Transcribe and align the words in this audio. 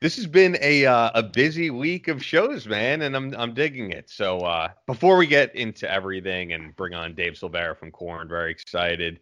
This 0.00 0.14
has 0.14 0.28
been 0.28 0.56
a 0.60 0.86
uh, 0.86 1.10
a 1.14 1.22
busy 1.24 1.70
week 1.70 2.06
of 2.06 2.24
shows, 2.24 2.68
man, 2.68 3.02
and 3.02 3.16
I'm 3.16 3.34
I'm 3.36 3.52
digging 3.52 3.90
it. 3.90 4.08
So 4.08 4.38
uh, 4.38 4.68
before 4.86 5.16
we 5.16 5.26
get 5.26 5.54
into 5.56 5.90
everything 5.90 6.52
and 6.52 6.74
bring 6.76 6.94
on 6.94 7.14
Dave 7.14 7.32
Silveria 7.32 7.76
from 7.76 7.90
Korn, 7.90 8.28
very 8.28 8.52
excited. 8.52 9.18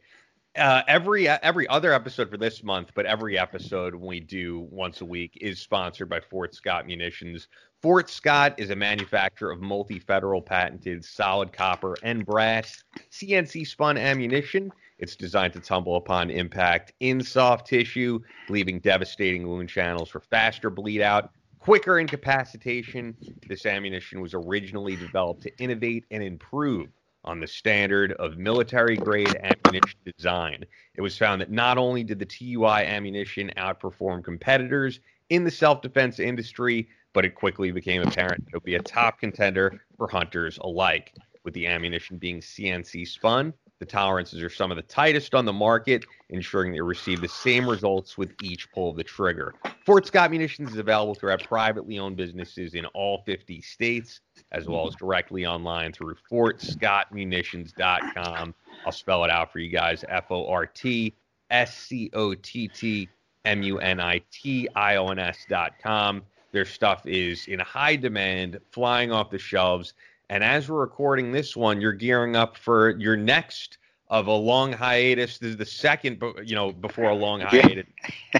Uh, 0.55 0.83
every 0.87 1.29
every 1.29 1.67
other 1.69 1.95
episode 1.95 2.31
for 2.31 2.37
this 2.37 2.63
month, 2.63 2.91
but 2.95 3.07
every 3.07 3.39
episode 3.39 3.95
we 3.95 4.21
do 4.21 4.69
once 4.71 5.01
a 5.01 5.05
week 5.05 5.39
is 5.41 5.59
sponsored 5.59 6.11
by 6.11 6.21
Fort 6.21 6.55
Scott 6.55 6.87
Munitions. 6.87 7.49
Fort 7.81 8.11
Scott 8.11 8.55
is 8.59 8.69
a 8.69 8.77
manufacturer 8.77 9.53
of 9.53 9.61
multi-federal 9.63 10.43
patented 10.43 11.03
solid 11.05 11.55
copper 11.55 11.95
and 12.03 12.25
brass 12.27 12.85
CNC 13.11 13.67
spun 13.67 13.97
ammunition. 13.97 14.71
It's 14.99 15.17
designed 15.17 15.53
to 15.53 15.61
tumble 15.61 15.97
upon 15.97 16.31
impact 16.31 16.93
in 17.01 17.21
soft 17.21 17.67
tissue, 17.67 18.21
leaving 18.49 18.81
devastating 18.81 19.47
wound 19.47 19.69
channels 19.69 20.09
for 20.09 20.21
faster 20.21 20.71
bleed 20.71 21.03
out, 21.03 21.31
quicker 21.59 21.99
incapacitation. 21.99 23.17
This 23.49 23.67
ammunition 23.67 24.21
was 24.21 24.33
originally 24.33 24.97
developed 24.97 25.43
to 25.43 25.59
innovate 25.59 26.05
and 26.11 26.23
improve 26.23 26.89
on 27.25 27.41
the 27.41 27.47
standard 27.47 28.13
of 28.13 28.39
military 28.39 28.97
grade 28.97 29.37
ammunition 29.43 29.99
design. 30.17 30.65
It 30.95 31.03
was 31.03 31.19
found 31.19 31.41
that 31.41 31.51
not 31.51 31.77
only 31.77 32.05
did 32.05 32.19
the 32.19 32.25
TUI 32.25 32.85
ammunition 32.85 33.53
outperform 33.57 34.25
competitors 34.25 35.01
in 35.29 35.45
the 35.45 35.51
self 35.51 35.83
defense 35.83 36.21
industry, 36.21 36.89
but 37.13 37.25
it 37.25 37.35
quickly 37.35 37.71
became 37.73 38.03
apparent 38.03 38.45
it 38.47 38.55
would 38.55 38.63
be 38.63 38.77
a 38.77 38.83
top 38.83 39.19
contender 39.19 39.83
for 39.97 40.09
hunters 40.09 40.59
alike. 40.59 41.15
With 41.45 41.55
the 41.55 41.67
ammunition 41.67 42.19
being 42.19 42.41
CNC 42.41 43.07
spun, 43.07 43.53
the 43.79 43.87
tolerances 43.87 44.43
are 44.43 44.49
some 44.49 44.71
of 44.71 44.77
the 44.77 44.83
tightest 44.83 45.35
on 45.35 45.45
the 45.45 45.53
market, 45.53 46.07
ensuring 46.31 46.73
they 46.73 46.81
receive 46.81 47.21
the 47.21 47.29
same 47.29 47.69
results 47.69 48.17
with 48.17 48.33
each 48.43 48.73
pull 48.73 48.89
of 48.91 48.97
the 48.97 49.05
trigger. 49.05 49.55
Fort 49.85 50.07
Scott 50.07 50.31
Munitions 50.31 50.71
is 50.71 50.79
available 50.79 51.15
throughout 51.15 51.45
privately 51.45 51.99
owned 51.99 52.17
businesses 52.17 52.73
in 52.75 52.87
all 52.87 53.23
50 53.27 53.61
states, 53.61 54.21
as 54.53 54.67
well 54.67 54.89
as 54.89 54.95
directly 54.95 55.45
online 55.45 55.93
through 55.93 56.17
fortscottmunitions.com. 56.31 58.55
I'll 58.85 58.93
spell 58.93 59.25
it 59.25 59.31
out 59.31 59.51
for 59.53 59.59
you 59.59 59.71
guys 59.71 60.05
F 60.09 60.31
O 60.31 60.49
R 60.49 60.67
T 60.67 61.15
S 61.51 61.77
C 61.77 62.11
O 62.15 62.35
T 62.35 62.69
T 62.69 63.09
M 63.45 63.63
U 63.63 63.79
N 63.79 64.01
I 64.01 64.23
T 64.31 64.69
I 64.75 64.97
O 64.97 65.09
N 65.09 65.19
S.com. 65.19 66.23
Their 66.53 66.65
stuff 66.65 67.07
is 67.07 67.47
in 67.49 67.59
high 67.59 67.97
demand, 67.97 68.59
flying 68.71 69.13
off 69.13 69.31
the 69.31 69.39
shelves. 69.39 69.93
And 70.29 70.43
as 70.43 70.69
we're 70.69 70.81
recording 70.81 71.33
this 71.33 71.57
one, 71.57 71.81
you're 71.81 71.93
gearing 71.93 72.35
up 72.37 72.57
for 72.57 72.99
your 72.99 73.17
next 73.17 73.79
of 74.09 74.27
a 74.27 74.33
long 74.33 74.73
hiatus. 74.73 75.39
This 75.39 75.51
is 75.51 75.57
the 75.57 75.67
second, 75.67 76.23
you 76.45 76.55
know, 76.55 76.73
before 76.73 77.11
a 77.11 77.15
long 77.15 77.41
hiatus 77.41 77.87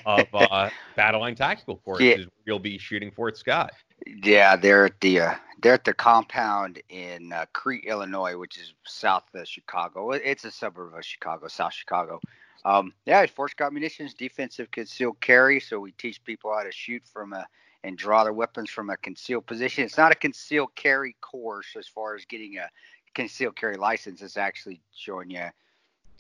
of 0.05 0.27
uh, 0.35 0.71
Battle 0.97 1.21
Line 1.21 1.35
Tactical 1.35 1.77
Courses. 1.77 2.19
Yeah. 2.19 2.25
You'll 2.45 2.59
be 2.59 2.79
shooting 2.79 3.11
Fort 3.11 3.37
Scott. 3.37 3.73
Yeah, 4.07 4.57
they're 4.57 4.87
at 4.87 5.01
the 5.01 5.21
uh, 5.21 5.35
they're 5.63 5.75
at 5.75 5.85
the 5.85 5.95
compound 5.95 6.81
in 6.89 7.33
uh, 7.33 7.47
Crete, 7.53 7.85
Illinois, 7.87 8.37
which 8.37 8.59
is 8.59 8.75
south 8.85 9.25
of 9.35 9.49
Chicago. 9.49 10.11
It's 10.11 10.45
a 10.45 10.51
suburb 10.51 10.95
of 10.95 11.05
Chicago, 11.05 11.49
South 11.49 11.73
Chicago. 11.73 12.21
Um, 12.65 12.93
yeah, 13.07 13.25
Fort 13.27 13.53
Scott 13.53 13.73
Munitions 13.73 14.13
defensive 14.13 14.71
concealed 14.71 15.21
carry. 15.21 15.61
So 15.61 15.81
we 15.81 15.93
teach 15.93 16.23
people 16.25 16.53
how 16.53 16.63
to 16.63 16.73
shoot 16.73 17.03
from 17.13 17.33
a 17.33 17.47
and 17.87 17.97
draw 17.97 18.25
their 18.25 18.33
weapons 18.33 18.69
from 18.69 18.91
a 18.91 18.97
concealed 18.97 19.47
position. 19.47 19.85
It's 19.85 19.97
not 19.97 20.11
a 20.11 20.17
concealed 20.17 20.75
carry 20.75 21.15
course 21.21 21.77
as 21.79 21.87
far 21.87 22.17
as 22.17 22.25
getting 22.25 22.59
a 22.59 22.69
concealed 23.15 23.55
carry 23.55 23.77
license. 23.77 24.21
It's 24.23 24.37
actually 24.37 24.81
showing 24.93 25.31
you 25.31 25.45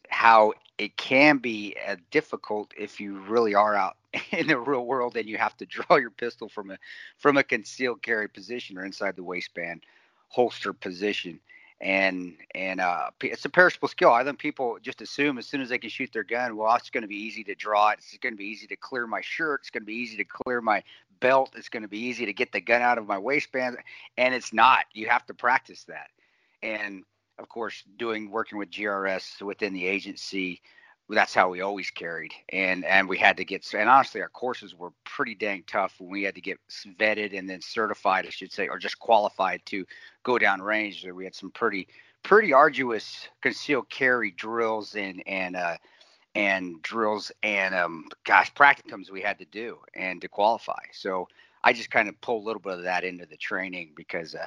how 0.09 0.53
it 0.78 0.97
can 0.97 1.39
be 1.39 1.75
uh, 1.89 1.97
difficult 2.12 2.72
if 2.78 3.00
you 3.00 3.19
really 3.28 3.56
are 3.56 3.75
out 3.75 3.97
in 4.31 4.47
the 4.47 4.56
real 4.56 4.87
world 4.87 5.17
and 5.17 5.28
you 5.28 5.37
have 5.39 5.56
to 5.56 5.67
draw 5.67 5.97
your 5.97 6.11
pistol 6.11 6.48
from 6.48 6.70
a 6.70 6.78
from 7.19 7.37
a 7.37 7.42
concealed 7.42 8.00
carry 8.00 8.28
position 8.28 8.78
or 8.78 8.84
inside 8.84 9.17
the 9.17 9.25
waistband 9.25 9.83
holster 10.28 10.72
position 10.72 11.41
and 11.81 12.34
and 12.55 12.81
uh, 12.81 13.11
it's 13.22 13.44
a 13.44 13.50
perishable 13.50 13.88
skill. 13.88 14.10
I 14.10 14.25
think 14.25 14.38
people 14.38 14.78
just 14.81 15.03
assume 15.03 15.38
as 15.38 15.47
soon 15.47 15.60
as 15.60 15.69
they 15.69 15.78
can 15.78 15.91
shoot 15.91 16.10
their 16.12 16.25
gun, 16.25 16.56
well, 16.56 16.75
it's 16.75 16.91
going 16.91 17.03
to 17.03 17.09
be 17.09 17.16
easy 17.16 17.44
to 17.44 17.54
draw 17.54 17.91
it. 17.91 17.98
It's 17.98 18.16
going 18.19 18.33
to 18.33 18.38
be 18.38 18.47
easy 18.47 18.66
to 18.69 18.77
clear 18.77 19.06
my 19.06 19.21
shirt. 19.21 19.60
It's 19.60 19.71
going 19.71 19.83
to 19.83 19.87
be 19.87 19.94
easy 19.94 20.16
to 20.16 20.25
clear 20.25 20.60
my 20.60 20.83
belt. 21.21 21.54
It's 21.56 21.69
going 21.69 21.82
to 21.82 21.88
be 21.88 21.99
easy 21.99 22.27
to 22.27 22.32
get 22.32 22.53
the 22.53 22.60
gun 22.60 22.82
out 22.82 22.99
of 22.99 23.06
my 23.06 23.19
waistband, 23.19 23.78
and 24.16 24.34
it's 24.34 24.53
not. 24.53 24.84
You 24.93 25.09
have 25.09 25.27
to 25.27 25.34
practice 25.34 25.84
that. 25.84 26.09
And 26.62 27.04
of 27.38 27.49
course, 27.49 27.82
doing 27.99 28.31
working 28.31 28.59
with 28.59 28.71
GRS 28.71 29.43
within 29.43 29.72
the 29.72 29.87
agency, 29.87 30.62
that's 31.15 31.34
how 31.34 31.49
we 31.49 31.60
always 31.60 31.91
carried 31.91 32.32
and 32.49 32.84
and 32.84 33.09
we 33.09 33.16
had 33.16 33.37
to 33.37 33.44
get 33.44 33.72
and 33.75 33.88
honestly 33.88 34.21
our 34.21 34.28
courses 34.28 34.75
were 34.75 34.91
pretty 35.04 35.34
dang 35.34 35.62
tough 35.66 35.94
when 35.99 36.10
we 36.10 36.25
had 36.25 36.34
to 36.34 36.41
get 36.41 36.59
vetted 36.99 37.37
and 37.37 37.48
then 37.48 37.60
certified 37.60 38.27
i 38.27 38.31
should 38.31 38.53
say 38.53 38.66
or 38.66 38.78
just 38.78 38.98
qualified 38.98 39.60
to 39.65 39.87
go 40.25 40.37
down 40.37 40.60
range 40.60 41.06
we 41.15 41.25
had 41.25 41.34
some 41.34 41.50
pretty 41.53 41.87
pretty 42.25 42.53
arduous 42.53 43.28
concealed 43.41 43.88
carry 43.88 44.33
drills 44.33 44.97
and 44.97 45.22
and 45.28 45.54
uh 45.54 45.77
and 46.36 46.82
drills 46.82 47.32
and 47.42 47.74
um 47.74 48.06
gosh 48.24 48.52
practicums 48.54 49.10
we 49.10 49.20
had 49.20 49.38
to 49.38 49.47
do 49.47 49.78
and 49.94 50.20
to 50.20 50.28
qualify 50.28 50.82
so 50.92 51.28
i 51.64 51.72
just 51.72 51.91
kind 51.91 52.08
of 52.08 52.20
pulled 52.20 52.42
a 52.42 52.47
little 52.47 52.60
bit 52.60 52.74
of 52.74 52.82
that 52.82 53.04
into 53.04 53.26
the 53.26 53.36
training 53.36 53.92
because 53.97 54.34
uh 54.34 54.44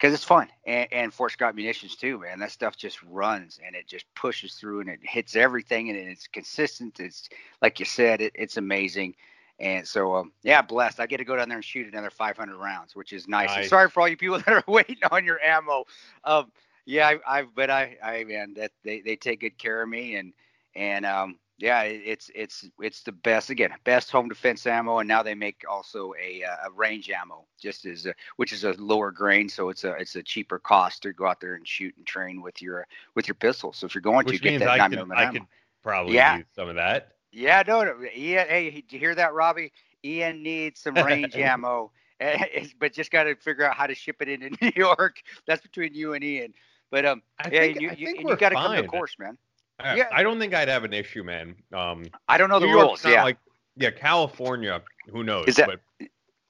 because 0.00 0.14
it's 0.14 0.24
fun 0.24 0.48
and, 0.64 0.88
and 0.92 1.14
Fort 1.14 1.32
Scott 1.32 1.54
munitions 1.54 1.94
too, 1.94 2.20
man. 2.20 2.38
That 2.38 2.50
stuff 2.50 2.74
just 2.74 3.02
runs 3.02 3.60
and 3.64 3.76
it 3.76 3.86
just 3.86 4.06
pushes 4.14 4.54
through 4.54 4.80
and 4.80 4.88
it 4.88 5.00
hits 5.02 5.36
everything 5.36 5.90
and 5.90 5.98
it's 5.98 6.26
consistent. 6.26 7.00
It's 7.00 7.28
like 7.60 7.78
you 7.78 7.84
said, 7.84 8.22
it, 8.22 8.32
it's 8.34 8.56
amazing. 8.56 9.14
And 9.58 9.86
so, 9.86 10.16
um, 10.16 10.32
yeah, 10.42 10.62
blessed. 10.62 11.00
I 11.00 11.06
get 11.06 11.18
to 11.18 11.24
go 11.24 11.36
down 11.36 11.50
there 11.50 11.58
and 11.58 11.64
shoot 11.64 11.86
another 11.86 12.08
500 12.08 12.56
rounds, 12.56 12.96
which 12.96 13.12
is 13.12 13.28
nice. 13.28 13.50
nice. 13.50 13.68
sorry 13.68 13.90
for 13.90 14.00
all 14.00 14.08
you 14.08 14.16
people 14.16 14.38
that 14.46 14.48
are 14.48 14.64
waiting 14.66 14.96
on 15.10 15.26
your 15.26 15.38
ammo. 15.42 15.84
Um, 16.24 16.50
yeah, 16.86 17.08
I, 17.08 17.40
I've, 17.40 17.54
but 17.54 17.68
I, 17.68 17.98
I, 18.02 18.24
man, 18.24 18.54
that 18.54 18.72
they, 18.82 19.00
they 19.02 19.16
take 19.16 19.40
good 19.40 19.58
care 19.58 19.82
of 19.82 19.88
me 19.88 20.16
and, 20.16 20.32
and, 20.74 21.04
um, 21.06 21.38
yeah, 21.60 21.82
it's 21.82 22.30
it's 22.34 22.66
it's 22.80 23.02
the 23.02 23.12
best 23.12 23.50
again, 23.50 23.70
best 23.84 24.10
home 24.10 24.30
defense 24.30 24.66
ammo, 24.66 25.00
and 25.00 25.08
now 25.08 25.22
they 25.22 25.34
make 25.34 25.62
also 25.68 26.14
a, 26.18 26.42
uh, 26.42 26.68
a 26.68 26.70
range 26.72 27.10
ammo, 27.10 27.44
just 27.60 27.84
as 27.84 28.06
a, 28.06 28.14
which 28.36 28.54
is 28.54 28.64
a 28.64 28.72
lower 28.78 29.10
grain, 29.10 29.46
so 29.46 29.68
it's 29.68 29.84
a 29.84 29.92
it's 29.92 30.16
a 30.16 30.22
cheaper 30.22 30.58
cost 30.58 31.02
to 31.02 31.12
go 31.12 31.26
out 31.26 31.38
there 31.38 31.54
and 31.54 31.68
shoot 31.68 31.94
and 31.98 32.06
train 32.06 32.40
with 32.40 32.62
your 32.62 32.86
with 33.14 33.28
your 33.28 33.34
pistol. 33.34 33.74
So 33.74 33.84
if 33.84 33.94
you're 33.94 34.00
going 34.00 34.24
which 34.24 34.38
to 34.38 34.42
get 34.42 34.58
that 34.60 34.70
I 34.70 34.88
could, 34.88 35.12
I 35.12 35.32
could 35.32 35.42
probably 35.82 36.14
yeah. 36.14 36.38
use 36.38 36.46
some 36.56 36.70
of 36.70 36.76
that. 36.76 37.12
Yeah, 37.30 37.62
no, 37.66 37.84
no, 37.84 37.94
Ian. 38.16 38.48
Hey, 38.48 38.70
did 38.70 38.92
you 38.92 38.98
hear 38.98 39.14
that, 39.14 39.34
Robbie? 39.34 39.72
Ian 40.02 40.42
needs 40.42 40.80
some 40.80 40.94
range 40.94 41.34
ammo, 41.36 41.92
but 42.78 42.94
just 42.94 43.10
got 43.10 43.24
to 43.24 43.34
figure 43.36 43.68
out 43.68 43.76
how 43.76 43.86
to 43.86 43.94
ship 43.94 44.16
it 44.20 44.30
into 44.30 44.56
New 44.62 44.72
York. 44.74 45.20
That's 45.46 45.60
between 45.60 45.94
you 45.94 46.14
and 46.14 46.24
Ian. 46.24 46.54
But 46.90 47.04
um, 47.04 47.22
I 47.38 47.50
yeah, 47.50 47.60
think, 47.60 47.80
you, 47.80 47.90
you, 47.96 48.14
you 48.18 48.36
got 48.36 48.48
to 48.48 48.54
come 48.54 48.76
to 48.76 48.82
the 48.82 48.88
course, 48.88 49.16
man. 49.18 49.36
I, 49.82 49.96
yeah. 49.96 50.08
I 50.12 50.22
don't 50.22 50.38
think 50.38 50.54
I'd 50.54 50.68
have 50.68 50.84
an 50.84 50.92
issue, 50.92 51.22
man. 51.22 51.54
Um, 51.72 52.06
I 52.28 52.38
don't 52.38 52.48
know 52.48 52.60
the 52.60 52.66
rules. 52.66 53.04
Yeah, 53.04 53.22
like 53.22 53.38
yeah, 53.76 53.90
California. 53.90 54.82
Who 55.10 55.24
knows? 55.24 55.46
Is 55.48 55.56
that, 55.56 55.80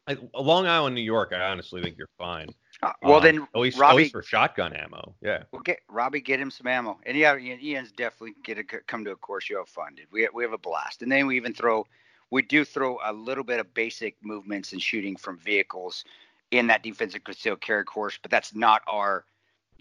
but 0.07 0.19
Long 0.35 0.67
Island, 0.67 0.95
New 0.95 1.03
York. 1.03 1.33
I 1.33 1.41
honestly 1.51 1.83
think 1.83 1.97
you're 1.97 2.09
fine. 2.19 2.49
Uh, 2.83 2.93
well, 3.03 3.17
um, 3.17 3.23
then 3.23 3.47
at 3.55 3.61
least, 3.61 3.79
Robbie, 3.79 3.91
at 3.91 3.97
least 3.97 4.13
for 4.13 4.23
shotgun 4.23 4.73
ammo. 4.73 5.15
Yeah. 5.21 5.43
Well, 5.53 5.63
get 5.63 5.81
Robbie, 5.89 6.21
get 6.21 6.41
him 6.41 6.51
some 6.51 6.67
ammo, 6.67 6.99
and 7.05 7.17
yeah, 7.17 7.37
Ian's 7.37 7.93
definitely 7.93 8.35
get 8.43 8.59
a 8.59 8.65
come 8.65 9.05
to 9.05 9.11
a 9.11 9.17
course 9.17 9.51
you 9.51 9.59
have 9.59 9.69
fun, 9.69 9.95
dude. 9.95 10.07
We 10.11 10.29
we 10.33 10.43
have 10.43 10.53
a 10.53 10.59
blast, 10.59 11.03
and 11.03 11.13
then 11.13 11.27
we 11.27 11.37
even 11.37 11.53
throw, 11.53 11.87
we 12.31 12.43
do 12.43 12.65
throw 12.65 12.99
a 13.05 13.13
little 13.13 13.45
bit 13.45 13.61
of 13.61 13.73
basic 13.75 14.17
movements 14.23 14.73
and 14.73 14.81
shooting 14.81 15.17
from 15.17 15.39
vehicles 15.39 16.05
in 16.51 16.67
that 16.69 16.83
defensive 16.83 17.23
concealed 17.23 17.61
carry 17.61 17.85
course, 17.85 18.19
but 18.21 18.31
that's 18.31 18.55
not 18.55 18.83
our 18.87 19.25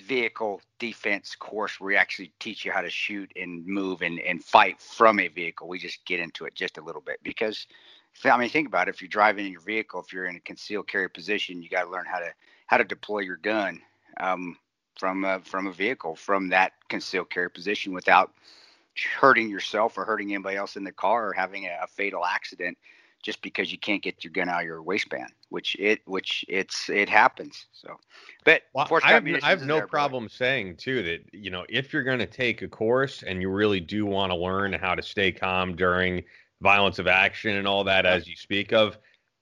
vehicle 0.01 0.61
defense 0.79 1.35
course 1.35 1.79
where 1.79 1.87
we 1.87 1.95
actually 1.95 2.31
teach 2.39 2.65
you 2.65 2.71
how 2.71 2.81
to 2.81 2.89
shoot 2.89 3.31
and 3.35 3.65
move 3.65 4.01
and, 4.01 4.19
and 4.19 4.43
fight 4.43 4.79
from 4.79 5.19
a 5.19 5.27
vehicle. 5.27 5.67
We 5.67 5.79
just 5.79 6.05
get 6.05 6.19
into 6.19 6.45
it 6.45 6.55
just 6.55 6.77
a 6.77 6.81
little 6.81 7.01
bit 7.01 7.19
because 7.23 7.67
I 8.23 8.37
mean 8.37 8.49
think 8.49 8.67
about 8.67 8.87
it. 8.87 8.95
If 8.95 9.01
you're 9.01 9.09
driving 9.09 9.45
in 9.45 9.51
your 9.51 9.61
vehicle, 9.61 10.01
if 10.01 10.11
you're 10.11 10.25
in 10.25 10.35
a 10.35 10.41
concealed 10.41 10.87
carry 10.87 11.09
position, 11.09 11.61
you 11.61 11.69
got 11.69 11.83
to 11.83 11.91
learn 11.91 12.05
how 12.05 12.19
to 12.19 12.31
how 12.67 12.77
to 12.77 12.83
deploy 12.83 13.19
your 13.19 13.37
gun 13.37 13.81
um, 14.19 14.57
from 14.97 15.23
a, 15.25 15.39
from 15.39 15.67
a 15.67 15.71
vehicle 15.71 16.15
from 16.15 16.49
that 16.49 16.73
concealed 16.89 17.29
carry 17.29 17.49
position 17.49 17.93
without 17.93 18.33
hurting 19.19 19.49
yourself 19.49 19.97
or 19.97 20.05
hurting 20.05 20.33
anybody 20.33 20.57
else 20.57 20.75
in 20.75 20.83
the 20.83 20.91
car 20.91 21.29
or 21.29 21.33
having 21.33 21.65
a, 21.65 21.77
a 21.83 21.87
fatal 21.87 22.25
accident 22.25 22.77
just 23.21 23.41
because 23.41 23.71
you 23.71 23.77
can't 23.77 24.01
get 24.01 24.23
your 24.23 24.31
gun 24.31 24.49
out 24.49 24.61
of 24.61 24.65
your 24.65 24.81
waistband, 24.81 25.31
which 25.49 25.75
it 25.79 26.01
which 26.05 26.45
it's 26.47 26.89
it 26.89 27.09
happens. 27.09 27.67
So, 27.71 27.99
but 28.45 28.63
well, 28.73 28.87
I 29.03 29.13
have, 29.13 29.25
I 29.43 29.49
have 29.49 29.63
no 29.63 29.81
problem 29.81 30.29
saying 30.29 30.77
too 30.77 31.03
that 31.03 31.25
you 31.33 31.49
know 31.49 31.65
if 31.69 31.91
you're 31.91 32.03
going 32.03 32.19
to 32.19 32.25
take 32.25 32.61
a 32.61 32.67
course 32.67 33.23
and 33.23 33.41
you 33.41 33.49
really 33.49 33.79
do 33.79 34.05
want 34.05 34.31
to 34.31 34.35
learn 34.35 34.73
how 34.73 34.95
to 34.95 35.01
stay 35.01 35.31
calm 35.31 35.75
during 35.75 36.23
violence 36.61 36.99
of 36.99 37.07
action 37.07 37.55
and 37.55 37.67
all 37.67 37.83
that 37.85 38.05
as 38.05 38.27
you 38.27 38.35
speak 38.35 38.73
of, 38.73 38.97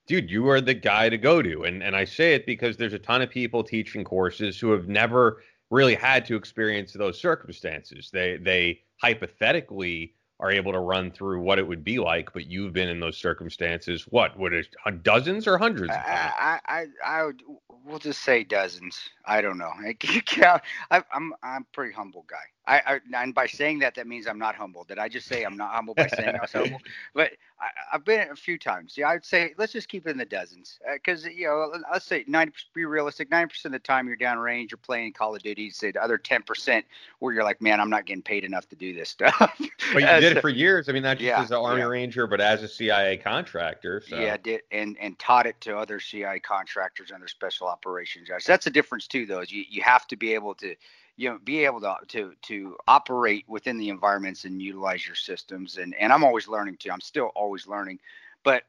dude, 0.06 0.30
you 0.30 0.48
are 0.48 0.60
the 0.60 0.74
guy 0.74 1.08
to 1.08 1.18
go 1.18 1.42
to. 1.42 1.64
And 1.64 1.82
and 1.82 1.94
I 1.94 2.04
say 2.04 2.34
it 2.34 2.46
because 2.46 2.76
there's 2.76 2.94
a 2.94 2.98
ton 2.98 3.22
of 3.22 3.30
people 3.30 3.62
teaching 3.62 4.04
courses 4.04 4.58
who 4.58 4.72
have 4.72 4.88
never 4.88 5.42
really 5.70 5.94
had 5.94 6.24
to 6.26 6.36
experience 6.36 6.92
those 6.92 7.20
circumstances. 7.20 8.10
They 8.12 8.38
they 8.38 8.80
hypothetically 9.00 10.14
are 10.40 10.50
able 10.50 10.72
to 10.72 10.78
run 10.78 11.10
through 11.10 11.40
what 11.40 11.58
it 11.58 11.66
would 11.66 11.82
be 11.82 11.98
like, 11.98 12.32
but 12.32 12.46
you've 12.46 12.72
been 12.72 12.88
in 12.88 13.00
those 13.00 13.16
circumstances. 13.16 14.04
What 14.10 14.38
would 14.38 14.52
it 14.52 14.68
uh, 14.86 14.92
dozens 15.02 15.46
or 15.46 15.58
hundreds? 15.58 15.90
I, 15.90 16.60
I, 16.66 16.86
I 17.04 17.24
would 17.24 17.42
we'll 17.84 17.98
just 17.98 18.22
say 18.22 18.44
dozens. 18.44 19.08
I 19.24 19.40
don't 19.40 19.58
know. 19.58 19.72
I, 19.82 20.60
I, 20.90 21.02
I'm 21.12 21.32
I'm 21.42 21.62
a 21.62 21.74
pretty 21.74 21.92
humble 21.92 22.24
guy. 22.28 22.36
I, 22.68 22.82
I 22.86 23.22
and 23.22 23.34
by 23.34 23.46
saying 23.46 23.78
that, 23.78 23.94
that 23.94 24.06
means 24.06 24.26
I'm 24.26 24.38
not 24.38 24.54
humble. 24.54 24.84
Did 24.84 24.98
I 24.98 25.08
just 25.08 25.26
say 25.26 25.44
I'm 25.44 25.56
not 25.56 25.72
humble 25.72 25.94
by 25.94 26.06
saying 26.06 26.36
I 26.36 26.40
was 26.40 26.52
humble? 26.52 26.80
But 27.14 27.32
I, 27.58 27.68
have 27.92 28.04
been 28.04 28.28
a 28.30 28.36
few 28.36 28.58
times. 28.58 28.94
Yeah, 28.96 29.08
I'd 29.08 29.24
say 29.24 29.54
let's 29.56 29.72
just 29.72 29.88
keep 29.88 30.06
it 30.06 30.10
in 30.10 30.18
the 30.18 30.26
dozens 30.26 30.78
because 30.92 31.24
uh, 31.24 31.30
you 31.30 31.46
know 31.46 31.72
let's 31.90 32.04
say 32.04 32.24
90. 32.28 32.52
Be 32.74 32.84
realistic. 32.84 33.30
90 33.30 33.48
percent 33.48 33.74
of 33.74 33.80
the 33.80 33.86
time 33.86 34.06
you're 34.06 34.18
downrange, 34.18 34.70
you're 34.70 34.78
playing 34.78 35.14
Call 35.14 35.34
of 35.34 35.42
Duty. 35.42 35.70
Say 35.70 35.92
the 35.92 36.02
other 36.02 36.18
10 36.18 36.42
percent 36.42 36.84
where 37.20 37.32
you're 37.32 37.42
like, 37.42 37.62
man, 37.62 37.80
I'm 37.80 37.90
not 37.90 38.04
getting 38.04 38.22
paid 38.22 38.44
enough 38.44 38.68
to 38.68 38.76
do 38.76 38.92
this 38.92 39.08
stuff. 39.08 39.34
but 39.94 40.02
you 40.02 40.20
did 40.20 40.36
it 40.36 40.40
for 40.42 40.50
years. 40.50 40.90
I 40.90 40.92
mean, 40.92 41.02
not 41.02 41.16
just 41.16 41.26
yeah, 41.26 41.40
as 41.40 41.50
an 41.50 41.56
Army 41.56 41.80
yeah. 41.80 41.86
Ranger, 41.86 42.26
but 42.26 42.40
as 42.40 42.62
a 42.62 42.68
CIA 42.68 43.16
contractor. 43.16 44.02
So. 44.06 44.20
Yeah, 44.20 44.36
did 44.36 44.60
and 44.70 44.96
and 45.00 45.18
taught 45.18 45.46
it 45.46 45.58
to 45.62 45.76
other 45.76 46.00
CIA 46.00 46.38
contractors 46.38 47.12
and 47.12 47.22
their 47.22 47.28
special 47.28 47.66
operations 47.66 48.28
guys. 48.28 48.44
That's 48.44 48.66
the 48.66 48.70
difference 48.70 49.06
too, 49.06 49.24
though. 49.24 49.40
Is 49.40 49.50
you 49.50 49.64
you 49.68 49.82
have 49.82 50.06
to 50.08 50.16
be 50.16 50.34
able 50.34 50.54
to 50.56 50.74
you 51.18 51.28
know 51.28 51.38
be 51.44 51.66
able 51.66 51.82
to 51.82 51.96
to 52.08 52.32
to 52.42 52.76
operate 52.88 53.44
within 53.46 53.76
the 53.76 53.90
environments 53.90 54.46
and 54.46 54.62
utilize 54.62 55.06
your 55.06 55.16
systems. 55.16 55.76
And 55.76 55.94
and 55.96 56.10
I'm 56.10 56.24
always 56.24 56.48
learning 56.48 56.78
too. 56.78 56.90
I'm 56.90 57.02
still 57.02 57.30
always 57.34 57.66
learning 57.66 57.98
but 58.44 58.64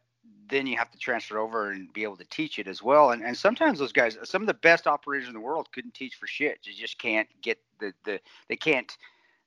then 0.49 0.65
you 0.65 0.77
have 0.77 0.91
to 0.91 0.97
transfer 0.97 1.37
over 1.37 1.71
and 1.71 1.93
be 1.93 2.03
able 2.03 2.17
to 2.17 2.25
teach 2.25 2.59
it 2.59 2.67
as 2.67 2.81
well. 2.81 3.11
And 3.11 3.23
and 3.23 3.37
sometimes 3.37 3.79
those 3.79 3.93
guys 3.93 4.17
some 4.23 4.41
of 4.41 4.47
the 4.47 4.53
best 4.53 4.87
operators 4.87 5.27
in 5.27 5.33
the 5.33 5.39
world 5.39 5.71
couldn't 5.71 5.93
teach 5.93 6.15
for 6.15 6.27
shit. 6.27 6.59
You 6.63 6.73
just 6.73 6.97
can't 6.97 7.27
get 7.41 7.59
the 7.79 7.93
the 8.03 8.19
they 8.47 8.55
can't 8.55 8.91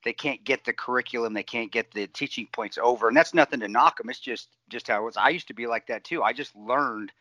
they 0.03 0.13
can't 0.13 0.43
get 0.43 0.65
the 0.65 0.73
curriculum. 0.73 1.33
They 1.33 1.43
can't 1.43 1.71
get 1.71 1.91
the 1.91 2.07
teaching 2.07 2.47
points 2.51 2.77
over. 2.81 3.07
And 3.07 3.15
that's 3.15 3.33
nothing 3.33 3.59
to 3.61 3.67
knock 3.67 3.97
them 3.97 4.09
it's 4.09 4.19
just 4.19 4.49
just 4.69 4.87
how 4.87 5.01
it 5.01 5.05
was. 5.05 5.17
I 5.17 5.29
used 5.29 5.47
to 5.49 5.53
be 5.53 5.67
like 5.67 5.87
that 5.87 6.03
too. 6.03 6.23
I 6.23 6.33
just 6.33 6.55
learned 6.55 7.11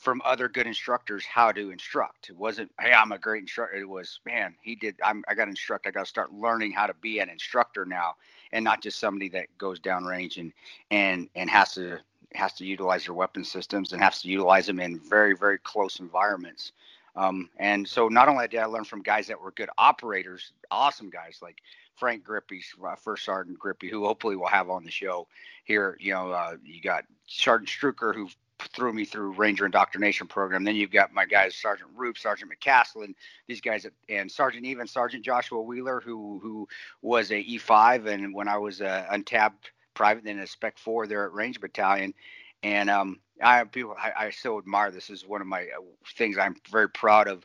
from 0.00 0.22
other 0.24 0.48
good 0.48 0.66
instructors 0.66 1.26
how 1.26 1.52
to 1.52 1.70
instruct. 1.70 2.30
It 2.30 2.36
wasn't, 2.36 2.72
hey, 2.80 2.90
I'm 2.90 3.12
a 3.12 3.18
great 3.18 3.42
instructor. 3.42 3.76
It 3.76 3.86
was, 3.86 4.18
man, 4.24 4.56
he 4.62 4.74
did. 4.74 4.96
I'm, 5.04 5.22
I 5.28 5.34
got 5.34 5.44
to 5.44 5.50
instruct. 5.50 5.86
I 5.86 5.90
got 5.90 6.00
to 6.00 6.08
start 6.08 6.32
learning 6.32 6.72
how 6.72 6.86
to 6.86 6.94
be 6.94 7.18
an 7.18 7.28
instructor 7.28 7.84
now, 7.84 8.14
and 8.52 8.64
not 8.64 8.82
just 8.82 8.98
somebody 8.98 9.28
that 9.28 9.46
goes 9.58 9.78
downrange 9.78 10.38
and 10.38 10.52
and 10.90 11.28
and 11.36 11.50
has 11.50 11.74
to 11.74 11.98
has 12.34 12.54
to 12.54 12.64
utilize 12.64 13.04
their 13.04 13.14
weapon 13.14 13.44
systems 13.44 13.92
and 13.92 14.02
has 14.02 14.22
to 14.22 14.28
utilize 14.28 14.66
them 14.66 14.80
in 14.80 14.98
very 14.98 15.36
very 15.36 15.58
close 15.58 16.00
environments. 16.00 16.72
Um, 17.14 17.50
and 17.58 17.86
so 17.86 18.08
not 18.08 18.28
only 18.28 18.48
did 18.48 18.60
I 18.60 18.64
learn 18.64 18.84
from 18.84 19.02
guys 19.02 19.26
that 19.26 19.40
were 19.40 19.50
good 19.50 19.68
operators, 19.76 20.52
awesome 20.70 21.10
guys 21.10 21.40
like 21.42 21.60
Frank 21.96 22.24
Grippe, 22.24 22.62
uh, 22.82 22.94
First 22.96 23.26
Sergeant 23.26 23.58
Grippe, 23.58 23.90
who 23.90 24.06
hopefully 24.06 24.36
we'll 24.36 24.48
have 24.48 24.70
on 24.70 24.84
the 24.84 24.90
show 24.90 25.26
here. 25.64 25.98
You 26.00 26.14
know, 26.14 26.30
uh, 26.30 26.56
you 26.64 26.80
got 26.80 27.04
Sergeant 27.26 27.68
Strucker, 27.68 28.14
who 28.14 28.30
threw 28.68 28.92
me 28.92 29.04
through 29.04 29.32
Ranger 29.32 29.66
indoctrination 29.66 30.26
program. 30.26 30.64
Then 30.64 30.76
you've 30.76 30.90
got 30.90 31.12
my 31.12 31.24
guys, 31.24 31.56
Sergeant 31.56 31.90
Roop, 31.94 32.18
Sergeant 32.18 32.50
McCaslin, 32.50 33.04
and 33.04 33.14
these 33.48 33.60
guys, 33.60 33.86
and 34.08 34.30
Sergeant 34.30 34.64
even 34.64 34.86
Sergeant 34.86 35.24
Joshua 35.24 35.60
Wheeler, 35.60 36.00
who 36.00 36.38
who 36.42 36.68
was 37.02 37.30
a 37.30 37.44
E5, 37.44 38.06
and 38.06 38.34
when 38.34 38.48
I 38.48 38.58
was 38.58 38.80
a 38.80 39.06
untapped 39.10 39.72
private, 39.94 40.24
then 40.24 40.38
a 40.38 40.46
Spec 40.46 40.78
Four 40.78 41.06
there 41.06 41.24
at 41.24 41.32
Ranger 41.32 41.60
Battalion, 41.60 42.14
and 42.62 42.90
um, 42.90 43.20
I 43.42 43.64
people 43.64 43.94
I, 43.98 44.26
I 44.26 44.30
so 44.30 44.58
admire 44.58 44.90
this. 44.90 45.08
this 45.08 45.22
is 45.22 45.28
one 45.28 45.40
of 45.40 45.46
my 45.46 45.62
uh, 45.62 45.82
things 46.16 46.38
I'm 46.38 46.56
very 46.70 46.88
proud 46.88 47.28
of. 47.28 47.44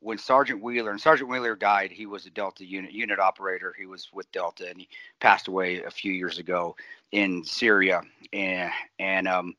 When 0.00 0.18
Sergeant 0.18 0.62
Wheeler 0.62 0.90
and 0.90 1.00
Sergeant 1.00 1.30
Wheeler 1.30 1.56
died, 1.56 1.90
he 1.90 2.04
was 2.04 2.26
a 2.26 2.30
Delta 2.30 2.64
unit 2.64 2.92
unit 2.92 3.18
operator. 3.18 3.74
He 3.78 3.86
was 3.86 4.10
with 4.12 4.30
Delta, 4.32 4.68
and 4.68 4.78
he 4.78 4.88
passed 5.18 5.48
away 5.48 5.82
a 5.82 5.90
few 5.90 6.12
years 6.12 6.38
ago 6.38 6.76
in 7.12 7.42
Syria, 7.42 8.02
and 8.32 8.70
and 8.98 9.26
um, 9.26 9.54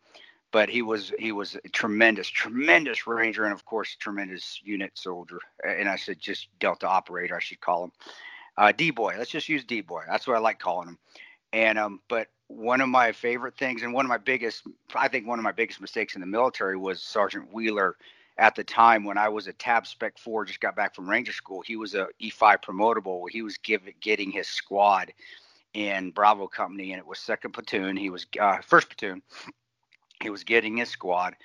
but 0.56 0.70
he 0.70 0.82
was 0.82 1.12
he 1.20 1.34
was 1.34 1.58
a 1.66 1.68
tremendous, 1.68 2.30
tremendous 2.30 3.06
ranger, 3.06 3.44
and 3.44 3.52
of 3.52 3.66
course, 3.66 3.94
tremendous 3.98 4.62
unit 4.64 4.90
soldier. 4.94 5.38
And 5.68 5.90
I 5.90 5.98
said 5.98 6.18
just 6.18 6.48
Delta 6.62 6.88
operator, 6.88 7.36
I 7.36 7.42
should 7.42 7.60
call 7.60 7.84
him. 7.84 7.92
Uh, 8.56 8.72
D 8.72 8.90
boy, 8.90 9.16
let's 9.18 9.30
just 9.30 9.50
use 9.50 9.66
D 9.66 9.82
boy. 9.82 10.04
That's 10.08 10.26
what 10.26 10.38
I 10.38 10.40
like 10.40 10.60
calling 10.60 10.88
him. 10.88 10.98
And 11.52 11.78
um, 11.78 12.00
but 12.08 12.30
one 12.48 12.80
of 12.80 12.88
my 12.88 13.12
favorite 13.12 13.58
things, 13.58 13.84
and 13.84 13.94
one 13.94 14.06
of 14.06 14.10
my 14.10 14.18
biggest, 14.18 14.64
I 14.96 15.10
think 15.10 15.28
one 15.28 15.40
of 15.40 15.44
my 15.44 15.52
biggest 15.52 15.82
mistakes 15.82 16.16
in 16.16 16.22
the 16.22 16.28
military 16.28 16.78
was 16.78 17.02
Sergeant 17.02 17.52
Wheeler. 17.52 17.98
At 18.38 18.56
the 18.56 18.64
time 18.64 19.04
when 19.04 19.18
I 19.18 19.28
was 19.28 19.48
a 19.48 19.54
Tab 19.54 19.86
Spec 19.86 20.18
Four, 20.18 20.46
just 20.46 20.62
got 20.62 20.78
back 20.78 20.96
from 20.96 21.10
Ranger 21.10 21.34
School, 21.34 21.64
he 21.68 21.76
was 21.76 21.96
a 21.96 22.08
E5 22.22 22.64
promotable. 22.64 23.26
He 23.30 23.42
was 23.42 23.58
give, 23.58 23.82
getting 24.00 24.32
his 24.32 24.48
squad 24.48 25.12
in 25.74 26.12
Bravo 26.12 26.48
Company, 26.48 26.94
and 26.94 27.00
it 27.00 27.06
was 27.06 27.20
second 27.20 27.52
platoon. 27.52 27.98
He 27.98 28.10
was 28.10 28.26
uh, 28.40 28.60
first 28.62 28.88
platoon 28.88 29.22
he 30.26 30.32
was 30.32 30.44
getting 30.44 30.78
his 30.78 30.90
squad 30.90 31.36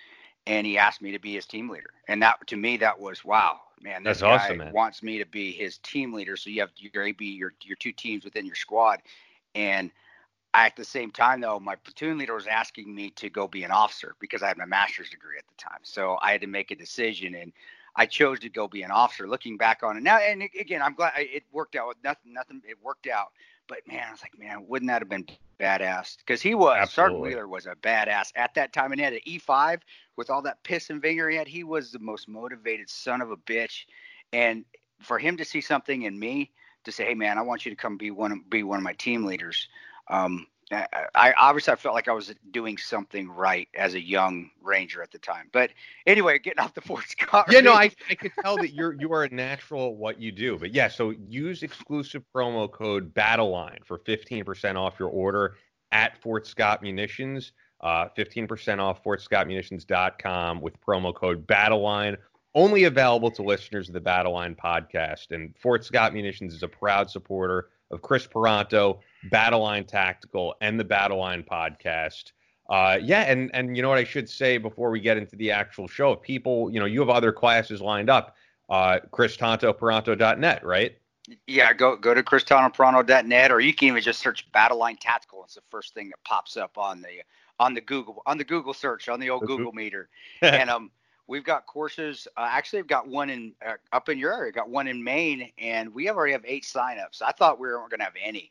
and 0.46 0.66
he 0.66 0.78
asked 0.78 1.02
me 1.02 1.12
to 1.12 1.20
be 1.20 1.34
his 1.34 1.46
team 1.46 1.68
leader. 1.70 1.90
And 2.08 2.22
that 2.22 2.46
to 2.48 2.56
me 2.56 2.78
that 2.78 2.98
was 2.98 3.24
wow, 3.24 3.60
man, 3.80 4.04
this 4.04 4.20
That's 4.20 4.22
guy 4.22 4.34
awesome, 4.44 4.58
man. 4.58 4.72
wants 4.72 5.02
me 5.02 5.18
to 5.18 5.26
be 5.26 5.52
his 5.52 5.78
team 5.78 6.12
leader. 6.12 6.36
So 6.36 6.50
you 6.50 6.60
have 6.62 6.70
your 6.76 7.04
AB 7.04 7.24
your 7.24 7.54
your 7.62 7.76
two 7.76 7.92
teams 7.92 8.24
within 8.24 8.46
your 8.46 8.56
squad. 8.56 9.00
And 9.54 9.90
I, 10.54 10.66
at 10.66 10.76
the 10.76 10.84
same 10.84 11.10
time 11.12 11.40
though, 11.40 11.60
my 11.60 11.76
platoon 11.76 12.18
leader 12.18 12.34
was 12.34 12.46
asking 12.46 12.94
me 12.94 13.10
to 13.16 13.30
go 13.30 13.46
be 13.48 13.64
an 13.64 13.70
officer 13.70 14.16
because 14.20 14.42
I 14.42 14.48
had 14.48 14.58
my 14.58 14.66
master's 14.66 15.10
degree 15.10 15.38
at 15.38 15.46
the 15.48 15.54
time. 15.62 15.80
So 15.82 16.18
I 16.22 16.32
had 16.32 16.40
to 16.42 16.48
make 16.48 16.70
a 16.70 16.76
decision 16.76 17.34
and 17.34 17.52
I 17.96 18.06
chose 18.06 18.40
to 18.40 18.48
go 18.48 18.68
be 18.68 18.82
an 18.82 18.90
officer. 18.90 19.28
Looking 19.28 19.56
back 19.56 19.82
on 19.82 19.96
it 19.96 20.02
now, 20.02 20.18
and 20.18 20.42
again, 20.58 20.82
I'm 20.82 20.94
glad 20.94 21.12
it 21.16 21.44
worked 21.52 21.76
out. 21.76 21.96
Nothing, 22.02 22.32
nothing. 22.32 22.62
It 22.68 22.78
worked 22.82 23.08
out. 23.08 23.32
But 23.70 23.86
man, 23.86 24.02
I 24.08 24.10
was 24.10 24.20
like, 24.20 24.36
man, 24.36 24.66
wouldn't 24.66 24.88
that 24.88 25.00
have 25.00 25.08
been 25.08 25.26
badass? 25.60 26.16
Because 26.18 26.42
he 26.42 26.56
was 26.56 26.76
Absolutely. 26.76 26.90
Sergeant 26.92 27.22
Wheeler 27.22 27.48
was 27.48 27.66
a 27.66 27.76
badass 27.76 28.32
at 28.34 28.52
that 28.54 28.72
time, 28.72 28.90
and 28.90 29.00
he 29.00 29.04
had 29.04 29.12
an 29.12 29.20
E5 29.28 29.80
with 30.16 30.28
all 30.28 30.42
that 30.42 30.62
piss 30.64 30.90
and 30.90 31.00
vigor 31.00 31.30
he 31.30 31.36
had. 31.36 31.46
He 31.46 31.62
was 31.62 31.92
the 31.92 32.00
most 32.00 32.28
motivated 32.28 32.90
son 32.90 33.20
of 33.20 33.30
a 33.30 33.36
bitch, 33.36 33.84
and 34.32 34.64
for 35.00 35.20
him 35.20 35.36
to 35.36 35.44
see 35.44 35.60
something 35.60 36.02
in 36.02 36.18
me 36.18 36.50
to 36.82 36.90
say, 36.90 37.04
hey 37.04 37.14
man, 37.14 37.38
I 37.38 37.42
want 37.42 37.64
you 37.64 37.70
to 37.70 37.76
come 37.76 37.96
be 37.96 38.10
one 38.10 38.42
be 38.48 38.64
one 38.64 38.78
of 38.78 38.82
my 38.82 38.94
team 38.94 39.24
leaders. 39.24 39.68
Um, 40.08 40.48
I, 40.72 41.32
obviously 41.36 41.72
I 41.72 41.76
felt 41.76 41.94
like 41.94 42.08
I 42.08 42.12
was 42.12 42.32
doing 42.52 42.76
something 42.76 43.28
right 43.28 43.68
as 43.74 43.94
a 43.94 44.00
young 44.00 44.50
ranger 44.62 45.02
at 45.02 45.10
the 45.10 45.18
time. 45.18 45.48
But 45.52 45.70
anyway, 46.06 46.38
getting 46.38 46.60
off 46.60 46.74
the 46.74 46.80
Fort 46.80 47.08
Scott. 47.08 47.46
Yeah, 47.50 47.60
no, 47.60 47.72
I, 47.72 47.90
I 48.08 48.14
could 48.14 48.32
tell 48.40 48.56
that 48.58 48.72
you're 48.72 48.92
you 48.94 49.12
are 49.12 49.24
a 49.24 49.34
natural 49.34 49.88
at 49.88 49.94
what 49.94 50.20
you 50.20 50.30
do. 50.30 50.58
But 50.58 50.72
yeah, 50.72 50.88
so 50.88 51.10
use 51.28 51.62
exclusive 51.62 52.22
promo 52.34 52.70
code 52.70 53.12
BattleLine 53.14 53.84
for 53.84 53.98
15% 53.98 54.76
off 54.76 54.94
your 54.98 55.08
order 55.08 55.56
at 55.90 56.20
Fort 56.22 56.46
Scott 56.46 56.82
Munitions. 56.82 57.52
Uh, 57.80 58.08
15% 58.16 58.78
off 58.78 59.02
FortScottMunitions.com 59.02 60.60
with 60.60 60.78
promo 60.82 61.14
code 61.14 61.46
BattleLine. 61.46 62.16
Only 62.54 62.84
available 62.84 63.30
to 63.30 63.42
listeners 63.42 63.88
of 63.88 63.94
the 63.94 64.00
BattleLine 64.00 64.56
podcast. 64.56 65.30
And 65.30 65.54
Fort 65.56 65.84
Scott 65.84 66.12
Munitions 66.12 66.52
is 66.52 66.62
a 66.62 66.68
proud 66.68 67.10
supporter 67.10 67.70
of 67.90 68.02
Kris 68.02 68.26
Paronto, 68.26 68.98
Battleline 69.28 69.86
Tactical, 69.86 70.54
and 70.60 70.78
the 70.78 70.84
Battleline 70.84 71.46
podcast. 71.46 72.32
Uh, 72.68 72.98
yeah, 73.02 73.22
and 73.22 73.50
and 73.52 73.76
you 73.76 73.82
know 73.82 73.88
what 73.88 73.98
I 73.98 74.04
should 74.04 74.28
say 74.28 74.56
before 74.56 74.90
we 74.90 75.00
get 75.00 75.16
into 75.16 75.36
the 75.36 75.50
actual 75.50 75.88
show. 75.88 76.12
If 76.12 76.22
people, 76.22 76.70
you 76.70 76.78
know, 76.78 76.86
you 76.86 77.00
have 77.00 77.10
other 77.10 77.32
classes 77.32 77.80
lined 77.80 78.08
up. 78.08 78.36
Uh, 78.68 79.00
KrisTantoParonto.net, 79.10 80.64
right? 80.64 80.96
Yeah, 81.48 81.72
go 81.72 81.96
go 81.96 82.14
to 82.14 82.22
KrisTantoParonto.net, 82.22 83.50
or 83.50 83.60
you 83.60 83.74
can 83.74 83.88
even 83.88 84.02
just 84.02 84.20
search 84.20 84.50
Battleline 84.52 84.96
Tactical. 85.00 85.42
It's 85.44 85.54
the 85.54 85.62
first 85.70 85.94
thing 85.94 86.08
that 86.10 86.22
pops 86.24 86.56
up 86.56 86.78
on 86.78 87.02
the 87.02 87.22
on 87.58 87.74
the 87.74 87.80
Google 87.80 88.22
on 88.26 88.38
the 88.38 88.44
Google 88.44 88.72
search 88.72 89.08
on 89.08 89.20
the 89.20 89.30
old 89.30 89.46
Google 89.46 89.72
meter. 89.72 90.08
and 90.42 90.70
um, 90.70 90.90
we've 91.26 91.44
got 91.44 91.66
courses. 91.66 92.26
Uh, 92.36 92.48
actually, 92.50 92.80
I've 92.80 92.86
got 92.86 93.08
one 93.08 93.30
in 93.30 93.52
uh, 93.66 93.74
up 93.92 94.08
in 94.08 94.18
your 94.18 94.32
area. 94.32 94.52
Got 94.52 94.70
one 94.70 94.88
in 94.88 95.02
Maine, 95.02 95.50
and 95.58 95.92
we 95.94 96.06
have 96.06 96.16
already 96.16 96.32
have 96.32 96.44
eight 96.46 96.64
signups. 96.64 97.22
I 97.24 97.32
thought 97.32 97.60
we 97.60 97.68
weren't 97.68 97.90
going 97.90 98.00
to 98.00 98.04
have 98.04 98.14
any, 98.22 98.50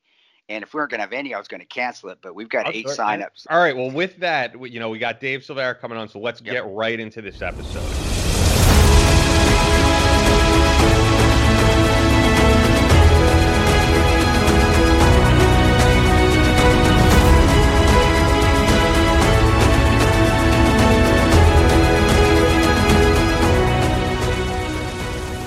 and 0.50 0.64
if 0.64 0.74
we 0.74 0.80
weren't 0.80 0.90
going 0.90 0.98
to 0.98 1.04
have 1.04 1.14
any, 1.14 1.34
I 1.34 1.38
was 1.38 1.48
going 1.48 1.62
to 1.62 1.66
cancel 1.66 2.10
it. 2.10 2.18
But 2.22 2.36
we've 2.36 2.50
got 2.50 2.74
eight 2.74 2.88
signups. 2.88 3.46
All 3.50 3.60
right. 3.60 3.76
Well, 3.76 3.92
with 3.92 4.18
that, 4.18 4.60
you 4.70 4.80
know, 4.80 4.90
we 4.90 4.98
got 4.98 5.20
Dave 5.20 5.42
Silveria 5.42 5.80
coming 5.80 5.98
on, 5.98 6.10
so 6.10 6.20
let's 6.20 6.42
yep. 6.42 6.54
get 6.54 6.66
right 6.68 7.00
into 7.00 7.22
this 7.22 7.42
episode. 7.42 7.86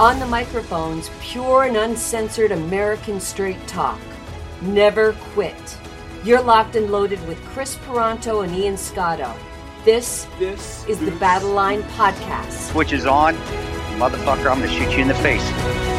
On 0.01 0.19
the 0.19 0.27
microphones, 0.27 1.11
pure 1.21 1.65
and 1.65 1.77
uncensored 1.77 2.51
American 2.51 3.21
straight 3.21 3.65
talk. 3.69 4.01
Never 4.63 5.13
quit. 5.35 5.57
You're 6.23 6.41
locked 6.41 6.77
and 6.77 6.93
loaded 6.93 7.27
with 7.27 7.43
Kris 7.47 7.75
Paronto 7.79 8.45
and 8.45 8.55
Ian 8.55 8.77
Scotto. 8.77 9.35
This, 9.85 10.29
this 10.39 10.87
is 10.87 11.01
the 11.01 11.11
Battle 11.13 11.51
Line 11.51 11.83
Podcast. 11.95 12.73
Which 12.73 12.93
is 12.93 13.05
on. 13.05 13.35
Motherfucker, 13.99 14.49
I'm 14.49 14.61
going 14.61 14.63
to 14.63 14.69
shoot 14.69 14.93
you 14.93 15.03
in 15.03 15.09
the 15.09 15.15
face. 15.15 15.92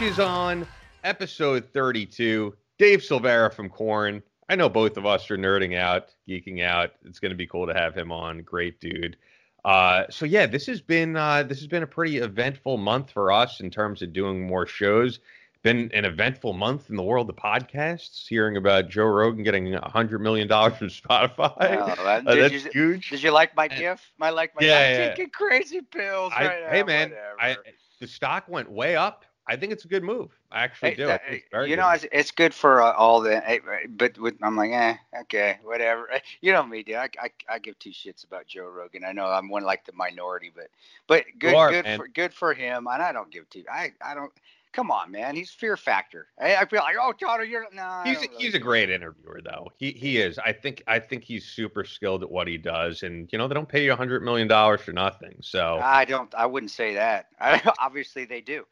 Is 0.00 0.18
on, 0.18 0.66
episode 1.02 1.64
32. 1.72 2.54
Dave 2.78 2.98
Silveria 3.00 3.50
from 3.52 3.70
Korn. 3.70 4.22
I 4.50 4.56
know 4.56 4.68
both 4.68 4.96
of 4.98 5.06
us 5.06 5.30
are 5.30 5.38
nerding 5.38 5.78
out, 5.78 6.14
geeking 6.28 6.62
out. 6.62 6.90
It's 7.04 7.18
going 7.18 7.30
to 7.30 7.36
be 7.36 7.46
cool 7.46 7.66
to 7.66 7.72
have 7.72 7.94
him 7.94 8.12
on. 8.12 8.42
Great 8.42 8.80
dude. 8.80 9.16
Uh, 9.64 10.04
so 10.10 10.26
yeah, 10.26 10.46
this 10.46 10.66
has 10.66 10.82
been 10.82 11.16
uh, 11.16 11.44
this 11.44 11.58
has 11.60 11.68
been 11.68 11.82
a 11.84 11.86
pretty 11.86 12.18
eventful 12.18 12.76
month 12.76 13.12
for 13.12 13.32
us 13.32 13.60
in 13.60 13.70
terms 13.70 14.02
of 14.02 14.12
doing 14.12 14.46
more 14.46 14.66
shows. 14.66 15.20
Been 15.62 15.90
an 15.94 16.04
eventful 16.04 16.52
month 16.52 16.90
in 16.90 16.96
the 16.96 17.02
world 17.02 17.30
of 17.30 17.36
podcasts. 17.36 18.26
Hearing 18.28 18.56
about 18.58 18.90
Joe 18.90 19.06
Rogan 19.06 19.42
getting 19.42 19.74
a 19.74 19.88
hundred 19.88 20.20
million 20.20 20.48
dollars 20.48 20.74
from 20.76 20.88
Spotify. 20.88 21.76
Oh, 21.78 21.94
Uh, 22.04 22.20
did 22.34 22.52
that's 22.52 22.64
you- 22.64 22.70
huge. 22.72 23.10
Did 23.10 23.22
you 23.22 23.30
like 23.30 23.56
my 23.56 23.68
gift? 23.68 24.04
My 24.18 24.28
like 24.30 24.54
my. 24.60 24.66
Yeah, 24.66 24.74
I'm 24.78 24.92
yeah. 24.92 25.08
taking 25.10 25.30
crazy 25.30 25.80
pills 25.80 26.32
I, 26.36 26.46
right 26.46 26.62
now. 26.64 26.70
hey 26.70 26.82
man, 26.82 27.14
I, 27.40 27.56
the 28.00 28.06
stock 28.06 28.48
went 28.48 28.70
way 28.70 28.96
up. 28.96 29.24
I 29.46 29.56
think 29.56 29.72
it's 29.72 29.84
a 29.84 29.88
good 29.88 30.02
move. 30.02 30.30
I 30.50 30.64
actually 30.64 30.94
do. 30.94 31.04
I 31.04 31.06
that- 31.08 31.22
it's 31.28 31.68
you 31.68 31.76
know, 31.76 31.88
it's, 31.90 32.06
it's 32.10 32.30
good 32.30 32.54
for 32.54 32.80
uh, 32.80 32.92
all 32.92 33.20
the, 33.20 33.42
but 33.90 34.18
with, 34.18 34.36
I'm 34.42 34.56
like, 34.56 34.70
eh, 34.72 34.96
okay, 35.22 35.58
whatever. 35.62 36.08
You 36.40 36.52
know 36.52 36.62
me, 36.62 36.82
dude. 36.82 36.96
I, 36.96 37.08
I, 37.20 37.30
I 37.48 37.58
give 37.58 37.78
two 37.78 37.90
shits 37.90 38.24
about 38.24 38.46
Joe 38.46 38.66
Rogan. 38.66 39.04
I 39.04 39.12
know 39.12 39.26
I'm 39.26 39.48
one 39.48 39.64
like 39.64 39.84
the 39.86 39.92
minority, 39.92 40.50
but 40.54 40.68
but 41.06 41.24
good 41.38 41.54
are, 41.54 41.70
good 41.70 41.84
man. 41.84 41.98
for 41.98 42.08
good 42.08 42.34
for 42.34 42.54
him. 42.54 42.86
And 42.90 43.02
I 43.02 43.12
don't 43.12 43.30
give 43.30 43.48
two. 43.50 43.64
I 43.70 43.92
I 44.02 44.14
don't. 44.14 44.32
Come 44.72 44.90
on, 44.90 45.12
man. 45.12 45.36
He's 45.36 45.50
fear 45.50 45.76
factor. 45.76 46.26
I, 46.38 46.56
I 46.56 46.64
feel 46.66 46.80
like, 46.80 46.96
oh, 47.00 47.12
Tyler, 47.12 47.44
you're 47.44 47.66
no. 47.72 47.82
I 47.82 48.02
he's 48.08 48.16
don't 48.16 48.30
really 48.32 48.44
he's 48.44 48.54
a 48.54 48.58
great 48.58 48.90
interviewer 48.90 49.40
though. 49.42 49.70
He 49.76 49.92
he 49.92 50.18
is. 50.18 50.38
I 50.38 50.52
think 50.52 50.82
I 50.86 50.98
think 50.98 51.24
he's 51.24 51.44
super 51.46 51.84
skilled 51.84 52.22
at 52.22 52.30
what 52.30 52.48
he 52.48 52.58
does, 52.58 53.02
and 53.02 53.28
you 53.32 53.38
know 53.38 53.48
they 53.48 53.54
don't 53.54 53.68
pay 53.68 53.84
you 53.84 53.92
a 53.92 53.96
hundred 53.96 54.22
million 54.22 54.48
dollars 54.48 54.80
for 54.80 54.92
nothing. 54.92 55.36
So 55.40 55.80
I 55.82 56.04
don't. 56.04 56.34
I 56.34 56.46
wouldn't 56.46 56.72
say 56.72 56.94
that. 56.94 57.28
I, 57.40 57.62
obviously, 57.78 58.24
they 58.24 58.40
do. 58.40 58.66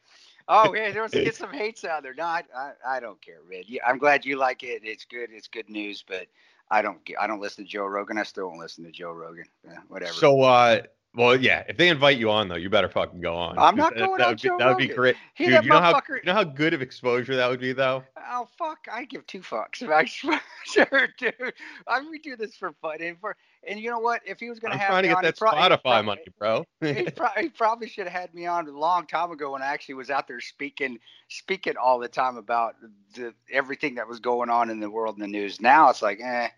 Oh, 0.47 0.73
yeah, 0.73 0.91
there 0.91 1.01
was 1.01 1.11
get 1.13 1.35
some 1.35 1.51
hates 1.51 1.85
out 1.85 2.03
there. 2.03 2.13
No, 2.13 2.23
I, 2.23 2.43
I, 2.55 2.71
I 2.85 2.99
don't 2.99 3.21
care, 3.21 3.39
man. 3.49 3.63
Yeah, 3.67 3.81
I'm 3.87 3.97
glad 3.97 4.25
you 4.25 4.37
like 4.37 4.63
it. 4.63 4.81
It's 4.83 5.05
good. 5.05 5.29
It's 5.31 5.47
good 5.47 5.69
news. 5.69 6.03
But 6.07 6.27
I 6.69 6.81
don't. 6.81 6.99
I 7.19 7.27
don't 7.27 7.41
listen 7.41 7.65
to 7.65 7.69
Joe 7.69 7.85
Rogan. 7.85 8.17
I 8.17 8.23
still 8.23 8.49
don't 8.49 8.59
listen 8.59 8.83
to 8.83 8.91
Joe 8.91 9.11
Rogan. 9.11 9.45
Yeah, 9.65 9.79
whatever. 9.87 10.13
so 10.13 10.41
uh 10.41 10.81
well 11.15 11.35
yeah, 11.35 11.63
if 11.67 11.77
they 11.77 11.89
invite 11.89 12.17
you 12.17 12.29
on 12.31 12.47
though, 12.47 12.55
you 12.55 12.69
better 12.69 12.89
fucking 12.89 13.21
go 13.21 13.35
on. 13.35 13.57
I'm 13.57 13.75
not 13.75 13.95
going 13.95 14.17
that 14.17 14.25
on 14.25 14.31
would 14.31 14.41
be, 14.41 14.47
Joe 14.47 14.57
That 14.57 14.67
would 14.69 14.77
be 14.77 14.83
Rogan. 14.85 14.95
great. 14.95 15.15
Dude, 15.37 15.63
you 15.63 15.69
know 15.69 15.79
how 15.79 16.01
you 16.09 16.21
know 16.25 16.33
how 16.33 16.43
good 16.43 16.73
of 16.73 16.81
exposure 16.81 17.35
that 17.35 17.49
would 17.49 17.59
be 17.59 17.73
though. 17.73 18.03
Oh 18.31 18.47
fuck! 18.57 18.87
I 18.91 19.05
give 19.05 19.25
two 19.27 19.41
fucks. 19.41 19.87
I 19.87 20.05
sure, 20.05 21.07
dude. 21.19 21.53
I 21.87 22.01
we 22.09 22.19
do 22.19 22.35
this 22.35 22.55
for 22.55 22.71
fun 22.81 23.01
and 23.01 23.19
for 23.19 23.35
and 23.67 23.79
you 23.79 23.89
know 23.89 23.99
what? 23.99 24.21
If 24.25 24.39
he 24.39 24.49
was 24.49 24.59
gonna 24.59 24.73
I'm 24.73 24.79
have 24.79 24.89
trying 24.89 25.03
to 25.03 25.09
get 25.09 25.17
on, 25.17 25.23
that 25.23 25.37
pro- 25.37 25.51
Spotify 25.51 26.03
money, 26.03 26.21
bro. 26.37 26.65
he, 26.81 27.03
pro- 27.03 27.27
he 27.37 27.49
probably 27.49 27.87
should 27.87 28.07
have 28.07 28.21
had 28.21 28.33
me 28.33 28.45
on 28.45 28.67
a 28.67 28.71
long 28.71 29.05
time 29.05 29.31
ago 29.31 29.51
when 29.51 29.61
I 29.61 29.67
actually 29.67 29.95
was 29.95 30.09
out 30.09 30.27
there 30.27 30.41
speaking 30.41 30.99
speaking 31.29 31.75
all 31.77 31.99
the 31.99 32.07
time 32.07 32.37
about 32.37 32.75
the 33.15 33.33
everything 33.51 33.95
that 33.95 34.07
was 34.07 34.19
going 34.19 34.49
on 34.49 34.69
in 34.69 34.79
the 34.79 34.89
world 34.89 35.15
in 35.15 35.21
the 35.21 35.27
news. 35.27 35.61
Now 35.61 35.89
it's 35.89 36.01
like, 36.01 36.19
eh, 36.21 36.49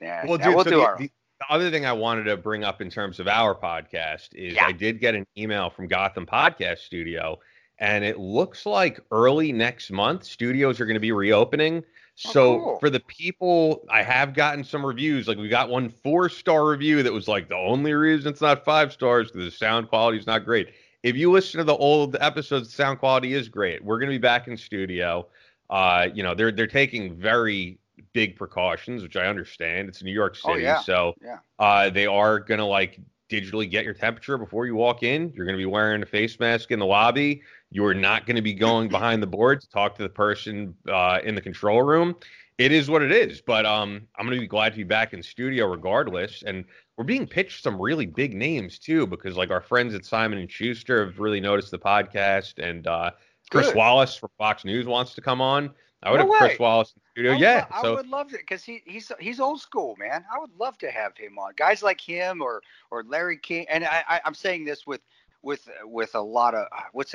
yeah, 0.00 0.26
Well, 0.26 0.38
dude, 0.38 0.54
we'll 0.54 0.64
so 0.64 0.70
do 0.70 0.76
the, 0.76 0.82
our. 0.82 0.98
the, 0.98 1.10
the 1.48 1.54
other 1.54 1.70
thing 1.70 1.86
I 1.86 1.92
wanted 1.92 2.24
to 2.24 2.36
bring 2.36 2.64
up 2.64 2.80
in 2.80 2.90
terms 2.90 3.20
of 3.20 3.28
our 3.28 3.54
podcast 3.54 4.34
is 4.34 4.54
Yeah. 4.54 4.66
I 4.66 4.72
did 4.72 5.00
get 5.00 5.14
an 5.14 5.26
email 5.36 5.70
from 5.70 5.86
Gotham 5.86 6.26
Podcast 6.26 6.78
Studio, 6.78 7.38
and 7.78 8.04
it 8.04 8.18
looks 8.18 8.66
like 8.66 9.00
early 9.10 9.52
next 9.52 9.90
month 9.90 10.24
studios 10.24 10.80
are 10.80 10.86
going 10.86 10.94
to 10.94 11.00
be 11.00 11.12
reopening. 11.12 11.78
Oh, 11.78 12.30
So 12.30 12.58
cool. 12.60 12.78
for 12.78 12.90
the 12.90 13.00
people, 13.00 13.84
I 13.90 14.02
have 14.02 14.34
gotten 14.34 14.62
some 14.62 14.86
reviews. 14.86 15.26
Like 15.26 15.38
we 15.38 15.48
got 15.48 15.68
one 15.68 15.88
four 15.88 16.28
star 16.28 16.68
review 16.68 17.02
that 17.02 17.12
was 17.12 17.26
like 17.26 17.48
the 17.48 17.56
only 17.56 17.92
reason 17.92 18.30
it's 18.30 18.40
not 18.40 18.64
five 18.64 18.92
stars 18.92 19.30
because 19.32 19.46
the 19.52 19.56
sound 19.56 19.88
quality 19.88 20.18
is 20.18 20.26
not 20.26 20.44
great. 20.44 20.68
If 21.02 21.16
you 21.16 21.30
listen 21.32 21.58
to 21.58 21.64
the 21.64 21.76
old 21.76 22.16
episodes, 22.20 22.68
the 22.68 22.74
sound 22.74 22.98
quality 23.00 23.34
is 23.34 23.48
great. 23.48 23.84
We're 23.84 23.98
going 23.98 24.10
to 24.10 24.14
be 24.14 24.18
back 24.22 24.46
in 24.48 24.56
studio. 24.56 25.26
Uh, 25.68 26.06
you 26.14 26.22
know, 26.22 26.34
they're 26.34 26.52
they're 26.52 26.66
taking 26.66 27.14
very 27.16 27.78
big 28.14 28.36
precautions, 28.36 29.02
which 29.02 29.16
I 29.16 29.26
understand. 29.26 29.88
It's 29.90 30.02
New 30.02 30.12
York 30.12 30.36
Oh, 30.44 30.52
City, 30.52 30.62
yeah. 30.62 30.80
so 30.80 31.14
Yeah. 31.22 31.38
uh, 31.58 31.90
they 31.90 32.06
are 32.06 32.38
gonna 32.40 32.66
like 32.66 32.98
digitally 33.28 33.68
get 33.68 33.84
your 33.84 33.92
temperature 33.94 34.38
before 34.38 34.64
you 34.64 34.74
walk 34.76 35.02
in. 35.02 35.32
You're 35.34 35.44
gonna 35.44 35.58
be 35.58 35.66
wearing 35.66 36.02
a 36.02 36.06
face 36.06 36.38
mask 36.40 36.70
in 36.70 36.78
the 36.78 36.86
lobby. 36.86 37.42
You 37.70 37.84
are 37.84 37.94
not 37.94 38.26
gonna 38.26 38.40
be 38.42 38.54
going 38.54 38.88
behind 38.88 39.22
the 39.22 39.26
board 39.26 39.60
to 39.60 39.68
talk 39.68 39.96
to 39.96 40.02
the 40.02 40.08
person 40.08 40.74
uh, 40.88 41.18
in 41.24 41.34
the 41.34 41.40
control 41.40 41.82
room. 41.82 42.14
It 42.56 42.70
is 42.70 42.88
what 42.88 43.02
it 43.02 43.10
is, 43.10 43.40
but 43.40 43.66
um, 43.66 44.06
I'm 44.16 44.26
gonna 44.26 44.40
be 44.40 44.46
glad 44.46 44.70
to 44.70 44.76
be 44.76 44.84
back 44.84 45.12
in 45.12 45.20
studio 45.22 45.66
regardless. 45.66 46.44
And 46.46 46.64
we're 46.96 47.02
being 47.04 47.26
pitched 47.26 47.64
some 47.64 47.82
really 47.82 48.06
big 48.06 48.32
names 48.34 48.78
too, 48.78 49.08
because 49.08 49.36
like 49.36 49.50
our 49.50 49.60
friends 49.60 49.92
at 49.94 50.04
Simon 50.04 50.38
and 50.38 50.48
Schuster 50.48 51.04
have 51.04 51.18
really 51.18 51.40
noticed 51.40 51.72
the 51.72 51.80
podcast, 51.80 52.62
and 52.62 52.86
uh, 52.86 53.10
Chris 53.50 53.74
Wallace 53.74 54.14
from 54.14 54.30
Fox 54.38 54.64
News 54.64 54.86
wants 54.86 55.14
to 55.14 55.20
come 55.20 55.40
on. 55.40 55.74
I 56.04 56.10
would 56.10 56.20
No 56.20 56.32
have 56.32 56.48
Chris. 56.48 56.58
Wallace 56.58 56.92
in 56.92 57.00
the 57.00 57.10
studio. 57.10 57.32
I 57.32 57.36
yeah, 57.36 57.66
lo- 57.70 57.90
I 57.90 57.94
would 57.94 58.08
love 58.08 58.34
it 58.34 58.40
because 58.40 58.62
he 58.62 58.82
he's 58.84 59.10
he's 59.18 59.40
old 59.40 59.60
school, 59.60 59.96
man. 59.98 60.24
I 60.32 60.38
would 60.38 60.56
love 60.58 60.78
to 60.78 60.90
have 60.90 61.16
him 61.16 61.38
on. 61.38 61.52
Guys 61.56 61.82
like 61.82 62.00
him 62.00 62.42
or 62.42 62.62
or 62.90 63.04
Larry 63.04 63.38
King, 63.38 63.66
and 63.68 63.84
I, 63.84 64.04
I 64.08 64.20
I'm 64.24 64.34
saying 64.34 64.64
this 64.64 64.86
with 64.86 65.00
with 65.44 65.68
with 65.84 66.14
a 66.14 66.20
lot 66.20 66.54
of 66.54 66.66
what's 66.92 67.14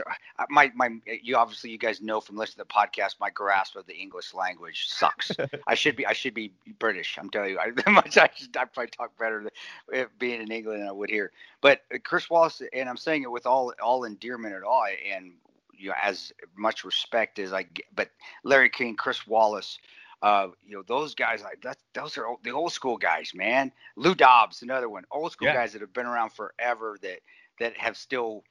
my 0.50 0.72
my 0.76 0.90
you 1.06 1.36
obviously 1.36 1.72
you 1.72 1.78
guys 1.78 2.02
know 2.02 2.22
from 2.22 2.38
listening 2.38 2.66
to 2.66 2.68
the 2.68 2.74
podcast 2.74 3.16
my 3.20 3.30
grasp 3.30 3.76
of 3.76 3.86
the 3.88 3.96
English 3.96 4.34
language 4.34 4.88
sucks. 4.88 5.32
I 5.68 5.76
should 5.76 5.96
be 5.96 6.06
I 6.06 6.14
should 6.14 6.34
be 6.34 6.54
British. 6.78 7.18
I'm 7.20 7.30
telling 7.30 7.52
you, 7.52 7.60
I 7.60 7.72
much 7.90 8.18
I 8.18 8.30
should 8.34 8.56
I 8.56 8.66
probably 8.66 8.92
talk 8.92 9.18
better 9.18 9.44
than, 9.92 10.08
being 10.20 10.42
in 10.42 10.52
England 10.52 10.82
than 10.82 10.88
I 10.88 10.92
would 10.92 11.10
here. 11.10 11.32
But 11.62 11.82
uh, 11.94 11.98
Chris 12.04 12.30
Wallace, 12.30 12.62
and 12.72 12.88
I'm 12.88 12.98
saying 12.98 13.24
it 13.24 13.32
with 13.32 13.46
all 13.46 13.74
all 13.82 14.04
endearment 14.04 14.56
at 14.56 14.64
all, 14.64 14.86
and 15.14 15.34
you 15.80 15.90
know 15.90 15.96
as 16.02 16.32
much 16.58 16.84
respect 16.84 17.40
as 17.40 17.54
I 17.54 17.64
get, 17.64 17.86
but 17.96 18.10
Larry 18.44 18.70
King, 18.70 18.96
Chris 18.96 19.26
Wallace. 19.28 19.80
Uh, 20.22 20.48
you 20.66 20.76
know 20.76 20.84
those 20.88 21.16
guys 21.16 21.42
like 21.44 21.62
that. 21.62 21.78
Those 21.94 22.18
are 22.18 22.28
old, 22.28 22.44
the 22.44 22.52
old 22.52 22.74
school 22.74 22.98
guys, 22.98 23.32
man. 23.34 23.72
Lou 23.96 24.14
Dobbs, 24.16 24.62
another 24.62 24.90
one. 24.90 25.06
Old 25.12 25.32
school 25.32 25.48
Yeah. 25.48 25.54
guys 25.54 25.72
that 25.74 25.82
have 25.82 25.94
been 25.94 26.06
around 26.06 26.32
forever 26.34 26.98
that 27.02 27.20
that 27.60 27.78
have 27.78 27.96
still 27.98 28.44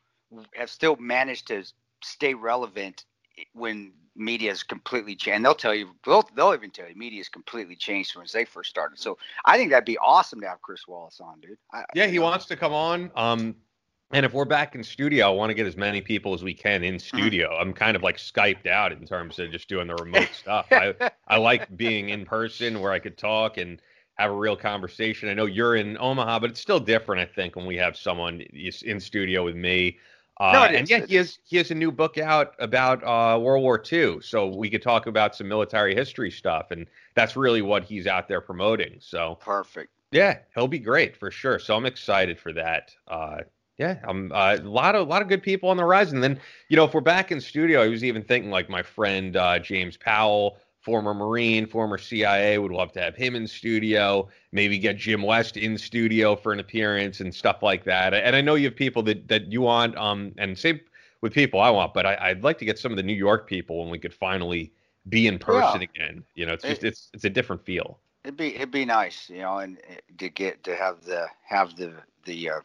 have 0.54 0.70
still 0.70 0.96
managed 0.96 1.48
to 1.48 1.64
stay 2.02 2.34
relevant 2.34 3.04
when 3.52 3.92
media 4.16 4.50
has 4.50 4.62
completely 4.62 5.14
changed. 5.14 5.44
They'll 5.44 5.54
tell 5.54 5.74
you, 5.74 5.90
they'll, 6.04 6.28
they'll 6.34 6.54
even 6.54 6.70
tell 6.70 6.88
you, 6.88 6.94
media 6.96 7.20
has 7.20 7.28
completely 7.28 7.76
changed 7.76 8.12
since 8.12 8.32
they 8.32 8.44
first 8.44 8.70
started. 8.70 8.98
So 8.98 9.16
I 9.44 9.56
think 9.56 9.70
that'd 9.70 9.84
be 9.84 9.98
awesome 9.98 10.40
to 10.40 10.48
have 10.48 10.60
Chris 10.62 10.88
Wallace 10.88 11.20
on, 11.20 11.40
dude. 11.40 11.58
I, 11.72 11.84
Yeah, 11.94 12.06
he 12.06 12.18
wants 12.18 12.46
to 12.46 12.56
come 12.56 12.72
on. 12.72 13.10
Um, 13.14 13.56
and 14.12 14.24
if 14.24 14.32
we're 14.32 14.44
back 14.46 14.74
in 14.74 14.82
studio, 14.82 15.26
I 15.26 15.30
want 15.34 15.50
to 15.50 15.54
get 15.54 15.66
as 15.66 15.76
many 15.76 16.00
people 16.00 16.32
as 16.34 16.42
we 16.42 16.54
can 16.54 16.82
in 16.82 16.98
Mm-hmm. 17.14 17.28
studio. 17.28 17.56
I'm 17.56 17.72
kind 17.74 17.96
of 17.96 18.02
like 18.02 18.16
Skyped 18.16 18.66
out 18.66 18.92
in 18.92 19.04
terms 19.06 19.38
of 19.38 19.50
just 19.50 19.68
doing 19.68 19.86
the 19.88 19.96
remote 19.96 20.34
stuff. 20.34 20.68
I, 20.72 20.94
I 21.26 21.36
like 21.36 21.76
being 21.76 22.08
in 22.08 22.24
person 22.24 22.80
where 22.80 22.92
I 22.92 22.98
could 23.00 23.18
talk 23.18 23.58
and 23.58 23.82
have 24.16 24.30
a 24.30 24.34
real 24.34 24.56
conversation. 24.56 25.28
I 25.28 25.34
know 25.34 25.44
you're 25.46 25.76
in 25.76 25.98
Omaha, 25.98 26.38
but 26.40 26.50
it's 26.50 26.60
still 26.60 26.80
different, 26.80 27.20
I 27.20 27.32
think, 27.32 27.54
when 27.54 27.66
we 27.66 27.76
have 27.76 27.96
someone 27.96 28.40
in 28.40 29.00
studio 29.00 29.44
with 29.44 29.56
me. 29.56 29.98
Uh, 30.40 30.44
No, 30.52 30.64
and 30.72 30.88
yeah, 30.88 31.00
he 31.00 31.16
has 31.16 31.38
he 31.44 31.56
has 31.56 31.70
a 31.70 31.74
new 31.74 31.90
book 31.90 32.16
out 32.16 32.54
about 32.60 33.02
uh, 33.04 33.38
World 33.38 33.62
War 33.62 33.78
II, 33.78 34.20
so 34.22 34.46
we 34.46 34.70
could 34.70 34.82
talk 34.82 35.06
about 35.06 35.34
some 35.34 35.48
military 35.48 35.94
history 35.94 36.30
stuff, 36.30 36.70
and 36.70 36.86
that's 37.14 37.36
really 37.36 37.60
what 37.60 37.84
he's 37.84 38.06
out 38.06 38.28
there 38.28 38.40
promoting. 38.40 38.96
So 39.00 39.40
Perfect. 39.40 39.90
yeah, 40.12 40.40
he'll 40.54 40.68
be 40.68 40.78
great 40.78 41.16
for 41.16 41.30
sure. 41.30 41.58
So 41.58 41.76
I'm 41.76 41.86
excited 41.86 42.38
for 42.38 42.52
that. 42.54 42.94
Uh, 43.06 43.38
yeah, 43.78 43.98
I'm 44.02 44.32
uh, 44.32 44.56
a 44.60 44.68
lot 44.68 44.94
of 44.96 45.06
a 45.06 45.10
lot 45.10 45.22
of 45.22 45.28
good 45.28 45.42
people 45.42 45.68
on 45.70 45.76
the 45.76 45.84
rise. 45.84 46.12
And 46.12 46.22
then 46.22 46.40
you 46.68 46.76
know, 46.76 46.84
if 46.84 46.94
we're 46.94 47.00
back 47.00 47.30
in 47.30 47.40
studio, 47.40 47.82
I 47.82 47.88
was 47.88 48.02
even 48.02 48.22
thinking 48.22 48.50
like 48.50 48.68
my 48.68 48.82
friend 48.82 49.36
uh, 49.36 49.60
James 49.60 49.96
Powell, 49.96 50.58
former 50.80 51.14
Marine, 51.14 51.64
former 51.64 51.96
CIA, 51.96 52.58
would 52.58 52.72
love 52.72 52.92
to 52.92 53.00
have 53.00 53.14
him 53.14 53.36
in 53.36 53.46
studio. 53.46 54.28
Maybe 54.50 54.78
get 54.78 54.96
Jim 54.96 55.22
West 55.22 55.56
in 55.56 55.78
studio 55.78 56.34
for 56.34 56.52
an 56.52 56.58
appearance 56.58 57.20
and 57.20 57.32
stuff 57.32 57.62
like 57.62 57.84
that. 57.84 58.14
And 58.14 58.34
I 58.34 58.40
know 58.40 58.56
you 58.56 58.66
have 58.66 58.76
people 58.76 59.02
that 59.04 59.28
that 59.28 59.52
you 59.52 59.60
want, 59.60 59.96
um, 59.96 60.32
and 60.38 60.58
same 60.58 60.80
with 61.20 61.32
people 61.32 61.60
I 61.60 61.70
want, 61.70 61.94
but 61.94 62.04
I, 62.04 62.16
I'd 62.20 62.42
like 62.42 62.58
to 62.58 62.64
get 62.64 62.78
some 62.78 62.92
of 62.92 62.96
the 62.96 63.02
New 63.02 63.14
York 63.14 63.48
people 63.48 63.80
when 63.80 63.90
we 63.90 63.98
could 63.98 64.14
finally 64.14 64.72
be 65.08 65.28
in 65.28 65.38
person 65.38 65.82
again. 65.82 66.24
You 66.34 66.46
know, 66.46 66.52
it's 66.52 66.64
just 66.64 66.82
it's 66.82 67.10
it's 67.14 67.24
a 67.24 67.30
different 67.30 67.64
feel. 67.64 68.00
It'd 68.24 68.36
be 68.36 68.56
it'd 68.56 68.72
be 68.72 68.84
nice, 68.84 69.30
you 69.30 69.38
know, 69.38 69.58
and 69.58 69.78
uh, 69.88 69.94
to 70.18 70.28
get 70.28 70.64
to 70.64 70.74
have 70.74 71.04
the 71.04 71.28
have 71.44 71.76
the 71.76 71.94
the 72.24 72.50
uh, 72.50 72.60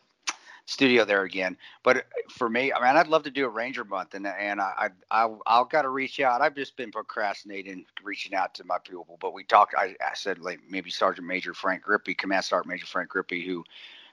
studio 0.66 1.06
there 1.06 1.24
again. 1.24 1.58
But 1.84 2.06
for 2.30 2.50
me, 2.50 2.72
I 2.72 2.80
mean, 2.80 2.98
I'd 2.98 3.08
love 3.08 3.24
to 3.24 3.32
do 3.32 3.46
a 3.46 3.50
Ranger 3.50 3.84
month, 3.84 4.14
and 4.14 4.26
and 4.28 4.62
I 4.62 4.90
I 5.12 5.26
I 5.26 5.36
I'll 5.46 5.66
got 5.66 5.84
to 5.84 5.90
reach 5.90 6.20
out. 6.20 6.42
I've 6.42 6.56
just 6.56 6.78
been 6.78 6.92
procrastinating 6.92 7.86
reaching 8.04 8.34
out 8.34 8.54
to 8.56 8.64
my 8.64 8.78
people, 8.84 9.18
but 9.20 9.34
we 9.34 9.44
talked. 9.44 9.76
I, 9.78 9.96
I 10.02 10.14
said 10.14 10.40
like 10.40 10.60
maybe 10.70 10.90
Sergeant 10.90 11.28
Major 11.28 11.54
Frank 11.54 11.84
Grippe, 11.84 12.18
Command 12.18 12.46
Sergeant 12.46 12.70
Major 12.70 12.86
Frank 12.86 13.12
Grippe, 13.12 13.46
who. 13.46 13.64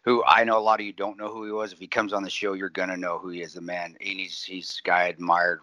Who 0.04 0.24
I 0.26 0.44
know 0.44 0.56
a 0.56 0.60
lot 0.60 0.80
of 0.80 0.86
you 0.86 0.94
don't 0.94 1.18
know 1.18 1.28
who 1.28 1.44
he 1.44 1.52
was. 1.52 1.74
If 1.74 1.78
he 1.78 1.86
comes 1.86 2.14
on 2.14 2.22
the 2.22 2.30
show, 2.30 2.54
you're 2.54 2.70
gonna 2.70 2.96
know 2.96 3.18
who 3.18 3.28
he 3.28 3.42
is. 3.42 3.52
The 3.52 3.60
man, 3.60 3.98
and 4.00 4.18
he's 4.18 4.42
he's 4.42 4.80
a 4.82 4.88
guy 4.88 5.02
I 5.02 5.08
admired 5.08 5.60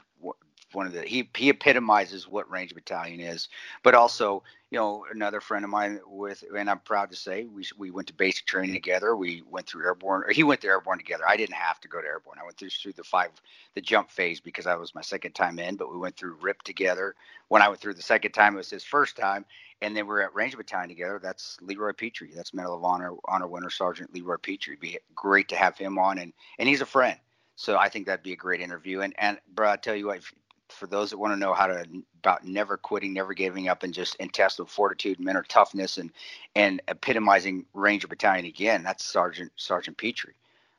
one 0.73 0.87
of 0.87 0.93
the 0.93 1.03
he 1.03 1.29
he 1.35 1.49
epitomizes 1.49 2.27
what 2.27 2.49
Ranger 2.49 2.75
Battalion 2.75 3.19
is. 3.19 3.47
But 3.83 3.95
also, 3.95 4.43
you 4.69 4.77
know, 4.77 5.05
another 5.11 5.39
friend 5.39 5.63
of 5.63 5.71
mine 5.71 5.99
with, 6.05 6.43
and 6.55 6.69
I'm 6.69 6.79
proud 6.79 7.09
to 7.11 7.15
say, 7.15 7.45
we 7.45 7.63
we 7.77 7.91
went 7.91 8.07
to 8.07 8.13
basic 8.13 8.45
training 8.45 8.73
together. 8.73 9.15
We 9.15 9.43
went 9.49 9.67
through 9.67 9.85
airborne, 9.85 10.23
or 10.23 10.31
he 10.31 10.43
went 10.43 10.61
to 10.61 10.67
airborne 10.67 10.97
together. 10.97 11.23
I 11.27 11.37
didn't 11.37 11.55
have 11.55 11.79
to 11.81 11.87
go 11.87 12.01
to 12.01 12.07
airborne. 12.07 12.37
I 12.39 12.43
went 12.43 12.57
through 12.57 12.69
through 12.69 12.93
the 12.93 13.03
five 13.03 13.31
the 13.75 13.81
jump 13.81 14.09
phase 14.11 14.39
because 14.39 14.67
I 14.67 14.75
was 14.75 14.93
my 14.93 15.01
second 15.01 15.33
time 15.33 15.59
in. 15.59 15.75
But 15.77 15.91
we 15.91 15.97
went 15.97 16.17
through 16.17 16.37
RIP 16.41 16.63
together. 16.63 17.15
When 17.47 17.61
I 17.61 17.69
went 17.69 17.79
through 17.79 17.93
the 17.93 18.01
second 18.01 18.33
time, 18.33 18.55
it 18.55 18.57
was 18.57 18.69
his 18.69 18.83
first 18.83 19.15
time, 19.15 19.45
and 19.81 19.95
then 19.95 20.05
we're 20.05 20.21
at 20.21 20.35
Ranger 20.35 20.57
Battalion 20.57 20.89
together. 20.89 21.19
That's 21.21 21.57
Leroy 21.61 21.91
Petry. 21.91 22.35
That's 22.35 22.53
Medal 22.53 22.75
of 22.75 22.83
Honor 22.83 23.13
honor 23.25 23.47
winner 23.47 23.69
Sergeant 23.69 24.13
Leroy 24.13 24.35
Petry. 24.35 24.69
It'd 24.69 24.79
be 24.81 24.99
great 25.15 25.47
to 25.49 25.55
have 25.55 25.77
him 25.77 25.97
on, 25.97 26.17
and 26.17 26.33
and 26.59 26.67
he's 26.67 26.81
a 26.81 26.85
friend. 26.85 27.17
So 27.55 27.75
I 27.75 27.89
think 27.89 28.05
that'd 28.05 28.23
be 28.23 28.33
a 28.33 28.37
great 28.37 28.61
interview. 28.61 29.01
And 29.01 29.13
and 29.17 29.39
bro, 29.53 29.71
I 29.71 29.77
tell 29.77 29.95
you 29.95 30.07
what, 30.07 30.17
if, 30.17 30.33
for 30.69 30.87
those 30.87 31.09
that 31.09 31.17
want 31.17 31.33
to 31.33 31.39
know 31.39 31.53
how 31.53 31.67
to 31.67 31.85
about 32.19 32.45
never 32.45 32.77
quitting, 32.77 33.13
never 33.13 33.33
giving 33.33 33.67
up, 33.69 33.83
and 33.83 33.93
just 33.93 34.15
intestinal 34.15 34.67
fortitude, 34.67 35.19
mental 35.19 35.43
toughness, 35.47 35.97
and 35.97 36.11
and 36.55 36.81
epitomizing 36.87 37.65
Ranger 37.73 38.07
Battalion 38.07 38.45
again, 38.45 38.83
that's 38.83 39.05
Sergeant 39.05 39.51
Sergeant 39.55 39.97
Petry. 39.97 40.33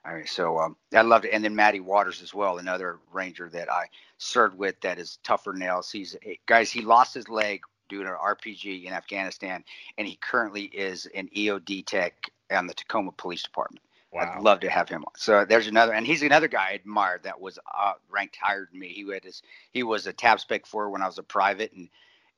All 0.06 0.14
right, 0.14 0.28
so 0.28 0.58
um, 0.58 0.76
I 0.94 1.02
loved 1.02 1.24
it. 1.24 1.32
And 1.32 1.44
then 1.44 1.54
Matty 1.54 1.80
Waters 1.80 2.22
as 2.22 2.32
well, 2.32 2.58
another 2.58 2.98
Ranger 3.12 3.48
that 3.50 3.70
I 3.70 3.86
served 4.18 4.56
with 4.56 4.80
that 4.80 4.98
is 4.98 5.18
tougher 5.22 5.52
nails. 5.52 5.90
He's 5.90 6.16
a 6.24 6.38
guys, 6.46 6.70
he 6.70 6.82
lost 6.82 7.14
his 7.14 7.28
leg 7.28 7.62
doing 7.88 8.06
an 8.06 8.14
RPG 8.14 8.84
in 8.84 8.92
Afghanistan, 8.92 9.64
and 9.96 10.06
he 10.06 10.16
currently 10.16 10.64
is 10.64 11.06
an 11.14 11.28
EOD 11.36 11.86
tech 11.86 12.14
on 12.50 12.66
the 12.66 12.74
Tacoma 12.74 13.12
Police 13.12 13.42
Department. 13.42 13.82
Wow. 14.12 14.34
I'd 14.36 14.42
love 14.42 14.60
to 14.60 14.70
have 14.70 14.88
him 14.88 15.04
on. 15.04 15.12
So 15.16 15.44
there's 15.44 15.66
another, 15.66 15.92
and 15.92 16.06
he's 16.06 16.22
another 16.22 16.48
guy 16.48 16.68
I 16.70 16.72
admired 16.72 17.24
that 17.24 17.40
was 17.40 17.58
uh, 17.78 17.92
ranked 18.08 18.36
higher 18.40 18.66
than 18.70 18.80
me. 18.80 18.88
He 18.88 19.06
had 19.12 19.24
his, 19.24 19.42
he 19.70 19.82
was 19.82 20.06
a 20.06 20.12
tab 20.12 20.40
spec 20.40 20.66
four 20.66 20.88
when 20.90 21.02
I 21.02 21.06
was 21.06 21.18
a 21.18 21.22
private, 21.22 21.72
and 21.72 21.88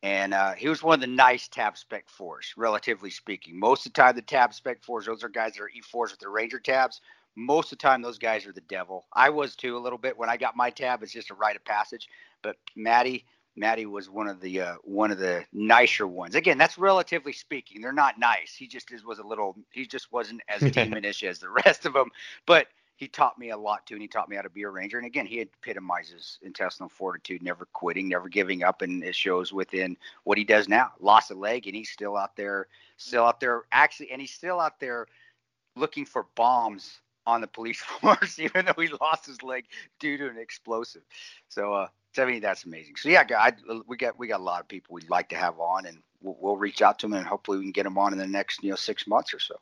and 0.02 0.32
uh, 0.32 0.52
he 0.54 0.68
was 0.68 0.82
one 0.82 0.94
of 0.94 1.00
the 1.00 1.06
nice 1.06 1.46
tab 1.48 1.76
spec 1.76 2.08
fours, 2.08 2.54
relatively 2.56 3.10
speaking. 3.10 3.58
Most 3.58 3.86
of 3.86 3.92
the 3.92 4.00
time, 4.00 4.16
the 4.16 4.22
tab 4.22 4.54
spec 4.54 4.82
fours, 4.82 5.06
those 5.06 5.22
are 5.22 5.28
guys 5.28 5.52
that 5.54 5.62
are 5.62 5.68
E4s 5.68 6.12
with 6.12 6.20
their 6.20 6.30
Ranger 6.30 6.58
tabs. 6.58 7.02
Most 7.36 7.70
of 7.70 7.78
the 7.78 7.82
time, 7.82 8.00
those 8.00 8.18
guys 8.18 8.46
are 8.46 8.52
the 8.52 8.62
devil. 8.62 9.06
I 9.12 9.28
was 9.28 9.54
too 9.54 9.76
a 9.76 9.78
little 9.78 9.98
bit 9.98 10.16
when 10.16 10.30
I 10.30 10.36
got 10.38 10.56
my 10.56 10.70
tab. 10.70 11.02
It's 11.02 11.12
just 11.12 11.30
a 11.30 11.34
rite 11.34 11.56
of 11.56 11.64
passage. 11.64 12.08
But 12.42 12.56
Maddie, 12.74 13.26
Matty 13.56 13.86
was 13.86 14.08
one 14.08 14.28
of 14.28 14.40
the 14.40 14.60
uh, 14.60 14.74
one 14.82 15.10
of 15.10 15.18
the 15.18 15.44
nicer 15.52 16.06
ones. 16.06 16.34
Again, 16.34 16.58
that's 16.58 16.78
relatively 16.78 17.32
speaking. 17.32 17.80
They're 17.80 17.92
not 17.92 18.18
nice. 18.18 18.54
He 18.56 18.66
just 18.66 18.92
is, 18.92 19.04
was 19.04 19.18
a 19.18 19.26
little. 19.26 19.56
He 19.70 19.86
just 19.86 20.12
wasn't 20.12 20.42
as 20.48 20.62
demonish 20.72 21.22
as 21.22 21.38
the 21.38 21.50
rest 21.50 21.84
of 21.86 21.92
them. 21.92 22.10
But 22.46 22.68
he 22.96 23.08
taught 23.08 23.38
me 23.38 23.48
a 23.50 23.56
lot 23.56 23.86
too, 23.86 23.94
and 23.94 24.02
he 24.02 24.08
taught 24.08 24.28
me 24.28 24.36
how 24.36 24.42
to 24.42 24.50
be 24.50 24.62
a 24.62 24.68
ranger. 24.68 24.98
And 24.98 25.06
again, 25.06 25.26
he 25.26 25.40
epitomizes 25.40 26.38
intestinal 26.42 26.90
fortitude, 26.90 27.42
never 27.42 27.66
quitting, 27.72 28.08
never 28.08 28.28
giving 28.28 28.62
up, 28.62 28.82
and 28.82 29.02
it 29.02 29.14
shows 29.14 29.52
within 29.52 29.96
what 30.24 30.36
he 30.36 30.44
does 30.44 30.68
now. 30.68 30.92
Lost 31.00 31.30
a 31.30 31.34
leg, 31.34 31.66
and 31.66 31.74
he's 31.74 31.90
still 31.90 32.16
out 32.16 32.36
there, 32.36 32.68
still 32.98 33.24
out 33.24 33.40
there. 33.40 33.62
Actually, 33.72 34.12
and 34.12 34.20
he's 34.20 34.32
still 34.32 34.60
out 34.60 34.78
there 34.80 35.06
looking 35.76 36.04
for 36.04 36.26
bombs 36.34 37.00
on 37.26 37.40
the 37.40 37.46
police 37.46 37.80
force, 38.00 38.38
even 38.38 38.66
though 38.66 38.80
he 38.80 38.88
lost 39.00 39.26
his 39.26 39.42
leg 39.42 39.64
due 39.98 40.18
to 40.18 40.28
an 40.28 40.36
explosive. 40.36 41.02
So, 41.48 41.72
uh, 41.72 41.88
I 42.18 42.24
mean, 42.24 42.40
that's 42.40 42.64
amazing. 42.64 42.96
So 42.96 43.08
yeah, 43.08 43.24
I, 43.38 43.52
we 43.86 43.96
got 43.96 44.18
we 44.18 44.26
got 44.26 44.40
a 44.40 44.42
lot 44.42 44.60
of 44.60 44.68
people 44.68 44.94
we'd 44.94 45.10
like 45.10 45.28
to 45.30 45.36
have 45.36 45.58
on, 45.58 45.86
and 45.86 45.98
we'll, 46.22 46.36
we'll 46.40 46.56
reach 46.56 46.82
out 46.82 46.98
to 47.00 47.06
them, 47.06 47.14
and 47.14 47.26
hopefully 47.26 47.58
we 47.58 47.64
can 47.64 47.72
get 47.72 47.84
them 47.84 47.98
on 47.98 48.12
in 48.12 48.18
the 48.18 48.26
next 48.26 48.62
you 48.62 48.70
know 48.70 48.76
six 48.76 49.06
months 49.06 49.32
or 49.32 49.38
so. 49.38 49.56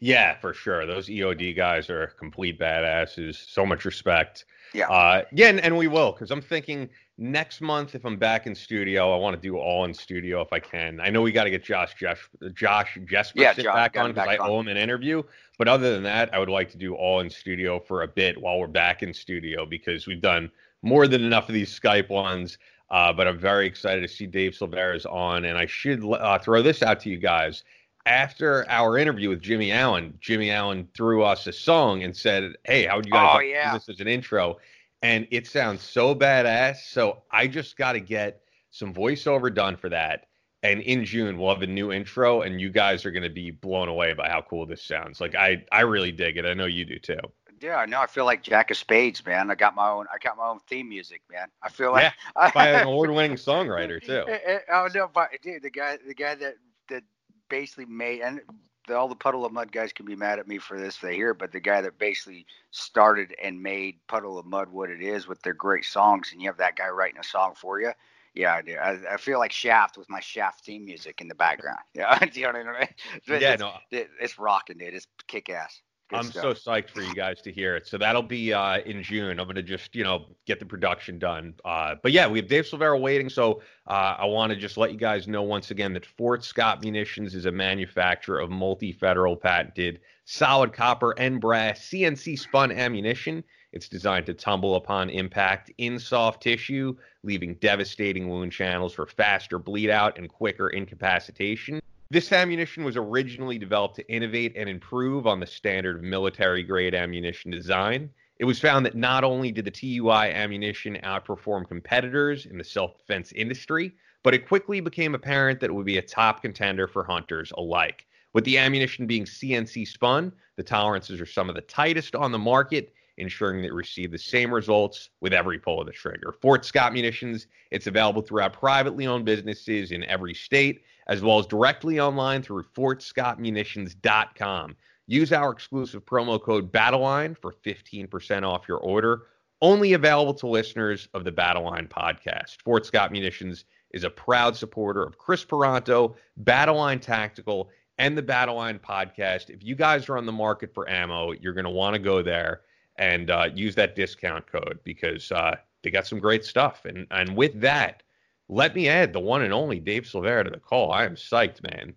Yeah, 0.00 0.38
for 0.38 0.54
sure. 0.54 0.86
Those 0.86 1.08
EOD 1.08 1.54
guys 1.54 1.90
are 1.90 2.08
complete 2.18 2.58
badasses. 2.58 3.36
So 3.36 3.66
much 3.66 3.84
respect. 3.84 4.46
Yeah. 4.72 4.88
Uh, 4.88 5.24
yeah, 5.32 5.48
and, 5.48 5.60
and 5.60 5.76
we 5.76 5.88
will 5.88 6.12
because 6.12 6.30
I'm 6.30 6.40
thinking 6.40 6.88
next 7.18 7.60
month 7.60 7.94
if 7.94 8.06
I'm 8.06 8.16
back 8.16 8.46
in 8.46 8.54
studio, 8.54 9.14
I 9.14 9.18
want 9.18 9.36
to 9.36 9.42
do 9.42 9.58
all 9.58 9.84
in 9.84 9.92
studio 9.92 10.40
if 10.40 10.52
I 10.52 10.58
can. 10.58 11.00
I 11.00 11.10
know 11.10 11.20
we 11.20 11.32
got 11.32 11.44
to 11.44 11.50
get 11.50 11.62
Josh 11.62 11.94
Jeff, 11.98 12.30
Josh 12.54 12.98
Jesperson 13.04 13.32
yeah, 13.36 13.52
John, 13.52 13.74
back 13.74 13.96
on 13.98 14.12
because 14.12 14.28
I 14.28 14.36
on. 14.38 14.48
owe 14.48 14.60
him 14.60 14.68
an 14.68 14.78
interview. 14.78 15.22
But 15.58 15.68
other 15.68 15.92
than 15.92 16.02
that, 16.04 16.32
I 16.32 16.38
would 16.38 16.48
like 16.48 16.70
to 16.70 16.78
do 16.78 16.94
all 16.94 17.20
in 17.20 17.28
studio 17.28 17.78
for 17.78 18.02
a 18.02 18.08
bit 18.08 18.40
while 18.40 18.58
we're 18.58 18.68
back 18.68 19.02
in 19.02 19.12
studio 19.12 19.66
because 19.66 20.06
we've 20.06 20.22
done 20.22 20.50
more 20.82 21.06
than 21.06 21.24
enough 21.24 21.48
of 21.48 21.54
these 21.54 21.78
Skype 21.78 22.08
ones. 22.08 22.58
Uh, 22.90 23.12
but 23.12 23.28
I'm 23.28 23.38
very 23.38 23.66
excited 23.66 24.00
to 24.00 24.08
see 24.08 24.26
Dave 24.26 24.54
Silveria's 24.54 25.06
on, 25.06 25.44
and 25.44 25.56
I 25.56 25.66
should 25.66 26.04
uh, 26.04 26.38
throw 26.38 26.60
this 26.60 26.82
out 26.82 26.98
to 27.00 27.10
you 27.10 27.18
guys. 27.18 27.62
After 28.06 28.68
our 28.68 28.98
interview 28.98 29.28
with 29.28 29.42
Jimmy 29.42 29.70
Allen, 29.70 30.14
Jimmy 30.20 30.50
Allen 30.50 30.88
threw 30.94 31.22
us 31.22 31.46
a 31.46 31.52
song 31.52 32.02
and 32.02 32.16
said, 32.16 32.54
"Hey, 32.64 32.86
how 32.86 32.96
would 32.96 33.06
you 33.06 33.12
guys 33.12 33.30
oh, 33.32 33.36
like 33.36 33.48
yeah. 33.48 33.74
this 33.74 33.88
as 33.88 34.00
an 34.00 34.08
intro?" 34.08 34.56
And 35.02 35.28
it 35.30 35.46
sounds 35.46 35.82
so 35.82 36.14
badass. 36.14 36.78
So 36.90 37.22
I 37.30 37.46
just 37.46 37.76
got 37.76 37.92
to 37.92 38.00
get 38.00 38.42
some 38.70 38.92
voiceover 38.92 39.54
done 39.54 39.76
for 39.76 39.88
that. 39.90 40.26
And 40.62 40.82
in 40.82 41.04
June, 41.04 41.38
we'll 41.38 41.54
have 41.54 41.62
a 41.62 41.66
new 41.66 41.92
intro, 41.92 42.42
and 42.42 42.60
you 42.60 42.70
guys 42.70 43.06
are 43.06 43.10
going 43.10 43.22
to 43.22 43.30
be 43.30 43.50
blown 43.50 43.88
away 43.88 44.12
by 44.12 44.28
how 44.28 44.42
cool 44.42 44.66
this 44.66 44.82
sounds. 44.82 45.20
Like 45.20 45.34
I, 45.34 45.64
I 45.72 45.82
really 45.82 46.12
dig 46.12 46.36
it. 46.36 46.44
I 46.44 46.54
know 46.54 46.66
you 46.66 46.84
do 46.84 46.98
too. 46.98 47.20
Yeah, 47.60 47.84
no, 47.86 48.00
I 48.00 48.06
feel 48.06 48.24
like 48.24 48.42
Jack 48.42 48.70
of 48.70 48.78
Spades, 48.78 49.24
man. 49.24 49.50
I 49.50 49.54
got 49.54 49.74
my 49.74 49.90
own. 49.90 50.06
I 50.12 50.16
got 50.18 50.36
my 50.38 50.46
own 50.46 50.60
theme 50.66 50.88
music, 50.88 51.22
man. 51.30 51.48
I 51.62 51.68
feel 51.68 51.92
like 51.92 52.12
yeah, 52.36 52.50
by 52.54 52.68
an 52.68 52.86
award-winning 52.86 53.36
songwriter 53.36 54.02
too. 54.04 54.24
Eh, 54.26 54.38
eh, 54.46 54.58
oh 54.72 54.88
no, 54.94 55.10
but 55.12 55.30
dude, 55.42 55.62
the 55.62 55.70
guy, 55.70 55.98
the 56.06 56.14
guy 56.14 56.34
that 56.36 56.54
that 56.88 57.02
basically 57.50 57.84
made 57.84 58.22
and 58.22 58.40
the, 58.88 58.96
all 58.96 59.08
the 59.08 59.14
Puddle 59.14 59.44
of 59.44 59.52
Mudd 59.52 59.72
guys 59.72 59.92
can 59.92 60.06
be 60.06 60.16
mad 60.16 60.38
at 60.38 60.48
me 60.48 60.58
for 60.58 60.78
this 60.78 60.96
they 60.96 61.14
hear, 61.14 61.34
but 61.34 61.52
the 61.52 61.60
guy 61.60 61.82
that 61.82 61.98
basically 61.98 62.46
started 62.70 63.34
and 63.42 63.62
made 63.62 63.98
Puddle 64.08 64.38
of 64.38 64.46
Mudd 64.46 64.70
what 64.70 64.90
it 64.90 65.02
is 65.02 65.28
with 65.28 65.42
their 65.42 65.54
great 65.54 65.84
songs, 65.84 66.32
and 66.32 66.40
you 66.40 66.48
have 66.48 66.58
that 66.58 66.76
guy 66.76 66.88
writing 66.88 67.20
a 67.20 67.24
song 67.24 67.52
for 67.54 67.80
you. 67.80 67.92
Yeah, 68.34 68.54
I 68.54 68.62
do. 68.62 68.76
I, 68.76 69.14
I 69.14 69.16
feel 69.16 69.38
like 69.38 69.52
Shaft 69.52 69.98
with 69.98 70.08
my 70.08 70.20
Shaft 70.20 70.64
theme 70.64 70.84
music 70.84 71.20
in 71.20 71.28
the 71.28 71.34
background. 71.34 71.80
Yeah, 71.94 72.18
do 72.32 72.40
you 72.40 72.46
know 72.46 72.58
what 72.58 72.76
I 72.76 72.80
mean? 72.80 73.40
Yeah, 73.40 73.52
it's, 73.52 73.60
no, 73.60 73.72
it, 73.90 74.08
it's 74.20 74.38
rocking, 74.38 74.78
dude. 74.78 74.94
It's 74.94 75.06
kick 75.26 75.50
ass. 75.50 75.80
Good 76.10 76.16
I'm 76.16 76.24
stuff. 76.24 76.58
so 76.58 76.70
psyched 76.70 76.90
for 76.90 77.02
you 77.02 77.14
guys 77.14 77.40
to 77.42 77.52
hear 77.52 77.76
it. 77.76 77.86
So 77.86 77.96
that'll 77.96 78.22
be 78.22 78.52
uh, 78.52 78.80
in 78.80 79.00
June. 79.02 79.38
I'm 79.38 79.46
gonna 79.46 79.62
just 79.62 79.94
you 79.94 80.02
know 80.02 80.26
get 80.44 80.58
the 80.58 80.66
production 80.66 81.20
done. 81.20 81.54
Uh, 81.64 81.94
but 82.02 82.10
yeah, 82.10 82.26
we 82.26 82.40
have 82.40 82.48
Dave 82.48 82.64
Silveria 82.64 83.00
waiting. 83.00 83.28
So 83.28 83.62
uh, 83.86 84.16
I 84.18 84.24
want 84.26 84.50
to 84.50 84.56
just 84.56 84.76
let 84.76 84.90
you 84.90 84.98
guys 84.98 85.28
know 85.28 85.42
once 85.42 85.70
again 85.70 85.92
that 85.94 86.04
Fort 86.04 86.44
Scott 86.44 86.82
Munitions 86.82 87.36
is 87.36 87.46
a 87.46 87.52
manufacturer 87.52 88.40
of 88.40 88.50
multi-federal 88.50 89.36
patented 89.36 90.00
solid 90.24 90.72
copper 90.72 91.12
and 91.18 91.40
brass 91.40 91.80
CNC 91.88 92.38
spun 92.38 92.70
ammunition. 92.70 93.42
It's 93.72 93.88
designed 93.88 94.26
to 94.26 94.34
tumble 94.34 94.74
upon 94.74 95.10
impact 95.10 95.70
in 95.78 95.98
soft 95.98 96.42
tissue, 96.42 96.96
leaving 97.22 97.54
devastating 97.54 98.28
wound 98.28 98.52
channels 98.52 98.94
for 98.94 99.06
faster 99.06 99.58
bleed 99.58 99.90
out 99.90 100.18
and 100.18 100.28
quicker 100.28 100.70
incapacitation. 100.70 101.80
This 102.12 102.32
ammunition 102.32 102.82
was 102.82 102.96
originally 102.96 103.56
developed 103.56 103.94
to 103.94 104.12
innovate 104.12 104.54
and 104.56 104.68
improve 104.68 105.28
on 105.28 105.38
the 105.38 105.46
standard 105.46 105.94
of 105.94 106.02
military 106.02 106.64
grade 106.64 106.92
ammunition 106.92 107.52
design. 107.52 108.10
It 108.40 108.46
was 108.46 108.58
found 108.58 108.84
that 108.84 108.96
not 108.96 109.22
only 109.22 109.52
did 109.52 109.64
the 109.64 109.70
TUI 109.70 110.32
ammunition 110.32 110.98
outperform 111.04 111.68
competitors 111.68 112.46
in 112.46 112.58
the 112.58 112.64
self 112.64 112.98
defense 112.98 113.30
industry, 113.30 113.92
but 114.24 114.34
it 114.34 114.48
quickly 114.48 114.80
became 114.80 115.14
apparent 115.14 115.60
that 115.60 115.70
it 115.70 115.72
would 115.72 115.86
be 115.86 115.98
a 115.98 116.02
top 116.02 116.42
contender 116.42 116.88
for 116.88 117.04
hunters 117.04 117.52
alike. 117.56 118.06
With 118.32 118.44
the 118.44 118.58
ammunition 118.58 119.06
being 119.06 119.24
CNC 119.24 119.86
spun, 119.86 120.32
the 120.56 120.64
tolerances 120.64 121.20
are 121.20 121.26
some 121.26 121.48
of 121.48 121.54
the 121.54 121.60
tightest 121.60 122.16
on 122.16 122.32
the 122.32 122.38
market, 122.38 122.92
ensuring 123.18 123.62
that 123.62 123.68
you 123.68 123.74
receive 123.74 124.10
the 124.10 124.18
same 124.18 124.52
results 124.52 125.10
with 125.20 125.32
every 125.32 125.60
pull 125.60 125.80
of 125.80 125.86
the 125.86 125.92
trigger. 125.92 126.34
Fort 126.42 126.64
Scott 126.64 126.92
Munitions, 126.92 127.46
it's 127.70 127.86
available 127.86 128.22
throughout 128.22 128.52
privately 128.52 129.06
owned 129.06 129.24
businesses 129.24 129.92
in 129.92 130.02
every 130.04 130.34
state 130.34 130.82
as 131.10 131.20
well 131.20 131.38
as 131.38 131.46
directly 131.46 132.00
online 132.00 132.40
through 132.40 132.62
fortscottmunitions.com. 132.62 134.76
Use 135.06 135.32
our 135.32 135.50
exclusive 135.50 136.06
promo 136.06 136.40
code 136.40 136.70
BATTLELINE 136.70 137.34
for 137.34 137.52
15% 137.52 138.44
off 138.44 138.68
your 138.68 138.78
order. 138.78 139.22
Only 139.60 139.94
available 139.94 140.34
to 140.34 140.46
listeners 140.46 141.08
of 141.12 141.24
the 141.24 141.32
Battleline 141.32 141.88
podcast. 141.88 142.62
Fort 142.62 142.86
Scott 142.86 143.10
Munitions 143.10 143.64
is 143.90 144.04
a 144.04 144.10
proud 144.10 144.56
supporter 144.56 145.02
of 145.02 145.18
Kris 145.18 145.44
Paronto, 145.44 146.14
Battleline 146.44 147.00
Tactical, 147.00 147.70
and 147.98 148.16
the 148.16 148.22
Battleline 148.22 148.80
podcast. 148.80 149.50
If 149.50 149.64
you 149.64 149.74
guys 149.74 150.08
are 150.08 150.16
on 150.16 150.26
the 150.26 150.32
market 150.32 150.72
for 150.72 150.88
ammo, 150.88 151.32
you're 151.32 151.54
going 151.54 151.64
to 151.64 151.70
want 151.70 151.94
to 151.94 151.98
go 151.98 152.22
there 152.22 152.60
and 152.96 153.30
uh, 153.30 153.48
use 153.52 153.74
that 153.74 153.96
discount 153.96 154.46
code 154.46 154.78
because 154.84 155.32
uh, 155.32 155.56
they 155.82 155.90
got 155.90 156.06
some 156.06 156.20
great 156.20 156.44
stuff. 156.44 156.84
And 156.84 157.08
and 157.10 157.36
with 157.36 157.60
that, 157.60 158.04
let 158.50 158.74
me 158.74 158.88
add 158.88 159.12
the 159.12 159.20
one 159.20 159.42
and 159.42 159.52
only 159.52 159.78
Dave 159.78 160.02
Silveria 160.02 160.44
to 160.44 160.50
the 160.50 160.58
call. 160.58 160.90
I 160.90 161.04
am 161.04 161.14
psyched, 161.14 161.62
man. 161.62 161.94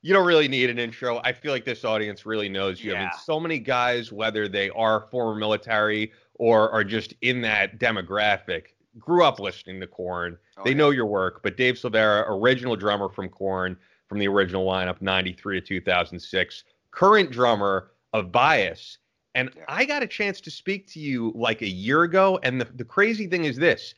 You 0.00 0.14
don't 0.14 0.26
really 0.26 0.48
need 0.48 0.70
an 0.70 0.78
intro. 0.78 1.20
I 1.22 1.32
feel 1.32 1.52
like 1.52 1.66
this 1.66 1.84
audience 1.84 2.24
really 2.24 2.48
knows 2.48 2.82
you. 2.82 2.92
Yeah. 2.92 2.98
I 2.98 3.00
mean, 3.02 3.10
so 3.22 3.38
many 3.38 3.58
guys, 3.58 4.10
whether 4.10 4.48
they 4.48 4.70
are 4.70 5.06
former 5.10 5.38
military 5.38 6.12
or 6.34 6.70
are 6.70 6.84
just 6.84 7.14
in 7.20 7.42
that 7.42 7.78
demographic, 7.78 8.68
grew 8.98 9.24
up 9.24 9.38
listening 9.38 9.78
to 9.80 9.86
Korn. 9.86 10.38
Oh, 10.56 10.64
they 10.64 10.70
yeah. 10.70 10.76
know 10.76 10.90
your 10.90 11.06
work. 11.06 11.42
But 11.42 11.58
Dave 11.58 11.74
Silveria, 11.74 12.24
original 12.28 12.76
drummer 12.76 13.10
from 13.10 13.28
Korn, 13.28 13.76
from 14.08 14.18
the 14.18 14.28
original 14.28 14.66
lineup, 14.66 15.02
93 15.02 15.60
to 15.60 15.66
2006, 15.66 16.64
current 16.92 17.30
drummer 17.30 17.90
of 18.14 18.32
Bias. 18.32 18.98
And 19.34 19.50
yeah. 19.54 19.64
I 19.68 19.84
got 19.84 20.02
a 20.02 20.06
chance 20.06 20.40
to 20.42 20.50
speak 20.50 20.86
to 20.92 21.00
you 21.00 21.32
like 21.34 21.60
a 21.60 21.68
year 21.68 22.04
ago. 22.04 22.38
And 22.42 22.58
the, 22.60 22.66
the 22.74 22.84
crazy 22.84 23.26
thing 23.26 23.44
is 23.44 23.56
this 23.56 23.94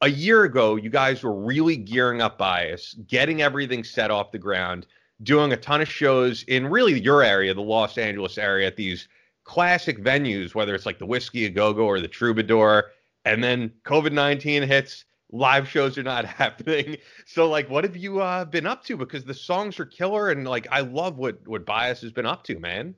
a 0.00 0.08
year 0.08 0.44
ago, 0.44 0.76
you 0.76 0.90
guys 0.90 1.22
were 1.22 1.34
really 1.34 1.76
gearing 1.76 2.20
up 2.20 2.38
Bias, 2.38 2.94
getting 3.06 3.42
everything 3.42 3.82
set 3.82 4.10
off 4.10 4.32
the 4.32 4.38
ground, 4.38 4.86
doing 5.22 5.52
a 5.52 5.56
ton 5.56 5.80
of 5.80 5.88
shows 5.88 6.42
in 6.44 6.66
really 6.66 7.00
your 7.00 7.22
area, 7.22 7.54
the 7.54 7.62
Los 7.62 7.96
Angeles 7.96 8.36
area, 8.36 8.66
at 8.66 8.76
these 8.76 9.08
classic 9.44 10.02
venues, 10.02 10.54
whether 10.54 10.74
it's 10.74 10.86
like 10.86 10.98
the 10.98 11.06
Whiskey 11.06 11.46
a 11.46 11.50
Go 11.50 11.72
Go 11.72 11.86
or 11.86 12.00
the 12.00 12.08
Troubadour. 12.08 12.92
And 13.24 13.42
then 13.42 13.72
COVID 13.84 14.12
19 14.12 14.62
hits, 14.62 15.04
live 15.32 15.68
shows 15.68 15.96
are 15.96 16.02
not 16.02 16.24
happening. 16.26 16.98
So, 17.24 17.48
like, 17.48 17.70
what 17.70 17.84
have 17.84 17.96
you 17.96 18.20
uh, 18.20 18.44
been 18.44 18.66
up 18.66 18.84
to? 18.84 18.96
Because 18.96 19.24
the 19.24 19.34
songs 19.34 19.80
are 19.80 19.86
killer, 19.86 20.30
and 20.30 20.46
like, 20.46 20.66
I 20.70 20.80
love 20.80 21.16
what 21.16 21.46
what 21.46 21.64
Bias 21.64 22.02
has 22.02 22.12
been 22.12 22.26
up 22.26 22.44
to, 22.44 22.58
man. 22.58 22.94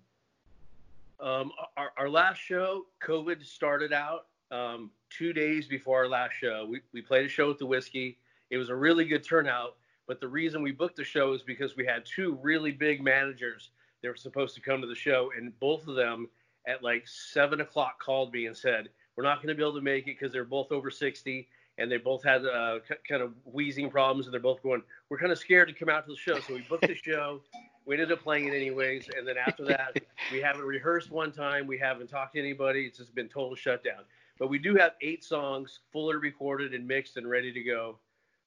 Um, 1.21 1.51
our, 1.77 1.91
our 1.97 2.09
last 2.09 2.39
show, 2.39 2.87
COVID 3.05 3.45
started 3.45 3.93
out 3.93 4.27
um, 4.51 4.91
two 5.11 5.33
days 5.33 5.67
before 5.67 5.99
our 5.99 6.09
last 6.09 6.35
show. 6.41 6.67
We, 6.69 6.81
we 6.93 7.03
played 7.03 7.27
a 7.27 7.29
show 7.29 7.49
with 7.49 7.59
the 7.59 7.67
Whiskey. 7.67 8.19
It 8.51 8.57
was 8.59 8.69
a 8.69 8.77
really 8.77 9.05
good 9.05 9.25
turnout. 9.25 9.77
But 10.07 10.21
the 10.21 10.29
reason 10.29 10.63
we 10.63 10.73
booked 10.73 10.97
the 10.97 11.05
show 11.05 11.35
is 11.35 11.43
because 11.43 11.77
we 11.77 11.85
had 11.85 12.07
two 12.07 12.39
really 12.43 12.73
big 12.73 13.03
managers 13.03 13.71
that 14.03 14.09
were 14.09 14.17
supposed 14.17 14.55
to 14.55 14.61
come 14.61 14.81
to 14.81 14.87
the 14.87 14.95
show, 14.95 15.31
and 15.37 15.59
both 15.61 15.87
of 15.87 15.97
them 15.97 16.29
at 16.67 16.83
like 16.83 17.07
seven 17.07 17.61
o'clock 17.61 18.01
called 18.03 18.33
me 18.33 18.47
and 18.47 18.57
said, 18.57 18.89
"We're 19.17 19.25
not 19.25 19.39
going 19.39 19.49
to 19.49 19.55
be 19.55 19.63
able 19.63 19.75
to 19.75 19.83
make 19.83 20.05
it 20.05 20.19
because 20.19 20.33
they're 20.33 20.45
both 20.45 20.73
over 20.73 20.91
60 20.91 21.49
and 21.79 21.91
they 21.91 21.97
both 21.97 22.25
had 22.25 22.45
uh, 22.45 22.81
c- 22.89 22.95
kind 23.09 23.23
of 23.23 23.33
wheezing 23.45 23.89
problems, 23.91 24.27
and 24.27 24.33
they're 24.33 24.41
both 24.41 24.63
going, 24.63 24.83
"We're 25.09 25.19
kind 25.19 25.33
of 25.33 25.39
scared 25.39 25.69
to 25.69 25.75
come 25.75 25.89
out 25.89 26.07
to 26.07 26.13
the 26.13 26.19
show." 26.19 26.41
So 26.41 26.55
we 26.55 26.63
booked 26.63 26.87
the 26.87 26.95
show. 26.95 27.41
We 27.87 27.95
ended 27.95 28.13
up 28.13 28.23
playing 28.23 28.49
it 28.49 28.55
anyways, 28.55 29.09
and 29.17 29.27
then 29.27 29.37
after 29.39 29.65
that, 29.67 29.99
we 30.33 30.41
haven't 30.41 30.65
rehearsed 30.65 31.11
one 31.11 31.33
time. 31.33 31.67
We 31.67 31.79
haven't 31.79 32.09
talked 32.09 32.35
to 32.35 32.39
anybody. 32.39 32.87
It's 32.87 32.99
just 32.99 33.15
been 33.15 33.29
total 33.29 33.55
shutdown. 33.55 34.03
But 34.39 34.49
we 34.49 34.59
do 34.59 34.77
have 34.77 34.93
eight 35.01 35.25
songs 35.25 35.81
fully 35.93 36.17
recorded 36.17 36.75
and 36.75 36.87
mixed 36.87 37.17
and 37.17 37.29
ready 37.29 37.53
to 37.53 37.63
go. 37.63 37.99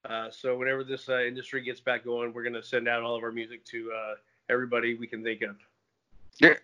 Uh, 0.06 0.30
so 0.32 0.58
whenever 0.58 0.84
this 0.84 1.10
uh, 1.10 1.20
industry 1.20 1.62
gets 1.62 1.80
back 1.80 2.06
going, 2.06 2.34
we're 2.34 2.44
going 2.44 2.54
to 2.54 2.64
send 2.64 2.88
out 2.88 3.04
all 3.04 3.16
of 3.16 3.24
our 3.24 3.32
music 3.32 3.64
to 3.66 3.92
uh, 3.92 4.14
everybody 4.50 4.96
we 4.96 5.08
can 5.08 5.24
think 5.24 5.42
of. 5.42 5.56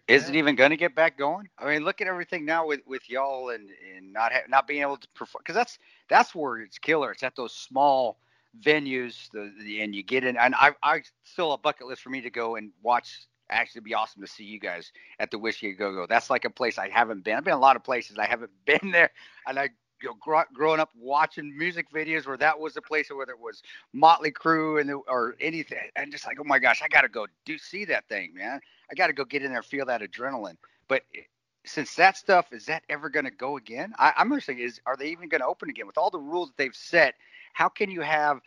Is 0.07 0.29
it 0.29 0.35
even 0.35 0.55
going 0.55 0.71
to 0.71 0.77
get 0.77 0.95
back 0.95 1.17
going? 1.17 1.49
I 1.59 1.69
mean, 1.69 1.83
look 1.83 2.01
at 2.01 2.07
everything 2.07 2.45
now 2.45 2.65
with, 2.65 2.81
with 2.87 3.07
y'all 3.09 3.49
and, 3.49 3.69
and 3.95 4.11
not 4.11 4.31
ha- 4.31 4.47
not 4.49 4.65
being 4.65 4.81
able 4.81 4.97
to 4.97 5.07
perform 5.09 5.41
because 5.43 5.55
that's 5.55 5.77
that's 6.09 6.33
where 6.33 6.61
it's 6.61 6.79
killer. 6.79 7.11
It's 7.11 7.21
at 7.21 7.35
those 7.35 7.53
small 7.53 8.17
venues, 8.63 9.29
the, 9.31 9.53
the 9.61 9.81
and 9.81 9.93
you 9.93 10.03
get 10.03 10.23
in. 10.23 10.37
And 10.37 10.55
I 10.55 10.71
I 10.81 11.03
still 11.23 11.51
a 11.51 11.57
bucket 11.57 11.85
list 11.85 12.01
for 12.01 12.09
me 12.09 12.21
to 12.21 12.29
go 12.29 12.55
and 12.55 12.71
watch. 12.81 13.27
Actually, 13.49 13.81
be 13.81 13.93
awesome 13.93 14.21
to 14.21 14.27
see 14.27 14.43
you 14.43 14.59
guys 14.59 14.91
at 15.19 15.31
the 15.31 15.39
Whiskey 15.39 15.73
Go 15.73 15.93
Go. 15.93 16.05
That's 16.07 16.29
like 16.29 16.45
a 16.45 16.49
place 16.49 16.77
I 16.77 16.89
haven't 16.89 17.23
been. 17.23 17.35
I've 17.35 17.43
been 17.43 17.53
a 17.53 17.59
lot 17.59 17.75
of 17.75 17.83
places 17.83 18.17
I 18.17 18.25
haven't 18.25 18.51
been 18.65 18.91
there, 18.91 19.11
and 19.47 19.57
I 19.59 19.69
you 20.01 20.09
know, 20.09 20.15
gr- 20.19 20.53
growing 20.53 20.79
up 20.79 20.91
watching 20.95 21.57
music 21.57 21.89
videos 21.91 22.27
where 22.27 22.37
that 22.37 22.59
was 22.59 22.73
the 22.73 22.81
place, 22.81 23.09
whether 23.09 23.31
it 23.31 23.39
was 23.39 23.63
Motley 23.93 24.31
Crue 24.31 24.79
and 24.79 24.89
the, 24.89 24.95
or 24.95 25.35
anything, 25.39 25.89
and 25.95 26.11
just 26.11 26.25
like, 26.25 26.37
oh 26.39 26.43
my 26.43 26.59
gosh, 26.59 26.81
I 26.83 26.87
got 26.87 27.01
to 27.01 27.09
go 27.09 27.25
do 27.45 27.57
see 27.57 27.85
that 27.85 28.07
thing, 28.09 28.33
man. 28.35 28.59
I 28.91 28.95
got 28.95 29.07
to 29.07 29.13
go 29.13 29.25
get 29.25 29.43
in 29.43 29.51
there, 29.51 29.63
feel 29.63 29.85
that 29.85 30.01
adrenaline. 30.01 30.57
But 30.87 31.03
since 31.65 31.95
that 31.95 32.17
stuff 32.17 32.53
is 32.53 32.65
that 32.65 32.83
ever 32.89 33.09
going 33.09 33.25
to 33.25 33.31
go 33.31 33.57
again? 33.57 33.93
I, 33.97 34.13
I'm 34.17 34.33
just 34.33 34.45
saying, 34.45 34.59
is 34.59 34.79
are 34.85 34.95
they 34.95 35.09
even 35.09 35.29
going 35.29 35.41
to 35.41 35.47
open 35.47 35.69
again 35.69 35.87
with 35.87 35.97
all 35.97 36.09
the 36.09 36.19
rules 36.19 36.49
that 36.49 36.57
they've 36.57 36.75
set? 36.75 37.15
How 37.53 37.69
can 37.69 37.89
you 37.89 38.01
have 38.01 38.39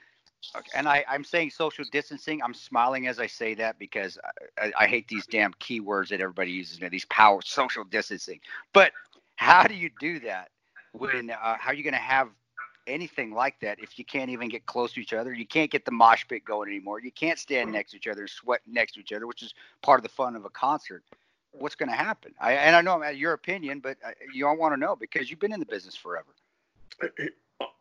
and 0.75 0.89
I, 0.89 1.05
I'm 1.09 1.25
saying 1.25 1.51
social 1.51 1.85
distancing. 1.91 2.43
I'm 2.43 2.55
smiling 2.55 3.07
as 3.07 3.19
I 3.19 3.27
say 3.27 3.55
that 3.55 3.79
because 3.79 4.19
I, 4.59 4.67
I, 4.67 4.73
I 4.81 4.87
hate 4.87 5.09
these 5.09 5.27
damn 5.27 5.53
keywords 5.55 6.09
that 6.09 6.21
everybody 6.21 6.51
uses 6.51 6.81
now. 6.81 6.89
These 6.89 7.05
power 7.07 7.41
social 7.45 7.85
distancing. 7.85 8.41
But 8.73 8.93
how 9.37 9.65
do 9.65 9.75
you 9.75 9.91
do 9.99 10.21
that 10.21 10.51
when 10.93 11.31
uh, 11.31 11.57
how 11.59 11.71
are 11.71 11.75
you 11.75 11.83
going 11.83 11.95
to 11.95 11.99
have 11.99 12.29
anything 12.87 13.33
like 13.33 13.61
that 13.61 13.79
if 13.79 13.99
you 13.99 14.05
can't 14.05 14.31
even 14.31 14.49
get 14.49 14.67
close 14.67 14.93
to 14.95 15.01
each 15.01 15.13
other? 15.13 15.33
You 15.33 15.47
can't 15.47 15.71
get 15.71 15.85
the 15.85 15.93
mosh 15.93 16.25
pit 16.29 16.45
going 16.45 16.69
anymore. 16.69 17.01
You 17.01 17.13
can't 17.13 17.39
stand 17.39 17.73
next 17.73 17.93
to 17.93 17.97
each 17.97 18.07
other 18.07 18.23
and 18.23 18.31
sweat 18.31 18.61
next 18.67 18.93
to 18.93 19.01
each 19.01 19.13
other, 19.13 19.27
which 19.27 19.43
is 19.43 19.55
part 19.83 19.99
of 19.99 20.03
the 20.03 20.09
fun 20.09 20.37
of 20.37 20.45
a 20.45 20.51
concert. 20.51 21.05
What's 21.53 21.75
going 21.75 21.89
to 21.91 21.97
happen? 21.97 22.33
I, 22.41 22.53
and 22.53 22.77
I 22.77 22.81
know 22.81 23.05
your 23.09 23.33
opinion, 23.33 23.81
but 23.81 23.97
uh, 24.05 24.11
you 24.33 24.47
all 24.47 24.57
want 24.57 24.73
to 24.73 24.81
know 24.81 24.95
because 24.95 25.31
you've 25.31 25.41
been 25.41 25.53
in 25.53 25.61
the 25.61 25.67
business 25.67 25.97
forever. 25.97 26.29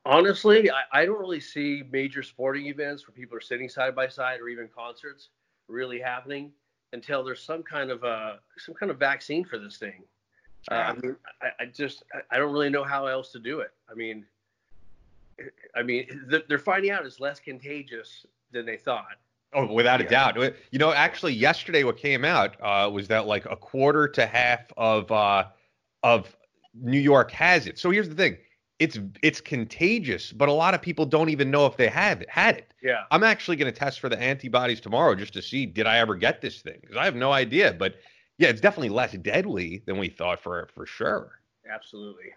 Honestly, 0.06 0.72
I, 0.72 1.02
I 1.02 1.06
don't 1.06 1.20
really 1.20 1.40
see 1.40 1.84
major 1.92 2.24
sporting 2.24 2.68
events 2.68 3.08
where 3.08 3.14
people 3.14 3.38
are 3.38 3.42
sitting 3.42 3.70
side 3.70 3.96
by 3.96 4.08
side 4.08 4.40
or 4.40 4.50
even 4.50 4.68
concerts 4.68 5.30
really 5.68 6.00
happening 6.00 6.52
until 6.94 7.24
there's 7.24 7.42
some 7.42 7.64
kind 7.64 7.92
of 7.92 8.04
uh, 8.04 8.34
some 8.58 8.76
kind 8.76 8.92
of 8.92 8.98
vaccine 8.98 9.46
for 9.46 9.60
this 9.60 9.78
thing. 9.78 10.04
Uh, 10.72 10.76
I 10.76 10.94
mean, 10.94 11.16
I, 11.42 11.64
I 11.64 11.66
just 11.66 12.04
I 12.32 12.38
don't 12.38 12.52
really 12.52 12.70
know 12.70 12.84
how 12.84 13.06
else 13.06 13.32
to 13.34 13.40
do 13.40 13.60
it. 13.60 13.72
I 13.90 13.94
mean, 13.94 14.26
I 15.76 15.84
mean, 15.84 16.26
they're 16.48 16.58
finding 16.58 16.92
out 16.92 17.06
it's 17.06 17.20
less 17.20 17.40
contagious 17.40 18.26
than 18.52 18.66
they 18.66 18.78
thought. 18.78 19.18
Oh, 19.54 19.72
without 19.72 20.00
a 20.00 20.04
doubt. 20.04 20.38
You 20.72 20.80
know, 20.80 20.92
actually, 20.92 21.34
yesterday 21.34 21.84
what 21.84 21.98
came 21.98 22.24
out 22.24 22.56
uh, 22.62 22.90
was 22.90 23.08
that 23.08 23.26
like 23.26 23.46
a 23.46 23.56
quarter 23.56 24.08
to 24.10 24.26
half 24.28 24.62
of 24.78 25.12
uh, 25.12 25.46
of 26.04 26.36
New 26.74 27.00
York 27.00 27.32
has 27.32 27.66
it. 27.66 27.80
So 27.80 27.90
here's 27.90 28.10
the 28.10 28.16
thing: 28.16 28.38
it's 28.80 28.98
it's 29.22 29.42
contagious, 29.42 30.32
but 30.32 30.50
a 30.50 30.54
lot 30.54 30.74
of 30.74 30.82
people 30.82 31.06
don't 31.06 31.30
even 31.30 31.52
know 31.52 31.66
if 31.66 31.78
they 31.78 31.88
have 31.88 32.22
it, 32.22 32.30
had 32.30 32.58
it. 32.58 32.74
Yeah. 32.82 33.04
I'm 33.12 33.24
actually 33.24 33.58
going 33.58 33.72
to 33.72 33.78
test 33.78 34.00
for 34.00 34.10
the 34.10 34.20
antibodies 34.20 34.80
tomorrow 34.80 35.16
just 35.16 35.34
to 35.34 35.42
see 35.42 35.66
did 35.66 35.86
I 35.86 36.00
ever 36.00 36.16
get 36.16 36.42
this 36.42 36.62
thing 36.62 36.78
because 36.82 36.98
I 36.98 37.06
have 37.06 37.16
no 37.16 37.32
idea. 37.32 37.74
But 37.74 37.96
yeah, 38.38 38.48
it's 38.48 38.62
definitely 38.62 38.90
less 38.90 39.12
deadly 39.14 39.84
than 39.86 39.98
we 39.98 40.08
thought 40.08 40.40
for 40.40 40.70
for 40.74 40.86
sure. 40.86 41.42
Absolutely. 41.70 42.32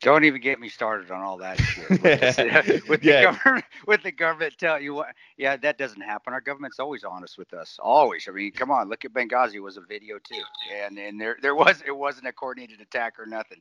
Don't 0.00 0.24
even 0.24 0.40
get 0.40 0.60
me 0.60 0.68
started 0.68 1.10
on 1.10 1.22
all 1.22 1.38
that 1.38 1.60
shit. 1.60 1.92
With, 2.00 2.14
the, 2.20 2.82
with 2.88 3.02
the 3.04 3.12
Yeah. 3.12 3.14
government, 3.14 3.64
with 3.86 4.02
the 4.02 4.12
government 4.12 4.54
tell 4.58 4.80
you 4.80 4.94
what, 4.94 5.08
yeah, 5.36 5.56
that 5.56 5.78
doesn't 5.78 6.02
happen. 6.02 6.32
Our 6.34 6.40
government's 6.40 6.78
always 6.78 7.04
honest 7.04 7.38
with 7.38 7.52
us. 7.54 7.78
Always. 7.82 8.28
I 8.28 8.32
mean, 8.32 8.52
come 8.52 8.70
on, 8.70 8.88
look 8.88 9.04
at 9.04 9.12
Benghazi 9.12 9.54
it 9.54 9.60
was 9.60 9.76
a 9.76 9.82
video 9.82 10.18
too, 10.18 10.42
and 10.84 10.98
and 10.98 11.20
there 11.20 11.36
there 11.42 11.54
was 11.56 11.82
it 11.86 11.96
wasn't 11.96 12.28
a 12.28 12.32
coordinated 12.32 12.80
attack 12.80 13.18
or 13.18 13.26
nothing. 13.26 13.58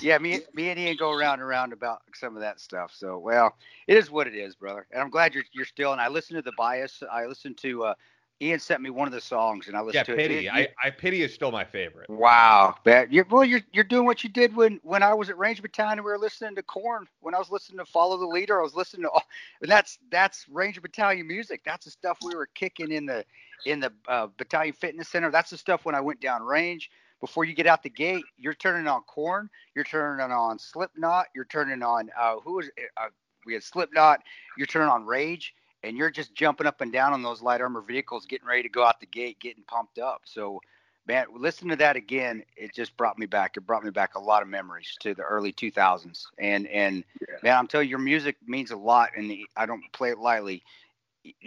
Yeah, 0.00 0.18
me 0.18 0.40
me 0.54 0.70
and 0.70 0.78
Ian 0.80 0.96
go 0.96 1.12
around 1.12 1.34
and 1.34 1.42
around 1.42 1.72
about 1.72 2.02
some 2.14 2.36
of 2.36 2.42
that 2.42 2.60
stuff. 2.60 2.92
So 2.94 3.18
well, 3.18 3.54
it 3.86 3.96
is 3.96 4.10
what 4.10 4.26
it 4.26 4.34
is, 4.34 4.56
brother. 4.56 4.86
And 4.92 5.00
I'm 5.02 5.10
glad 5.10 5.34
you're 5.34 5.44
you're 5.52 5.64
still. 5.66 5.92
And 5.92 6.00
I 6.00 6.08
listen 6.08 6.36
to 6.36 6.42
the 6.42 6.52
bias. 6.52 7.02
I 7.12 7.26
listen 7.26 7.54
to. 7.62 7.84
uh 7.84 7.94
Ian 8.40 8.60
sent 8.60 8.82
me 8.82 8.90
one 8.90 9.06
of 9.08 9.12
the 9.14 9.20
songs, 9.20 9.68
and 9.68 9.76
I 9.76 9.80
Yeah, 9.80 9.86
listened 9.86 10.06
to 10.06 10.14
pity. 10.14 10.46
it. 10.46 10.56
It- 10.56 10.74
I, 10.82 10.88
I 10.88 10.90
pity 10.90 11.22
is 11.22 11.32
still 11.32 11.50
my 11.50 11.64
favorite. 11.64 12.10
Wow, 12.10 12.76
man. 12.84 13.08
You're, 13.10 13.26
well, 13.30 13.44
you're 13.44 13.62
you're 13.72 13.84
doing 13.84 14.04
what 14.04 14.22
you 14.22 14.30
did 14.30 14.54
when 14.54 14.78
when 14.84 15.02
I 15.02 15.12
was 15.14 15.28
at 15.28 15.38
Range 15.38 15.60
Battalion 15.60 15.98
and 15.98 16.04
we 16.04 16.10
were 16.12 16.18
listening 16.18 16.54
to 16.54 16.62
Korn. 16.62 17.08
When 17.20 17.34
I 17.34 17.38
was 17.38 17.50
listening 17.50 17.78
to 17.78 17.84
Follow 17.84 18.16
the 18.18 18.26
Leader, 18.26 18.60
I 18.60 18.62
was 18.62 18.74
listening 18.74 19.02
to, 19.02 19.10
all, 19.10 19.22
and 19.62 19.70
that's 19.70 19.98
that's 20.10 20.46
Ranger 20.48 20.80
Battalion 20.80 21.26
music. 21.26 21.62
That's 21.64 21.84
the 21.84 21.90
stuff 21.90 22.18
we 22.22 22.34
were 22.34 22.46
kicking 22.54 22.92
in 22.92 23.06
the 23.06 23.24
in 23.64 23.80
the 23.80 23.92
uh, 24.06 24.28
Battalion 24.36 24.74
Fitness 24.74 25.08
Center. 25.08 25.30
That's 25.30 25.50
the 25.50 25.56
stuff 25.58 25.84
when 25.84 25.94
I 25.94 26.00
went 26.00 26.20
down 26.20 26.42
range. 26.42 26.90
Before 27.20 27.44
you 27.44 27.54
get 27.54 27.66
out 27.66 27.82
the 27.82 27.90
gate, 27.90 28.24
you're 28.38 28.54
turning 28.54 28.86
on 28.86 29.02
Korn. 29.02 29.48
You're 29.74 29.84
turning 29.84 30.30
on 30.30 30.58
Slipknot. 30.58 31.26
You're 31.34 31.46
turning 31.46 31.82
on 31.82 32.10
uh, 32.18 32.36
who 32.36 32.54
was? 32.56 32.70
Uh, 32.96 33.08
we 33.46 33.54
had 33.54 33.62
Slipknot. 33.64 34.20
You're 34.56 34.66
turning 34.66 34.90
on 34.90 35.06
Rage 35.06 35.54
and 35.86 35.96
you're 35.96 36.10
just 36.10 36.34
jumping 36.34 36.66
up 36.66 36.80
and 36.80 36.92
down 36.92 37.12
on 37.12 37.22
those 37.22 37.42
light 37.42 37.60
armor 37.60 37.80
vehicles, 37.80 38.26
getting 38.26 38.48
ready 38.48 38.62
to 38.62 38.68
go 38.68 38.84
out 38.84 39.00
the 39.00 39.06
gate, 39.06 39.38
getting 39.40 39.62
pumped 39.64 39.98
up. 39.98 40.22
So, 40.24 40.60
man, 41.06 41.26
listen 41.36 41.68
to 41.68 41.76
that 41.76 41.96
again. 41.96 42.44
It 42.56 42.74
just 42.74 42.96
brought 42.96 43.18
me 43.18 43.26
back. 43.26 43.56
It 43.56 43.66
brought 43.66 43.84
me 43.84 43.90
back 43.90 44.16
a 44.16 44.20
lot 44.20 44.42
of 44.42 44.48
memories 44.48 44.96
to 45.00 45.14
the 45.14 45.22
early 45.22 45.52
2000s. 45.52 46.26
And 46.38 46.66
and 46.68 47.04
Yeah. 47.28 47.36
man, 47.42 47.56
I'm 47.58 47.66
telling 47.68 47.86
you, 47.86 47.90
your 47.90 47.98
music 48.00 48.36
means 48.46 48.72
a 48.72 48.76
lot, 48.76 49.10
and 49.16 49.32
I 49.56 49.66
don't 49.66 49.84
play 49.92 50.10
it 50.10 50.18
lightly. 50.18 50.62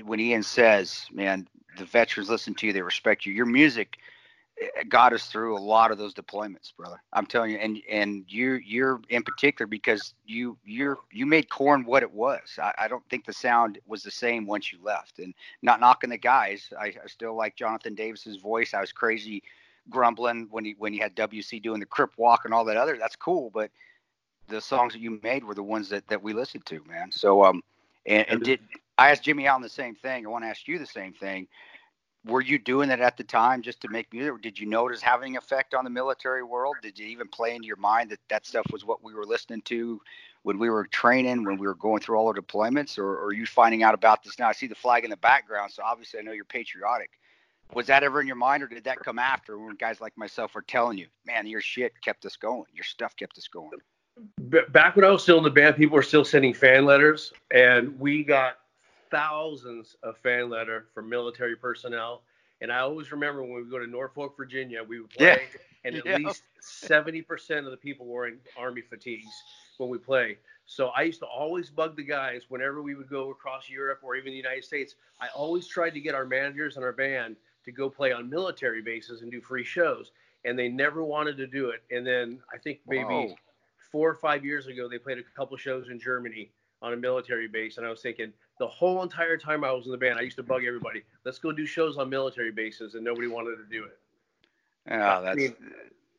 When 0.04 0.20
Ian 0.20 0.44
says, 0.44 1.06
"Man, 1.12 1.48
the 1.78 1.86
veterans 1.86 2.30
listen 2.30 2.56
to 2.56 2.68
you, 2.68 2.74
they 2.74 2.82
respect 2.82 3.26
you," 3.26 3.34
your 3.34 3.46
music 3.46 3.98
got 4.90 5.14
us 5.14 5.28
through 5.28 5.58
a 5.58 5.60
lot 5.60 5.92
of 5.92 5.98
those 5.98 6.14
deployments, 6.14 6.76
brother. 6.76 7.02
I'm 7.14 7.26
telling 7.26 7.52
you, 7.52 7.58
and 7.58 7.82
and 7.90 8.26
you 8.28 8.54
you're 8.66 9.02
in 9.10 9.24
particular 9.24 9.68
because 9.68 10.14
you 10.26 10.58
you're 10.66 10.98
you 11.12 11.26
made 11.26 11.50
Korn 11.50 11.86
what 11.86 12.04
it 12.04 12.12
was. 12.12 12.58
I, 12.62 12.74
I 12.78 12.88
don't 12.88 13.08
think 13.10 13.26
the 13.26 13.34
sound 13.34 13.80
was 13.88 14.04
the 14.04 14.12
same 14.12 14.46
once 14.46 14.72
you 14.72 14.80
left. 14.84 15.20
And 15.20 15.34
not 15.62 15.80
knocking 15.80 16.10
the 16.10 16.18
guys, 16.18 16.72
I, 16.80 16.88
I 16.88 17.08
still 17.08 17.36
like 17.36 17.56
Jonathan 17.56 17.96
Davis's 17.96 18.38
voice. 18.38 18.74
I 18.74 18.82
was 18.82 18.92
crazy 18.92 19.44
grumbling 19.90 20.48
when 20.52 20.66
he 20.66 20.76
when 20.78 20.94
he 20.94 21.00
had 21.00 21.16
WC 21.16 21.62
doing 21.62 21.80
the 21.80 21.86
crip 21.86 22.12
walk 22.18 22.46
and 22.46 22.54
all 22.54 22.66
that 22.66 22.78
other. 22.78 22.98
That's 22.98 23.16
cool, 23.16 23.50
but 23.54 23.72
the 24.48 24.62
songs 24.62 24.94
that 24.94 25.00
you 25.00 25.20
made 25.24 25.44
were 25.44 25.56
the 25.56 25.64
ones 25.64 25.90
that 25.90 26.08
that 26.08 26.22
we 26.22 26.34
listened 26.34 26.66
to, 26.68 26.84
man. 26.86 27.12
So 27.12 27.44
um, 27.44 27.64
and, 28.06 28.28
and 28.30 28.44
did 28.44 28.60
I 28.98 29.12
asked 29.12 29.24
Jimmy 29.24 29.48
Allen 29.48 29.62
the 29.62 29.70
same 29.70 29.96
thing? 29.96 30.26
I 30.26 30.30
want 30.30 30.44
to 30.44 30.50
ask 30.50 30.68
you 30.68 30.80
the 30.80 30.86
same 30.86 31.14
thing 31.14 31.48
were 32.26 32.42
you 32.42 32.60
doing 32.60 32.90
that 32.90 33.00
at 33.00 33.18
the 33.18 33.24
time 33.24 33.62
just 33.62 33.82
to 33.82 33.88
make 33.90 34.12
music? 34.14 34.42
Did 34.42 34.60
you 34.60 34.66
notice 34.66 35.02
having 35.02 35.38
effect 35.38 35.74
on 35.74 35.84
the 35.84 35.90
military 35.90 36.44
world? 36.44 36.76
Did 36.82 37.00
you 37.00 37.08
even 37.08 37.28
play 37.28 37.56
into 37.56 37.68
your 37.68 37.78
mind 37.78 38.10
that 38.12 38.20
that 38.30 38.46
stuff 38.46 38.66
was 38.72 38.86
what 38.86 39.04
we 39.04 39.14
were 39.14 39.26
listening 39.26 39.62
to 39.64 40.02
when 40.44 40.60
we 40.60 40.70
were 40.70 40.86
training, 40.86 41.44
when 41.44 41.58
we 41.58 41.68
were 41.68 41.76
going 41.76 42.02
through 42.02 42.18
all 42.18 42.28
our 42.28 42.34
deployments? 42.34 42.98
Or, 42.98 43.06
or 43.06 43.28
are 43.28 43.34
you 43.34 43.46
finding 43.46 43.84
out 43.84 43.94
about 43.94 44.24
this 44.24 44.38
now? 44.38 44.50
I 44.50 44.54
see 44.54 44.68
the 44.68 44.76
flag 44.76 45.04
in 45.04 45.10
the 45.10 45.18
background, 45.18 45.72
so 45.72 45.82
obviously 45.84 46.20
I 46.20 46.24
know 46.24 46.34
you're 46.34 46.46
patriotic. 46.46 47.12
Was 47.74 47.88
that 47.88 48.04
ever 48.04 48.20
in 48.20 48.28
your 48.28 48.36
mind, 48.36 48.64
or 48.64 48.68
did 48.68 48.84
that 48.86 49.00
come 49.00 49.20
after 49.20 49.58
when 49.60 49.76
guys 49.76 50.02
like 50.02 50.18
myself 50.18 50.56
were 50.56 50.64
telling 50.64 50.98
you, 50.98 51.08
man, 51.26 51.46
your 51.46 51.62
shit 51.62 51.94
kept 52.02 52.26
us 52.26 52.36
going, 52.36 52.66
your 52.74 52.84
stuff 52.84 53.16
kept 53.16 53.38
us 53.38 53.48
going? 53.48 53.70
back 54.40 54.96
when 54.96 55.06
I 55.06 55.12
was 55.12 55.24
still 55.24 55.38
in 55.38 55.44
the 55.44 55.50
band, 55.50 55.76
people 55.76 55.96
were 55.96 56.04
still 56.04 56.26
sending 56.26 56.54
fan 56.54 56.86
letters, 56.86 57.32
and 57.52 57.98
we 58.00 58.24
got 58.24 58.58
thousands 59.12 59.96
of 60.04 60.18
fan 60.18 60.50
letter 60.50 60.88
from 60.94 61.10
military 61.10 61.56
personnel. 61.56 62.24
And 62.62 62.72
I 62.72 62.80
always 62.80 63.12
remember 63.12 63.44
when 63.44 63.54
we 63.54 63.70
go 63.70 63.80
to 63.80 63.88
Norfolk, 63.88 64.36
Virginia, 64.38 64.84
we 64.84 65.00
would 65.00 65.12
play, 65.12 65.50
Yeah. 65.50 65.60
and 65.86 65.96
at 65.96 66.06
Yeah. 66.06 66.18
least 66.18 66.44
seventy 66.60 67.22
percent 67.22 67.66
of 67.66 67.72
the 67.72 67.78
people 67.78 68.06
were 68.08 68.28
in 68.28 68.40
army 68.58 68.82
fatigues 68.82 69.44
when 69.78 69.90
we 69.90 69.98
play. 69.98 70.38
So 70.66 70.88
I 70.88 71.04
used 71.04 71.20
to 71.20 71.26
always 71.26 71.70
bug 71.70 71.96
the 71.96 72.04
guys 72.04 72.46
whenever 72.50 72.82
we 72.82 72.96
would 72.96 73.10
go 73.10 73.32
across 73.32 73.70
Europe 73.70 74.00
or 74.04 74.16
even 74.16 74.32
the 74.32 74.38
United 74.38 74.64
States. 74.64 74.96
I 75.20 75.28
always 75.36 75.68
tried 75.68 75.92
to 75.92 76.00
get 76.02 76.16
our 76.16 76.26
managers 76.26 76.76
and 76.76 76.84
our 76.86 76.92
band 76.92 77.38
to 77.66 77.72
go 77.72 77.90
play 77.90 78.12
on 78.12 78.30
military 78.30 78.82
bases 78.82 79.22
and 79.22 79.32
do 79.32 79.42
free 79.42 79.64
shows, 79.64 80.12
and 80.46 80.58
they 80.58 80.70
never 80.70 81.04
wanted 81.04 81.38
to 81.38 81.48
do 81.48 81.70
it. 81.70 81.84
And 81.92 82.06
then 82.06 82.40
I 82.54 82.58
think 82.58 82.80
maybe 82.88 83.28
Whoa. 83.28 83.36
four 83.92 84.10
or 84.10 84.16
five 84.16 84.46
years 84.46 84.68
ago, 84.68 84.88
they 84.90 84.98
played 85.00 85.18
a 85.18 85.24
couple 85.36 85.58
shows 85.58 85.90
in 85.90 86.00
Germany 86.00 86.52
on 86.82 86.94
a 86.94 86.98
military 86.98 87.48
base, 87.48 87.78
and 87.78 87.86
I 87.86 87.90
was 87.90 88.02
thinking 88.02 88.32
the 88.58 88.68
whole 88.68 89.02
entire 89.04 89.38
time 89.38 89.64
I 89.64 89.72
was 89.72 89.86
in 89.86 89.92
the 89.92 89.98
band, 89.98 90.18
I 90.18 90.22
used 90.22 90.38
to 90.38 90.44
bug 90.44 90.64
everybody, 90.66 91.04
let's 91.26 91.40
go 91.40 91.52
do 91.52 91.66
shows 91.66 91.98
on 91.98 92.10
military 92.10 92.52
bases, 92.52 92.96
and 92.96 93.04
nobody 93.04 93.28
wanted 93.28 93.58
to 93.58 93.66
do 93.70 93.86
it. 93.86 94.00
Oh, 94.92 94.96
I 94.96 95.22
that's 95.22 95.38
mean, 95.38 95.56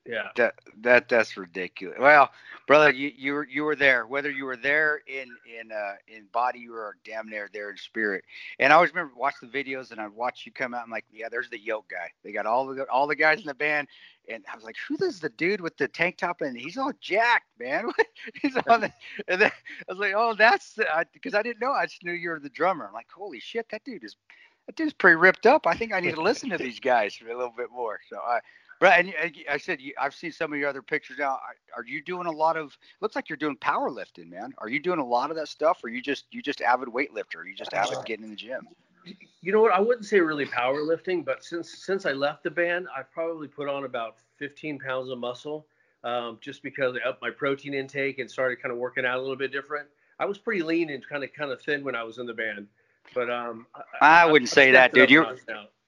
Yeah. 0.07 0.29
that 0.37 0.55
that 0.81 1.09
that's 1.09 1.37
ridiculous. 1.37 1.99
Well, 2.01 2.31
brother, 2.67 2.91
you 2.91 3.13
you 3.17 3.35
were 3.35 3.47
you 3.47 3.65
were 3.65 3.77
there. 3.77 4.07
Whether 4.07 4.31
you 4.31 4.47
were 4.47 4.57
there 4.57 5.03
in 5.07 5.29
in 5.47 5.71
uh, 5.71 5.95
in 6.09 6.25
body 6.33 6.67
or 6.69 6.97
damn 7.05 7.29
near 7.29 7.51
there 7.53 7.71
in 7.71 7.77
spirit. 7.77 8.25
And 8.59 8.73
I 8.73 8.77
always 8.77 8.91
remember 8.91 9.13
watch 9.17 9.35
the 9.41 9.47
videos 9.47 9.91
and 9.91 10.01
I'd 10.01 10.13
watch 10.13 10.47
you 10.47 10.53
come 10.53 10.73
out. 10.73 10.85
I'm 10.85 10.91
like, 10.91 11.05
yeah, 11.13 11.29
there's 11.31 11.51
the 11.51 11.61
yoke 11.61 11.89
guy. 11.91 12.11
They 12.25 12.33
got 12.33 12.47
all 12.47 12.67
the 12.67 12.87
all 12.91 13.07
the 13.07 13.15
guys 13.15 13.41
in 13.41 13.47
the 13.47 13.55
band. 13.55 13.89
And 14.29 14.45
I 14.51 14.55
was 14.55 14.65
like, 14.65 14.77
who 14.89 14.97
is 15.05 15.21
the 15.21 15.31
dude 15.31 15.61
with 15.61 15.77
the 15.77 15.89
tank 15.89 16.17
top 16.17 16.41
and 16.41 16.57
he's 16.57 16.79
all 16.79 16.93
jacked, 17.01 17.49
man. 17.59 17.91
he's 18.43 18.57
on 18.69 18.83
the, 18.83 18.93
and 19.29 19.41
then 19.41 19.51
I 19.89 19.93
was 19.93 19.99
like, 19.99 20.13
oh, 20.17 20.35
that's 20.35 20.79
because 21.13 21.35
I, 21.35 21.41
I 21.41 21.43
didn't 21.43 21.61
know. 21.61 21.73
I 21.73 21.87
just 21.87 22.05
knew 22.05 22.13
you 22.13 22.31
were 22.31 22.39
the 22.39 22.49
drummer. 22.51 22.87
I'm 22.87 22.95
like, 22.95 23.11
holy 23.15 23.41
shit, 23.41 23.67
that 23.71 23.85
dude 23.85 24.05
is 24.05 24.17
that 24.71 24.77
dude's 24.77 24.93
pretty 24.93 25.17
ripped 25.17 25.47
up. 25.47 25.67
I 25.67 25.75
think 25.75 25.93
I 25.93 25.99
need 25.99 26.15
to 26.15 26.23
listen 26.23 26.49
to 26.51 26.59
these 26.59 26.79
guys 26.79 27.19
a 27.23 27.27
little 27.27 27.53
bit 27.57 27.71
more. 27.73 28.01
So 28.09 28.19
I. 28.19 28.41
Right, 28.83 29.05
and 29.05 29.35
I 29.51 29.59
said 29.59 29.79
you, 29.79 29.93
I've 30.01 30.15
seen 30.15 30.33
some 30.33 30.55
of 30.55 30.59
your 30.59 30.67
other 30.67 30.81
pictures 30.81 31.19
now. 31.19 31.33
Are, 31.33 31.55
are 31.77 31.85
you 31.85 32.03
doing 32.03 32.27
a 32.27 32.31
lot 32.31 32.57
of? 32.57 32.79
Looks 33.03 33.15
like 33.15 33.29
you're 33.29 33.37
doing 33.37 33.57
powerlifting, 33.57 34.31
man. 34.31 34.55
Are 34.57 34.71
you 34.71 34.81
doing 34.81 34.99
a 34.99 35.05
lot 35.05 35.29
of 35.29 35.37
that 35.37 35.49
stuff, 35.49 35.81
or 35.85 35.91
you 35.91 36.01
just 36.01 36.25
you 36.31 36.41
just 36.41 36.63
avid 36.63 36.89
weightlifter? 36.89 37.37
Or 37.37 37.47
you 37.47 37.55
just 37.55 37.75
avid 37.75 37.99
getting 38.07 38.25
in 38.25 38.31
the 38.31 38.37
gym? 38.37 38.67
You 39.43 39.53
know 39.53 39.61
what? 39.61 39.75
I 39.75 39.81
wouldn't 39.81 40.07
say 40.07 40.21
really 40.21 40.47
powerlifting, 40.47 41.27
but 41.27 41.45
since 41.45 41.71
since 41.85 42.07
I 42.07 42.13
left 42.13 42.43
the 42.43 42.51
band, 42.51 42.89
I've 42.97 43.13
probably 43.13 43.49
put 43.49 43.69
on 43.69 43.85
about 43.85 44.17
15 44.39 44.79
pounds 44.79 45.11
of 45.11 45.19
muscle, 45.19 45.67
um, 46.03 46.39
just 46.41 46.63
because 46.63 46.97
I 46.97 47.07
upped 47.07 47.21
my 47.21 47.31
protein 47.31 47.75
intake 47.75 48.19
and 48.19 48.31
started 48.31 48.63
kind 48.63 48.73
of 48.73 48.79
working 48.79 49.05
out 49.05 49.19
a 49.19 49.21
little 49.21 49.37
bit 49.37 49.53
different. 49.53 49.89
I 50.19 50.25
was 50.25 50.39
pretty 50.39 50.63
lean 50.63 50.89
and 50.89 51.07
kind 51.07 51.23
of 51.23 51.35
kind 51.35 51.53
of 51.53 51.61
thin 51.61 51.85
when 51.85 51.95
I 51.95 52.03
was 52.03 52.17
in 52.17 52.25
the 52.25 52.33
band, 52.33 52.67
but 53.15 53.31
um, 53.31 53.67
I 54.01 54.27
wouldn't 54.27 54.51
I've 54.51 54.51
say 54.51 54.73
that, 54.73 54.93
stepped 54.93 54.95
it 54.95 55.01
up 55.01 55.09
dude. 55.09 55.11
You're. 55.11 55.27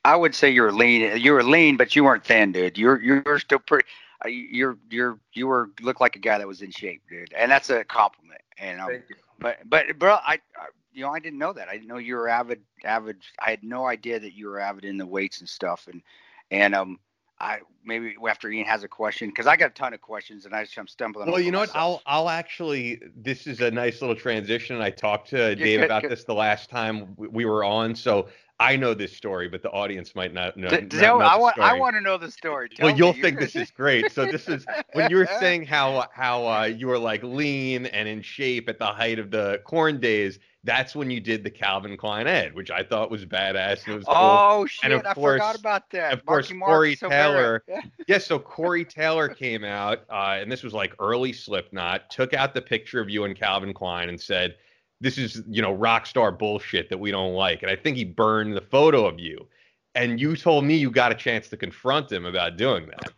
I 0.05 0.17
would 0.17 0.35
say 0.35 0.51
you're 0.51 0.73
lean. 0.73 1.17
You 1.19 1.33
were 1.33 1.43
lean, 1.43 1.77
but 1.77 1.95
you 1.95 2.05
weren't 2.05 2.25
thin, 2.25 2.53
dude. 2.53 2.79
You're 2.79 3.03
you're 3.03 3.39
still 3.39 3.59
pretty. 3.59 3.87
uh, 4.25 4.29
You're 4.29 4.79
you're 4.91 5.19
you 5.33 5.47
were 5.47 5.71
look 5.81 6.01
like 6.01 6.17
a 6.17 6.19
guy 6.19 6.39
that 6.39 6.47
was 6.47 6.63
in 6.63 6.71
shape, 6.71 7.03
dude, 7.09 7.33
and 7.35 7.51
that's 7.51 7.71
a 7.71 7.85
compliment. 7.85 8.41
And 8.59 8.81
um, 8.81 8.89
Thank 8.91 9.05
you. 9.11 9.17
but 9.39 9.59
but 9.69 9.99
bro, 9.99 10.15
I, 10.15 10.41
I 10.57 10.67
you 10.93 11.03
know 11.03 11.11
I 11.11 11.21
didn't 11.21 11.39
know 11.39 11.53
that. 11.53 11.69
I 11.69 11.73
didn't 11.73 11.89
know 11.89 11.99
you 11.99 12.17
were 12.17 12.29
avid 12.29 12.63
avid. 12.85 13.19
I 13.41 13.51
had 13.51 13.63
no 13.63 13.87
idea 13.87 14.19
that 14.21 14.35
you 14.35 14.49
were 14.49 14.59
avid 14.61 14.85
in 14.85 14.99
the 14.99 15.07
weights 15.07 15.41
and 15.41 15.49
stuff. 15.49 15.89
And 15.91 16.03
and 16.51 16.75
um 16.75 16.99
I 17.43 17.59
maybe 17.85 18.15
after 18.29 18.49
Ian 18.51 18.67
has 18.67 18.85
a 18.85 18.89
question 18.89 19.29
because 19.29 19.47
I 19.49 19.57
got 19.57 19.67
a 19.73 19.75
ton 19.75 19.93
of 19.93 20.01
questions 20.01 20.47
and 20.47 20.55
I 20.55 20.63
just 20.63 20.79
I'm 20.79 20.87
stumbling. 20.87 21.31
Well, 21.31 21.41
you 21.41 21.51
know 21.51 21.59
what? 21.61 21.75
I'll 21.75 22.01
I'll 22.07 22.29
actually. 22.29 23.03
This 23.17 23.47
is 23.49 23.61
a 23.61 23.71
nice 23.71 24.01
little 24.01 24.17
transition. 24.17 24.81
I 24.81 24.91
talked 24.91 25.29
to 25.31 25.57
Dave 25.57 25.81
good, 25.81 25.85
about 25.85 26.03
good. 26.03 26.13
this 26.13 26.25
the 26.25 26.35
last 26.35 26.71
time 26.71 27.15
we- 27.17 27.29
we 27.29 27.45
were 27.45 27.65
on, 27.65 27.97
so 27.97 28.29
I 28.61 28.77
know 28.77 28.95
this 28.95 29.17
story, 29.17 29.49
but 29.49 29.61
the 29.63 29.71
audience 29.71 30.15
might 30.15 30.33
not 30.33 30.57
know. 30.57 30.69
D- 30.69 30.83
not 30.83 30.93
know 30.93 31.19
I 31.21 31.37
want 31.37 31.59
I 31.59 31.77
want 31.77 31.97
to 31.97 32.01
know 32.01 32.17
the 32.17 32.31
story. 32.31 32.69
Tell 32.69 32.87
Well, 32.87 32.97
you'll 32.97 33.17
You- 33.17 33.23
think 33.23 33.41
this 33.41 33.57
is 33.57 33.73
great. 33.73 34.13
So 34.13 34.25
this 34.25 34.49
is 34.49 34.65
when 34.93 35.11
you 35.11 35.17
were 35.17 35.29
saying 35.41 35.65
how 35.67 36.07
how 36.15 36.47
uh, 36.47 36.65
you 36.67 36.87
were 36.87 36.99
like 36.99 37.25
lean 37.25 37.87
and 37.87 38.07
in 38.09 38.23
shape 38.23 38.69
at 38.69 38.79
the 38.79 38.87
height 38.87 39.19
of 39.19 39.33
the 39.33 39.61
Korn 39.65 39.99
days. 39.99 40.39
That's 40.65 40.95
when 40.95 41.11
you 41.11 41.19
did 41.19 41.43
the 41.43 41.51
Calvin 41.51 41.97
Klein 41.97 42.29
ad, 42.29 42.55
which 42.55 42.71
I 42.71 42.85
thought 42.85 43.11
was 43.11 43.25
badass. 43.27 43.85
And 43.85 43.95
it 43.95 43.97
was 43.97 44.05
cool. 44.05 44.15
Oh 44.17 44.67
shit! 44.67 44.93
of 44.93 45.05
I 45.05 45.13
course- 45.15 45.35
forgot 45.41 45.59
about 45.59 45.91
that. 45.91 46.13
of 46.13 46.25
course, 46.25 46.53
Mark 46.53 46.71
Corey 46.71 46.95
Silvera. 46.97 47.11
Taylor 47.11 47.65
Yeah. 47.67 47.81
yeah, 48.07 48.19
so 48.19 48.39
Corey 48.39 48.85
Taylor 48.85 49.29
came 49.29 49.65
out, 49.65 50.05
uh, 50.09 50.39
and 50.41 50.51
this 50.53 50.63
was 50.63 50.73
like 50.73 50.95
early 51.01 51.33
Slipknot, 51.33 52.11
took 52.11 52.33
out 52.33 52.55
the 52.55 52.63
picture 52.63 53.01
of 53.01 53.11
you 53.11 53.25
and 53.25 53.37
Calvin 53.37 53.75
Klein 53.75 54.09
and 54.09 54.21
said, 54.21 54.55
This 55.01 55.19
is, 55.19 55.43
you 55.49 55.63
know, 55.63 55.73
rock 55.73 56.07
star 56.07 56.31
bullshit 56.31 56.89
that 56.91 56.99
we 56.99 57.11
don't 57.11 57.35
like. 57.35 57.63
And 57.63 57.71
I 57.71 57.75
think 57.75 57.97
he 57.97 58.05
burned 58.05 58.57
the 58.57 58.61
photo 58.61 59.05
of 59.07 59.19
you. 59.19 59.49
And 59.97 60.21
you 60.21 60.37
told 60.37 60.65
me 60.65 60.77
you 60.77 60.91
got 60.91 61.11
a 61.13 61.15
chance 61.17 61.49
to 61.49 61.57
confront 61.57 62.11
him 62.11 62.25
about 62.25 62.57
doing 62.57 62.87
that. 62.87 63.13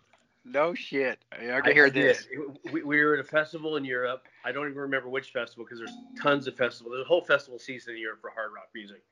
No 0.45 0.75
shit. 0.75 1.25
I 1.33 1.61
I 1.65 1.73
hear 1.73 1.89
this. 1.89 2.27
We, 2.71 2.83
we 2.83 3.03
were 3.03 3.15
at 3.15 3.21
a 3.21 3.25
festival 3.25 3.77
in 3.77 3.85
Europe. 3.85 4.27
I 4.45 4.53
don't 4.53 4.67
even 4.67 4.79
remember 4.79 5.09
which 5.09 5.31
festival 5.31 5.65
because 5.65 5.79
there's 5.79 5.97
tons 6.21 6.47
of 6.47 6.55
festivals. 6.55 6.93
There's 6.95 7.05
a 7.05 7.09
whole 7.09 7.25
festival 7.25 7.59
season 7.59 7.95
in 7.95 8.01
Europe 8.01 8.21
for 8.21 8.31
hard 8.31 8.51
rock 8.55 8.69
music. 8.75 9.03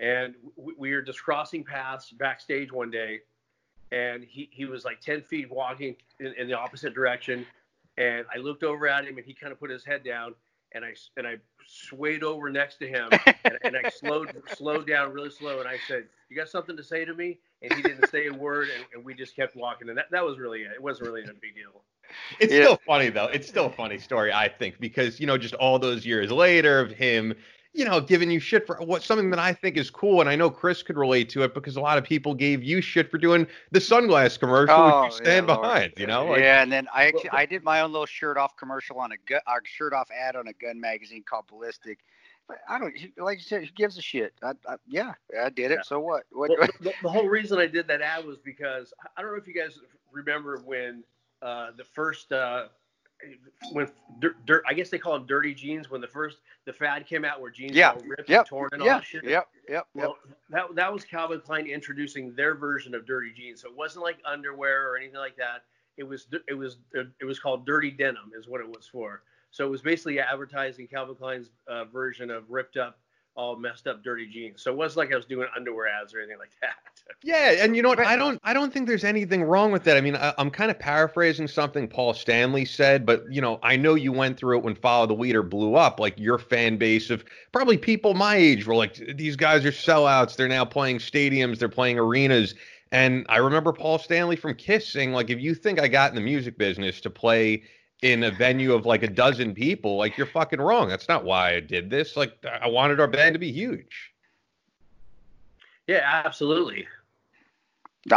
And 0.00 0.34
we, 0.56 0.74
we 0.76 0.92
were 0.92 1.02
just 1.02 1.22
crossing 1.22 1.62
paths 1.62 2.10
backstage 2.10 2.72
one 2.72 2.90
day, 2.90 3.20
and 3.92 4.24
he, 4.24 4.48
he 4.50 4.64
was 4.64 4.84
like 4.84 5.00
10 5.00 5.22
feet 5.22 5.50
walking 5.50 5.94
in, 6.18 6.34
in 6.36 6.48
the 6.48 6.58
opposite 6.58 6.94
direction. 6.94 7.46
And 7.96 8.26
I 8.34 8.38
looked 8.38 8.64
over 8.64 8.88
at 8.88 9.04
him, 9.04 9.18
and 9.18 9.26
he 9.26 9.34
kind 9.34 9.52
of 9.52 9.60
put 9.60 9.70
his 9.70 9.84
head 9.84 10.02
down, 10.02 10.34
and 10.72 10.84
I 10.84 10.94
and 11.16 11.26
I 11.26 11.36
swayed 11.72 12.22
over 12.22 12.50
next 12.50 12.76
to 12.78 12.88
him, 12.88 13.20
and, 13.44 13.58
and 13.64 13.76
I 13.76 13.84
slowed 13.86 14.30
slowed 14.48 14.86
down 14.86 15.12
really 15.12 15.30
slow, 15.30 15.60
and 15.60 15.68
I 15.68 15.78
said, 15.78 16.04
"You 16.28 16.36
got 16.36 16.48
something 16.48 16.76
to 16.76 16.82
say 16.84 17.04
to 17.04 17.14
me?" 17.14 17.38
And 17.62 17.72
he 17.72 17.82
didn't 17.82 18.04
say 18.04 18.26
a 18.26 18.32
word, 18.32 18.70
and, 18.70 18.84
and 18.94 19.04
we 19.04 19.14
just 19.14 19.36
kept 19.36 19.56
walking, 19.56 19.88
and 19.88 19.98
that, 19.98 20.10
that 20.10 20.24
was 20.24 20.38
really 20.38 20.62
it. 20.62 20.72
It 20.74 20.82
wasn't 20.82 21.06
really 21.06 21.22
a 21.22 21.34
big 21.34 21.54
deal. 21.54 21.82
It's 22.38 22.54
Yeah. 22.54 22.64
still 22.64 22.78
funny 22.86 23.08
though. 23.10 23.26
It's 23.26 23.48
still 23.48 23.66
a 23.66 23.70
funny 23.72 23.98
story, 23.98 24.32
I 24.32 24.48
think, 24.48 24.78
because 24.80 25.20
you 25.20 25.26
know, 25.26 25.38
just 25.38 25.54
all 25.54 25.78
those 25.78 26.04
years 26.04 26.30
later 26.30 26.80
of 26.80 26.90
him, 26.90 27.34
you 27.74 27.86
know, 27.86 28.00
giving 28.00 28.30
you 28.30 28.38
shit 28.38 28.66
for 28.66 28.76
what 28.76 29.02
something 29.02 29.30
that 29.30 29.38
I 29.38 29.52
think 29.52 29.76
is 29.76 29.90
cool, 29.90 30.20
and 30.20 30.28
I 30.28 30.36
know 30.36 30.50
Chris 30.50 30.82
could 30.82 30.98
relate 30.98 31.30
to 31.30 31.42
it 31.42 31.54
because 31.54 31.76
a 31.76 31.80
lot 31.80 31.96
of 31.96 32.04
people 32.04 32.34
gave 32.34 32.62
you 32.62 32.80
shit 32.80 33.10
for 33.10 33.18
doing 33.18 33.46
the 33.70 33.78
sunglass 33.78 34.38
commercial, 34.38 34.76
Oh, 34.76 35.04
which 35.04 35.12
you 35.12 35.16
stand 35.18 35.48
yeah, 35.48 35.56
behind. 35.56 35.92
You 35.96 36.06
know, 36.06 36.26
Like, 36.26 36.40
yeah, 36.40 36.62
and 36.62 36.70
then 36.70 36.86
I 36.94 37.06
actually 37.06 37.30
I 37.30 37.46
did 37.46 37.64
my 37.64 37.80
own 37.80 37.92
little 37.92 38.06
shirt 38.06 38.36
off 38.36 38.56
commercial 38.56 38.98
on 38.98 39.12
a 39.12 39.16
gun, 39.26 39.40
a 39.46 39.52
shirt 39.64 39.94
off 39.94 40.08
ad 40.10 40.36
on 40.36 40.48
a 40.48 40.52
gun 40.52 40.80
magazine 40.80 41.22
called 41.26 41.46
Ballistic. 41.48 42.00
But 42.46 42.58
I 42.68 42.78
don't 42.78 42.94
like 43.18 43.38
you 43.38 43.44
said. 43.44 43.62
Who 43.62 43.70
gives 43.74 43.96
a 43.96 44.02
shit? 44.02 44.34
I, 44.42 44.50
I, 44.68 44.76
yeah, 44.86 45.14
I 45.40 45.48
did 45.48 45.70
it. 45.70 45.76
Yeah. 45.76 45.82
So 45.86 46.00
what? 46.00 46.24
What? 46.30 46.50
Well, 46.50 46.68
the, 46.80 46.92
the 47.02 47.08
whole 47.08 47.28
reason 47.28 47.58
I 47.58 47.66
did 47.66 47.86
that 47.88 48.02
ad 48.02 48.26
was 48.26 48.38
because 48.38 48.92
I 49.16 49.22
don't 49.22 49.30
know 49.30 49.38
if 49.38 49.46
you 49.46 49.54
guys 49.54 49.78
remember 50.10 50.60
when 50.64 51.04
uh, 51.40 51.68
the 51.76 51.84
first 51.84 52.32
uh, 52.32 52.66
when 53.72 53.88
dirt, 54.20 54.36
dirt, 54.46 54.64
I 54.68 54.74
guess 54.74 54.90
they 54.90 54.98
call 54.98 55.14
them 55.14 55.26
dirty 55.26 55.54
jeans 55.54 55.90
when 55.90 56.00
the 56.00 56.06
first 56.06 56.38
the 56.64 56.72
fad 56.72 57.06
came 57.06 57.24
out 57.24 57.40
where 57.40 57.50
jeans 57.50 57.72
Yeah. 57.72 57.94
were 57.94 58.02
ripped 58.16 58.28
Yep. 58.28 58.40
and 58.40 58.46
torn 58.48 58.68
and 58.72 58.82
all 58.82 58.86
yeah. 58.88 58.94
that 58.94 59.04
shit. 59.04 59.24
Yep. 59.24 59.48
Yep. 59.68 59.68
Yep. 59.68 59.86
Well, 59.94 60.18
that 60.50 60.74
that 60.74 60.92
was 60.92 61.04
Calvin 61.04 61.40
Klein 61.40 61.66
introducing 61.66 62.34
their 62.34 62.54
version 62.54 62.94
of 62.94 63.06
dirty 63.06 63.32
jeans. 63.32 63.60
So 63.62 63.68
it 63.68 63.76
wasn't 63.76 64.04
like 64.04 64.18
underwear 64.24 64.90
or 64.90 64.96
anything 64.96 65.18
like 65.18 65.36
that. 65.36 65.64
It 65.96 66.04
was 66.04 66.26
it 66.48 66.54
was 66.54 66.78
it 66.94 67.24
was 67.24 67.38
called 67.38 67.66
dirty 67.66 67.90
denim 67.90 68.32
is 68.38 68.48
what 68.48 68.60
it 68.60 68.68
was 68.68 68.86
for. 68.86 69.22
So 69.50 69.66
it 69.66 69.70
was 69.70 69.82
basically 69.82 70.18
advertising 70.18 70.86
Calvin 70.88 71.14
Klein's 71.14 71.50
uh, 71.68 71.84
version 71.84 72.30
of 72.30 72.50
ripped 72.50 72.78
up, 72.78 72.98
all 73.34 73.56
messed 73.56 73.86
up, 73.86 74.04
dirty 74.04 74.26
jeans. 74.26 74.62
So 74.62 74.70
it 74.70 74.76
wasn't 74.76 74.98
like 74.98 75.12
I 75.12 75.16
was 75.16 75.24
doing 75.24 75.48
underwear 75.56 75.88
ads 75.88 76.14
or 76.14 76.18
anything 76.18 76.38
like 76.38 76.52
that. 76.60 76.74
Yeah, 77.24 77.62
and 77.62 77.76
you 77.76 77.82
know 77.82 77.88
what? 77.90 78.00
I 78.00 78.16
don't 78.16 78.40
I 78.42 78.52
don't 78.52 78.72
think 78.72 78.88
there's 78.88 79.04
anything 79.04 79.44
wrong 79.44 79.70
with 79.70 79.84
that. 79.84 79.96
I 79.96 80.00
mean, 80.00 80.16
I, 80.16 80.32
I'm 80.38 80.50
kind 80.50 80.70
of 80.70 80.78
paraphrasing 80.78 81.46
something 81.46 81.86
Paul 81.86 82.14
Stanley 82.14 82.64
said, 82.64 83.06
but 83.06 83.24
you 83.30 83.40
know, 83.40 83.60
I 83.62 83.76
know 83.76 83.94
you 83.94 84.12
went 84.12 84.38
through 84.38 84.58
it 84.58 84.64
when 84.64 84.74
Follow 84.74 85.06
the 85.06 85.14
Leader 85.14 85.42
blew 85.42 85.74
up. 85.74 86.00
Like 86.00 86.18
your 86.18 86.38
fan 86.38 86.78
base 86.78 87.10
of 87.10 87.24
probably 87.52 87.76
people 87.76 88.14
my 88.14 88.36
age 88.36 88.66
were 88.66 88.74
like, 88.74 88.94
these 89.16 89.36
guys 89.36 89.64
are 89.64 89.72
sellouts. 89.72 90.36
They're 90.36 90.48
now 90.48 90.64
playing 90.64 90.98
stadiums. 90.98 91.58
They're 91.58 91.68
playing 91.68 91.98
arenas. 91.98 92.54
And 92.92 93.24
I 93.28 93.38
remember 93.38 93.72
Paul 93.72 93.98
Stanley 93.98 94.36
from 94.36 94.54
Kiss 94.54 94.86
saying, 94.86 95.12
like, 95.12 95.30
if 95.30 95.40
you 95.40 95.54
think 95.54 95.80
I 95.80 95.88
got 95.88 96.10
in 96.10 96.14
the 96.14 96.20
music 96.20 96.58
business 96.58 97.00
to 97.02 97.10
play 97.10 97.62
in 98.02 98.24
a 98.24 98.30
venue 98.30 98.74
of 98.74 98.84
like 98.84 99.02
a 99.04 99.08
dozen 99.08 99.54
people, 99.54 99.96
like 99.96 100.16
you're 100.18 100.26
fucking 100.26 100.60
wrong. 100.60 100.88
That's 100.88 101.08
not 101.08 101.24
why 101.24 101.54
I 101.54 101.60
did 101.60 101.88
this. 101.88 102.16
Like 102.16 102.36
I 102.44 102.66
wanted 102.68 103.00
our 103.00 103.06
band 103.06 103.34
to 103.34 103.38
be 103.38 103.52
huge. 103.52 104.12
Yeah, 105.86 106.00
absolutely. 106.24 106.86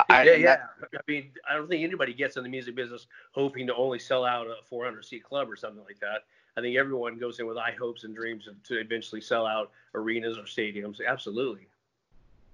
I, 0.09 0.23
yeah, 0.23 0.31
yeah. 0.33 0.39
that- 0.81 0.89
I 0.95 0.99
mean, 1.07 1.31
I 1.47 1.53
don't 1.55 1.69
think 1.69 1.83
anybody 1.83 2.13
gets 2.13 2.37
in 2.37 2.43
the 2.43 2.49
music 2.49 2.75
business 2.75 3.05
hoping 3.31 3.67
to 3.67 3.75
only 3.75 3.99
sell 3.99 4.25
out 4.25 4.47
a 4.47 4.55
400 4.67 5.05
seat 5.05 5.23
club 5.23 5.49
or 5.49 5.55
something 5.55 5.83
like 5.83 5.99
that. 5.99 6.23
I 6.57 6.61
think 6.61 6.77
everyone 6.77 7.19
goes 7.19 7.39
in 7.39 7.45
with 7.47 7.57
high 7.57 7.75
hopes 7.77 8.03
and 8.03 8.15
dreams 8.15 8.47
to 8.63 8.79
eventually 8.79 9.21
sell 9.21 9.45
out 9.45 9.71
arenas 9.93 10.37
or 10.37 10.43
stadiums. 10.43 10.99
Absolutely. 11.05 11.67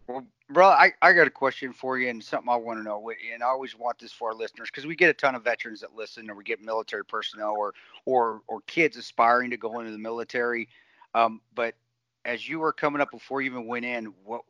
Well, 0.08 0.26
bro, 0.50 0.68
I, 0.68 0.92
I 1.02 1.14
got 1.14 1.28
a 1.28 1.32
question 1.32 1.74
for 1.74 1.98
you 1.98 2.10
and 2.10 2.24
something 2.24 2.50
I 2.50 2.56
want 2.56 2.80
to 2.80 2.84
know. 2.84 3.12
And 3.34 3.44
I 3.44 3.48
always 3.48 3.78
want 3.78 4.00
this 4.00 4.12
for 4.12 4.30
our 4.30 4.36
listeners 4.36 4.70
because 4.70 4.86
we 4.86 4.96
get 4.96 5.10
a 5.10 5.14
ton 5.14 5.36
of 5.36 5.44
veterans 5.44 5.82
that 5.82 5.96
listen, 5.96 6.30
or 6.30 6.36
we 6.36 6.44
get 6.44 6.62
military 6.62 7.06
personnel, 7.06 7.56
or 7.58 7.74
or 8.06 8.42
or 8.48 8.62
kids 8.62 8.98
aspiring 8.98 9.52
to 9.52 9.58
go 9.58 9.80
into 9.80 9.92
the 9.92 9.98
military. 9.98 10.68
Um, 11.14 11.42
but 11.56 11.76
as 12.24 12.48
you 12.48 12.60
were 12.60 12.72
coming 12.72 13.02
up 13.02 13.10
before 13.12 13.42
you 13.42 13.50
even 13.50 13.66
went 13.66 13.86
in, 13.86 14.14
what 14.24 14.42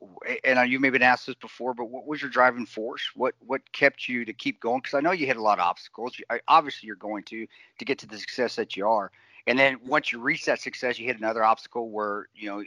and 0.44 0.70
you 0.70 0.80
may 0.80 0.88
have 0.88 0.94
been 0.94 1.02
asked 1.02 1.28
this 1.28 1.36
before, 1.36 1.74
but 1.74 1.86
what 1.86 2.06
was 2.06 2.22
your 2.22 2.30
driving 2.30 2.66
force? 2.66 3.10
What 3.16 3.36
what 3.40 3.72
kept 3.72 4.10
you 4.10 4.26
to 4.26 4.34
keep 4.34 4.60
going? 4.60 4.82
Because 4.82 4.96
I 4.96 5.02
know 5.02 5.12
you 5.12 5.26
hit 5.26 5.38
a 5.38 5.42
lot 5.42 5.60
of 5.60 5.66
obstacles. 5.66 6.20
obviously, 6.48 6.88
you're 6.88 6.96
going 6.96 7.24
to 7.26 7.48
to 7.80 7.86
get 7.86 8.00
to 8.00 8.08
the 8.08 8.18
success 8.18 8.56
that 8.56 8.76
you 8.76 8.88
are. 8.88 9.12
And 9.48 9.58
then 9.58 9.78
once 9.86 10.12
you 10.12 10.20
reach 10.20 10.46
that 10.46 10.60
success, 10.60 11.00
you 11.00 11.06
hit 11.06 11.18
another 11.18 11.44
obstacle 11.44 11.90
where 11.90 12.28
you 12.36 12.50
know 12.50 12.64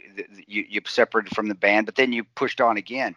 you 0.47 0.65
you 0.67 0.81
separated 0.85 1.35
from 1.35 1.47
the 1.47 1.55
band, 1.55 1.85
but 1.85 1.95
then 1.95 2.13
you 2.13 2.23
pushed 2.23 2.61
on 2.61 2.77
again. 2.77 3.15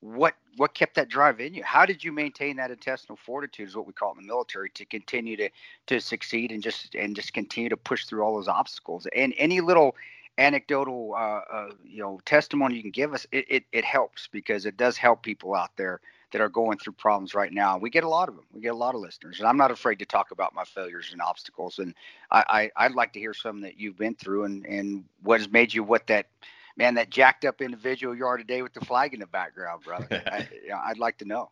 What 0.00 0.34
what 0.56 0.74
kept 0.74 0.96
that 0.96 1.08
drive 1.08 1.40
in 1.40 1.54
you? 1.54 1.62
How 1.62 1.86
did 1.86 2.02
you 2.02 2.12
maintain 2.12 2.56
that 2.56 2.70
intestinal 2.70 3.16
fortitude, 3.16 3.68
is 3.68 3.76
what 3.76 3.86
we 3.86 3.92
call 3.92 4.10
it 4.10 4.18
in 4.18 4.26
the 4.26 4.32
military, 4.32 4.70
to 4.70 4.84
continue 4.84 5.36
to 5.36 5.48
to 5.86 6.00
succeed 6.00 6.52
and 6.52 6.62
just 6.62 6.94
and 6.94 7.16
just 7.16 7.32
continue 7.32 7.70
to 7.70 7.76
push 7.76 8.04
through 8.04 8.22
all 8.22 8.34
those 8.34 8.48
obstacles? 8.48 9.06
And 9.14 9.32
any 9.36 9.60
little 9.60 9.96
anecdotal 10.38 11.14
uh, 11.14 11.40
uh, 11.52 11.70
you 11.84 12.02
know 12.02 12.20
testimony 12.24 12.76
you 12.76 12.82
can 12.82 12.90
give 12.90 13.12
us 13.14 13.26
it, 13.32 13.44
it, 13.48 13.64
it 13.72 13.84
helps 13.84 14.28
because 14.32 14.66
it 14.66 14.76
does 14.76 14.96
help 14.96 15.22
people 15.22 15.54
out 15.54 15.70
there 15.76 16.00
that 16.32 16.40
are 16.40 16.48
going 16.48 16.78
through 16.78 16.92
problems 16.92 17.34
right 17.34 17.52
now 17.52 17.78
we 17.78 17.90
get 17.90 18.04
a 18.04 18.08
lot 18.08 18.28
of 18.28 18.34
them 18.36 18.44
we 18.52 18.60
get 18.60 18.72
a 18.72 18.76
lot 18.76 18.94
of 18.94 19.00
listeners 19.00 19.38
and 19.38 19.48
i'm 19.48 19.56
not 19.56 19.70
afraid 19.70 19.98
to 19.98 20.04
talk 20.04 20.30
about 20.30 20.54
my 20.54 20.64
failures 20.64 21.10
and 21.12 21.20
obstacles 21.20 21.78
and 21.78 21.94
i, 22.30 22.70
I 22.76 22.88
would 22.88 22.96
like 22.96 23.12
to 23.14 23.18
hear 23.18 23.34
some 23.34 23.60
that 23.60 23.78
you've 23.78 23.96
been 23.96 24.14
through 24.14 24.44
and 24.44 24.66
and 24.66 25.04
what 25.22 25.40
has 25.40 25.50
made 25.50 25.72
you 25.72 25.82
what 25.82 26.06
that 26.08 26.26
man 26.76 26.94
that 26.94 27.10
jacked 27.10 27.44
up 27.44 27.60
individual 27.60 28.14
you 28.14 28.26
are 28.26 28.36
today 28.36 28.62
with 28.62 28.72
the 28.72 28.84
flag 28.84 29.14
in 29.14 29.20
the 29.20 29.26
background 29.26 29.82
brother 29.84 30.06
I, 30.26 30.48
i'd 30.86 30.98
like 30.98 31.18
to 31.18 31.24
know 31.24 31.50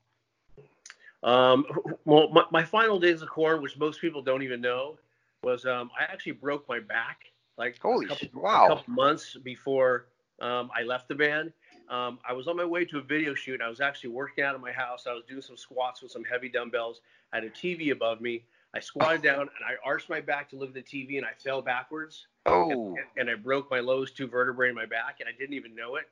um, 1.23 1.67
well 2.07 2.31
my, 2.31 2.45
my 2.51 2.65
final 2.65 2.99
days 2.99 3.21
of 3.21 3.29
Korn 3.29 3.61
which 3.63 3.77
most 3.77 4.01
people 4.01 4.23
don't 4.23 4.43
even 4.43 4.61
know 4.61 4.99
was 5.43 5.67
um, 5.67 5.91
i 5.99 6.05
actually 6.05 6.33
broke 6.33 6.67
my 6.69 6.81
back 6.81 7.27
like 7.59 7.79
Holy 7.79 8.07
a 8.07 8.09
couple, 8.09 8.41
wow. 8.41 8.65
a 8.65 8.69
couple 8.69 8.95
months 8.95 9.37
before 9.45 10.07
um, 10.41 10.71
I 10.75 10.83
left 10.83 11.09
the 11.09 11.15
band. 11.15 11.53
Um, 11.91 12.21
I 12.27 12.33
was 12.33 12.47
on 12.47 12.57
my 12.57 12.65
way 12.65 12.85
to 12.85 12.99
a 12.99 13.03
video 13.03 13.35
shoot. 13.35 13.61
I 13.61 13.69
was 13.69 13.81
actually 13.81 14.11
working 14.11 14.45
out 14.45 14.55
of 14.55 14.61
my 14.61 14.71
house. 14.71 15.07
I 15.09 15.13
was 15.13 15.25
doing 15.29 15.43
some 15.43 15.57
squats 15.57 16.03
with 16.03 16.13
some 16.13 16.23
heavy 16.23 16.49
dumbbells. 16.49 17.01
I 17.33 17.39
had 17.39 17.45
a 17.45 17.51
TV 17.51 17.91
above 17.91 18.21
me. 18.21 18.45
I 18.73 18.79
squatted 18.79 19.23
down 19.23 19.41
and 19.41 19.65
I 19.69 19.75
arched 19.85 20.09
my 20.09 20.21
back 20.21 20.49
to 20.51 20.57
look 20.57 20.69
at 20.69 20.75
the 20.75 20.83
TV 20.83 21.17
and 21.17 21.27
I 21.27 21.33
fell 21.37 21.61
backwards. 21.61 22.29
Oh. 22.47 22.71
And, 22.71 22.99
and 23.17 23.31
I 23.31 23.35
broke 23.35 23.69
my 23.71 23.81
lowest 23.81 24.17
two 24.17 24.29
vertebrae 24.29 24.69
in 24.69 24.77
my 24.77 24.87
back 24.87 25.17
and 25.19 25.29
I 25.29 25.33
didn't 25.37 25.55
even 25.55 25.75
know 25.75 25.97
it. 25.97 26.09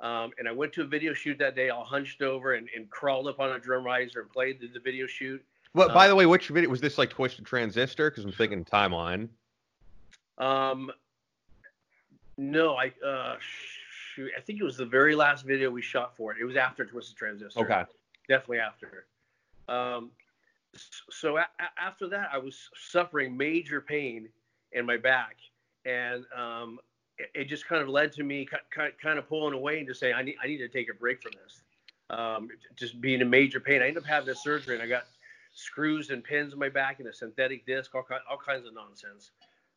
Um, 0.00 0.32
and 0.38 0.46
I 0.46 0.52
went 0.52 0.74
to 0.74 0.82
a 0.82 0.86
video 0.86 1.14
shoot 1.14 1.38
that 1.38 1.56
day, 1.56 1.70
all 1.70 1.84
hunched 1.84 2.20
over 2.20 2.54
and, 2.54 2.68
and 2.76 2.90
crawled 2.90 3.28
up 3.28 3.40
on 3.40 3.52
a 3.52 3.58
drum 3.58 3.84
riser 3.84 4.20
and 4.20 4.30
played 4.30 4.60
the, 4.60 4.66
the 4.66 4.80
video 4.80 5.06
shoot. 5.06 5.42
Well, 5.74 5.88
by 5.88 6.06
the 6.06 6.14
way, 6.14 6.26
which 6.26 6.48
video 6.48 6.68
was 6.68 6.82
this 6.82 6.98
like 6.98 7.08
Twisted 7.08 7.46
Transistor? 7.46 8.10
Because 8.10 8.24
I'm 8.24 8.32
thinking 8.32 8.62
timeline. 8.64 9.28
Um, 10.36 10.90
no, 12.36 12.76
I 12.76 12.92
uh, 13.06 13.36
shoot, 14.14 14.30
I 14.36 14.40
think 14.40 14.60
it 14.60 14.64
was 14.64 14.76
the 14.76 14.86
very 14.86 15.14
last 15.14 15.44
video 15.44 15.70
we 15.70 15.82
shot 15.82 16.16
for 16.16 16.32
it. 16.32 16.38
It 16.40 16.44
was 16.44 16.56
after 16.56 16.84
Twisted 16.84 17.16
Transistor. 17.16 17.60
Okay. 17.60 17.84
Definitely 18.28 18.58
after. 18.58 19.06
Um, 19.68 20.10
so 21.10 21.36
a- 21.38 21.46
after 21.78 22.08
that, 22.08 22.30
I 22.32 22.38
was 22.38 22.68
suffering 22.74 23.36
major 23.36 23.80
pain 23.80 24.28
in 24.72 24.86
my 24.86 24.96
back, 24.96 25.36
and 25.84 26.24
um, 26.36 26.78
it, 27.18 27.30
it, 27.34 27.44
just 27.44 27.66
kind 27.66 27.82
of 27.82 27.88
led 27.88 28.12
to 28.12 28.24
me 28.24 28.48
kind 28.70 29.18
of 29.18 29.28
pulling 29.28 29.54
away 29.54 29.78
and 29.78 29.86
just 29.86 30.00
saying, 30.00 30.14
I 30.14 30.22
need, 30.22 30.36
I 30.42 30.46
need 30.46 30.58
to 30.58 30.68
take 30.68 30.88
a 30.90 30.94
break 30.94 31.22
from 31.22 31.32
this. 31.42 31.62
Um, 32.10 32.48
just 32.76 33.00
being 33.00 33.20
in 33.20 33.30
major 33.30 33.60
pain. 33.60 33.80
I 33.80 33.86
ended 33.86 34.02
up 34.02 34.08
having 34.08 34.28
a 34.28 34.34
surgery, 34.34 34.74
and 34.74 34.82
I 34.82 34.86
got 34.86 35.04
screws 35.54 36.10
and 36.10 36.22
pins 36.22 36.52
in 36.52 36.58
my 36.58 36.68
back 36.68 37.00
and 37.00 37.08
a 37.08 37.12
synthetic 37.12 37.66
disc, 37.66 37.94
all, 37.94 38.04
all 38.30 38.38
kinds 38.38 38.66
of 38.66 38.74
nonsense. 38.74 39.30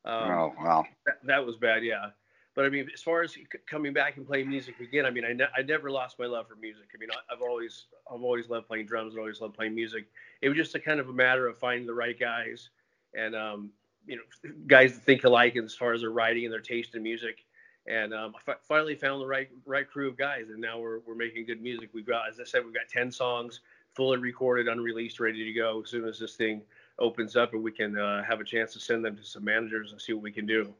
Um, 0.05 0.29
oh 0.29 0.53
wow, 0.59 0.85
that, 1.05 1.15
that, 1.23 1.45
was 1.45 1.55
bad. 1.55 1.83
Yeah, 1.83 2.09
but 2.55 2.65
I 2.65 2.69
mean, 2.69 2.87
as 2.93 3.01
far 3.01 3.21
as 3.21 3.37
coming 3.69 3.91
back 3.91 4.15
and 4.15 4.25
playing 4.25 4.49
music 4.49 4.79
again, 4.79 5.05
I 5.05 5.11
mean, 5.11 5.25
I, 5.25 5.33
ne- 5.33 5.51
I 5.55 5.61
never 5.61 5.91
lost 5.91 6.17
my 6.17 6.25
love 6.25 6.47
for 6.47 6.55
music. 6.55 6.85
I 6.95 6.97
mean, 6.97 7.09
I, 7.11 7.33
have 7.33 7.41
always 7.41 7.85
I've 8.09 8.23
always 8.23 8.49
loved 8.49 8.67
playing 8.67 8.85
drums 8.85 9.13
and 9.13 9.19
always 9.19 9.41
loved 9.41 9.55
playing 9.55 9.75
music. 9.75 10.07
It 10.41 10.47
was 10.47 10.57
just 10.57 10.73
a 10.73 10.79
kind 10.79 11.01
of 11.01 11.09
a 11.09 11.13
matter 11.13 11.47
of 11.47 11.57
finding 11.57 11.85
the 11.85 11.93
right 11.93 12.17
guys 12.17 12.69
and 13.13 13.35
um, 13.35 13.71
you 14.07 14.15
know 14.15 14.51
guys 14.67 14.93
that 14.93 15.03
think 15.03 15.25
alike 15.25 15.57
as 15.57 15.75
far 15.75 15.93
as 15.93 16.01
their 16.01 16.11
writing 16.11 16.45
and 16.45 16.53
their 16.53 16.61
taste 16.61 16.95
in 16.95 17.03
music. 17.03 17.45
And 17.87 18.15
um, 18.15 18.33
finally 18.67 18.95
found 18.95 19.21
the 19.21 19.27
right 19.27 19.49
right 19.65 19.87
crew 19.87 20.07
of 20.09 20.17
guys, 20.17 20.49
and 20.49 20.59
now 20.59 20.79
we're 20.79 20.99
we're 21.05 21.13
making 21.13 21.45
good 21.45 21.61
music. 21.61 21.89
We've 21.93 22.07
got, 22.07 22.29
as 22.29 22.39
I 22.39 22.43
said, 22.43 22.65
we've 22.65 22.73
got 22.73 22.89
ten 22.89 23.11
songs 23.11 23.59
fully 23.95 24.17
recorded, 24.17 24.67
unreleased, 24.67 25.19
ready 25.19 25.45
to 25.45 25.53
go 25.53 25.81
as 25.83 25.89
soon 25.89 26.07
as 26.07 26.19
this 26.19 26.35
thing 26.35 26.61
opens 26.99 27.35
up 27.35 27.53
and 27.53 27.63
we 27.63 27.71
can 27.71 27.97
uh, 27.97 28.23
have 28.23 28.39
a 28.39 28.43
chance 28.43 28.73
to 28.73 28.79
send 28.79 29.03
them 29.03 29.15
to 29.15 29.23
some 29.23 29.43
managers 29.43 29.91
and 29.91 30.01
see 30.01 30.13
what 30.13 30.23
we 30.23 30.31
can 30.31 30.45
do. 30.45 30.73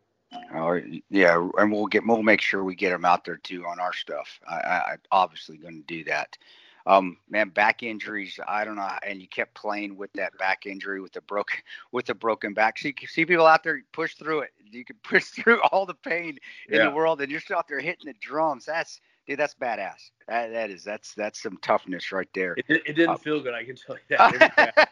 Oh 0.54 0.82
yeah, 1.10 1.50
and 1.58 1.72
we'll 1.72 1.88
get 1.88 2.06
we'll 2.06 2.24
make 2.24 2.42
sure 2.42 2.64
we 2.64 2.76
get 2.76 2.92
them 2.92 3.06
out 3.06 3.26
there 3.26 3.38
too 3.38 3.66
on 3.66 3.80
our 3.80 3.94
stuff. 3.94 4.40
I, 4.48 4.56
I 4.56 4.96
obviously 5.12 5.58
going 5.58 5.84
to 5.84 5.88
do 5.88 6.04
that. 6.06 6.38
Um, 6.88 7.18
man, 7.30 7.50
back 7.50 7.82
injuries. 7.82 8.40
I 8.48 8.64
don't 8.64 8.76
know, 8.76 8.90
and 9.02 9.20
you 9.20 9.28
kept 9.28 9.56
playing 9.56 9.98
with 9.98 10.14
that 10.14 10.38
back 10.38 10.68
injury 10.68 11.02
with 11.02 11.14
the 11.14 11.22
broken 11.22 11.60
with 11.92 12.06
the 12.06 12.14
broken 12.14 12.54
back. 12.54 12.78
See, 12.78 12.94
see 13.08 13.26
people 13.26 13.48
out 13.48 13.64
there 13.64 13.82
push 13.92 14.16
through 14.16 14.42
it. 14.42 14.52
You 14.72 14.86
can 14.86 14.98
push 15.04 15.26
through 15.26 15.62
all 15.72 15.86
the 15.86 15.96
pain 15.96 16.38
in 16.70 16.78
yeah. 16.78 16.86
the 16.86 16.92
world, 16.92 17.22
and 17.22 17.32
you're 17.32 17.40
still 17.40 17.58
out 17.58 17.68
there 17.68 17.80
hitting 17.80 18.06
the 18.06 18.14
drums. 18.20 18.66
That's 18.66 19.02
dude, 19.26 19.40
that's 19.40 19.56
badass. 19.56 20.12
That, 20.28 20.52
that 20.52 20.70
is 20.70 20.84
that's 20.84 21.14
that's 21.16 21.42
some 21.42 21.58
toughness 21.58 22.12
right 22.12 22.30
there. 22.36 22.54
It, 22.58 22.66
it 22.70 22.96
didn't 22.96 23.10
uh, 23.10 23.18
feel 23.18 23.42
good, 23.42 23.56
I 23.56 23.64
can 23.64 23.76
tell 23.76 23.96
you 23.96 24.18
that. 24.18 24.90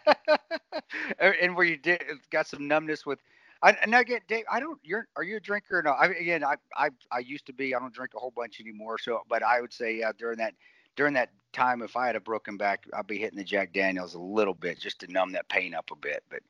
and 1.19 1.55
where 1.55 1.65
you 1.65 1.77
did 1.77 2.01
got 2.31 2.47
some 2.47 2.67
numbness 2.67 3.05
with. 3.05 3.19
I, 3.63 3.71
and 3.81 3.95
I 3.95 4.03
get 4.03 4.27
Dave. 4.27 4.43
I 4.51 4.59
don't. 4.59 4.77
You're 4.83 5.07
are 5.15 5.23
you 5.23 5.37
a 5.37 5.39
drinker? 5.39 5.81
No. 5.81 5.91
I 5.91 6.07
again, 6.07 6.43
I 6.43 6.55
I 6.75 6.89
I 7.11 7.19
used 7.19 7.45
to 7.45 7.53
be. 7.53 7.73
I 7.73 7.79
don't 7.79 7.93
drink 7.93 8.11
a 8.13 8.19
whole 8.19 8.33
bunch 8.35 8.59
anymore. 8.59 8.97
So, 8.99 9.21
but 9.29 9.41
I 9.41 9.61
would 9.61 9.71
say 9.71 9.95
yeah, 9.95 10.11
during 10.17 10.37
that 10.39 10.53
during 10.97 11.13
that 11.13 11.29
time, 11.53 11.81
if 11.81 11.95
I 11.95 12.05
had 12.05 12.17
a 12.17 12.19
broken 12.19 12.57
back, 12.57 12.85
I'd 12.93 13.07
be 13.07 13.17
hitting 13.17 13.37
the 13.37 13.43
Jack 13.43 13.71
Daniels 13.71 14.15
a 14.15 14.19
little 14.19 14.53
bit 14.53 14.79
just 14.79 14.99
to 14.99 15.11
numb 15.11 15.31
that 15.31 15.47
pain 15.47 15.73
up 15.73 15.91
a 15.91 15.95
bit. 15.95 16.23
But 16.29 16.41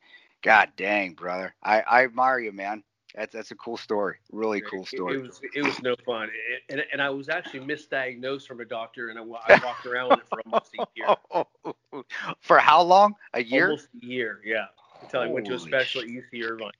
God 0.42 0.70
dang, 0.76 1.14
brother, 1.14 1.54
I 1.62 1.82
I 1.82 2.04
admire 2.04 2.40
you, 2.40 2.50
man. 2.50 2.82
That's 3.14 3.32
that's 3.32 3.52
a 3.52 3.54
cool 3.54 3.76
story. 3.76 4.16
Really 4.32 4.60
cool 4.60 4.84
story. 4.84 5.14
It, 5.14 5.18
it 5.18 5.22
was 5.22 5.40
it 5.54 5.62
was 5.62 5.82
no 5.82 5.94
fun, 6.04 6.30
it, 6.48 6.62
and 6.68 6.84
and 6.92 7.00
I 7.00 7.10
was 7.10 7.28
actually 7.28 7.60
misdiagnosed 7.60 8.48
from 8.48 8.58
a 8.58 8.64
doctor, 8.64 9.10
and 9.10 9.18
I, 9.20 9.22
I 9.22 9.64
walked 9.64 9.86
around 9.86 10.10
with 10.10 10.18
it 10.18 10.28
for 10.28 10.40
almost 10.44 10.74
a 10.80 10.86
year. 10.96 12.02
for 12.40 12.58
how 12.58 12.82
long? 12.82 13.14
A 13.34 13.42
year? 13.44 13.70
Almost 13.70 13.90
a 14.02 14.04
year, 14.04 14.40
yeah. 14.44 14.64
Until 15.00 15.20
Holy 15.20 15.30
I 15.30 15.32
went 15.32 15.46
to 15.46 15.54
a 15.54 15.60
special. 15.60 16.02
UC 16.02 16.42
Irvine. 16.42 16.72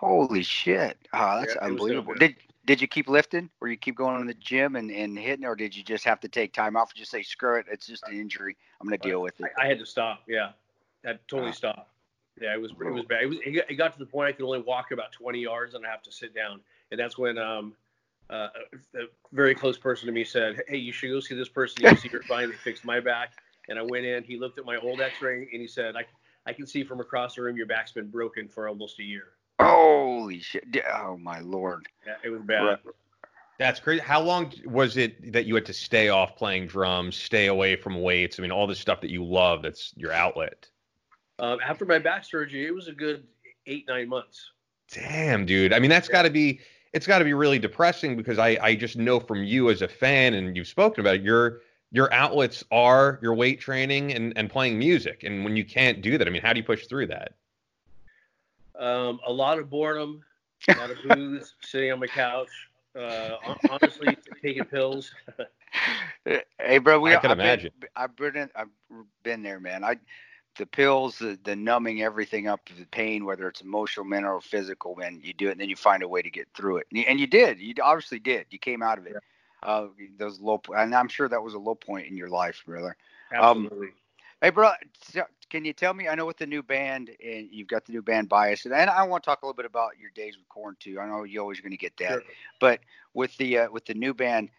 Holy 0.00 0.42
shit! 0.42 0.96
Oh, 1.12 1.40
that's 1.40 1.56
yeah, 1.56 1.66
unbelievable. 1.66 2.14
did 2.14 2.34
did 2.64 2.80
you 2.80 2.88
keep 2.88 3.06
lifting, 3.06 3.50
or 3.60 3.68
you 3.68 3.76
keep 3.76 3.96
going 3.96 4.18
to 4.18 4.26
the 4.26 4.32
gym 4.32 4.76
and, 4.76 4.90
and 4.90 5.18
hitting, 5.18 5.44
or 5.44 5.54
did 5.54 5.76
you 5.76 5.82
just 5.82 6.04
have 6.04 6.20
to 6.20 6.28
take 6.28 6.54
time 6.54 6.74
off 6.74 6.90
and 6.90 6.98
just 6.98 7.10
say, 7.10 7.22
"Screw 7.22 7.58
it, 7.58 7.66
it's 7.70 7.86
just 7.86 8.02
an 8.08 8.18
injury. 8.18 8.56
I'm 8.80 8.88
going 8.88 8.98
to 8.98 9.06
deal 9.06 9.20
with 9.20 9.38
it." 9.40 9.50
I, 9.58 9.64
I, 9.64 9.68
had 9.68 9.78
to 9.78 9.84
stop. 9.84 10.22
Yeah, 10.26 10.52
I 11.04 11.18
totally 11.28 11.50
uh, 11.50 11.52
stop. 11.52 11.90
Yeah, 12.40 12.54
it 12.54 12.60
was 12.62 12.70
it 12.70 12.90
was 12.90 13.04
bad. 13.04 13.24
It 13.24 13.26
was 13.26 13.38
it 13.44 13.76
got 13.76 13.92
to 13.92 13.98
the 13.98 14.06
point 14.06 14.28
I 14.28 14.32
could 14.32 14.46
only 14.46 14.62
walk 14.62 14.90
about 14.90 15.12
20 15.12 15.38
yards 15.38 15.74
and 15.74 15.84
I 15.84 15.90
have 15.90 16.02
to 16.04 16.12
sit 16.12 16.34
down. 16.34 16.62
And 16.90 16.98
that's 16.98 17.18
when 17.18 17.36
um 17.36 17.74
uh, 18.30 18.48
a 18.94 19.00
very 19.32 19.54
close 19.54 19.76
person 19.76 20.06
to 20.06 20.12
me 20.12 20.24
said, 20.24 20.62
"Hey, 20.66 20.78
you 20.78 20.92
should 20.92 21.10
go 21.10 21.20
see 21.20 21.34
this 21.34 21.50
person. 21.50 21.82
You 21.82 21.94
see. 21.96 22.08
They 22.08 22.46
fixed 22.52 22.86
my 22.86 23.00
back." 23.00 23.34
And 23.68 23.78
I 23.78 23.82
went 23.82 24.06
in. 24.06 24.24
He 24.24 24.38
looked 24.38 24.58
at 24.58 24.64
my 24.64 24.78
old 24.78 25.02
X-ray 25.02 25.46
and 25.52 25.60
he 25.60 25.66
said, 25.66 25.94
"I 25.94 26.06
I 26.46 26.54
can 26.54 26.66
see 26.66 26.84
from 26.84 27.00
across 27.00 27.34
the 27.34 27.42
room 27.42 27.58
your 27.58 27.66
back's 27.66 27.92
been 27.92 28.08
broken 28.08 28.48
for 28.48 28.66
almost 28.66 28.98
a 28.98 29.02
year." 29.02 29.34
Holy 29.62 30.40
shit! 30.40 30.64
Oh 30.92 31.16
my 31.16 31.40
lord! 31.40 31.86
Yeah, 32.06 32.14
it 32.24 32.30
was 32.30 32.42
bad. 32.42 32.78
That's 33.58 33.78
crazy. 33.78 34.00
How 34.00 34.22
long 34.22 34.52
was 34.64 34.96
it 34.96 35.32
that 35.34 35.44
you 35.44 35.54
had 35.54 35.66
to 35.66 35.74
stay 35.74 36.08
off 36.08 36.34
playing 36.34 36.68
drums, 36.68 37.14
stay 37.14 37.48
away 37.48 37.76
from 37.76 38.00
weights? 38.00 38.38
I 38.38 38.42
mean, 38.42 38.50
all 38.50 38.66
the 38.66 38.74
stuff 38.74 39.02
that 39.02 39.10
you 39.10 39.22
love. 39.22 39.60
That's 39.62 39.92
your 39.96 40.12
outlet. 40.12 40.66
Um, 41.38 41.58
after 41.62 41.84
my 41.84 41.98
back 41.98 42.24
surgery, 42.24 42.66
it 42.66 42.74
was 42.74 42.88
a 42.88 42.92
good 42.92 43.26
eight 43.66 43.86
nine 43.86 44.08
months. 44.08 44.50
Damn, 44.90 45.44
dude. 45.44 45.74
I 45.74 45.78
mean, 45.78 45.90
that's 45.90 46.08
got 46.08 46.22
to 46.22 46.30
be 46.30 46.60
it's 46.92 47.06
got 47.06 47.18
to 47.18 47.24
be 47.24 47.34
really 47.34 47.58
depressing 47.58 48.16
because 48.16 48.38
I 48.38 48.58
I 48.62 48.74
just 48.74 48.96
know 48.96 49.20
from 49.20 49.44
you 49.44 49.68
as 49.68 49.82
a 49.82 49.88
fan 49.88 50.34
and 50.34 50.56
you've 50.56 50.66
spoken 50.66 51.00
about 51.00 51.16
it, 51.16 51.22
your 51.22 51.60
your 51.92 52.12
outlets 52.14 52.64
are 52.70 53.18
your 53.20 53.34
weight 53.34 53.60
training 53.60 54.12
and 54.12 54.32
and 54.36 54.48
playing 54.48 54.78
music. 54.78 55.22
And 55.22 55.44
when 55.44 55.54
you 55.54 55.66
can't 55.66 56.00
do 56.00 56.16
that, 56.16 56.26
I 56.26 56.30
mean, 56.30 56.42
how 56.42 56.52
do 56.52 56.58
you 56.60 56.64
push 56.64 56.86
through 56.86 57.08
that? 57.08 57.34
Um, 58.80 59.20
a 59.26 59.32
lot 59.32 59.58
of 59.58 59.70
boredom, 59.70 60.24
a 60.68 60.78
lot 60.78 60.90
of 60.90 61.02
booze, 61.02 61.54
sitting 61.60 61.92
on 61.92 62.00
my 62.00 62.06
couch. 62.06 62.48
Uh, 62.98 63.36
honestly, 63.68 64.16
taking 64.42 64.64
pills. 64.64 65.14
hey, 66.58 66.78
bro, 66.78 66.98
we 66.98 67.12
I 67.12 67.16
can 67.16 67.30
I've 67.30 67.38
imagine. 67.38 67.70
Been, 67.78 67.90
I've 67.94 68.16
been 68.16 68.50
I've 68.56 68.68
been 69.22 69.42
there, 69.42 69.60
man. 69.60 69.84
I 69.84 69.96
the 70.56 70.66
pills, 70.66 71.18
the, 71.18 71.38
the 71.44 71.56
numbing 71.56 72.02
everything 72.02 72.48
up, 72.48 72.60
the 72.76 72.84
pain, 72.86 73.24
whether 73.24 73.48
it's 73.48 73.60
emotional, 73.60 74.04
mental, 74.04 74.34
or 74.34 74.40
physical, 74.40 74.98
and 75.00 75.24
you 75.24 75.32
do 75.32 75.48
it, 75.48 75.52
and 75.52 75.60
then 75.60 75.68
you 75.68 75.76
find 75.76 76.02
a 76.02 76.08
way 76.08 76.22
to 76.22 76.30
get 76.30 76.48
through 76.54 76.78
it. 76.78 76.86
And 76.90 76.98
you, 76.98 77.04
and 77.08 77.20
you 77.20 77.26
did. 77.26 77.60
You 77.60 77.74
obviously 77.82 78.18
did. 78.18 78.46
You 78.50 78.58
came 78.58 78.82
out 78.82 78.98
of 78.98 79.06
it. 79.06 79.16
Uh, 79.62 79.86
those 80.18 80.40
low, 80.40 80.60
and 80.76 80.94
I'm 80.94 81.08
sure 81.08 81.28
that 81.28 81.42
was 81.42 81.54
a 81.54 81.58
low 81.58 81.74
point 81.74 82.06
in 82.08 82.16
your 82.16 82.28
life, 82.28 82.62
brother. 82.66 82.96
Absolutely. 83.32 83.88
Um, 83.88 83.92
hey, 84.40 84.50
bro, 84.50 84.70
can 85.50 85.64
you 85.64 85.72
tell 85.72 85.94
me? 85.94 86.08
I 86.08 86.14
know 86.14 86.26
with 86.26 86.38
the 86.38 86.46
new 86.46 86.62
band, 86.62 87.10
and 87.24 87.48
you've 87.50 87.68
got 87.68 87.84
the 87.84 87.92
new 87.92 88.02
band 88.02 88.28
bias, 88.28 88.64
and 88.64 88.74
I 88.74 89.02
want 89.02 89.22
to 89.22 89.30
talk 89.30 89.42
a 89.42 89.46
little 89.46 89.56
bit 89.56 89.66
about 89.66 89.98
your 90.00 90.10
days 90.14 90.36
with 90.36 90.48
Korn 90.48 90.76
too. 90.80 90.98
I 91.00 91.06
know 91.06 91.24
you're 91.24 91.42
always 91.42 91.60
going 91.60 91.72
to 91.72 91.76
get 91.76 91.96
that, 91.98 92.10
sure. 92.10 92.22
but 92.60 92.80
with 93.14 93.36
the 93.36 93.58
uh, 93.58 93.70
with 93.70 93.84
the 93.84 93.94
new 93.94 94.14
band, 94.14 94.50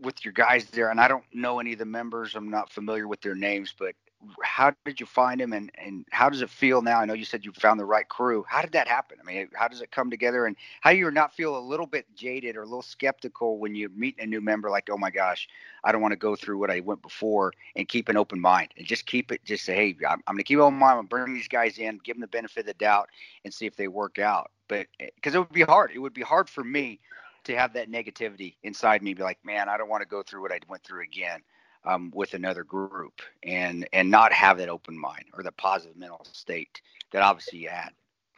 with 0.00 0.24
your 0.24 0.32
guys 0.32 0.66
there, 0.66 0.90
and 0.90 1.00
I 1.00 1.08
don't 1.08 1.24
know 1.32 1.58
any 1.60 1.72
of 1.72 1.78
the 1.78 1.84
members. 1.84 2.34
I'm 2.34 2.50
not 2.50 2.70
familiar 2.70 3.08
with 3.08 3.20
their 3.20 3.34
names, 3.34 3.74
but 3.78 3.94
how 4.42 4.72
did 4.84 4.98
you 4.98 5.06
find 5.06 5.40
him 5.40 5.52
and, 5.52 5.70
and 5.76 6.04
how 6.10 6.28
does 6.28 6.42
it 6.42 6.50
feel 6.50 6.82
now? 6.82 7.00
I 7.00 7.04
know 7.04 7.14
you 7.14 7.24
said 7.24 7.44
you 7.44 7.52
found 7.52 7.78
the 7.78 7.84
right 7.84 8.08
crew. 8.08 8.44
How 8.48 8.62
did 8.62 8.72
that 8.72 8.88
happen? 8.88 9.18
I 9.20 9.24
mean, 9.24 9.48
how 9.54 9.68
does 9.68 9.80
it 9.80 9.90
come 9.90 10.10
together 10.10 10.46
and 10.46 10.56
how 10.80 10.92
do 10.92 10.96
you 10.96 11.10
not 11.10 11.34
feel 11.34 11.56
a 11.56 11.60
little 11.60 11.86
bit 11.86 12.06
jaded 12.14 12.56
or 12.56 12.62
a 12.62 12.66
little 12.66 12.82
skeptical 12.82 13.58
when 13.58 13.74
you 13.74 13.88
meet 13.90 14.18
a 14.18 14.26
new 14.26 14.40
member 14.40 14.70
like, 14.70 14.88
oh 14.90 14.96
my 14.96 15.10
gosh, 15.10 15.48
I 15.84 15.92
don't 15.92 16.00
want 16.00 16.12
to 16.12 16.16
go 16.16 16.34
through 16.34 16.58
what 16.58 16.70
I 16.70 16.80
went 16.80 17.02
before 17.02 17.52
and 17.76 17.88
keep 17.88 18.08
an 18.08 18.16
open 18.16 18.40
mind 18.40 18.68
and 18.76 18.86
just 18.86 19.06
keep 19.06 19.30
it, 19.32 19.44
just 19.44 19.64
say, 19.64 19.74
hey, 19.74 19.96
I'm, 20.06 20.22
I'm 20.26 20.34
going 20.34 20.38
to 20.38 20.44
keep 20.44 20.58
an 20.58 20.62
open 20.62 20.78
mind. 20.78 20.98
I'm 20.98 21.06
bring 21.06 21.34
these 21.34 21.48
guys 21.48 21.78
in, 21.78 22.00
give 22.02 22.16
them 22.16 22.22
the 22.22 22.28
benefit 22.28 22.60
of 22.60 22.66
the 22.66 22.74
doubt 22.74 23.08
and 23.44 23.52
see 23.52 23.66
if 23.66 23.76
they 23.76 23.88
work 23.88 24.18
out. 24.18 24.50
But 24.68 24.86
because 24.98 25.34
eh, 25.34 25.38
it 25.38 25.40
would 25.40 25.52
be 25.52 25.62
hard. 25.62 25.92
It 25.94 25.98
would 25.98 26.14
be 26.14 26.22
hard 26.22 26.48
for 26.48 26.64
me 26.64 27.00
to 27.44 27.54
have 27.54 27.74
that 27.74 27.90
negativity 27.90 28.56
inside 28.64 29.02
me, 29.02 29.14
be 29.14 29.22
like, 29.22 29.38
man, 29.44 29.68
I 29.68 29.76
don't 29.76 29.88
want 29.88 30.02
to 30.02 30.08
go 30.08 30.22
through 30.22 30.42
what 30.42 30.52
I 30.52 30.58
went 30.68 30.82
through 30.82 31.02
again 31.04 31.42
um, 31.86 32.12
with 32.14 32.34
another 32.34 32.64
group 32.64 33.20
and 33.42 33.88
and 33.92 34.10
not 34.10 34.32
have 34.32 34.58
that 34.58 34.68
open 34.68 34.98
mind 34.98 35.24
or 35.34 35.42
the 35.42 35.52
positive 35.52 35.96
mental 35.96 36.24
state 36.24 36.80
that 37.12 37.22
obviously 37.22 37.60
you 37.60 37.68
had. 37.68 37.90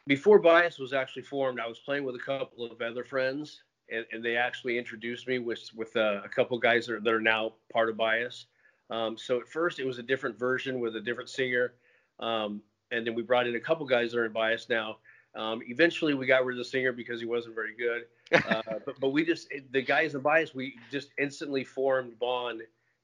Before 0.07 0.39
Bias 0.39 0.79
was 0.79 0.93
actually 0.93 1.23
formed, 1.23 1.61
I 1.61 1.67
was 1.67 1.79
playing 1.81 2.05
with 2.05 2.15
a 2.15 2.21
couple 2.21 2.65
of 2.65 2.81
other 2.81 3.05
friends, 3.05 3.63
and, 3.91 4.07
and 4.13 4.25
they 4.25 4.37
actually 4.37 4.79
introduced 4.79 5.27
me 5.27 5.39
with 5.39 5.69
with 5.75 5.97
uh, 5.97 6.21
a 6.25 6.29
couple 6.29 6.59
guys 6.59 6.87
that 6.87 6.95
are, 6.95 7.01
that 7.01 7.13
are, 7.13 7.21
now 7.21 7.55
part 7.73 7.89
of 7.89 7.97
Bias. 7.97 8.47
Um, 8.91 9.19
so 9.19 9.41
at 9.41 9.49
first 9.49 9.79
it 9.79 9.87
was 9.87 9.99
a 9.99 10.03
different 10.03 10.39
version 10.39 10.81
with 10.81 10.97
a 10.97 11.01
different 11.01 11.29
singer, 11.29 11.75
um, 12.21 12.63
and 12.91 13.07
then 13.07 13.15
we 13.15 13.23
brought 13.23 13.47
in 13.47 13.57
a 13.57 13.61
couple 13.61 13.87
guys 13.87 14.13
that 14.13 14.19
are 14.19 14.25
in 14.25 14.33
Bias 14.33 14.69
now. 14.69 14.99
Um, 15.35 15.61
eventually, 15.67 16.15
we 16.15 16.27
got 16.27 16.45
rid 16.45 16.55
of 16.55 16.59
the 16.59 16.71
singer 16.71 16.93
because 16.93 17.21
he 17.21 17.27
wasn't 17.27 17.55
very 17.55 17.75
good. 17.77 18.05
Uh, 18.31 18.61
but, 18.85 19.01
but 19.01 19.09
we 19.09 19.25
just 19.25 19.49
the 19.71 19.81
guys 19.81 20.15
in 20.15 20.21
Bias, 20.21 20.55
we 20.55 20.75
just 20.91 21.13
instantly 21.19 21.65
formed 21.65 22.19
bond 22.19 22.61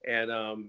and 0.06 0.30
um, 0.30 0.68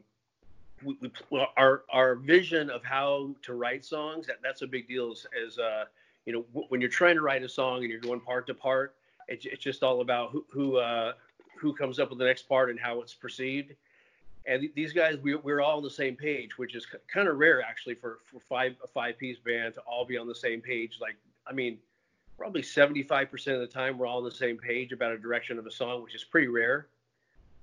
we, 0.84 0.98
we, 1.30 1.46
our 1.58 1.84
our 1.92 2.16
vision 2.16 2.70
of 2.70 2.84
how 2.84 3.32
to 3.44 3.54
write 3.54 3.86
songs 3.86 4.28
that 4.28 4.38
that's 4.44 4.62
a 4.62 4.68
big 4.68 4.88
deal. 4.88 5.12
Is, 5.12 5.26
is 5.38 5.58
uh, 5.58 5.86
you 6.26 6.34
know 6.34 6.42
w- 6.54 6.68
when 6.70 6.82
you're 6.82 6.90
trying 6.90 7.16
to 7.16 7.22
write 7.22 7.44
a 7.44 7.50
song 7.50 7.82
and 7.82 7.90
you're 7.90 8.00
going 8.00 8.20
part 8.20 8.48
to 8.48 8.54
part, 8.54 8.96
it's, 9.28 9.46
it's 9.46 9.64
just 9.64 9.84
all 9.84 10.02
about 10.02 10.32
who 10.32 10.46
who 10.52 10.78
uh, 10.78 11.14
who 11.58 11.74
comes 11.74 12.00
up 12.00 12.10
with 12.10 12.20
the 12.20 12.26
next 12.26 12.44
part 12.44 12.70
and 12.70 12.80
how 12.80 13.02
it's 13.02 13.14
perceived. 13.14 13.74
And 14.48 14.62
th- 14.62 14.74
these 14.76 14.94
guys, 14.94 15.18
we, 15.24 15.34
we're 15.36 15.62
all 15.62 15.78
on 15.78 15.84
the 15.84 15.90
same 15.90 16.16
page, 16.16 16.58
which 16.58 16.76
is 16.76 16.84
c- 16.84 17.00
kind 17.12 17.28
of 17.28 17.38
rare 17.38 17.62
actually 17.62 17.96
for 17.96 18.20
for 18.26 18.40
five 18.40 18.76
a 18.84 18.88
five 18.88 19.18
piece 19.18 19.38
band 19.40 19.76
to 19.76 19.82
all 19.82 20.06
be 20.06 20.18
on 20.18 20.28
the 20.28 20.36
same 20.36 20.62
page. 20.62 20.98
Like 21.02 21.16
I 21.48 21.54
mean, 21.54 21.78
probably 22.38 22.62
75% 22.62 23.32
of 23.54 23.60
the 23.60 23.68
time 23.68 23.98
we're 23.98 24.08
all 24.08 24.18
on 24.18 24.24
the 24.24 24.32
same 24.32 24.58
page 24.58 24.92
about 24.92 25.12
a 25.12 25.18
direction 25.18 25.58
of 25.58 25.66
a 25.66 25.72
song, 25.72 26.04
which 26.04 26.16
is 26.16 26.24
pretty 26.24 26.48
rare. 26.48 26.88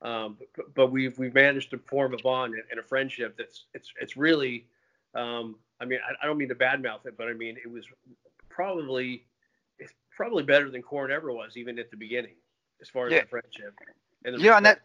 Um, 0.02 0.36
but, 0.56 0.74
but, 0.74 0.86
we've 0.90 1.16
we've 1.16 1.34
managed 1.34 1.70
to 1.70 1.78
form 1.78 2.12
a 2.12 2.16
bond 2.18 2.54
and, 2.70 2.80
a 2.80 2.82
friendship 2.82 3.36
that's 3.38 3.66
it's 3.72 3.92
it's 4.00 4.16
really. 4.16 4.66
Um, 5.14 5.56
I 5.80 5.84
mean, 5.84 6.00
I, 6.08 6.24
I, 6.24 6.26
don't 6.26 6.38
mean 6.38 6.48
to 6.48 6.54
badmouth 6.54 7.06
it, 7.06 7.16
but 7.16 7.28
I 7.28 7.34
mean 7.34 7.56
it 7.62 7.70
was 7.70 7.86
probably 8.48 9.26
it's 9.78 9.92
probably 10.14 10.42
better 10.42 10.70
than 10.70 10.82
Korn 10.82 11.12
ever 11.12 11.32
was, 11.32 11.56
even 11.56 11.78
at 11.78 11.90
the 11.90 11.96
beginning, 11.96 12.34
as 12.80 12.88
far 12.88 13.06
as 13.06 13.12
yeah. 13.12 13.20
the 13.20 13.26
friendship. 13.28 13.74
And 14.24 14.36
the 14.36 14.40
yeah, 14.40 14.56
and 14.56 14.66
that. 14.66 14.80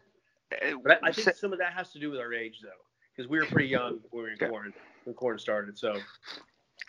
But 0.82 1.02
I, 1.02 1.08
I 1.08 1.12
think 1.12 1.36
some 1.36 1.52
of 1.52 1.58
that 1.58 1.72
has 1.72 1.92
to 1.92 1.98
do 1.98 2.10
with 2.10 2.20
our 2.20 2.32
age, 2.32 2.60
though, 2.62 2.68
because 3.14 3.28
we 3.28 3.38
were 3.38 3.46
pretty 3.46 3.68
young 3.68 4.00
when 4.10 4.22
we 4.24 4.30
were 4.30 4.30
in 4.30 4.38
Korn 4.38 4.72
when 5.04 5.14
Korn 5.14 5.38
started. 5.38 5.78
So, 5.78 5.96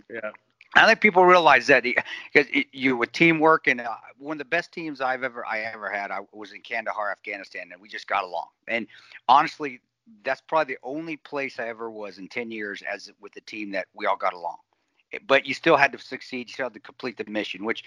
yeah. 0.09 0.31
I 0.75 0.85
think 0.85 1.01
people 1.01 1.25
realize 1.25 1.67
that 1.67 1.83
because 1.83 2.47
you 2.71 2.95
with 2.95 3.11
teamwork 3.11 3.67
and 3.67 3.81
uh, 3.81 3.95
one 4.17 4.35
of 4.35 4.37
the 4.39 4.45
best 4.45 4.71
teams 4.71 5.01
I've 5.01 5.23
ever 5.23 5.45
I 5.45 5.61
ever 5.61 5.89
had 5.89 6.11
I 6.11 6.19
was 6.31 6.53
in 6.53 6.61
Kandahar, 6.61 7.11
Afghanistan, 7.11 7.69
and 7.71 7.81
we 7.81 7.87
just 7.87 8.07
got 8.07 8.23
along. 8.23 8.47
And 8.67 8.87
honestly, 9.27 9.81
that's 10.23 10.41
probably 10.41 10.75
the 10.75 10.79
only 10.83 11.17
place 11.17 11.59
I 11.59 11.67
ever 11.67 11.89
was 11.89 12.19
in 12.19 12.27
ten 12.27 12.51
years 12.51 12.83
as 12.91 13.11
with 13.19 13.33
the 13.33 13.41
team 13.41 13.71
that 13.71 13.87
we 13.93 14.05
all 14.05 14.17
got 14.17 14.33
along. 14.33 14.57
But 15.27 15.47
you 15.47 15.55
still 15.55 15.75
had 15.75 15.91
to 15.93 15.97
succeed. 15.97 16.49
You 16.49 16.53
still 16.53 16.65
had 16.67 16.73
to 16.75 16.79
complete 16.79 17.17
the 17.17 17.25
mission, 17.25 17.65
which, 17.65 17.83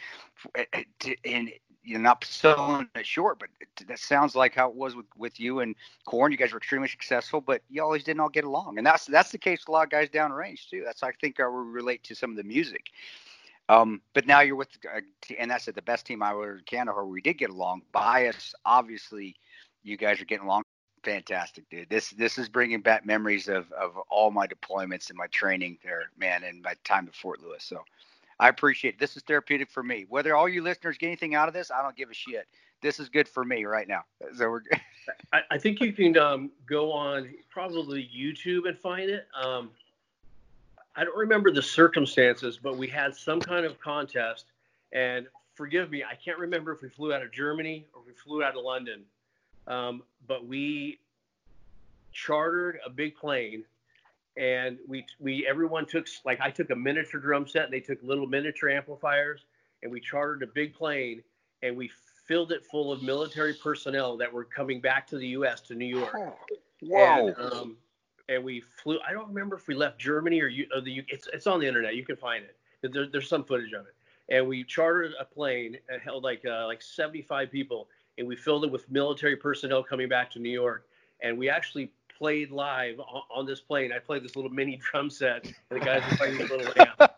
and 1.24 1.52
you're 1.84 1.98
not 1.98 2.24
selling 2.24 2.88
it 2.94 3.06
short, 3.06 3.38
but 3.38 3.48
that 3.86 3.98
sounds 3.98 4.34
like 4.34 4.54
how 4.54 4.68
it 4.68 4.74
was 4.74 4.94
with, 4.94 5.06
with 5.16 5.40
you 5.40 5.60
and 5.60 5.74
Korn. 6.04 6.32
You 6.32 6.38
guys 6.38 6.52
were 6.52 6.58
extremely 6.58 6.88
successful, 6.88 7.40
but 7.40 7.62
you 7.68 7.82
always 7.82 8.04
didn't 8.04 8.20
all 8.20 8.28
get 8.28 8.44
along, 8.44 8.78
and 8.78 8.86
that's 8.86 9.06
that's 9.06 9.30
the 9.30 9.38
case 9.38 9.60
with 9.60 9.68
a 9.68 9.72
lot 9.72 9.84
of 9.84 9.90
guys 9.90 10.08
down 10.08 10.32
range 10.32 10.68
too. 10.70 10.82
That's 10.84 11.02
I 11.02 11.12
think 11.12 11.40
I 11.40 11.46
would 11.46 11.66
relate 11.66 12.02
to 12.04 12.14
some 12.14 12.30
of 12.30 12.36
the 12.36 12.44
music. 12.44 12.90
Um, 13.68 14.02
but 14.12 14.26
now 14.26 14.40
you're 14.40 14.56
with, 14.56 14.68
uh, 14.92 15.00
and 15.38 15.50
that's 15.50 15.66
the 15.66 15.82
best 15.82 16.04
team 16.04 16.22
I 16.22 16.34
were 16.34 16.56
in 16.56 16.62
Kandahar 16.66 17.04
where 17.04 17.12
we 17.12 17.20
did 17.20 17.38
get 17.38 17.50
along. 17.50 17.82
Bias, 17.92 18.54
obviously, 18.66 19.36
you 19.82 19.96
guys 19.96 20.20
are 20.20 20.24
getting 20.24 20.46
along. 20.46 20.62
Fantastic, 21.04 21.68
dude. 21.68 21.88
This 21.90 22.10
this 22.10 22.38
is 22.38 22.48
bringing 22.48 22.80
back 22.80 23.04
memories 23.04 23.48
of 23.48 23.70
of 23.72 23.96
all 24.08 24.30
my 24.30 24.46
deployments 24.46 25.08
and 25.08 25.18
my 25.18 25.26
training 25.28 25.78
there, 25.82 26.10
man, 26.16 26.44
and 26.44 26.62
my 26.62 26.74
time 26.84 27.08
at 27.08 27.14
Fort 27.14 27.40
Lewis. 27.40 27.64
So 27.64 27.82
I 28.40 28.48
appreciate 28.48 28.94
it. 28.94 29.00
This 29.00 29.16
is 29.16 29.22
therapeutic 29.22 29.70
for 29.70 29.82
me. 29.82 30.06
Whether 30.08 30.34
all 30.34 30.48
you 30.48 30.62
listeners 30.62 30.98
get 30.98 31.06
anything 31.06 31.34
out 31.34 31.48
of 31.48 31.54
this, 31.54 31.70
I 31.70 31.82
don't 31.82 31.96
give 31.96 32.10
a 32.10 32.14
shit. 32.14 32.48
This 32.80 32.98
is 32.98 33.08
good 33.08 33.28
for 33.28 33.44
me 33.44 33.64
right 33.64 33.86
now. 33.88 34.02
So 34.36 34.48
we're. 34.48 34.62
I, 35.32 35.40
I, 35.50 35.58
think 35.58 35.80
you 35.80 35.92
can 35.92 36.16
um, 36.16 36.50
go 36.66 36.92
on 36.92 37.28
probably 37.50 38.08
YouTube 38.16 38.68
and 38.68 38.78
find 38.78 39.10
it. 39.10 39.26
Um, 39.40 39.70
I 40.94 41.04
don't 41.04 41.16
remember 41.16 41.50
the 41.50 41.62
circumstances, 41.62 42.58
but 42.62 42.76
we 42.76 42.86
had 42.86 43.14
some 43.14 43.40
kind 43.40 43.66
of 43.66 43.80
contest, 43.80 44.46
and 44.92 45.26
forgive 45.54 45.90
me, 45.90 46.04
I 46.04 46.14
can't 46.14 46.38
remember 46.38 46.72
if 46.72 46.82
we 46.82 46.88
flew 46.88 47.12
out 47.12 47.22
of 47.22 47.32
Germany 47.32 47.86
or 47.94 48.02
we 48.06 48.12
flew 48.12 48.42
out 48.42 48.56
of 48.56 48.64
London, 48.64 49.02
um, 49.66 50.02
but 50.26 50.46
we 50.46 50.98
chartered 52.12 52.78
a 52.86 52.90
big 52.90 53.16
plane 53.16 53.64
and 54.36 54.78
we 54.88 55.04
we 55.20 55.46
everyone 55.46 55.86
took 55.86 56.06
like 56.24 56.40
I 56.40 56.50
took 56.50 56.70
a 56.70 56.76
miniature 56.76 57.20
drum 57.20 57.46
set 57.46 57.64
and 57.64 57.72
they 57.72 57.80
took 57.80 57.98
little 58.02 58.26
miniature 58.26 58.70
amplifiers 58.70 59.44
and 59.82 59.92
we 59.92 60.00
chartered 60.00 60.42
a 60.42 60.46
big 60.46 60.74
plane 60.74 61.22
and 61.62 61.76
we 61.76 61.90
filled 62.26 62.52
it 62.52 62.64
full 62.64 62.92
of 62.92 63.02
military 63.02 63.54
personnel 63.54 64.16
that 64.16 64.32
were 64.32 64.44
coming 64.44 64.80
back 64.80 65.06
to 65.08 65.18
the 65.18 65.28
U.S. 65.28 65.60
to 65.62 65.74
New 65.74 65.86
York. 65.86 66.14
Oh, 66.16 66.34
whoa. 66.80 67.28
And, 67.28 67.52
um, 67.52 67.76
and 68.28 68.42
we 68.42 68.60
flew. 68.60 68.98
I 69.06 69.12
don't 69.12 69.28
remember 69.28 69.56
if 69.56 69.66
we 69.68 69.74
left 69.74 69.98
Germany 69.98 70.40
or, 70.40 70.48
you, 70.48 70.66
or 70.74 70.80
the. 70.80 71.02
It's 71.08 71.28
it's 71.32 71.46
on 71.46 71.60
the 71.60 71.66
internet. 71.66 71.94
You 71.94 72.04
can 72.04 72.16
find 72.16 72.44
it. 72.44 72.56
There, 72.92 73.06
there's 73.06 73.28
some 73.28 73.44
footage 73.44 73.72
of 73.72 73.86
it. 73.86 73.94
And 74.28 74.46
we 74.46 74.64
chartered 74.64 75.12
a 75.20 75.24
plane 75.24 75.76
and 75.88 76.00
held 76.00 76.24
like 76.24 76.42
uh, 76.46 76.66
like 76.66 76.80
75 76.80 77.50
people, 77.50 77.88
and 78.18 78.26
we 78.26 78.36
filled 78.36 78.64
it 78.64 78.70
with 78.70 78.90
military 78.90 79.36
personnel 79.36 79.82
coming 79.82 80.08
back 80.08 80.30
to 80.32 80.38
New 80.38 80.50
York. 80.50 80.86
And 81.22 81.38
we 81.38 81.48
actually 81.48 81.92
played 82.22 82.52
live 82.52 83.00
on, 83.00 83.22
on, 83.34 83.46
this 83.46 83.58
plane. 83.58 83.90
I 83.90 83.98
played 83.98 84.22
this 84.22 84.36
little 84.36 84.50
mini 84.52 84.76
drum 84.76 85.10
set, 85.10 85.44
and 85.44 85.80
the 85.80 85.84
guys 85.84 86.08
were 86.08 86.16
playing 86.16 86.38
this 86.38 86.50
little 86.52 86.72
amp, 86.76 87.12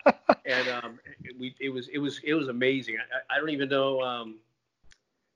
and 0.46 0.68
um, 0.68 0.98
it, 1.22 1.38
we 1.38 1.54
it 1.60 1.68
was 1.68 1.88
it 1.88 1.98
was 1.98 2.20
it 2.24 2.32
was 2.32 2.48
amazing. 2.48 2.96
I, 2.96 3.34
I 3.34 3.38
don't 3.38 3.50
even 3.50 3.68
know. 3.68 4.00
Um, 4.00 4.36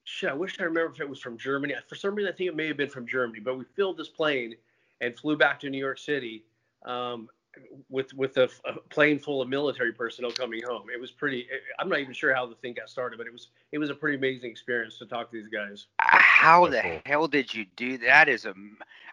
shit, 0.05 0.31
I 0.31 0.33
wish 0.33 0.59
I 0.59 0.63
remember 0.63 0.95
if 0.95 1.03
it 1.03 1.09
was 1.09 1.21
from 1.21 1.37
Germany. 1.37 1.75
For 1.87 1.97
some 1.97 2.15
reason, 2.15 2.33
I 2.33 2.35
think 2.35 2.49
it 2.49 2.57
may 2.57 2.67
have 2.67 2.79
been 2.79 2.89
from 2.89 3.07
Germany. 3.07 3.41
But 3.41 3.59
we 3.59 3.67
filled 3.77 3.99
this 3.99 4.09
plane 4.09 4.55
and 5.03 5.15
flew 5.19 5.37
back 5.37 5.61
to 5.61 5.69
New 5.69 5.77
York 5.77 5.99
City. 5.99 6.45
Um, 6.87 7.29
with 7.91 8.15
with 8.15 8.37
a, 8.37 8.49
a, 8.65 8.79
plane 8.89 9.19
full 9.19 9.43
of 9.43 9.49
military 9.49 9.93
personnel 9.93 10.31
coming 10.31 10.63
home. 10.67 10.87
It 10.95 10.99
was 11.01 11.11
pretty. 11.11 11.47
I'm 11.79 11.91
not 11.91 11.99
even 11.99 12.15
sure 12.15 12.35
how 12.35 12.47
the 12.47 12.55
thing 12.55 12.73
got 12.73 12.89
started, 12.89 13.19
but 13.19 13.27
it 13.27 13.33
was 13.33 13.49
it 13.73 13.79
was 13.79 13.91
a 13.91 13.95
pretty 13.95 14.17
amazing 14.17 14.51
experience 14.51 14.97
to 14.99 15.07
talk 15.07 15.31
to 15.31 15.37
these 15.37 15.51
guys. 15.51 15.89
How 15.99 16.67
the 16.67 17.01
hell 17.05 17.27
did 17.29 17.53
you 17.53 17.67
do 17.77 17.99
that? 17.99 18.29
Is 18.29 18.47
a, 18.47 18.55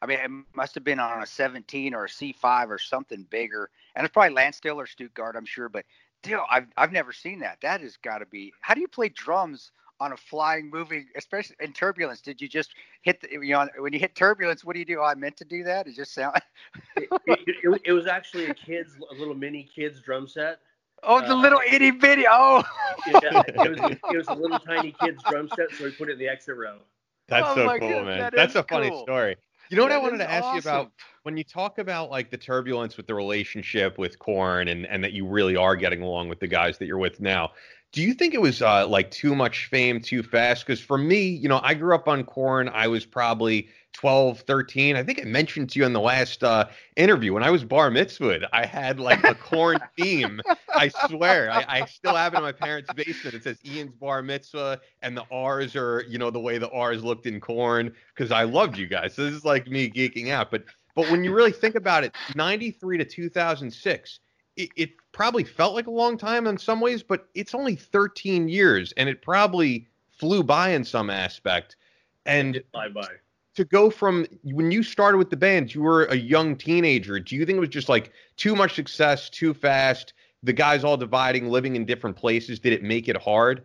I 0.02 0.06
mean, 0.06 0.20
it 0.20 0.32
must 0.56 0.76
have 0.76 0.84
been 0.84 1.00
on 1.00 1.24
a 1.24 1.26
17 1.26 1.93
or 1.93 2.06
a 2.06 2.10
C5 2.10 2.70
or 2.70 2.78
something 2.78 3.26
bigger, 3.30 3.70
and 3.96 4.06
it's 4.06 4.14
probably 4.14 4.36
Landstuhl 4.36 4.76
or 4.76 4.86
Stuttgart, 4.86 5.36
I'm 5.36 5.46
sure. 5.46 5.70
But 5.70 5.86
still, 6.24 6.43
I've 6.50 6.68
I've 6.78 6.91
never 6.91 7.14
seen 7.14 7.39
that. 7.39 7.60
That 7.62 7.82
has 7.82 7.98
got 7.98 8.20
to 8.20 8.26
be. 8.26 8.54
How 8.62 8.74
do 8.74 8.82
you 8.82 8.88
play 8.88 9.10
drums 9.10 9.72
on 10.00 10.12
a 10.12 10.18
flying, 10.18 10.70
moving, 10.70 11.08
especially 11.16 11.56
in 11.60 11.74
turbulence? 11.74 12.22
Did 12.22 12.41
you 12.41 12.48
just 12.48 12.72
hit 13.02 13.22
the, 13.22 13.30
you 13.32 13.54
know, 13.54 13.68
when 13.78 13.93
you 13.93 14.00
hit 14.00 14.16
turbulence, 14.16 14.64
what 14.64 14.74
do 14.74 14.80
you 14.80 14.86
do? 14.86 15.00
Oh, 15.00 15.06
I 15.06 15.16
meant 15.16 15.38
to 15.38 15.46
do 15.46 15.64
that. 15.64 15.88
It 15.88 15.96
just 15.96 16.14
sound. 16.14 16.36
it, 16.98 17.10
it, 17.28 17.82
it, 17.86 17.91
was 17.91 18.08
actually 18.08 18.48
a 18.48 18.54
kid's, 18.54 18.96
a 19.12 19.16
little 19.16 19.36
mini 19.36 19.70
kid's 19.74 20.02
drum 20.02 20.28
set. 20.28 20.60
Oh, 21.04 21.22
the 21.22 21.34
uh, 21.34 21.36
little 21.36 21.62
itty 21.70 21.91
bitty. 21.91 22.26
Oh. 22.30 22.64
yeah, 23.08 23.41
it 23.48 23.56
was, 23.56 23.91
it 23.91 24.18
was 24.18 24.28
a 24.28 24.34
little 24.34 24.60
tiny 24.60 24.93
kid's 25.02 25.22
drum 25.30 25.50
set, 25.56 25.72
so 25.78 25.86
we 25.86 25.91
put 25.91 26.10
it 26.10 26.14
in 26.14 26.20
the 26.20 26.28
exit 26.28 26.58
row. 26.58 26.80
That's 27.28 27.48
oh 27.50 27.56
so 27.56 27.80
cool, 27.80 27.89
God, 27.89 28.06
man. 28.06 28.20
That 28.20 28.34
That's 28.36 28.56
a 28.56 28.64
funny 28.64 28.91
story. 29.04 29.38
You 29.70 29.78
know 29.78 29.84
what 29.84 29.89
that 29.89 29.95
I 29.95 30.01
wanted 30.01 30.18
to 30.20 30.30
ask 30.32 30.43
awesome. 30.43 30.55
you 30.55 30.59
about? 30.59 30.91
when 31.24 31.38
you 31.38 31.43
talk 31.43 31.80
about 31.80 32.11
like 32.11 32.30
the 32.30 32.38
turbulence 32.38 32.97
with 32.97 33.07
the 33.07 33.16
relationship 33.16 33.97
with 33.97 34.20
Korn 34.20 34.68
and 34.68 34.86
and 34.86 35.03
that 35.03 35.13
you 35.13 35.26
really 35.26 35.55
are 35.55 35.76
getting 35.76 36.01
along 36.01 36.30
with 36.30 36.39
the 36.39 36.47
guys 36.47 36.78
that 36.78 36.86
you're 36.86 36.97
with 36.99 37.20
now, 37.20 37.51
do 37.96 38.02
you 38.02 38.14
think 38.14 38.34
it 38.34 38.41
was 38.41 38.62
uh, 38.62 38.86
like 38.86 39.10
too 39.10 39.34
much 39.34 39.68
fame 39.68 40.02
too 40.02 40.22
fast? 40.22 40.66
Because 40.66 40.82
for 40.82 40.98
me, 40.98 41.24
you 41.24 41.48
know, 41.48 41.62
I 41.64 41.74
grew 41.74 41.96
up 41.96 42.10
on 42.10 42.26
Korn 42.26 42.70
I 42.74 42.89
was 42.89 43.06
probably 43.06 43.70
12, 43.93 44.41
13. 44.41 44.98
I 44.98 45.04
think 45.04 45.22
I 45.22 45.24
mentioned 45.24 45.70
to 45.70 45.80
you 45.80 45.86
in 45.86 45.93
the 45.93 46.02
last 46.02 46.43
uh, 46.43 46.66
interview 46.98 47.32
when 47.32 47.41
I 47.41 47.52
was 47.52 47.64
bar 47.64 47.89
mitzvahed, 47.89 48.46
I 48.52 48.66
had 48.66 49.00
like 49.00 49.24
a 49.24 49.34
Korn 49.34 49.80
theme. 49.98 50.41
I 50.76 50.89
swear, 51.08 51.50
I, 51.50 51.66
I, 51.70 51.86
still 51.86 52.14
have 52.14 52.34
it 52.34 52.38
in 52.38 52.43
my 52.43 52.52
parents' 52.52 52.91
basement. 52.93 53.34
It 53.34 53.43
says 53.43 53.60
Ian's 53.66 53.93
bar 53.93 54.22
mitzvah, 54.22 54.82
and 55.02 55.16
the 55.16 55.24
R's 55.32 55.74
are, 55.78 56.04
you 56.10 56.18
know, 56.18 56.30
the 56.30 56.39
way 56.39 56.58
the 56.58 56.70
R's 56.72 57.02
looked 57.02 57.28
in 57.28 57.39
Korn 57.39 57.93
because 58.14 58.30
I 58.30 58.43
loved 58.43 58.78
you 58.78 58.88
guys. 58.88 59.14
So 59.14 59.24
this 59.24 59.34
is 59.34 59.46
like 59.46 59.68
me 59.68 59.89
geeking 59.89 60.32
out. 60.32 60.52
But 60.52 60.66
but 60.96 61.10
when 61.10 61.24
you 61.24 61.34
really 61.34 61.54
think 61.54 61.76
about 61.76 62.04
it, 62.04 62.14
93 62.36 62.98
to 62.98 63.06
2006, 63.06 64.20
it, 64.58 64.70
it 64.76 64.89
probably 65.16 65.45
felt 65.45 65.74
like 65.74 65.88
a 65.88 65.91
long 65.91 66.18
time 66.18 66.45
in 66.45 66.57
some 66.57 66.82
ways, 66.82 67.01
but 67.01 67.30
it's 67.36 67.55
only 67.55 67.74
13 67.74 68.49
years, 68.49 68.91
and 68.97 69.07
it 69.07 69.22
probably 69.22 69.88
flew 70.11 70.43
by 70.43 70.72
in 70.72 70.84
some 70.84 71.09
aspect. 71.09 71.78
And 72.26 72.61
fly 72.74 72.89
by. 72.89 73.07
To 73.55 73.63
go 73.63 73.89
from 73.89 74.28
when 74.43 74.72
you 74.72 74.84
started 74.84 75.18
with 75.18 75.30
the 75.30 75.38
band, 75.38 75.74
you 75.74 75.82
were 75.82 76.03
a 76.05 76.16
young 76.16 76.57
teenager. 76.57 77.18
Do 77.18 77.38
you 77.38 77.45
think 77.45 77.55
it 77.55 77.61
was 77.61 77.70
just 77.70 77.88
like 77.88 78.11
too 78.36 78.57
much 78.57 78.76
success, 78.76 79.30
too 79.30 79.53
fast? 79.53 80.11
The 80.43 80.51
guys 80.51 80.84
all 80.84 80.97
dividing, 80.97 81.47
living 81.47 81.78
in 81.78 81.86
different 81.86 82.18
places. 82.18 82.59
Did 82.59 82.74
it 82.74 82.84
make 82.84 83.07
it 83.07 83.16
hard? 83.16 83.63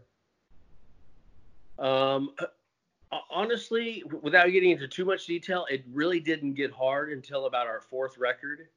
Um, 1.80 2.30
honestly, 3.28 4.04
without 4.22 4.46
getting 4.52 4.70
into 4.70 4.86
too 4.86 5.04
much 5.04 5.26
detail, 5.26 5.66
it 5.68 5.82
really 5.92 6.20
didn't 6.20 6.54
get 6.54 6.70
hard 6.70 7.10
until 7.10 7.46
about 7.46 7.66
our 7.66 7.80
fourth 7.80 8.18
record 8.18 8.68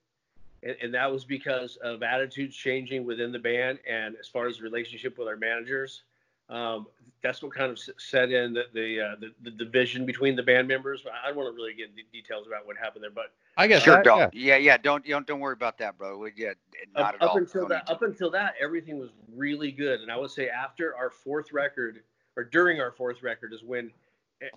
and, 0.64 0.76
and, 0.82 0.94
that 0.94 1.12
was 1.12 1.26
because 1.26 1.78
of 1.78 2.04
attitudes 2.04 2.56
changing 2.56 3.06
within 3.06 3.32
the 3.32 3.40
band 3.40 3.80
and 3.90 4.16
as 4.20 4.28
far 4.28 4.48
as 4.48 4.62
relationship 4.62 5.18
with 5.18 5.28
our 5.28 5.38
managers. 5.38 6.04
Um, 6.50 6.88
that's 7.22 7.42
what 7.42 7.54
kind 7.54 7.72
of 7.72 7.80
set 7.80 8.32
in 8.32 8.54
the 8.54 8.64
the, 8.74 9.02
uh, 9.02 9.16
the, 9.20 9.32
the 9.44 9.52
division 9.52 10.06
between 10.06 10.36
the 10.36 10.44
band 10.44 10.68
members. 10.68 11.04
I 11.24 11.28
don't 11.28 11.38
want 11.38 11.50
to 11.50 11.56
really 11.56 11.74
get 11.74 11.90
into 11.90 12.04
details 12.12 12.48
about 12.48 12.68
what 12.68 12.76
happened 12.78 13.04
there 13.04 13.12
but 13.12 13.32
i 13.56 13.66
guess 13.66 13.84
sure 13.84 13.96
that, 13.96 14.04
don't. 14.04 14.34
yeah. 14.34 14.56
yeah 14.56 14.58
yeah 14.58 14.78
don't 14.78 15.06
don't 15.06 15.26
don't 15.26 15.40
worry 15.40 15.54
about 15.54 15.78
that 15.78 15.98
bro 15.98 16.18
we, 16.18 16.32
yeah 16.36 16.52
not 16.96 17.16
up, 17.16 17.16
at 17.16 17.22
all. 17.22 17.30
up 17.30 17.38
until 17.38 17.68
that 17.68 17.90
up 17.90 18.02
until 18.02 18.30
that 18.32 18.56
everything 18.62 19.00
was 19.00 19.10
really 19.34 19.72
good. 19.72 20.02
And 20.02 20.12
i 20.12 20.18
would 20.18 20.32
say 20.32 20.50
after 20.50 20.96
our 20.96 21.10
fourth 21.10 21.54
record 21.54 22.02
or 22.36 22.44
during 22.44 22.82
our 22.82 22.92
fourth 22.92 23.24
record 23.24 23.54
is 23.54 23.64
when 23.64 23.92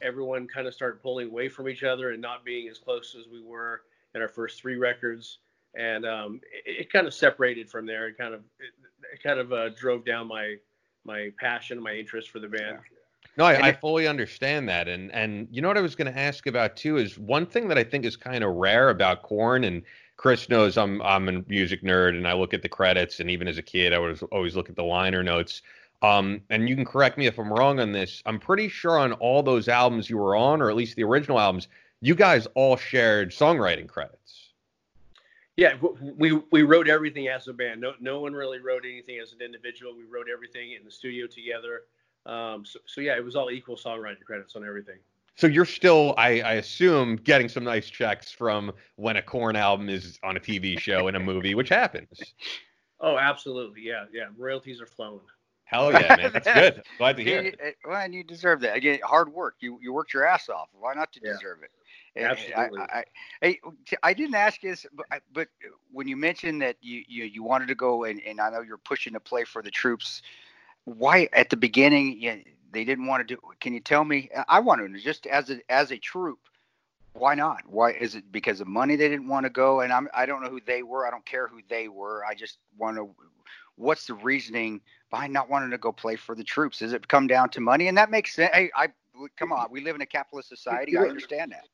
everyone 0.02 0.48
kind 0.48 0.66
of 0.66 0.74
started 0.74 1.00
pulling 1.00 1.28
away 1.28 1.48
from 1.48 1.68
each 1.68 1.84
other 1.84 2.10
and 2.10 2.20
not 2.20 2.44
being 2.44 2.68
as 2.68 2.78
close 2.78 3.14
as 3.18 3.28
we 3.28 3.40
were 3.40 3.82
in 4.14 4.22
our 4.22 4.28
first 4.28 4.60
three 4.60 4.76
records 4.76 5.38
and 5.76 6.06
um, 6.06 6.40
it, 6.64 6.80
it, 6.80 6.92
kind 6.92 7.06
of 7.06 7.14
separated 7.14 7.70
from 7.70 7.86
there. 7.86 8.08
It 8.08 8.18
kind 8.18 8.34
of 8.34 8.40
it, 8.58 8.72
it 9.12 9.22
kind 9.22 9.38
of 9.38 9.52
uh, 9.52 9.68
drove 9.70 10.04
down 10.04 10.28
my 10.28 10.56
my 11.04 11.30
passion, 11.38 11.80
my 11.82 11.92
interest 11.92 12.30
for 12.30 12.38
the 12.38 12.48
band. 12.48 12.78
No, 13.36 13.44
I, 13.44 13.68
I, 13.68 13.72
fully 13.72 14.06
understand 14.06 14.68
that, 14.68 14.88
and 14.88 15.12
and 15.12 15.46
you 15.50 15.60
know 15.60 15.68
what 15.68 15.76
I 15.76 15.82
was 15.82 15.94
going 15.94 16.12
to 16.12 16.18
ask 16.18 16.46
about 16.46 16.76
too 16.76 16.96
is 16.96 17.18
one 17.18 17.44
thing 17.44 17.68
that 17.68 17.76
I 17.76 17.84
think 17.84 18.04
is 18.04 18.16
kind 18.16 18.42
of 18.42 18.54
rare 18.54 18.88
about 18.88 19.22
Korn, 19.22 19.64
and 19.64 19.82
Kris 20.16 20.48
knows 20.48 20.78
I'm 20.78 21.02
I'm 21.02 21.28
a 21.28 21.42
music 21.46 21.82
nerd, 21.82 22.16
and 22.16 22.26
I 22.26 22.32
look 22.32 22.54
at 22.54 22.62
the 22.62 22.68
credits, 22.68 23.20
and 23.20 23.30
even 23.30 23.46
as 23.46 23.58
a 23.58 23.62
kid, 23.62 23.92
I 23.92 23.98
was 23.98 24.22
always 24.32 24.56
look 24.56 24.70
at 24.70 24.76
the 24.76 24.84
liner 24.84 25.22
notes. 25.22 25.62
Um, 26.02 26.42
and 26.50 26.68
you 26.68 26.74
can 26.74 26.84
correct 26.84 27.16
me 27.16 27.26
if 27.26 27.38
I'm 27.38 27.52
wrong 27.52 27.80
on 27.80 27.92
this. 27.92 28.22
I'm 28.26 28.38
pretty 28.38 28.68
sure 28.68 28.98
on 28.98 29.14
all 29.14 29.42
those 29.42 29.66
albums 29.66 30.10
you 30.10 30.18
were 30.18 30.36
on, 30.36 30.60
or 30.60 30.70
at 30.70 30.76
least 30.76 30.96
the 30.96 31.04
original 31.04 31.40
albums, 31.40 31.68
you 32.00 32.14
guys 32.14 32.46
all 32.54 32.76
shared 32.76 33.30
songwriting 33.30 33.88
credits. 33.88 34.25
Yeah, 35.56 35.76
we 36.00 36.40
we 36.52 36.62
wrote 36.62 36.88
everything 36.88 37.28
as 37.28 37.48
a 37.48 37.52
band. 37.52 37.80
No 37.80 37.94
no 37.98 38.20
one 38.20 38.34
really 38.34 38.58
wrote 38.58 38.84
anything 38.84 39.18
as 39.22 39.32
an 39.32 39.40
individual. 39.40 39.96
We 39.96 40.04
wrote 40.04 40.26
everything 40.32 40.72
in 40.72 40.84
the 40.84 40.90
studio 40.90 41.26
together. 41.26 41.82
Um, 42.26 42.64
so, 42.64 42.80
so 42.84 43.00
yeah, 43.00 43.16
it 43.16 43.24
was 43.24 43.36
all 43.36 43.50
equal 43.50 43.76
songwriting 43.76 44.22
credits 44.24 44.56
on 44.56 44.66
everything. 44.66 44.98
So 45.36 45.46
you're 45.46 45.66
still, 45.66 46.14
I, 46.16 46.40
I 46.40 46.52
assume, 46.54 47.16
getting 47.16 47.48
some 47.48 47.62
nice 47.62 47.88
checks 47.90 48.32
from 48.32 48.72
when 48.96 49.16
a 49.16 49.22
Korn 49.22 49.54
album 49.54 49.90
is 49.90 50.18
on 50.22 50.36
a 50.36 50.40
TV 50.40 50.78
show 50.78 51.08
and 51.08 51.16
a 51.16 51.20
movie, 51.20 51.54
which 51.54 51.68
happens. 51.68 52.18
Oh, 53.00 53.18
absolutely. 53.18 53.82
Yeah, 53.82 54.06
yeah. 54.12 54.28
Royalties 54.36 54.80
are 54.80 54.86
flowing. 54.86 55.20
Hell 55.64 55.92
yeah, 55.92 56.16
man. 56.16 56.30
That's 56.32 56.52
good. 56.52 56.82
Glad 56.98 57.16
to 57.18 57.24
hear 57.24 57.40
it. 57.40 57.76
Well, 57.84 58.00
and 58.00 58.14
you 58.14 58.24
deserve 58.24 58.60
that. 58.60 58.76
Again, 58.76 59.00
hard 59.04 59.30
work. 59.32 59.56
You 59.60 59.78
you 59.82 59.92
worked 59.92 60.14
your 60.14 60.24
ass 60.24 60.48
off. 60.48 60.68
Why 60.72 60.94
not 60.94 61.12
to 61.12 61.20
yeah. 61.22 61.32
deserve 61.32 61.62
it? 61.64 61.70
Absolutely. 62.16 62.80
I, 62.80 63.04
I, 63.42 63.48
I, 63.48 63.58
I, 64.02 64.14
didn't 64.14 64.36
ask 64.36 64.62
you 64.62 64.70
this, 64.70 64.86
but, 64.92 65.22
but 65.32 65.48
when 65.92 66.08
you 66.08 66.16
mentioned 66.16 66.62
that 66.62 66.76
you, 66.80 67.02
you, 67.06 67.24
you 67.24 67.42
wanted 67.42 67.68
to 67.68 67.74
go 67.74 68.04
and, 68.04 68.20
and 68.22 68.40
I 68.40 68.50
know 68.50 68.62
you're 68.62 68.78
pushing 68.78 69.12
to 69.12 69.20
play 69.20 69.44
for 69.44 69.62
the 69.62 69.70
troops, 69.70 70.22
why 70.84 71.28
at 71.32 71.50
the 71.50 71.56
beginning 71.56 72.20
you, 72.20 72.42
they 72.72 72.84
didn't 72.84 73.06
want 73.06 73.26
to 73.26 73.34
do? 73.34 73.40
Can 73.60 73.74
you 73.74 73.80
tell 73.80 74.04
me? 74.04 74.30
I 74.48 74.60
want 74.60 74.80
to 74.80 75.00
just 75.00 75.26
as 75.26 75.50
a 75.50 75.58
as 75.70 75.90
a 75.90 75.98
troop, 75.98 76.38
why 77.14 77.34
not? 77.34 77.62
Why 77.66 77.92
is 77.92 78.14
it 78.14 78.30
because 78.30 78.60
of 78.60 78.68
money 78.68 78.96
they 78.96 79.08
didn't 79.08 79.28
want 79.28 79.44
to 79.44 79.50
go? 79.50 79.80
And 79.80 79.92
I'm 79.92 80.08
I 80.14 80.26
don't 80.26 80.42
know 80.42 80.50
who 80.50 80.60
they 80.60 80.82
were. 80.82 81.06
I 81.06 81.10
don't 81.10 81.24
care 81.24 81.48
who 81.48 81.60
they 81.68 81.88
were. 81.88 82.24
I 82.24 82.34
just 82.34 82.58
want 82.78 82.96
to. 82.96 83.14
What's 83.76 84.06
the 84.06 84.14
reasoning 84.14 84.80
behind 85.10 85.32
not 85.32 85.50
wanting 85.50 85.70
to 85.70 85.78
go 85.78 85.92
play 85.92 86.16
for 86.16 86.34
the 86.34 86.44
troops? 86.44 86.78
Does 86.78 86.92
it 86.92 87.08
come 87.08 87.26
down 87.26 87.50
to 87.50 87.60
money? 87.60 87.88
And 87.88 87.98
that 87.98 88.10
makes 88.10 88.34
sense. 88.34 88.54
Hey, 88.54 88.70
I 88.76 88.88
come 89.36 89.52
on. 89.52 89.68
We 89.70 89.80
live 89.80 89.96
in 89.96 90.02
a 90.02 90.06
capitalist 90.06 90.48
society. 90.48 90.96
I 90.96 91.02
understand 91.02 91.52
that 91.52 91.64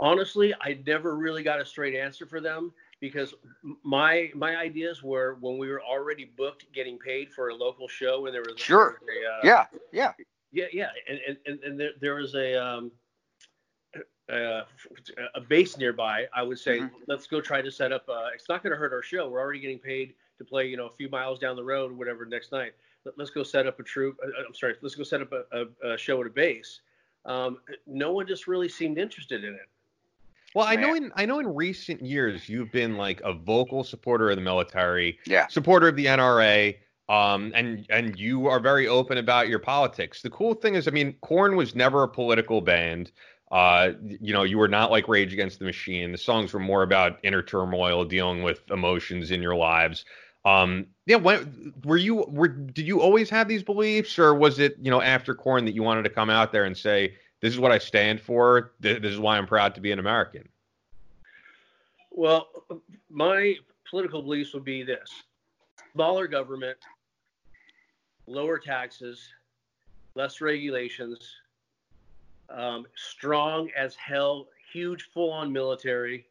honestly, 0.00 0.54
I 0.60 0.78
never 0.86 1.16
really 1.16 1.42
got 1.42 1.60
a 1.60 1.66
straight 1.66 1.94
answer 1.94 2.26
for 2.26 2.40
them 2.40 2.72
because 3.00 3.34
my 3.82 4.30
my 4.34 4.56
ideas 4.56 5.02
were 5.02 5.36
when 5.40 5.58
we 5.58 5.68
were 5.68 5.82
already 5.82 6.24
booked, 6.36 6.66
getting 6.72 6.98
paid 6.98 7.32
for 7.32 7.48
a 7.48 7.54
local 7.54 7.88
show, 7.88 8.26
and 8.26 8.34
there 8.34 8.42
was 8.42 8.58
sure, 8.58 9.00
a, 9.02 9.30
uh, 9.30 9.40
yeah, 9.42 9.66
yeah, 9.92 10.12
yeah, 10.52 10.66
yeah, 10.72 10.88
and 11.08 11.38
and, 11.46 11.58
and 11.62 11.80
there, 11.80 11.90
there 12.00 12.14
was 12.14 12.34
a 12.34 12.54
um, 12.54 12.90
uh, 14.32 14.62
a 15.34 15.40
base 15.40 15.76
nearby. 15.76 16.26
I 16.34 16.42
would 16.42 16.58
say 16.58 16.78
mm-hmm. 16.78 16.96
let's 17.06 17.26
go 17.26 17.40
try 17.40 17.62
to 17.62 17.70
set 17.70 17.92
up. 17.92 18.08
Uh, 18.08 18.28
it's 18.34 18.48
not 18.48 18.62
going 18.62 18.72
to 18.72 18.78
hurt 18.78 18.92
our 18.92 19.02
show. 19.02 19.28
We're 19.28 19.40
already 19.40 19.60
getting 19.60 19.78
paid 19.78 20.14
to 20.38 20.44
play, 20.44 20.66
you 20.66 20.76
know, 20.76 20.86
a 20.86 20.96
few 20.96 21.08
miles 21.08 21.38
down 21.38 21.56
the 21.56 21.64
road, 21.64 21.92
whatever, 21.92 22.24
next 22.24 22.52
night. 22.52 22.72
Let, 23.04 23.18
us 23.20 23.30
go 23.30 23.42
set 23.42 23.66
up 23.66 23.78
a 23.78 23.82
troop. 23.82 24.16
Uh, 24.24 24.28
I'm 24.46 24.54
sorry, 24.54 24.74
let's 24.80 24.94
go 24.94 25.04
set 25.04 25.20
up 25.20 25.32
a, 25.32 25.44
a, 25.52 25.92
a 25.92 25.98
show 25.98 26.20
at 26.20 26.26
a 26.26 26.30
base. 26.30 26.80
Um, 27.26 27.58
no 27.86 28.12
one 28.12 28.26
just 28.26 28.46
really 28.46 28.68
seemed 28.68 28.98
interested 28.98 29.44
in 29.44 29.54
it. 29.54 29.68
Well, 30.54 30.66
I 30.66 30.76
know 30.76 30.94
in 30.94 31.10
I 31.16 31.26
know 31.26 31.40
in 31.40 31.52
recent 31.52 32.00
years 32.00 32.48
you've 32.48 32.70
been 32.70 32.96
like 32.96 33.20
a 33.24 33.32
vocal 33.32 33.82
supporter 33.82 34.30
of 34.30 34.36
the 34.36 34.42
military, 34.42 35.18
yeah, 35.26 35.48
supporter 35.48 35.88
of 35.88 35.96
the 35.96 36.06
NRA, 36.06 36.76
um, 37.08 37.52
and 37.56 37.84
and 37.90 38.16
you 38.18 38.46
are 38.46 38.60
very 38.60 38.86
open 38.86 39.18
about 39.18 39.48
your 39.48 39.58
politics. 39.58 40.22
The 40.22 40.30
cool 40.30 40.54
thing 40.54 40.76
is, 40.76 40.86
I 40.86 40.92
mean, 40.92 41.16
Korn 41.22 41.56
was 41.56 41.74
never 41.74 42.04
a 42.04 42.08
political 42.08 42.60
band. 42.60 43.10
Uh, 43.50 43.92
you 44.20 44.32
know, 44.32 44.44
you 44.44 44.58
were 44.58 44.68
not 44.68 44.92
like 44.92 45.08
Rage 45.08 45.32
Against 45.32 45.58
the 45.58 45.64
Machine. 45.64 46.12
The 46.12 46.18
songs 46.18 46.52
were 46.52 46.60
more 46.60 46.82
about 46.82 47.18
inner 47.24 47.42
turmoil, 47.42 48.04
dealing 48.04 48.44
with 48.44 48.62
emotions 48.70 49.32
in 49.32 49.42
your 49.42 49.56
lives. 49.56 50.04
Um, 50.44 50.86
yeah, 51.06 51.16
when 51.16 51.74
were 51.84 51.96
you 51.96 52.26
were 52.28 52.48
did 52.48 52.86
you 52.86 53.00
always 53.00 53.28
have 53.30 53.48
these 53.48 53.64
beliefs, 53.64 54.20
or 54.20 54.34
was 54.34 54.60
it 54.60 54.76
you 54.80 54.90
know 54.90 55.02
after 55.02 55.34
Korn 55.34 55.64
that 55.64 55.74
you 55.74 55.82
wanted 55.82 56.04
to 56.04 56.10
come 56.10 56.30
out 56.30 56.52
there 56.52 56.64
and 56.64 56.76
say, 56.76 57.14
this 57.44 57.52
is 57.52 57.60
what 57.60 57.72
I 57.72 57.76
stand 57.76 58.22
for. 58.22 58.72
This 58.80 59.02
is 59.02 59.18
why 59.18 59.36
I'm 59.36 59.46
proud 59.46 59.74
to 59.74 59.82
be 59.82 59.92
an 59.92 59.98
American. 59.98 60.48
Well, 62.10 62.48
my 63.10 63.56
political 63.86 64.22
beliefs 64.22 64.54
would 64.54 64.64
be 64.64 64.82
this 64.82 65.10
smaller 65.92 66.26
government, 66.26 66.78
lower 68.26 68.58
taxes, 68.58 69.28
less 70.14 70.40
regulations, 70.40 71.18
um, 72.48 72.86
strong 72.96 73.68
as 73.76 73.94
hell, 73.94 74.48
huge 74.72 75.10
full 75.12 75.30
on 75.30 75.52
military. 75.52 76.24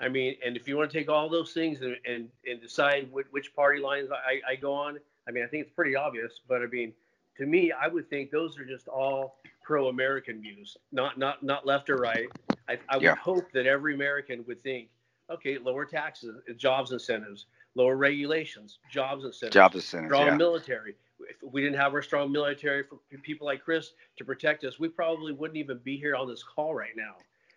I 0.00 0.08
mean, 0.08 0.36
and 0.42 0.56
if 0.56 0.66
you 0.66 0.78
want 0.78 0.90
to 0.90 0.98
take 0.98 1.10
all 1.10 1.28
those 1.28 1.52
things 1.52 1.82
and, 1.82 1.98
and, 2.06 2.30
and 2.48 2.62
decide 2.62 3.12
which, 3.12 3.26
which 3.30 3.54
party 3.54 3.78
lines 3.78 4.08
I, 4.10 4.52
I 4.52 4.56
go 4.56 4.72
on, 4.72 5.00
I 5.28 5.32
mean, 5.32 5.44
I 5.44 5.46
think 5.48 5.66
it's 5.66 5.74
pretty 5.76 5.96
obvious, 5.96 6.40
but 6.48 6.62
I 6.62 6.66
mean, 6.66 6.94
to 7.36 7.44
me, 7.44 7.72
I 7.72 7.88
would 7.88 8.08
think 8.08 8.30
those 8.30 8.58
are 8.58 8.64
just 8.64 8.88
all 8.88 9.36
pro-American 9.70 10.40
views, 10.42 10.76
not 10.90 11.16
not 11.16 11.44
not 11.44 11.64
left 11.64 11.88
or 11.90 11.96
right. 11.96 12.26
I, 12.68 12.76
I 12.88 12.96
would 12.96 13.04
yeah. 13.04 13.14
hope 13.14 13.52
that 13.52 13.66
every 13.66 13.94
American 13.94 14.44
would 14.48 14.60
think, 14.64 14.88
okay, 15.30 15.58
lower 15.58 15.84
taxes, 15.84 16.42
jobs 16.56 16.90
incentives, 16.90 17.46
lower 17.76 17.96
regulations, 17.96 18.80
jobs 18.90 19.24
incentives, 19.24 19.54
jobs 19.54 19.76
incentives, 19.76 20.12
strong 20.12 20.26
yeah. 20.26 20.34
military. 20.34 20.96
If 21.20 21.36
we 21.52 21.60
didn't 21.60 21.78
have 21.78 21.94
our 21.94 22.02
strong 22.02 22.32
military 22.32 22.82
for 22.82 22.98
people 23.22 23.46
like 23.46 23.62
Kris 23.62 23.92
to 24.16 24.24
protect 24.24 24.64
us, 24.64 24.80
we 24.80 24.88
probably 24.88 25.32
wouldn't 25.32 25.56
even 25.56 25.78
be 25.84 25.96
here 25.96 26.16
on 26.16 26.26
this 26.26 26.42
call 26.42 26.74
right 26.74 26.96
now. 26.96 27.14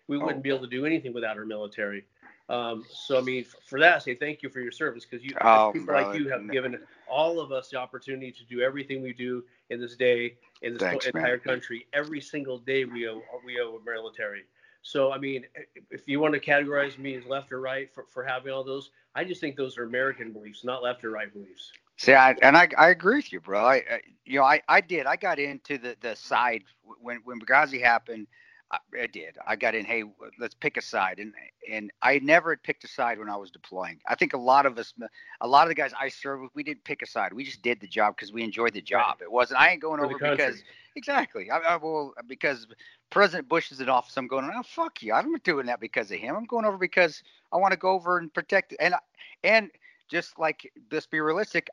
We 0.07 0.19
wouldn't 0.19 0.37
oh. 0.37 0.43
be 0.43 0.49
able 0.49 0.59
to 0.59 0.67
do 0.67 0.85
anything 0.85 1.13
without 1.13 1.35
our 1.35 1.45
military. 1.45 2.05
Um, 2.49 2.85
so 2.91 3.17
I 3.17 3.21
mean, 3.21 3.45
for 3.65 3.79
that, 3.79 3.95
I 3.95 3.99
say 3.99 4.13
thank 4.13 4.43
you 4.43 4.49
for 4.49 4.59
your 4.59 4.71
service 4.71 5.03
because 5.03 5.25
you 5.25 5.31
oh, 5.41 5.71
people 5.73 5.87
brother. 5.87 6.09
like 6.11 6.19
you 6.19 6.29
have 6.29 6.47
given 6.51 6.77
all 7.09 7.39
of 7.39 7.51
us 7.51 7.69
the 7.69 7.77
opportunity 7.77 8.31
to 8.31 8.45
do 8.45 8.61
everything 8.61 9.01
we 9.01 9.13
do 9.13 9.43
in 9.71 9.81
this 9.81 9.95
day 9.95 10.35
in 10.63 10.73
this 10.73 10.81
Thanks, 10.81 11.05
entire 11.05 11.31
man. 11.31 11.39
country. 11.39 11.87
Every 11.93 12.21
single 12.21 12.57
day 12.57 12.85
we 12.85 13.07
owe 13.07 13.21
we 13.45 13.59
owe 13.59 13.77
a 13.77 13.89
military. 13.89 14.43
So 14.81 15.11
I 15.11 15.17
mean, 15.17 15.45
if 15.91 16.07
you 16.07 16.19
want 16.19 16.33
to 16.33 16.39
categorize 16.39 16.97
me 16.97 17.15
as 17.15 17.25
left 17.25 17.51
or 17.51 17.61
right 17.61 17.93
for, 17.93 18.05
for 18.09 18.23
having 18.23 18.51
all 18.51 18.63
those, 18.63 18.89
I 19.15 19.23
just 19.23 19.39
think 19.39 19.55
those 19.55 19.77
are 19.77 19.83
American 19.83 20.31
beliefs, 20.31 20.63
not 20.63 20.81
left 20.81 21.03
or 21.03 21.11
right 21.11 21.31
beliefs. 21.31 21.71
See, 21.97 22.13
I, 22.13 22.35
and 22.41 22.57
I, 22.57 22.67
I 22.77 22.89
agree 22.89 23.17
with 23.17 23.31
you, 23.31 23.39
bro. 23.39 23.63
I, 23.63 23.75
I, 23.75 24.01
you 24.25 24.39
know, 24.39 24.43
I, 24.43 24.61
I 24.67 24.81
did. 24.81 25.05
I 25.05 25.15
got 25.15 25.37
into 25.37 25.77
the, 25.77 25.95
the 26.01 26.15
side 26.15 26.63
when 26.99 27.19
when 27.23 27.39
Benghazi 27.39 27.81
happened. 27.81 28.27
I, 28.73 29.07
did. 29.07 29.37
I 29.45 29.55
got 29.55 29.75
in. 29.75 29.85
Hey, 29.85 30.03
let's 30.39 30.55
pick 30.55 30.77
a 30.77 30.81
side, 30.81 31.19
and 31.19 31.33
and 31.71 31.91
I 32.01 32.19
never 32.19 32.51
had 32.51 32.63
picked 32.63 32.83
a 32.83 32.87
side 32.87 33.19
when 33.19 33.29
I 33.29 33.35
was 33.35 33.51
deploying. 33.51 33.99
I 34.07 34.15
think 34.15 34.33
a 34.33 34.37
lot 34.37 34.65
of 34.65 34.77
us, 34.77 34.93
a 35.41 35.47
lot 35.47 35.63
of 35.63 35.69
the 35.69 35.75
guys 35.75 35.91
I 35.99 36.09
served 36.09 36.43
with, 36.43 36.51
we 36.55 36.63
didn't 36.63 36.83
pick 36.83 37.01
a 37.01 37.05
side. 37.05 37.33
We 37.33 37.43
just 37.43 37.61
did 37.61 37.79
the 37.79 37.87
job 37.87 38.15
because 38.15 38.31
we 38.31 38.43
enjoyed 38.43 38.73
the 38.73 38.81
job. 38.81 39.17
Right. 39.19 39.25
It 39.25 39.31
wasn't. 39.31 39.59
I 39.61 39.69
ain't 39.69 39.81
going 39.81 39.99
For 39.99 40.05
over 40.05 40.17
because 40.17 40.63
exactly. 40.95 41.51
I, 41.51 41.57
I 41.57 41.75
will 41.75 42.13
because 42.27 42.67
President 43.09 43.47
Bush 43.47 43.71
is 43.71 43.79
in 43.79 43.89
office. 43.89 44.17
I'm 44.17 44.27
going. 44.27 44.49
Oh 44.53 44.63
fuck 44.63 45.01
you. 45.03 45.13
I'm 45.13 45.31
not 45.31 45.43
doing 45.43 45.67
that 45.67 45.79
because 45.79 46.11
of 46.11 46.17
him. 46.17 46.35
I'm 46.35 46.45
going 46.45 46.65
over 46.65 46.77
because 46.77 47.21
I 47.51 47.57
want 47.57 47.71
to 47.73 47.77
go 47.77 47.91
over 47.91 48.17
and 48.17 48.33
protect. 48.33 48.75
And 48.79 48.95
and 49.43 49.69
just 50.09 50.39
like 50.39 50.71
let's 50.91 51.07
be 51.07 51.19
realistic. 51.19 51.69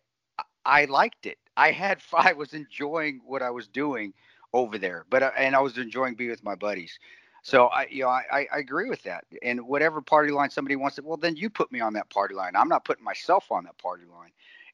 I 0.66 0.84
liked 0.84 1.26
it. 1.26 1.38
I 1.57 1.70
had 1.70 2.01
I 2.14 2.32
was 2.32 2.53
enjoying 2.53 3.20
what 3.24 3.42
I 3.42 3.51
was 3.51 3.68
doing 3.68 4.12
over 4.53 4.78
there, 4.78 5.05
but 5.11 5.22
uh, 5.22 5.30
and 5.36 5.55
I 5.55 5.61
was 5.61 5.78
enjoying 5.78 6.14
being 6.14 6.30
with 6.30 6.44
my 6.44 6.55
buddies. 6.55 6.98
So 7.42 7.66
I, 7.68 7.86
you 7.90 8.03
know, 8.03 8.09
I, 8.11 8.46
I 8.53 8.59
agree 8.59 8.90
with 8.90 9.03
that. 9.05 9.24
And 9.42 9.66
whatever 9.66 10.03
party 10.03 10.30
line 10.30 10.51
somebody 10.51 10.76
wants 10.76 10.98
it, 10.98 11.05
well, 11.05 11.16
then 11.16 11.36
you 11.36 11.48
put 11.48 11.72
me 11.72 11.80
on 11.80 11.94
that 11.94 12.11
party 12.11 12.34
line. 12.34 12.55
I'm 12.55 12.68
not 12.68 12.84
putting 12.84 13.05
myself 13.05 13.51
on 13.51 13.64
that 13.64 13.78
party 13.78 14.05
line. 14.05 14.30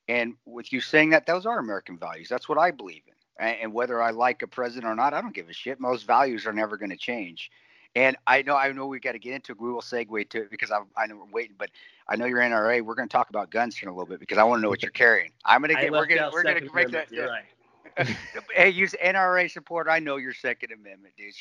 And 0.09 0.35
with 0.47 0.73
you 0.73 0.81
saying 0.81 1.11
that, 1.11 1.27
those 1.27 1.47
are 1.47 1.59
American 1.59 1.97
values. 1.97 2.29
That's 2.29 2.49
what 2.49 2.59
I 2.59 2.71
believe 2.71 3.03
in. 3.07 3.47
And 3.47 3.73
whether 3.73 4.03
I 4.03 4.11
like 4.11 4.43
a 4.43 4.47
president 4.47 4.91
or 4.91 4.95
not, 4.95 5.15
I 5.15 5.21
don't 5.21 5.35
give 5.35 5.49
a 5.49 5.53
shit. 5.53 5.79
Most 5.79 6.07
values 6.07 6.47
are 6.47 6.53
never 6.53 6.77
going 6.77 6.91
to 6.91 6.97
change. 6.97 7.51
And 7.95 8.17
I 8.27 8.43
know, 8.43 8.57
I 8.57 8.71
know 8.73 8.87
we 8.87 9.01
got 9.01 9.13
to 9.13 9.19
get 9.19 9.33
into. 9.33 9.55
We 9.59 9.73
will 9.73 9.81
segue 9.81 10.29
to 10.31 10.43
it 10.43 10.51
because 10.51 10.71
I'm, 10.71 10.87
I 10.97 11.07
know 11.07 11.17
we're 11.17 11.33
waiting, 11.33 11.57
but 11.59 11.71
I 12.09 12.17
know 12.17 12.27
you're 12.27 12.41
NRA. 12.41 12.83
We're 12.83 12.95
going 12.95 13.09
to 13.09 13.13
talk 13.13 13.31
about 13.31 13.51
guns 13.51 13.77
here 13.77 13.89
in 13.89 13.95
a 13.95 13.97
little 13.97 14.09
bit 14.09 14.21
because 14.21 14.39
I 14.39 14.45
want 14.45 14.59
to 14.59 14.63
know 14.63 14.69
what 14.69 14.83
you're 14.83 14.91
carrying. 14.91 15.31
I'm 15.45 15.61
going 15.61 15.75
to 15.75 15.81
get. 15.81 15.93
We're 15.93 16.07
going 16.07 16.21
to. 16.21 16.31
We're 16.33 16.43
going 16.43 16.63
to 16.63 16.71
break 16.71 16.91
that. 16.91 17.11
You're 17.11 17.29
right. 17.29 17.45
Hey, 18.55 18.69
use 18.69 18.95
NRA 19.03 19.51
supporter. 19.51 19.91
I 19.91 19.99
know 19.99 20.17
your 20.17 20.35
Second 20.35 20.73
Amendment, 20.73 21.15
dude. 21.17 21.35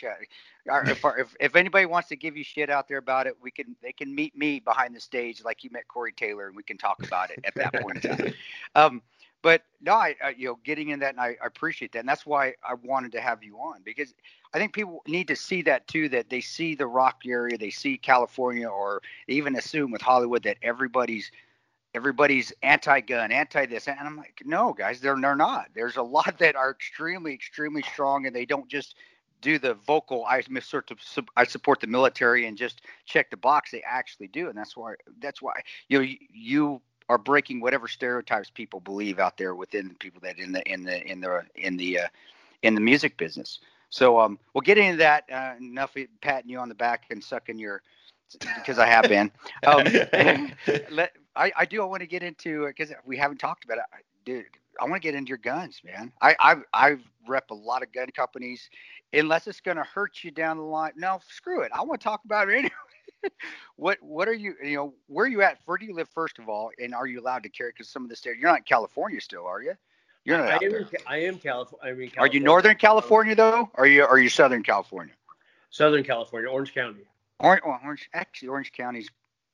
If, 0.65 1.05
if, 1.17 1.35
if 1.39 1.55
anybody 1.55 1.85
wants 1.85 2.09
to 2.09 2.15
give 2.15 2.37
you 2.37 2.43
shit 2.43 2.69
out 2.69 2.87
there 2.87 2.97
about 2.97 3.27
it, 3.27 3.35
we 3.41 3.51
can. 3.51 3.75
They 3.81 3.91
can 3.91 4.13
meet 4.13 4.37
me 4.37 4.59
behind 4.59 4.95
the 4.95 4.99
stage, 4.99 5.43
like 5.43 5.63
you 5.63 5.69
met 5.71 5.87
Corey 5.87 6.13
Taylor, 6.13 6.47
and 6.47 6.55
we 6.55 6.63
can 6.63 6.77
talk 6.77 7.03
about 7.05 7.31
it 7.31 7.39
at 7.43 7.55
that 7.55 7.73
point 7.81 8.03
in 8.05 8.17
time. 8.17 8.33
Um, 8.75 9.01
but 9.41 9.61
no, 9.79 9.93
I, 9.93 10.15
I, 10.23 10.29
you 10.35 10.47
know, 10.47 10.57
getting 10.63 10.89
in 10.89 10.99
that, 11.01 11.11
and 11.11 11.21
I, 11.21 11.37
I 11.41 11.45
appreciate 11.45 11.91
that, 11.91 11.99
and 11.99 12.09
that's 12.09 12.25
why 12.25 12.55
I 12.67 12.73
wanted 12.73 13.11
to 13.11 13.21
have 13.21 13.43
you 13.43 13.57
on 13.57 13.81
because 13.85 14.15
I 14.55 14.57
think 14.57 14.73
people 14.73 15.03
need 15.07 15.27
to 15.27 15.35
see 15.35 15.61
that 15.61 15.87
too. 15.87 16.09
That 16.09 16.29
they 16.29 16.41
see 16.41 16.73
the 16.73 16.87
rock 16.87 17.21
area, 17.27 17.55
they 17.57 17.69
see 17.69 17.95
California, 17.95 18.67
or 18.67 19.03
even 19.27 19.55
assume 19.55 19.91
with 19.91 20.01
Hollywood 20.01 20.41
that 20.43 20.57
everybody's 20.63 21.31
everybody's 21.95 22.51
anti-gun, 22.61 23.31
anti-this, 23.31 23.87
and 23.87 23.97
I'm 23.99 24.17
like, 24.17 24.43
no, 24.45 24.73
guys, 24.73 24.99
they're 24.99 25.19
they're 25.19 25.35
not. 25.35 25.69
There's 25.73 25.95
a 25.95 26.03
lot 26.17 26.37
that 26.39 26.55
are 26.55 26.71
extremely, 26.71 27.33
extremely 27.33 27.81
strong, 27.81 28.27
and 28.27 28.35
they 28.35 28.45
don't 28.45 28.67
just 28.67 28.95
do 29.41 29.57
the 29.57 29.75
vocal. 29.75 30.25
I 30.25 30.41
sort 30.59 30.91
of 30.91 30.99
I 31.35 31.45
support 31.45 31.79
the 31.79 31.87
military 31.87 32.45
and 32.47 32.57
just 32.57 32.81
check 33.05 33.31
the 33.31 33.37
box. 33.37 33.71
They 33.71 33.81
actually 33.81 34.27
do, 34.27 34.49
and 34.49 34.57
that's 34.57 34.75
why 34.75 34.95
that's 35.19 35.41
why 35.41 35.61
you 35.87 35.99
know 35.99 36.07
you 36.31 36.81
are 37.07 37.17
breaking 37.17 37.61
whatever 37.61 37.87
stereotypes 37.87 38.49
people 38.49 38.79
believe 38.79 39.19
out 39.19 39.37
there 39.37 39.55
within 39.55 39.87
the 39.87 39.93
people 39.95 40.19
that 40.21 40.37
in 40.37 40.51
the 40.51 40.61
in 40.71 40.83
the 40.83 41.01
in 41.05 41.21
the 41.21 41.43
in 41.55 41.77
the 41.77 41.99
uh, 41.99 42.07
in 42.63 42.75
the 42.75 42.81
music 42.81 43.17
business. 43.17 43.59
So 43.89 44.19
um, 44.19 44.37
we'll 44.53 44.61
get 44.61 44.77
into 44.77 44.97
that. 44.97 45.23
Uh, 45.31 45.53
enough 45.59 45.95
patting 46.21 46.49
you 46.49 46.59
on 46.59 46.67
the 46.67 46.75
back 46.75 47.05
and 47.11 47.23
sucking 47.23 47.57
your 47.57 47.81
because 48.55 48.79
I 48.79 48.87
have 48.87 49.07
been. 49.07 49.31
Um, 49.65 49.85
let, 50.91 51.13
I, 51.35 51.51
I 51.55 51.65
do. 51.65 51.81
I 51.81 51.85
want 51.85 52.01
to 52.01 52.07
get 52.07 52.23
into 52.23 52.65
because 52.67 52.93
we 53.05 53.17
haven't 53.17 53.37
talked 53.37 53.65
about 53.65 53.77
it, 53.77 53.83
dude. 54.25 54.45
I 54.79 54.83
want 54.83 55.01
to 55.01 55.07
get 55.07 55.15
into 55.15 55.29
your 55.29 55.37
guns, 55.37 55.81
man. 55.83 56.11
I 56.21 56.35
I 56.39 56.55
I 56.73 56.97
rep 57.27 57.49
a 57.51 57.55
lot 57.55 57.83
of 57.83 57.91
gun 57.93 58.09
companies, 58.15 58.69
unless 59.13 59.47
it's 59.47 59.61
going 59.61 59.77
to 59.77 59.83
hurt 59.83 60.23
you 60.23 60.31
down 60.31 60.57
the 60.57 60.63
line. 60.63 60.91
No, 60.95 61.19
screw 61.29 61.61
it. 61.61 61.71
I 61.73 61.81
want 61.83 62.01
to 62.01 62.03
talk 62.03 62.21
about 62.25 62.49
it 62.49 62.55
anyway. 62.55 63.31
what 63.75 63.97
what 64.01 64.27
are 64.27 64.33
you 64.33 64.55
you 64.63 64.75
know 64.75 64.93
where 65.07 65.25
are 65.25 65.29
you 65.29 65.41
at? 65.41 65.59
Where 65.65 65.77
do 65.77 65.85
you 65.85 65.95
live 65.95 66.09
first 66.13 66.39
of 66.39 66.49
all, 66.49 66.71
and 66.81 66.93
are 66.93 67.07
you 67.07 67.21
allowed 67.21 67.43
to 67.43 67.49
carry? 67.49 67.71
Because 67.71 67.89
some 67.89 68.03
of 68.03 68.09
the 68.09 68.15
states 68.15 68.37
you're 68.39 68.49
not 68.49 68.59
in 68.59 68.63
California 68.63 69.21
still, 69.21 69.45
are 69.45 69.61
you? 69.61 69.73
You're 70.25 70.39
not. 70.39 70.49
I, 70.49 70.65
am, 70.65 70.73
in, 70.73 70.87
I 71.05 71.17
am 71.17 71.37
California. 71.37 71.79
I 71.83 71.97
mean, 71.97 72.09
California. 72.09 72.19
Are 72.19 72.33
you 72.33 72.39
Northern 72.39 72.75
California 72.75 73.35
though? 73.35 73.69
Or 73.75 73.83
are 73.83 73.87
you 73.87 74.03
are 74.03 74.17
you 74.17 74.29
Southern 74.29 74.63
California? 74.63 75.13
Southern 75.69 76.03
California, 76.03 76.49
Orange 76.49 76.73
County. 76.73 77.01
Orange, 77.39 77.61
Orange 77.65 78.09
actually 78.13 78.47
Orange 78.47 78.71
County's 78.71 79.09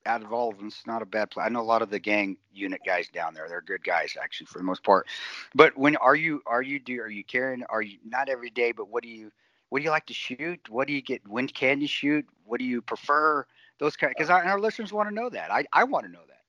out 0.06 0.22
of 0.22 0.34
all 0.34 0.50
of 0.50 0.58
them, 0.58 0.68
it's 0.68 0.86
not 0.88 1.02
a 1.02 1.06
bad 1.06 1.32
place. 1.32 1.46
I 1.46 1.50
know 1.50 1.62
a 1.62 1.64
lot 1.64 1.82
of 1.82 1.90
the 1.90 2.00
gang 2.00 2.38
unit 2.54 2.82
guys 2.86 3.08
down 3.10 3.34
there. 3.34 3.48
They're 3.48 3.62
good 3.62 3.84
guys 3.84 4.18
actually 4.22 4.48
for 4.48 4.58
the 4.58 4.64
most 4.64 4.84
part. 4.84 5.08
But 5.56 5.78
when 5.78 5.96
are 5.98 6.16
you 6.16 6.42
are 6.46 6.62
you 6.62 6.80
do 6.80 7.00
are 7.02 7.10
you 7.10 7.24
carrying 7.24 7.64
are 7.70 7.82
you 7.82 7.98
not 8.06 8.30
every 8.30 8.50
day, 8.50 8.72
but 8.72 8.90
what 8.90 9.04
do 9.04 9.10
you 9.10 9.32
what 9.70 9.80
do 9.80 9.86
you 9.86 9.92
like 9.92 10.06
to 10.08 10.14
shoot? 10.14 10.60
What 10.70 10.88
do 10.88 10.94
you 10.94 11.02
get 11.02 11.26
when 11.28 11.48
can 11.48 11.82
you 11.82 11.88
shoot? 11.88 12.26
What 12.46 12.60
do 12.60 12.66
you 12.66 12.82
prefer? 12.82 13.46
Those 13.80 13.96
kind 13.96 14.14
because 14.16 14.30
our, 14.30 14.44
our 14.44 14.60
listeners 14.60 14.92
want 14.92 15.10
to 15.10 15.16
know 15.16 15.30
that. 15.30 15.52
I, 15.52 15.66
I 15.74 15.84
want 15.84 16.06
to 16.06 16.12
know 16.12 16.20
that. 16.28 16.42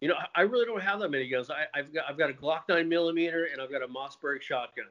You 0.00 0.08
know, 0.08 0.16
I 0.34 0.42
really 0.42 0.66
don't 0.66 0.82
have 0.82 1.00
that 1.00 1.10
many 1.10 1.28
guns. 1.28 1.50
I, 1.50 1.66
have 1.74 1.92
got 1.92 2.04
I've 2.08 2.18
got 2.18 2.30
a 2.30 2.32
Glock 2.32 2.62
nine 2.68 2.88
millimeter 2.88 3.48
and 3.52 3.60
I've 3.60 3.70
got 3.70 3.82
a 3.82 3.88
Mossberg 3.88 4.42
shotgun. 4.42 4.86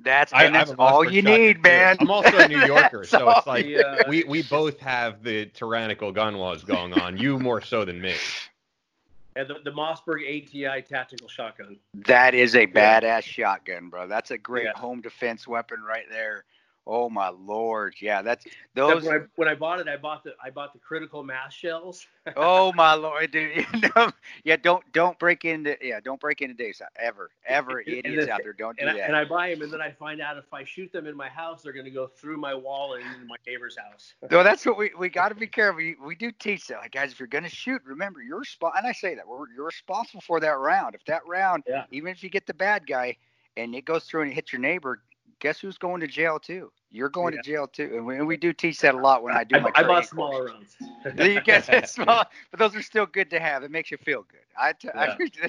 That's 0.00 0.32
I, 0.32 0.48
that's 0.50 0.72
all 0.78 1.08
you 1.08 1.22
need, 1.22 1.62
man. 1.62 1.96
I'm 1.98 2.10
also 2.10 2.38
a 2.38 2.46
New 2.46 2.60
Yorker, 2.66 3.04
so 3.04 3.30
it's 3.30 3.46
like 3.46 3.66
yeah. 3.66 4.08
we 4.08 4.22
we 4.24 4.42
both 4.42 4.78
have 4.78 5.24
the 5.24 5.46
tyrannical 5.46 6.12
gun 6.12 6.34
laws 6.34 6.62
going 6.62 6.92
on. 6.94 7.16
You 7.16 7.38
more 7.38 7.60
so 7.60 7.84
than 7.84 8.00
me. 8.00 8.14
And 9.34 9.48
the, 9.48 9.56
the 9.64 9.70
Mossberg 9.70 10.22
ATI 10.22 10.82
tactical 10.82 11.28
shotgun. 11.28 11.78
That 11.94 12.34
is 12.34 12.54
a 12.54 12.66
badass 12.66 13.02
yeah. 13.02 13.20
shotgun, 13.20 13.88
bro. 13.88 14.06
That's 14.06 14.30
a 14.30 14.38
great 14.38 14.64
yeah. 14.64 14.80
home 14.80 15.00
defense 15.00 15.46
weapon 15.46 15.80
right 15.82 16.06
there. 16.10 16.44
Oh 16.90 17.10
my 17.10 17.28
lord, 17.28 17.96
yeah, 18.00 18.22
that's 18.22 18.46
those. 18.74 19.04
when, 19.04 19.14
I, 19.14 19.18
when 19.36 19.46
I 19.46 19.54
bought 19.54 19.78
it, 19.78 19.88
I 19.88 19.98
bought 19.98 20.24
the 20.24 20.32
I 20.42 20.48
bought 20.48 20.72
the 20.72 20.78
critical 20.78 21.22
mass 21.22 21.52
shells. 21.52 22.06
oh 22.36 22.72
my 22.72 22.94
lord, 22.94 23.30
dude! 23.30 23.66
yeah, 24.44 24.56
don't 24.56 24.82
don't 24.94 25.18
break 25.18 25.44
into 25.44 25.76
yeah, 25.82 26.00
don't 26.00 26.18
break 26.18 26.40
into 26.40 26.54
days 26.54 26.80
ever 26.96 27.28
ever 27.46 27.80
idiots 27.86 28.24
then, 28.24 28.30
out 28.30 28.40
there. 28.42 28.54
Don't 28.54 28.78
do 28.78 28.86
and 28.86 28.96
that. 28.96 29.02
I, 29.02 29.06
and 29.06 29.14
I 29.14 29.26
buy 29.26 29.50
them, 29.50 29.60
and 29.60 29.70
then 29.70 29.82
I 29.82 29.90
find 29.90 30.22
out 30.22 30.38
if 30.38 30.50
I 30.50 30.64
shoot 30.64 30.90
them 30.90 31.06
in 31.06 31.14
my 31.14 31.28
house, 31.28 31.62
they're 31.62 31.74
going 31.74 31.84
to 31.84 31.90
go 31.90 32.06
through 32.06 32.38
my 32.38 32.54
wall 32.54 32.94
and 32.94 33.04
into 33.04 33.26
my 33.26 33.36
neighbor's 33.46 33.76
house. 33.76 34.14
no, 34.30 34.42
that's 34.42 34.64
what 34.64 34.78
we 34.78 34.90
we 34.98 35.10
got 35.10 35.28
to 35.28 35.34
be 35.34 35.46
careful. 35.46 35.76
We, 35.76 35.94
we 36.02 36.14
do 36.14 36.32
teach 36.32 36.68
that, 36.68 36.78
like 36.78 36.92
guys, 36.92 37.12
if 37.12 37.20
you're 37.20 37.28
going 37.28 37.44
to 37.44 37.50
shoot, 37.50 37.82
remember 37.84 38.22
you're 38.22 38.38
responsible. 38.38 38.78
And 38.78 38.86
I 38.86 38.92
say 38.92 39.14
that 39.14 39.28
we're, 39.28 39.44
you're 39.54 39.66
responsible 39.66 40.22
for 40.22 40.40
that 40.40 40.58
round. 40.58 40.94
If 40.94 41.04
that 41.04 41.20
round, 41.26 41.64
yeah. 41.68 41.84
even 41.90 42.12
if 42.12 42.22
you 42.22 42.30
get 42.30 42.46
the 42.46 42.54
bad 42.54 42.86
guy 42.86 43.18
and 43.58 43.74
it 43.74 43.84
goes 43.84 44.04
through 44.04 44.22
and 44.22 44.30
it 44.30 44.34
hits 44.34 44.52
your 44.52 44.60
neighbor, 44.60 45.02
guess 45.40 45.60
who's 45.60 45.78
going 45.78 46.00
to 46.00 46.06
jail 46.06 46.38
too? 46.38 46.70
You're 46.90 47.10
going 47.10 47.34
yeah. 47.34 47.42
to 47.42 47.50
jail 47.50 47.66
too, 47.66 47.90
and 47.94 48.06
we, 48.06 48.16
and 48.16 48.26
we, 48.26 48.36
do 48.36 48.52
teach 48.52 48.80
that 48.80 48.94
a 48.94 48.98
lot 48.98 49.22
when 49.22 49.34
I 49.34 49.44
do 49.44 49.60
my. 49.60 49.70
I, 49.74 49.80
I 49.80 49.82
bought 49.82 50.06
smaller 50.06 50.46
rounds. 50.46 50.76
you 51.18 51.40
get 51.42 51.88
small, 51.88 52.24
but 52.50 52.58
those 52.58 52.74
are 52.74 52.82
still 52.82 53.04
good 53.04 53.28
to 53.30 53.40
have. 53.40 53.62
It 53.62 53.70
makes 53.70 53.90
you 53.90 53.98
feel 53.98 54.22
good. 54.22 54.40
I, 54.58 54.72
t- 54.72 54.88
yeah. 54.94 55.16
I 55.42 55.48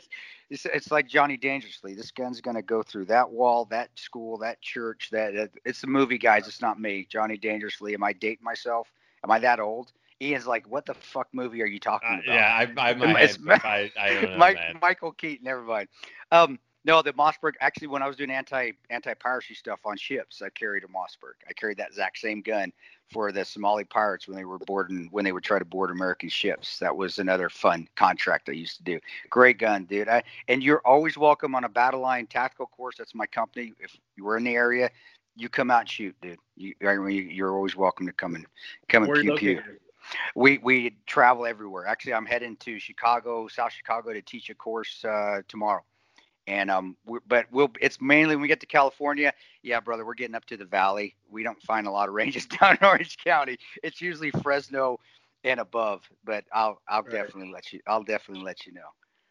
it's, 0.50 0.66
it's 0.66 0.92
like 0.92 1.08
Johnny 1.08 1.38
Dangerously. 1.38 1.94
This 1.94 2.12
gun's 2.12 2.42
going 2.42 2.56
to 2.56 2.62
go 2.62 2.84
through 2.84 3.06
that 3.06 3.30
wall, 3.30 3.66
that 3.66 3.90
school, 3.96 4.38
that 4.40 4.62
church. 4.62 5.10
That 5.12 5.50
it's 5.64 5.82
the 5.82 5.88
movie 5.88 6.18
guys. 6.18 6.48
It's 6.48 6.62
not 6.62 6.80
me. 6.80 7.08
Johnny 7.10 7.38
Dangerously. 7.38 7.94
Am 7.94 8.04
I 8.04 8.12
dating 8.12 8.44
myself? 8.44 8.92
Am 9.24 9.32
I 9.32 9.40
that 9.40 9.60
old? 9.60 9.94
Ian's 10.22 10.48
like, 10.48 10.70
"What 10.70 10.86
the 10.86 10.94
fuck 10.94 11.30
movie 11.32 11.62
are 11.62 11.68
you 11.68 11.80
talking 11.80 12.10
uh, 12.10 12.22
about?" 12.24 12.30
Uh, 12.30 12.34
yeah, 12.34 12.68
I, 12.78 12.90
I, 12.90 12.94
my 12.94 13.30
I, 13.64 13.92
I 13.98 14.14
don't 14.14 14.32
know, 14.32 14.38
Mike, 14.38 14.58
Michael 14.82 15.14
Keaton. 15.14 15.46
Never 15.46 15.62
mind. 15.62 15.88
Um, 16.32 16.60
no, 16.86 17.02
the 17.02 17.12
Mossberg. 17.14 17.54
Actually, 17.60 17.88
when 17.88 18.02
I 18.02 18.08
was 18.08 18.16
doing 18.16 18.32
anti 18.32 18.72
anti 18.90 19.14
piracy 19.14 19.54
stuff 19.54 19.80
on 19.86 19.98
ships, 19.98 20.42
I 20.42 20.50
carried 20.50 20.84
a 20.84 20.88
Mossberg. 20.88 21.36
I 21.48 21.54
carried 21.54 21.78
that 21.78 21.90
exact 21.90 22.20
same 22.20 22.42
gun 22.42 22.72
for 23.12 23.32
the 23.32 23.44
Somali 23.44 23.84
pirates 23.84 24.28
when 24.28 24.38
they 24.38 24.46
were 24.46 24.60
boarding 24.60 25.10
when 25.12 25.26
they 25.26 25.32
would 25.34 25.44
try 25.44 25.60
to 25.60 25.66
board 25.66 25.92
American 25.92 26.30
ships. 26.30 26.80
That 26.80 26.96
was 26.96 27.20
another 27.20 27.50
fun 27.50 27.88
contract 27.96 28.48
I 28.48 28.54
used 28.54 28.78
to 28.78 28.84
do. 28.84 29.00
Great 29.30 29.58
gun, 29.58 29.86
dude. 29.86 30.08
I, 30.08 30.24
and 30.48 30.64
you're 30.64 30.82
always 30.86 31.18
welcome 31.18 31.54
on 31.54 31.66
a 31.66 31.70
battle 31.70 32.00
line 32.00 32.28
tactical 32.28 32.68
course. 32.68 32.96
That's 32.98 33.14
my 33.14 33.26
company. 33.26 33.74
If 33.80 33.98
you 34.16 34.24
were 34.24 34.38
in 34.38 34.46
the 34.46 34.56
area, 34.56 34.90
you 35.36 35.50
come 35.50 35.72
out 35.72 35.82
and 35.82 35.90
shoot, 35.90 36.16
dude. 36.22 36.38
You, 36.56 36.74
you're 36.80 37.54
always 37.54 37.76
welcome 37.76 38.06
to 38.06 38.14
come 38.14 38.36
and 38.36 38.46
come 38.88 39.04
and 39.04 39.14
pew 39.14 39.36
pew. 39.36 39.62
We 40.34 40.60
we 40.60 40.96
travel 41.06 41.46
everywhere. 41.46 41.86
Actually, 41.86 42.14
I'm 42.14 42.26
heading 42.26 42.56
to 42.58 42.80
Chicago, 42.80 43.50
South 43.50 43.74
Chicago, 43.74 44.14
to 44.14 44.22
teach 44.22 44.50
a 44.50 44.56
course 44.56 45.04
uh, 45.04 45.42
tomorrow. 45.50 45.84
And 46.50 46.72
um, 46.72 46.98
but 47.28 47.46
we'll 47.52 47.72
it's 47.80 48.02
mainly 48.02 48.36
when 48.36 48.42
we 48.42 48.48
get 48.48 48.60
to 48.62 48.66
California. 48.66 49.32
Yeah, 49.62 49.80
brother, 49.80 50.04
we're 50.04 50.16
getting 50.16 50.34
up 50.34 50.46
to 50.46 50.58
the 50.58 50.66
valley. 50.66 51.16
We 51.30 51.44
don't 51.44 51.62
find 51.62 51.86
a 51.86 51.92
lot 51.92 52.10
of 52.10 52.16
ranges 52.16 52.46
down 52.60 52.76
in 52.82 52.88
Orange 52.88 53.18
County. 53.24 53.60
It's 53.84 54.02
usually 54.02 54.32
Fresno 54.32 55.00
and 55.44 55.60
above. 55.60 56.02
But 56.26 56.46
I'll 56.52 56.82
I'll 56.90 57.04
right. 57.04 57.12
definitely 57.12 57.52
let 57.54 57.72
you 57.72 57.82
I'll 57.86 58.04
definitely 58.04 58.44
let 58.44 58.66
you 58.66 58.74
know. 58.74 58.82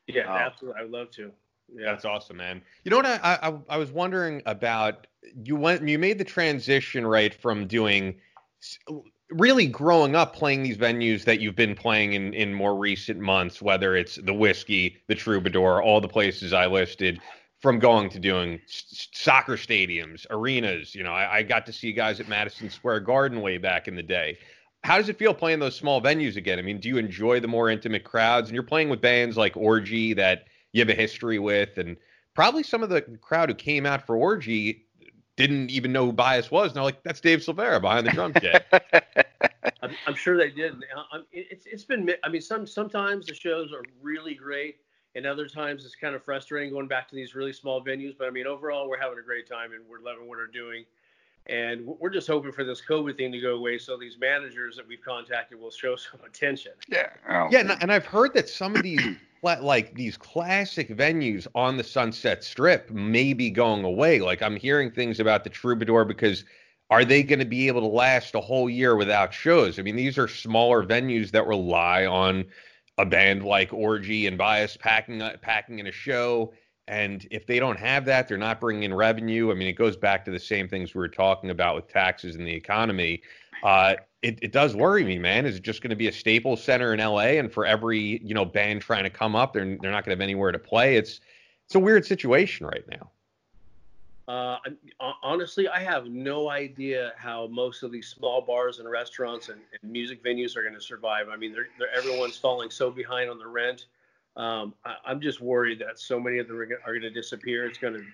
Yeah, 0.06 0.32
um, 0.32 0.36
absolutely. 0.38 0.80
I'd 0.80 0.90
love 0.90 1.10
to. 1.12 1.32
Yeah, 1.74 1.90
that's 1.90 2.04
awesome, 2.04 2.36
man. 2.36 2.62
You 2.84 2.90
know 2.90 2.98
what? 2.98 3.06
I, 3.06 3.38
I 3.42 3.58
I 3.68 3.76
was 3.78 3.90
wondering 3.90 4.40
about 4.46 5.08
you 5.42 5.56
went 5.56 5.86
you 5.88 5.98
made 5.98 6.18
the 6.18 6.24
transition 6.24 7.04
right 7.04 7.34
from 7.34 7.66
doing 7.66 8.14
really 9.30 9.66
growing 9.66 10.16
up 10.16 10.34
playing 10.34 10.62
these 10.62 10.76
venues 10.76 11.24
that 11.24 11.40
you've 11.40 11.56
been 11.56 11.74
playing 11.74 12.14
in 12.14 12.32
in 12.34 12.54
more 12.54 12.76
recent 12.76 13.20
months, 13.20 13.60
whether 13.60 13.96
it's 13.96 14.16
the 14.16 14.32
Whisky, 14.32 14.96
the 15.06 15.14
Troubadour, 15.14 15.82
all 15.82 16.00
the 16.00 16.08
places 16.08 16.52
I 16.52 16.66
listed, 16.66 17.20
from 17.60 17.78
going 17.78 18.08
to 18.10 18.18
doing 18.18 18.60
s- 18.68 19.08
soccer 19.12 19.56
stadiums, 19.56 20.26
arenas. 20.30 20.94
You 20.94 21.02
know, 21.02 21.12
I, 21.12 21.38
I 21.38 21.42
got 21.42 21.66
to 21.66 21.72
see 21.72 21.92
guys 21.92 22.20
at 22.20 22.28
Madison 22.28 22.70
Square 22.70 23.00
Garden 23.00 23.40
way 23.40 23.58
back 23.58 23.88
in 23.88 23.96
the 23.96 24.02
day. 24.02 24.38
How 24.84 24.96
does 24.96 25.08
it 25.08 25.18
feel 25.18 25.34
playing 25.34 25.58
those 25.58 25.76
small 25.76 26.00
venues 26.00 26.36
again? 26.36 26.58
I 26.58 26.62
mean, 26.62 26.78
do 26.78 26.88
you 26.88 26.98
enjoy 26.98 27.40
the 27.40 27.48
more 27.48 27.68
intimate 27.68 28.04
crowds? 28.04 28.48
And 28.48 28.54
you're 28.54 28.62
playing 28.62 28.88
with 28.88 29.00
bands 29.00 29.36
like 29.36 29.56
Orgy 29.56 30.14
that 30.14 30.44
you 30.72 30.80
have 30.80 30.88
a 30.88 30.94
history 30.94 31.38
with, 31.38 31.78
and 31.78 31.96
probably 32.34 32.62
some 32.62 32.82
of 32.82 32.88
the 32.88 33.02
crowd 33.20 33.48
who 33.48 33.54
came 33.54 33.84
out 33.84 34.06
for 34.06 34.16
Orgy 34.16 34.86
didn't 35.38 35.70
even 35.70 35.92
know 35.92 36.06
who 36.06 36.12
Bias 36.12 36.50
was. 36.50 36.70
And 36.70 36.76
they're 36.76 36.82
like, 36.82 37.02
that's 37.02 37.20
Dave 37.20 37.38
Silveria 37.38 37.80
behind 37.80 38.06
the 38.06 38.10
drum 38.10 38.32
kit. 38.34 38.66
I'm, 39.82 39.92
I'm 40.06 40.14
sure 40.14 40.36
they 40.36 40.50
did. 40.50 40.74
Uh, 41.12 41.20
it's 41.32 41.66
it's 41.66 41.84
been. 41.84 42.10
I 42.24 42.28
mean, 42.28 42.40
some 42.40 42.66
sometimes 42.66 43.26
the 43.26 43.34
shows 43.34 43.72
are 43.72 43.82
really 44.02 44.34
great, 44.34 44.76
and 45.14 45.24
other 45.24 45.46
times 45.46 45.84
it's 45.84 45.94
kind 45.94 46.14
of 46.14 46.22
frustrating 46.24 46.72
going 46.72 46.88
back 46.88 47.08
to 47.08 47.14
these 47.14 47.34
really 47.34 47.52
small 47.52 47.82
venues. 47.82 48.16
But 48.18 48.26
I 48.26 48.30
mean, 48.30 48.46
overall, 48.46 48.88
we're 48.88 48.98
having 48.98 49.18
a 49.18 49.22
great 49.22 49.48
time, 49.48 49.72
and 49.72 49.82
we're 49.88 50.00
loving 50.00 50.28
what 50.28 50.38
we're 50.38 50.46
doing. 50.46 50.84
And 51.46 51.86
we're 51.86 52.10
just 52.10 52.26
hoping 52.26 52.52
for 52.52 52.62
this 52.62 52.82
COVID 52.86 53.16
thing 53.16 53.32
to 53.32 53.40
go 53.40 53.54
away, 53.54 53.78
so 53.78 53.96
these 53.96 54.18
managers 54.20 54.76
that 54.76 54.86
we've 54.86 55.00
contacted 55.00 55.58
will 55.58 55.70
show 55.70 55.96
some 55.96 56.20
attention. 56.26 56.72
Yeah. 56.88 57.08
Yeah, 57.50 57.60
and, 57.60 57.70
and 57.80 57.92
I've 57.92 58.04
heard 58.04 58.34
that 58.34 58.48
some 58.50 58.76
of 58.76 58.82
these 58.82 59.00
like 59.42 59.94
these 59.94 60.16
classic 60.16 60.88
venues 60.88 61.46
on 61.54 61.76
the 61.76 61.84
Sunset 61.84 62.42
Strip 62.42 62.90
may 62.90 63.32
be 63.32 63.50
going 63.50 63.84
away. 63.84 64.20
Like 64.20 64.42
I'm 64.42 64.56
hearing 64.56 64.90
things 64.90 65.20
about 65.20 65.44
the 65.44 65.50
Troubadour 65.50 66.04
because 66.04 66.44
are 66.90 67.04
they 67.04 67.22
going 67.22 67.38
to 67.38 67.44
be 67.44 67.68
able 67.68 67.82
to 67.82 67.86
last 67.86 68.34
a 68.34 68.40
whole 68.40 68.70
year 68.70 68.96
without 68.96 69.32
shows? 69.32 69.78
I 69.78 69.82
mean, 69.82 69.96
these 69.96 70.18
are 70.18 70.28
smaller 70.28 70.82
venues 70.84 71.30
that 71.32 71.46
rely 71.46 72.06
on 72.06 72.46
a 72.96 73.06
band 73.06 73.44
like 73.44 73.72
Orgy 73.72 74.26
and 74.26 74.36
Bias 74.38 74.76
packing 74.76 75.22
packing 75.42 75.78
in 75.78 75.86
a 75.86 75.92
show. 75.92 76.52
And 76.88 77.28
if 77.30 77.46
they 77.46 77.58
don't 77.58 77.78
have 77.78 78.06
that, 78.06 78.26
they're 78.26 78.38
not 78.38 78.60
bringing 78.60 78.84
in 78.84 78.94
revenue. 78.94 79.50
I 79.50 79.54
mean, 79.54 79.68
it 79.68 79.74
goes 79.74 79.96
back 79.96 80.24
to 80.24 80.30
the 80.30 80.40
same 80.40 80.68
things 80.68 80.94
we 80.94 81.00
were 81.00 81.08
talking 81.08 81.50
about 81.50 81.76
with 81.76 81.88
taxes 81.88 82.34
and 82.36 82.46
the 82.46 82.54
economy. 82.54 83.22
Uh, 83.62 83.96
it, 84.22 84.38
it 84.42 84.52
does 84.52 84.74
worry 84.74 85.04
me, 85.04 85.18
man. 85.18 85.46
Is 85.46 85.56
it 85.56 85.62
just 85.62 85.82
going 85.82 85.90
to 85.90 85.96
be 85.96 86.08
a 86.08 86.12
Staples 86.12 86.62
Center 86.62 86.92
in 86.92 87.00
LA, 87.00 87.38
and 87.38 87.52
for 87.52 87.64
every 87.64 88.20
you 88.24 88.34
know 88.34 88.44
band 88.44 88.82
trying 88.82 89.04
to 89.04 89.10
come 89.10 89.36
up, 89.36 89.52
they're 89.52 89.64
they're 89.64 89.90
not 89.90 90.04
going 90.04 90.16
to 90.16 90.20
have 90.20 90.20
anywhere 90.20 90.52
to 90.52 90.58
play? 90.58 90.96
It's 90.96 91.20
it's 91.66 91.74
a 91.74 91.78
weird 91.78 92.04
situation 92.04 92.66
right 92.66 92.84
now. 92.88 93.10
Uh, 94.26 94.58
honestly, 95.22 95.68
I 95.68 95.80
have 95.80 96.06
no 96.06 96.50
idea 96.50 97.12
how 97.16 97.46
most 97.46 97.82
of 97.82 97.90
these 97.90 98.08
small 98.08 98.42
bars 98.42 98.78
and 98.78 98.88
restaurants 98.88 99.48
and, 99.48 99.58
and 99.80 99.90
music 99.90 100.22
venues 100.22 100.54
are 100.54 100.62
going 100.62 100.74
to 100.74 100.82
survive. 100.82 101.30
I 101.30 101.36
mean, 101.36 101.50
they're, 101.50 101.68
they're, 101.78 101.90
everyone's 101.96 102.36
falling 102.36 102.68
so 102.68 102.90
behind 102.90 103.30
on 103.30 103.38
the 103.38 103.46
rent. 103.46 103.86
Um, 104.36 104.74
I, 104.84 105.12
am 105.12 105.22
just 105.22 105.40
worried 105.40 105.78
that 105.78 105.98
so 105.98 106.20
many 106.20 106.38
of 106.38 106.46
them 106.46 106.58
are 106.58 106.66
going 106.66 107.00
to 107.00 107.10
disappear. 107.10 107.64
It's 107.64 107.78
going 107.78 107.94
to 107.94 108.04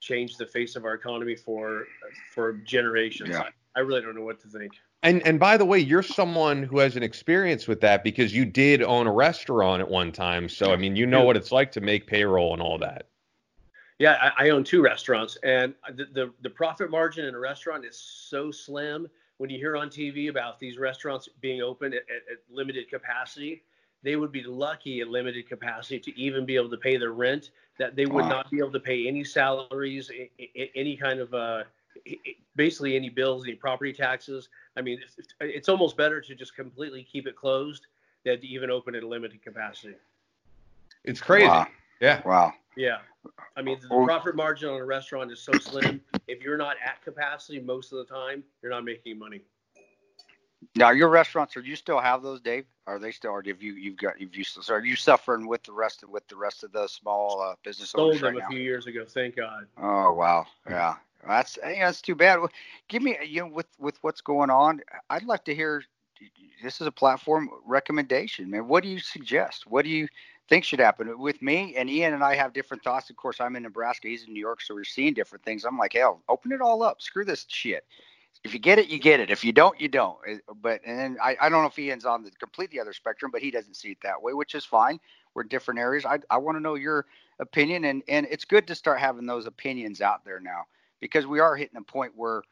change 0.00 0.38
the 0.38 0.46
face 0.46 0.74
of 0.74 0.84
our 0.84 0.94
economy 0.94 1.36
for 1.36 1.86
for 2.34 2.54
generations. 2.54 3.30
Yeah. 3.30 3.42
I, 3.42 3.50
I 3.76 3.80
really 3.80 4.00
don't 4.00 4.16
know 4.16 4.24
what 4.24 4.40
to 4.40 4.48
think. 4.48 4.72
And 5.02 5.26
and 5.26 5.40
by 5.40 5.56
the 5.56 5.64
way, 5.64 5.78
you're 5.78 6.02
someone 6.02 6.62
who 6.62 6.78
has 6.78 6.96
an 6.96 7.02
experience 7.02 7.66
with 7.66 7.80
that 7.80 8.04
because 8.04 8.34
you 8.34 8.44
did 8.44 8.82
own 8.82 9.06
a 9.06 9.12
restaurant 9.12 9.80
at 9.80 9.88
one 9.88 10.12
time. 10.12 10.48
So 10.48 10.72
I 10.72 10.76
mean, 10.76 10.94
you 10.94 11.06
know 11.06 11.24
what 11.24 11.36
it's 11.36 11.52
like 11.52 11.72
to 11.72 11.80
make 11.80 12.06
payroll 12.06 12.52
and 12.52 12.60
all 12.60 12.78
that. 12.78 13.06
Yeah, 13.98 14.32
I, 14.38 14.46
I 14.46 14.50
own 14.50 14.64
two 14.64 14.82
restaurants, 14.82 15.36
and 15.42 15.74
the, 15.94 16.06
the, 16.06 16.32
the 16.40 16.48
profit 16.48 16.90
margin 16.90 17.26
in 17.26 17.34
a 17.34 17.38
restaurant 17.38 17.84
is 17.84 17.98
so 17.98 18.50
slim. 18.50 19.06
When 19.36 19.50
you 19.50 19.58
hear 19.58 19.76
on 19.76 19.90
TV 19.90 20.30
about 20.30 20.58
these 20.58 20.78
restaurants 20.78 21.28
being 21.42 21.60
open 21.60 21.92
at, 21.92 22.00
at, 22.08 22.32
at 22.32 22.38
limited 22.48 22.88
capacity, 22.88 23.62
they 24.02 24.16
would 24.16 24.32
be 24.32 24.42
lucky 24.42 25.00
at 25.00 25.08
limited 25.08 25.48
capacity 25.50 25.98
to 25.98 26.18
even 26.18 26.46
be 26.46 26.56
able 26.56 26.70
to 26.70 26.78
pay 26.78 26.96
their 26.96 27.12
rent. 27.12 27.50
That 27.78 27.94
they 27.94 28.06
would 28.06 28.24
wow. 28.24 28.30
not 28.30 28.50
be 28.50 28.58
able 28.58 28.72
to 28.72 28.80
pay 28.80 29.06
any 29.06 29.22
salaries, 29.22 30.10
any 30.74 30.96
kind 30.96 31.20
of 31.20 31.34
uh, 31.34 31.64
basically 32.56 32.96
any 32.96 33.08
bills, 33.08 33.44
any 33.44 33.54
property 33.54 33.92
taxes. 33.92 34.48
I 34.76 34.82
mean, 34.82 35.00
it's 35.40 35.68
almost 35.68 35.96
better 35.96 36.20
to 36.20 36.34
just 36.34 36.54
completely 36.54 37.02
keep 37.02 37.26
it 37.26 37.36
closed 37.36 37.86
than 38.24 38.40
to 38.40 38.46
even 38.46 38.70
open 38.70 38.94
at 38.94 39.02
a 39.02 39.08
limited 39.08 39.42
capacity. 39.42 39.94
It's 41.04 41.20
crazy. 41.20 41.46
Wow. 41.48 41.66
Yeah. 42.00 42.22
Wow. 42.24 42.52
Yeah. 42.76 42.98
I 43.56 43.62
mean, 43.62 43.78
the 43.80 43.88
profit 44.04 44.36
margin 44.36 44.70
on 44.70 44.80
a 44.80 44.84
restaurant 44.84 45.30
is 45.30 45.40
so 45.40 45.52
slim. 45.52 46.00
if 46.28 46.42
you're 46.42 46.56
not 46.56 46.76
at 46.84 47.02
capacity 47.02 47.60
most 47.60 47.92
of 47.92 47.98
the 47.98 48.04
time, 48.04 48.42
you're 48.62 48.70
not 48.70 48.84
making 48.84 49.18
money. 49.18 49.42
Now, 50.76 50.90
your 50.90 51.08
restaurants, 51.08 51.56
are 51.56 51.60
you 51.60 51.74
still 51.74 52.00
have 52.00 52.22
those, 52.22 52.40
Dave? 52.40 52.66
Are 52.86 52.98
they 52.98 53.12
still, 53.12 53.30
or 53.30 53.42
have 53.46 53.62
you, 53.62 53.72
you've 53.74 53.96
got, 53.96 54.20
you've 54.20 54.36
used, 54.36 54.62
so 54.62 54.74
are 54.74 54.84
you 54.84 54.94
suffering 54.94 55.46
with 55.46 55.62
the 55.62 55.72
rest 55.72 56.02
of, 56.02 56.10
with 56.10 56.26
the 56.28 56.36
rest 56.36 56.64
of 56.64 56.72
the 56.72 56.86
small 56.86 57.40
uh, 57.40 57.54
business 57.64 57.90
Sold 57.90 58.10
owners 58.10 58.20
them 58.20 58.34
right 58.34 58.36
a 58.36 58.40
now? 58.40 58.48
few 58.48 58.60
years 58.60 58.86
ago. 58.86 59.04
Thank 59.06 59.36
God. 59.36 59.66
Oh, 59.78 60.12
wow. 60.12 60.46
Yeah. 60.68 60.96
That's, 61.26 61.58
yeah, 61.62 61.86
that's 61.86 62.02
too 62.02 62.14
bad. 62.14 62.40
Give 62.88 63.02
me, 63.02 63.16
you 63.26 63.42
know, 63.42 63.48
with, 63.48 63.66
with 63.78 63.98
what's 64.02 64.20
going 64.20 64.50
on, 64.50 64.80
I'd 65.10 65.24
like 65.24 65.44
to 65.44 65.54
hear, 65.54 65.82
this 66.62 66.80
is 66.80 66.86
a 66.86 66.92
platform 66.92 67.50
recommendation, 67.66 68.50
man. 68.50 68.68
What 68.68 68.82
do 68.82 68.88
you 68.88 68.98
suggest? 68.98 69.66
What 69.66 69.84
do 69.84 69.90
you, 69.90 70.08
think 70.50 70.64
should 70.64 70.80
happen. 70.80 71.18
With 71.18 71.40
me 71.40 71.74
and 71.76 71.88
Ian 71.88 72.12
and 72.12 72.24
I 72.24 72.34
have 72.34 72.52
different 72.52 72.82
thoughts. 72.82 73.08
Of 73.08 73.16
course, 73.16 73.40
I'm 73.40 73.56
in 73.56 73.62
Nebraska, 73.62 74.08
he's 74.08 74.26
in 74.26 74.34
New 74.34 74.40
York, 74.40 74.60
so 74.60 74.74
we're 74.74 74.84
seeing 74.84 75.14
different 75.14 75.44
things. 75.44 75.64
I'm 75.64 75.78
like, 75.78 75.94
hell, 75.94 76.20
open 76.28 76.52
it 76.52 76.60
all 76.60 76.82
up. 76.82 77.00
Screw 77.00 77.24
this 77.24 77.46
shit. 77.48 77.84
If 78.42 78.52
you 78.52 78.58
get 78.58 78.78
it, 78.78 78.88
you 78.88 78.98
get 78.98 79.20
it. 79.20 79.30
If 79.30 79.44
you 79.44 79.52
don't, 79.52 79.80
you 79.80 79.88
don't. 79.88 80.18
Eh, 80.26 80.38
but 80.60 80.80
and 80.84 80.98
then 80.98 81.16
I, 81.22 81.36
I 81.40 81.48
don't 81.48 81.62
know 81.62 81.68
if 81.68 81.78
Ian's 81.78 82.04
on 82.04 82.24
the 82.24 82.30
completely 82.32 82.80
other 82.80 82.92
spectrum, 82.92 83.30
but 83.30 83.42
he 83.42 83.50
doesn't 83.50 83.76
see 83.76 83.92
it 83.92 83.98
that 84.02 84.20
way, 84.20 84.32
which 84.32 84.54
is 84.54 84.64
fine. 84.64 84.98
We're 85.34 85.44
different 85.44 85.78
areas. 85.78 86.04
I, 86.04 86.18
I 86.30 86.38
want 86.38 86.56
to 86.56 86.60
know 86.60 86.74
your 86.74 87.06
opinion, 87.38 87.84
and 87.84 88.02
and 88.08 88.26
it's 88.30 88.44
good 88.44 88.66
to 88.66 88.74
start 88.74 88.98
having 88.98 89.26
those 89.26 89.46
opinions 89.46 90.00
out 90.00 90.24
there 90.24 90.40
now 90.40 90.64
because 91.00 91.26
we 91.26 91.40
are 91.40 91.56
hitting 91.56 91.76
a 91.76 91.82
point 91.82 92.12
where 92.16 92.42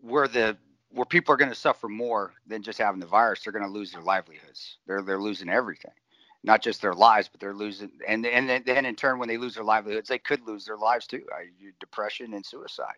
where 0.00 0.28
the 0.28 0.56
where 0.92 1.06
people 1.06 1.32
are 1.32 1.36
going 1.36 1.50
to 1.50 1.54
suffer 1.54 1.88
more 1.88 2.32
than 2.46 2.62
just 2.62 2.78
having 2.78 3.00
the 3.00 3.06
virus. 3.06 3.42
They're 3.42 3.52
going 3.52 3.64
to 3.64 3.70
lose 3.70 3.92
their 3.92 4.02
livelihoods. 4.02 4.78
They're 4.86 5.02
they're 5.02 5.20
losing 5.20 5.48
everything 5.48 5.92
not 6.42 6.62
just 6.62 6.80
their 6.80 6.94
lives, 6.94 7.28
but 7.28 7.40
they're 7.40 7.54
losing, 7.54 7.90
and 8.08 8.24
and 8.26 8.64
then 8.64 8.86
in 8.86 8.96
turn, 8.96 9.18
when 9.18 9.28
they 9.28 9.36
lose 9.36 9.54
their 9.54 9.64
livelihoods, 9.64 10.08
they 10.08 10.18
could 10.18 10.46
lose 10.46 10.64
their 10.64 10.76
lives 10.76 11.06
too. 11.06 11.22
depression 11.78 12.34
and 12.34 12.44
suicide. 12.44 12.96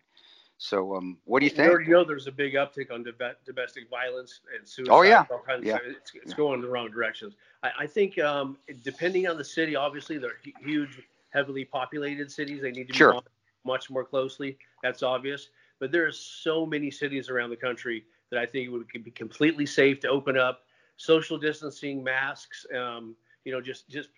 So, 0.57 0.95
um, 0.95 1.17
what 1.25 1.39
do 1.39 1.45
you 1.45 1.49
think? 1.49 1.65
You 1.65 1.71
already 1.71 1.91
know 1.91 2.03
there's 2.05 2.27
a 2.27 2.31
big 2.31 2.53
uptick 2.53 2.91
on 2.91 3.03
domestic 3.03 3.89
violence 3.89 4.39
and 4.57 4.67
suicide. 4.67 4.93
Oh 4.93 5.01
yeah, 5.01 5.25
yeah. 5.61 5.77
It's, 5.83 6.11
it's 6.15 6.31
yeah. 6.31 6.35
going 6.35 6.55
in 6.55 6.61
the 6.61 6.69
wrong 6.69 6.89
directions. 6.89 7.35
I, 7.63 7.71
I 7.81 7.87
think 7.87 8.17
um, 8.19 8.57
depending 8.81 9.27
on 9.27 9.37
the 9.37 9.43
city, 9.43 9.75
obviously 9.75 10.17
they're 10.17 10.37
huge, 10.63 11.01
heavily 11.31 11.65
populated 11.65 12.31
cities. 12.31 12.61
They 12.61 12.71
need 12.71 12.87
to 12.87 12.93
be 12.93 12.97
sure. 12.97 13.21
Much 13.65 13.89
more 13.89 14.03
closely. 14.03 14.57
That's 14.81 15.03
obvious. 15.03 15.49
But 15.79 15.91
there 15.91 16.05
are 16.05 16.11
so 16.11 16.65
many 16.65 16.91
cities 16.91 17.29
around 17.29 17.49
the 17.49 17.57
country 17.57 18.05
that 18.31 18.39
I 18.39 18.45
think 18.45 18.67
it 18.67 18.69
would 18.69 18.87
be 19.03 19.11
completely 19.11 19.65
safe 19.65 19.99
to 20.01 20.07
open 20.07 20.37
up. 20.37 20.61
Social 20.97 21.37
distancing, 21.37 22.03
masks, 22.03 22.65
um, 22.75 23.15
you 23.45 23.51
know, 23.51 23.59
just 23.59 23.89
just 23.89 24.09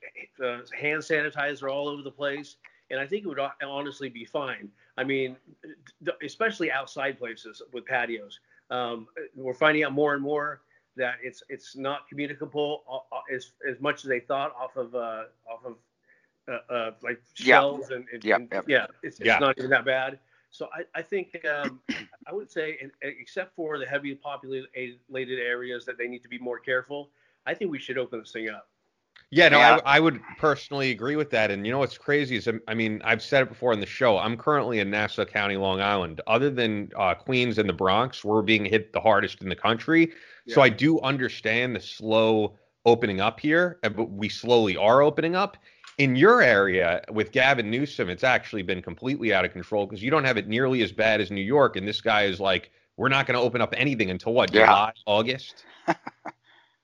uh, 0.43 0.60
hand 0.78 1.02
sanitizer 1.02 1.72
all 1.72 1.88
over 1.88 2.02
the 2.02 2.12
place, 2.12 2.58
and 2.91 3.00
I 3.00 3.08
think 3.08 3.24
it 3.24 3.28
would 3.28 3.39
honestly 3.66 4.10
be 4.10 4.26
fine. 4.26 4.70
I 4.98 5.04
mean, 5.04 5.38
especially 6.24 6.72
outside 6.72 7.18
places 7.18 7.62
with 7.74 7.86
patios. 7.86 8.39
Um, 8.70 9.08
we're 9.36 9.54
finding 9.54 9.84
out 9.84 9.93
more 9.93 10.14
and 10.14 10.24
more 10.24 10.62
that 10.96 11.16
it's 11.22 11.43
it's 11.50 11.76
not 11.76 12.08
communicable 12.08 12.84
uh, 12.89 13.16
uh, 13.16 13.22
as 13.34 13.52
as 13.70 13.80
much 13.80 14.04
as 14.04 14.10
they 14.10 14.20
thought 14.20 14.54
off 14.60 14.76
of 14.76 14.96
uh, 14.96 15.24
off 15.50 15.66
of 15.66 15.76
uh, 16.48 16.74
uh, 16.74 16.91
like 17.02 17.22
shells 17.34 17.88
yeah. 17.89 17.96
and, 17.96 18.06
and, 18.14 18.24
yeah, 18.24 18.36
and 18.36 18.50
yeah, 18.52 18.62
yeah, 18.68 18.86
it's, 19.04 19.20
it's 19.20 19.39
not 19.39 19.58
even 19.58 19.70
that 19.72 19.86
bad. 19.86 20.20
So 20.52 20.70
I, 20.74 21.00
I 21.00 21.02
think 21.02 21.36
um, 21.46 21.82
I 22.28 22.34
would 22.34 22.50
say, 22.50 22.80
except 23.02 23.56
for 23.56 23.78
the 23.78 23.86
heavily 23.86 24.16
populated 24.16 25.39
areas 25.39 25.86
that 25.86 25.98
they 25.98 26.08
need 26.08 26.24
to 26.24 26.30
be 26.30 26.39
more 26.39 26.60
careful, 26.60 27.10
I 27.46 27.54
think 27.54 27.72
we 27.72 27.80
should 27.80 27.98
open 27.98 28.20
this 28.20 28.32
thing 28.32 28.50
up. 28.50 28.70
Yeah, 29.32 29.50
no, 29.50 29.58
yeah. 29.58 29.80
I, 29.86 29.98
I, 29.98 30.00
would 30.00 30.22
personally 30.38 30.91
agree 30.91 31.16
with 31.16 31.30
that. 31.32 31.52
And 31.52 31.66
you 31.66 31.72
know 31.72 31.80
what's 31.80 31.98
crazy 31.98 32.36
is, 32.36 32.48
I 32.68 32.74
mean, 32.74 33.02
I've 33.04 33.22
said 33.22 33.43
it 33.43 33.50
before 33.50 33.74
in 33.74 33.80
the 33.80 33.86
show. 33.86 34.18
I'm 34.18 34.38
currently 34.38 34.80
in 34.80 34.89
Nassau 34.89 35.26
County, 35.26 35.58
Long 35.58 35.82
Island. 35.82 36.22
Other 36.28 36.50
than 36.50 36.91
uh, 36.96 37.16
Queens 37.16 37.58
and 37.58 37.68
the 37.68 37.74
Bronx, 37.74 38.24
we're 38.24 38.43
being 38.43 38.64
hit 38.64 38.93
the 38.93 39.02
hardest 39.02 39.41
in 39.41 39.50
the 39.50 39.56
country. 39.56 40.14
Yeah. 40.46 40.56
So 40.56 40.62
I 40.62 40.70
do 40.70 41.02
understand 41.02 41.76
the 41.76 41.80
slow 41.80 42.56
opening 42.86 43.20
up 43.20 43.39
here, 43.39 43.80
but 43.82 44.12
we 44.12 44.30
slowly 44.30 44.78
are 44.78 45.02
opening 45.02 45.36
up. 45.36 45.58
In 45.98 46.16
your 46.16 46.41
area 46.41 47.04
with 47.10 47.32
Gavin 47.32 47.72
Newsom, 47.72 48.10
it's 48.10 48.24
actually 48.24 48.64
been 48.64 48.82
completely 48.82 49.34
out 49.34 49.46
of 49.46 49.54
control 49.54 49.86
because 49.86 50.04
you 50.04 50.12
don't 50.12 50.26
have 50.26 50.38
it 50.38 50.48
nearly 50.48 50.82
as 50.82 50.91
bad 50.91 51.22
as 51.22 51.32
New 51.32 51.41
York. 51.41 51.78
And 51.78 51.88
this 51.88 52.02
guy 52.02 52.24
is 52.24 52.39
like, 52.39 52.72
we're 52.98 53.10
not 53.10 53.28
going 53.28 53.38
to 53.38 53.43
open 53.43 53.62
up 53.62 53.74
anything 53.78 54.12
until 54.12 54.34
what, 54.34 54.54
yeah. 54.54 54.66
July, 54.66 54.93
August? 55.06 55.64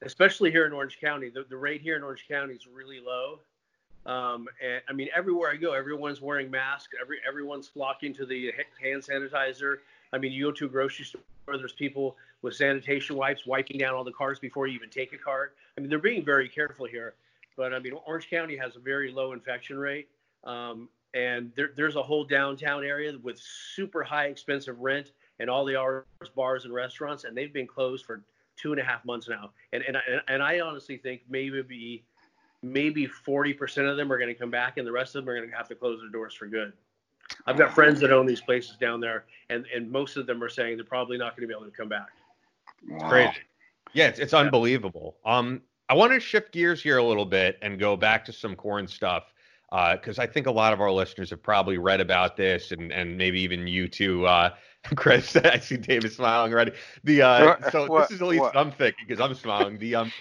especially 0.01 0.51
here 0.51 0.65
in 0.65 0.73
Orange 0.73 0.99
County. 0.99 1.29
The, 1.29 1.45
the 1.49 1.57
rate 1.57 1.81
here 1.81 1.95
in 1.95 2.03
Orange 2.03 2.25
County 2.27 2.53
is 2.53 2.67
really 2.67 2.99
low. 2.99 3.39
Um, 4.05 4.47
and 4.63 4.81
I 4.89 4.93
mean, 4.93 5.09
everywhere 5.15 5.51
I 5.51 5.55
go, 5.55 5.73
everyone's 5.73 6.21
wearing 6.21 6.49
masks. 6.49 6.93
Every 6.99 7.17
everyone's 7.27 7.67
flocking 7.67 8.13
to 8.15 8.25
the 8.25 8.51
hand 8.81 9.03
sanitizer. 9.03 9.77
I 10.11 10.17
mean, 10.17 10.31
you 10.31 10.45
go 10.45 10.51
to 10.51 10.65
a 10.65 10.69
grocery 10.69 11.05
store, 11.05 11.21
there's 11.47 11.73
people 11.73 12.15
with 12.41 12.55
sanitation 12.55 13.15
wipes 13.15 13.45
wiping 13.45 13.77
down 13.77 13.93
all 13.93 14.03
the 14.03 14.11
cars 14.11 14.39
before 14.39 14.65
you 14.65 14.73
even 14.73 14.89
take 14.89 15.13
a 15.13 15.17
cart. 15.17 15.55
I 15.77 15.81
mean, 15.81 15.89
they're 15.89 15.99
being 15.99 16.25
very 16.25 16.49
careful 16.49 16.87
here. 16.87 17.13
But 17.61 17.75
I 17.75 17.79
mean, 17.79 17.93
Orange 18.07 18.27
County 18.27 18.57
has 18.57 18.75
a 18.75 18.79
very 18.79 19.11
low 19.11 19.33
infection 19.33 19.77
rate. 19.77 20.09
Um, 20.45 20.89
and 21.13 21.51
there, 21.55 21.69
there's 21.75 21.95
a 21.95 22.01
whole 22.01 22.23
downtown 22.23 22.83
area 22.83 23.13
with 23.21 23.39
super 23.39 24.01
high 24.01 24.25
expensive 24.25 24.79
rent 24.79 25.11
and 25.39 25.47
all 25.47 25.63
the 25.63 25.79
hours 25.79 26.05
bars 26.35 26.65
and 26.65 26.73
restaurants, 26.73 27.23
and 27.23 27.37
they've 27.37 27.53
been 27.53 27.67
closed 27.67 28.03
for 28.03 28.23
two 28.57 28.71
and 28.71 28.81
a 28.81 28.83
half 28.83 29.05
months 29.05 29.29
now. 29.29 29.51
And 29.73 29.83
and 29.83 29.97
and 30.27 30.41
I 30.41 30.61
honestly 30.61 30.97
think 30.97 31.21
maybe 31.29 32.03
maybe 32.63 33.07
40% 33.07 33.91
of 33.91 33.95
them 33.95 34.11
are 34.11 34.17
going 34.17 34.33
to 34.33 34.33
come 34.33 34.49
back, 34.49 34.77
and 34.77 34.87
the 34.87 34.91
rest 34.91 35.15
of 35.15 35.23
them 35.23 35.29
are 35.29 35.37
going 35.37 35.47
to 35.47 35.55
have 35.55 35.67
to 35.67 35.75
close 35.75 35.99
their 35.99 36.09
doors 36.09 36.33
for 36.33 36.47
good. 36.47 36.73
I've 37.45 37.59
got 37.59 37.75
friends 37.75 37.99
that 37.99 38.11
own 38.11 38.25
these 38.25 38.41
places 38.41 38.75
down 38.77 38.99
there, 38.99 39.25
and 39.51 39.67
and 39.71 39.87
most 39.91 40.17
of 40.17 40.25
them 40.25 40.43
are 40.43 40.49
saying 40.49 40.77
they're 40.77 40.83
probably 40.83 41.19
not 41.19 41.37
going 41.37 41.47
to 41.47 41.47
be 41.47 41.55
able 41.55 41.69
to 41.69 41.77
come 41.77 41.89
back. 41.89 42.09
Wow. 42.87 43.07
Crazy. 43.07 43.37
Yeah, 43.93 44.07
it's, 44.07 44.17
it's 44.17 44.33
unbelievable. 44.33 45.17
Um, 45.25 45.61
I 45.91 45.93
want 45.93 46.13
to 46.13 46.21
shift 46.21 46.53
gears 46.53 46.81
here 46.81 46.99
a 46.99 47.03
little 47.03 47.25
bit 47.25 47.59
and 47.61 47.77
go 47.77 47.97
back 47.97 48.23
to 48.23 48.31
some 48.31 48.55
Korn 48.55 48.87
stuff 48.87 49.33
because 49.69 50.19
uh, 50.19 50.21
I 50.21 50.25
think 50.25 50.47
a 50.47 50.51
lot 50.51 50.71
of 50.71 50.79
our 50.79 50.89
listeners 50.89 51.31
have 51.31 51.43
probably 51.43 51.77
read 51.77 51.99
about 51.99 52.37
this, 52.37 52.71
and 52.71 52.93
and 52.93 53.17
maybe 53.17 53.41
even 53.41 53.67
you 53.67 53.89
too, 53.89 54.25
uh, 54.25 54.51
Kris. 54.95 55.35
I 55.43 55.59
see 55.59 55.75
David 55.75 56.13
smiling 56.13 56.53
already. 56.53 56.71
The 57.03 57.23
uh, 57.23 57.71
so 57.71 57.87
what, 57.87 58.07
this 58.07 58.15
is 58.15 58.21
at 58.21 58.27
least 58.29 58.41
what? 58.41 58.55
I'm 58.55 58.71
thinking 58.71 59.05
because 59.05 59.19
I'm 59.19 59.35
smiling. 59.35 59.77
The 59.79 59.95
um 59.95 60.13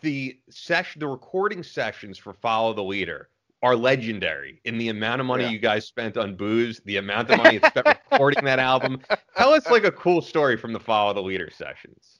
the 0.00 0.38
session, 0.48 1.00
the 1.00 1.08
recording 1.08 1.62
sessions 1.62 2.16
for 2.16 2.32
Follow 2.32 2.72
the 2.72 2.82
Leader 2.82 3.28
are 3.62 3.76
legendary 3.76 4.62
in 4.64 4.78
the 4.78 4.88
amount 4.88 5.20
of 5.20 5.26
money 5.26 5.44
yeah. 5.44 5.50
you 5.50 5.58
guys 5.58 5.86
spent 5.86 6.16
on 6.16 6.34
booze, 6.34 6.80
the 6.86 6.96
amount 6.96 7.28
of 7.28 7.36
money 7.36 7.56
you 7.56 7.68
spent 7.68 7.86
recording 8.10 8.42
that 8.46 8.58
album. 8.58 8.98
Tell 9.36 9.52
us 9.52 9.66
like 9.66 9.84
a 9.84 9.92
cool 9.92 10.22
story 10.22 10.56
from 10.56 10.72
the 10.72 10.80
Follow 10.80 11.12
the 11.12 11.22
Leader 11.22 11.50
sessions. 11.54 12.19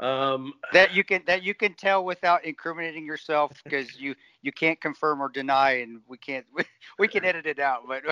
Um, 0.00 0.54
that 0.72 0.94
you 0.94 1.04
can 1.04 1.22
that 1.26 1.42
you 1.42 1.54
can 1.54 1.74
tell 1.74 2.04
without 2.04 2.44
incriminating 2.44 3.04
yourself 3.04 3.52
because 3.62 4.00
you 4.00 4.14
you 4.40 4.50
can't 4.50 4.80
confirm 4.80 5.20
or 5.20 5.28
deny, 5.28 5.80
and 5.80 6.00
we 6.08 6.16
can't 6.16 6.46
we, 6.54 6.64
we 6.98 7.06
can 7.06 7.24
edit 7.24 7.46
it 7.46 7.58
out. 7.58 7.82
But 7.86 8.02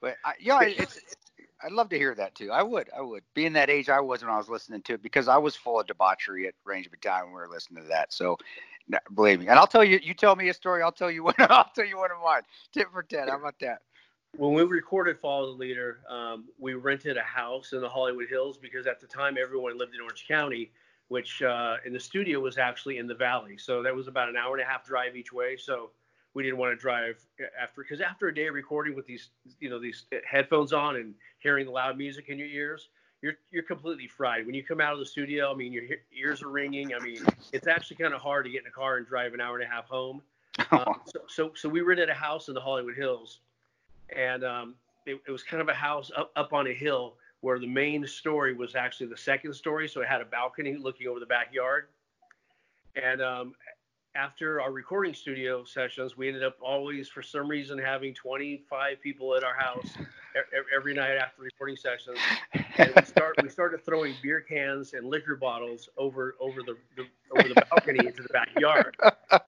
but 0.00 0.16
I, 0.24 0.32
yeah, 0.40 0.62
it's, 0.62 0.96
it's 0.96 1.16
I'd 1.62 1.72
love 1.72 1.90
to 1.90 1.98
hear 1.98 2.14
that 2.14 2.34
too. 2.34 2.50
I 2.50 2.62
would, 2.62 2.88
I 2.96 3.00
would. 3.00 3.22
Being 3.34 3.52
that 3.54 3.70
age 3.70 3.88
I 3.88 4.00
was 4.00 4.22
when 4.22 4.30
I 4.30 4.38
was 4.38 4.48
listening 4.48 4.82
to 4.82 4.94
it, 4.94 5.02
because 5.02 5.28
I 5.28 5.36
was 5.36 5.54
full 5.54 5.80
of 5.80 5.86
debauchery 5.86 6.46
at 6.46 6.54
Ranger 6.64 6.90
Battalion 6.90 7.26
when 7.26 7.34
we 7.34 7.40
were 7.40 7.52
listening 7.52 7.82
to 7.82 7.88
that. 7.88 8.12
So, 8.12 8.38
believe 9.14 9.40
me. 9.40 9.48
And 9.48 9.58
I'll 9.58 9.66
tell 9.66 9.84
you, 9.84 9.98
you 10.02 10.14
tell 10.14 10.36
me 10.36 10.48
a 10.48 10.54
story, 10.54 10.82
I'll 10.82 10.92
tell 10.92 11.10
you 11.10 11.24
one. 11.24 11.34
I'll 11.38 11.70
tell 11.74 11.86
you 11.86 11.98
one 11.98 12.10
of 12.10 12.18
mine. 12.24 12.42
Tip 12.72 12.90
for 12.92 13.02
ten. 13.02 13.28
How 13.28 13.38
about 13.38 13.58
that? 13.60 13.78
When 14.36 14.52
we 14.52 14.62
recorded 14.62 15.18
Follow 15.20 15.52
the 15.52 15.58
Leader, 15.58 16.00
um, 16.08 16.46
we 16.58 16.74
rented 16.74 17.16
a 17.16 17.22
house 17.22 17.72
in 17.72 17.80
the 17.80 17.88
Hollywood 17.88 18.28
Hills 18.28 18.58
because 18.58 18.86
at 18.86 19.00
the 19.00 19.06
time 19.06 19.36
everyone 19.40 19.78
lived 19.78 19.94
in 19.94 20.00
Orange 20.00 20.26
County, 20.26 20.72
which 21.08 21.42
uh, 21.42 21.76
in 21.84 21.92
the 21.92 22.00
studio 22.00 22.40
was 22.40 22.58
actually 22.58 22.98
in 22.98 23.06
the 23.06 23.14
Valley. 23.14 23.56
So 23.58 23.82
that 23.82 23.94
was 23.94 24.08
about 24.08 24.28
an 24.28 24.36
hour 24.36 24.54
and 24.54 24.62
a 24.62 24.66
half 24.66 24.84
drive 24.84 25.16
each 25.16 25.32
way. 25.32 25.56
So 25.56 25.90
we 26.34 26.42
didn't 26.42 26.58
want 26.58 26.72
to 26.72 26.76
drive 26.76 27.24
after 27.60 27.82
because 27.82 28.00
after 28.00 28.28
a 28.28 28.34
day 28.34 28.48
of 28.48 28.54
recording 28.54 28.94
with 28.94 29.06
these 29.06 29.30
you 29.60 29.70
know 29.70 29.78
these 29.78 30.04
headphones 30.28 30.72
on 30.72 30.96
and 30.96 31.14
hearing 31.38 31.64
the 31.64 31.72
loud 31.72 31.96
music 31.96 32.28
in 32.28 32.38
your 32.38 32.48
ears 32.48 32.88
you're 33.22 33.34
you're 33.50 33.62
completely 33.62 34.06
fried 34.06 34.44
when 34.44 34.54
you 34.54 34.62
come 34.62 34.80
out 34.80 34.92
of 34.92 34.98
the 34.98 35.06
studio 35.06 35.50
i 35.50 35.54
mean 35.54 35.72
your 35.72 35.84
ears 36.12 36.42
are 36.42 36.50
ringing 36.50 36.92
i 36.94 36.98
mean 36.98 37.24
it's 37.52 37.66
actually 37.66 37.96
kind 37.96 38.12
of 38.12 38.20
hard 38.20 38.44
to 38.44 38.50
get 38.50 38.62
in 38.62 38.66
a 38.66 38.70
car 38.70 38.96
and 38.96 39.06
drive 39.06 39.32
an 39.32 39.40
hour 39.40 39.56
and 39.56 39.64
a 39.64 39.72
half 39.72 39.86
home 39.86 40.20
um, 40.70 41.00
so, 41.06 41.20
so, 41.26 41.52
so 41.54 41.68
we 41.68 41.80
rented 41.80 42.08
a 42.08 42.14
house 42.14 42.48
in 42.48 42.54
the 42.54 42.60
hollywood 42.60 42.94
hills 42.94 43.38
and 44.14 44.44
um, 44.44 44.74
it, 45.06 45.20
it 45.26 45.30
was 45.30 45.42
kind 45.42 45.60
of 45.60 45.68
a 45.68 45.74
house 45.74 46.10
up, 46.16 46.30
up 46.36 46.52
on 46.52 46.66
a 46.66 46.72
hill 46.72 47.14
where 47.44 47.58
the 47.58 47.66
main 47.66 48.06
story 48.06 48.54
was 48.54 48.74
actually 48.74 49.06
the 49.06 49.16
second 49.16 49.52
story 49.52 49.88
so 49.88 50.00
it 50.00 50.08
had 50.08 50.20
a 50.20 50.24
balcony 50.24 50.76
looking 50.76 51.06
over 51.06 51.20
the 51.20 51.26
backyard 51.26 51.86
and 52.96 53.20
um, 53.20 53.54
after 54.16 54.60
our 54.60 54.70
recording 54.70 55.12
studio 55.12 55.64
sessions, 55.64 56.16
we 56.16 56.28
ended 56.28 56.44
up 56.44 56.56
always, 56.62 57.08
for 57.08 57.22
some 57.22 57.48
reason, 57.48 57.78
having 57.78 58.14
25 58.14 59.00
people 59.00 59.34
at 59.34 59.42
our 59.42 59.54
house 59.54 59.88
every 60.74 60.94
night 60.94 61.16
after 61.16 61.42
recording 61.42 61.76
sessions. 61.76 62.18
And 62.76 62.92
we 62.94 63.02
start 63.02 63.34
we 63.42 63.48
started 63.48 63.84
throwing 63.84 64.14
beer 64.22 64.40
cans 64.40 64.94
and 64.94 65.08
liquor 65.08 65.36
bottles 65.36 65.88
over 65.96 66.36
over 66.40 66.60
the, 66.62 66.76
the 66.96 67.06
over 67.32 67.48
the 67.48 67.62
balcony 67.70 68.06
into 68.06 68.22
the 68.22 68.28
backyard, 68.28 68.96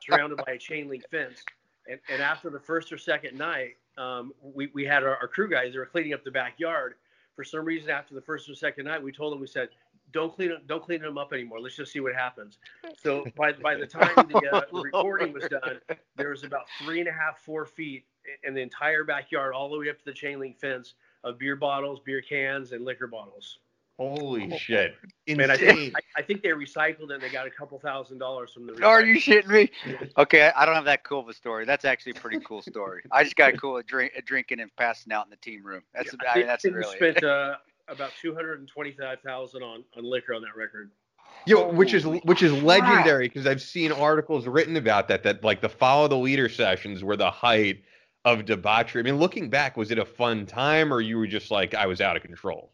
surrounded 0.00 0.38
by 0.44 0.52
a 0.52 0.58
chain 0.58 0.88
link 0.88 1.04
fence. 1.10 1.44
And, 1.88 2.00
and 2.08 2.20
after 2.20 2.50
the 2.50 2.58
first 2.58 2.92
or 2.92 2.98
second 2.98 3.38
night, 3.38 3.76
um, 3.96 4.32
we, 4.42 4.68
we 4.74 4.84
had 4.84 5.04
our, 5.04 5.16
our 5.16 5.28
crew 5.28 5.48
guys 5.48 5.72
that 5.72 5.78
were 5.78 5.86
cleaning 5.86 6.12
up 6.12 6.24
the 6.24 6.32
backyard. 6.32 6.94
For 7.36 7.44
some 7.44 7.64
reason, 7.64 7.90
after 7.90 8.14
the 8.14 8.20
first 8.20 8.48
or 8.48 8.54
second 8.54 8.86
night, 8.86 9.02
we 9.02 9.12
told 9.12 9.32
them, 9.32 9.40
we 9.40 9.46
said, 9.46 9.68
don't 10.12 10.34
clean 10.34 10.48
them, 10.48 10.62
don't 10.66 10.82
clean 10.82 11.02
them 11.02 11.18
up 11.18 11.32
anymore. 11.32 11.60
Let's 11.60 11.76
just 11.76 11.92
see 11.92 12.00
what 12.00 12.14
happens. 12.14 12.58
So 12.96 13.24
by 13.36 13.52
by 13.52 13.74
the 13.74 13.86
time 13.86 14.14
the 14.16 14.50
uh, 14.52 14.62
recording 14.72 15.32
was 15.32 15.44
done, 15.44 15.80
there 16.16 16.30
was 16.30 16.44
about 16.44 16.66
three 16.82 17.00
and 17.00 17.08
a 17.08 17.12
half, 17.12 17.38
four 17.40 17.66
feet 17.66 18.04
in 18.44 18.54
the 18.54 18.60
entire 18.60 19.04
backyard, 19.04 19.52
all 19.52 19.68
the 19.68 19.78
way 19.78 19.90
up 19.90 19.98
to 19.98 20.04
the 20.04 20.12
chain 20.12 20.40
link 20.40 20.58
fence 20.58 20.94
of 21.24 21.38
beer 21.38 21.56
bottles, 21.56 22.00
beer 22.04 22.22
cans, 22.22 22.72
and 22.72 22.84
liquor 22.84 23.06
bottles. 23.06 23.58
Holy 23.98 24.50
oh, 24.52 24.58
shit! 24.58 24.94
Man, 25.26 25.50
I 25.50 25.56
think, 25.56 25.94
I, 25.96 26.20
I 26.20 26.22
think 26.22 26.42
they 26.42 26.50
recycled 26.50 27.04
it 27.04 27.12
and 27.12 27.22
they 27.22 27.30
got 27.30 27.46
a 27.46 27.50
couple 27.50 27.78
thousand 27.78 28.18
dollars 28.18 28.52
from 28.52 28.66
the. 28.66 28.84
Are 28.84 29.02
you 29.02 29.18
shitting 29.18 29.48
me? 29.48 29.70
Okay, 30.18 30.50
I 30.54 30.66
don't 30.66 30.74
have 30.74 30.84
that 30.84 31.02
cool 31.02 31.20
of 31.20 31.28
a 31.28 31.32
story. 31.32 31.64
That's 31.64 31.86
actually 31.86 32.12
a 32.12 32.16
pretty 32.16 32.40
cool 32.40 32.60
story. 32.60 33.02
I 33.10 33.24
just 33.24 33.36
got 33.36 33.58
cool 33.58 33.78
at, 33.78 33.86
drink, 33.86 34.12
at 34.16 34.26
drinking 34.26 34.60
and 34.60 34.74
passing 34.76 35.12
out 35.12 35.24
in 35.24 35.30
the 35.30 35.36
team 35.36 35.64
room. 35.64 35.82
That's 35.94 36.12
yeah, 36.12 36.30
I 36.30 36.38
mean, 36.38 36.46
that's 36.46 36.64
really. 36.64 36.96
Spent 36.96 37.24
uh, 37.24 37.56
about 37.88 38.12
two 38.20 38.34
hundred 38.34 38.60
and 38.60 38.68
twenty-five 38.68 39.20
thousand 39.20 39.62
on 39.62 39.82
on 39.96 40.04
liquor 40.04 40.34
on 40.34 40.42
that 40.42 40.56
record. 40.56 40.90
Yo, 41.46 41.66
which 41.70 41.94
is 41.94 42.06
which 42.06 42.42
is 42.42 42.52
legendary 42.62 43.28
because 43.28 43.46
I've 43.46 43.62
seen 43.62 43.92
articles 43.92 44.46
written 44.46 44.76
about 44.76 45.08
that. 45.08 45.22
That 45.22 45.42
like 45.42 45.62
the 45.62 45.70
follow 45.70 46.06
the 46.06 46.18
leader 46.18 46.50
sessions 46.50 47.02
were 47.02 47.16
the 47.16 47.30
height 47.30 47.82
of 48.26 48.44
debauchery. 48.44 49.00
I 49.00 49.04
mean, 49.04 49.16
looking 49.16 49.48
back, 49.48 49.76
was 49.76 49.90
it 49.90 49.98
a 49.98 50.04
fun 50.04 50.44
time 50.44 50.92
or 50.92 51.00
you 51.00 51.16
were 51.16 51.26
just 51.26 51.50
like 51.50 51.74
I 51.74 51.86
was 51.86 52.02
out 52.02 52.16
of 52.16 52.22
control? 52.22 52.72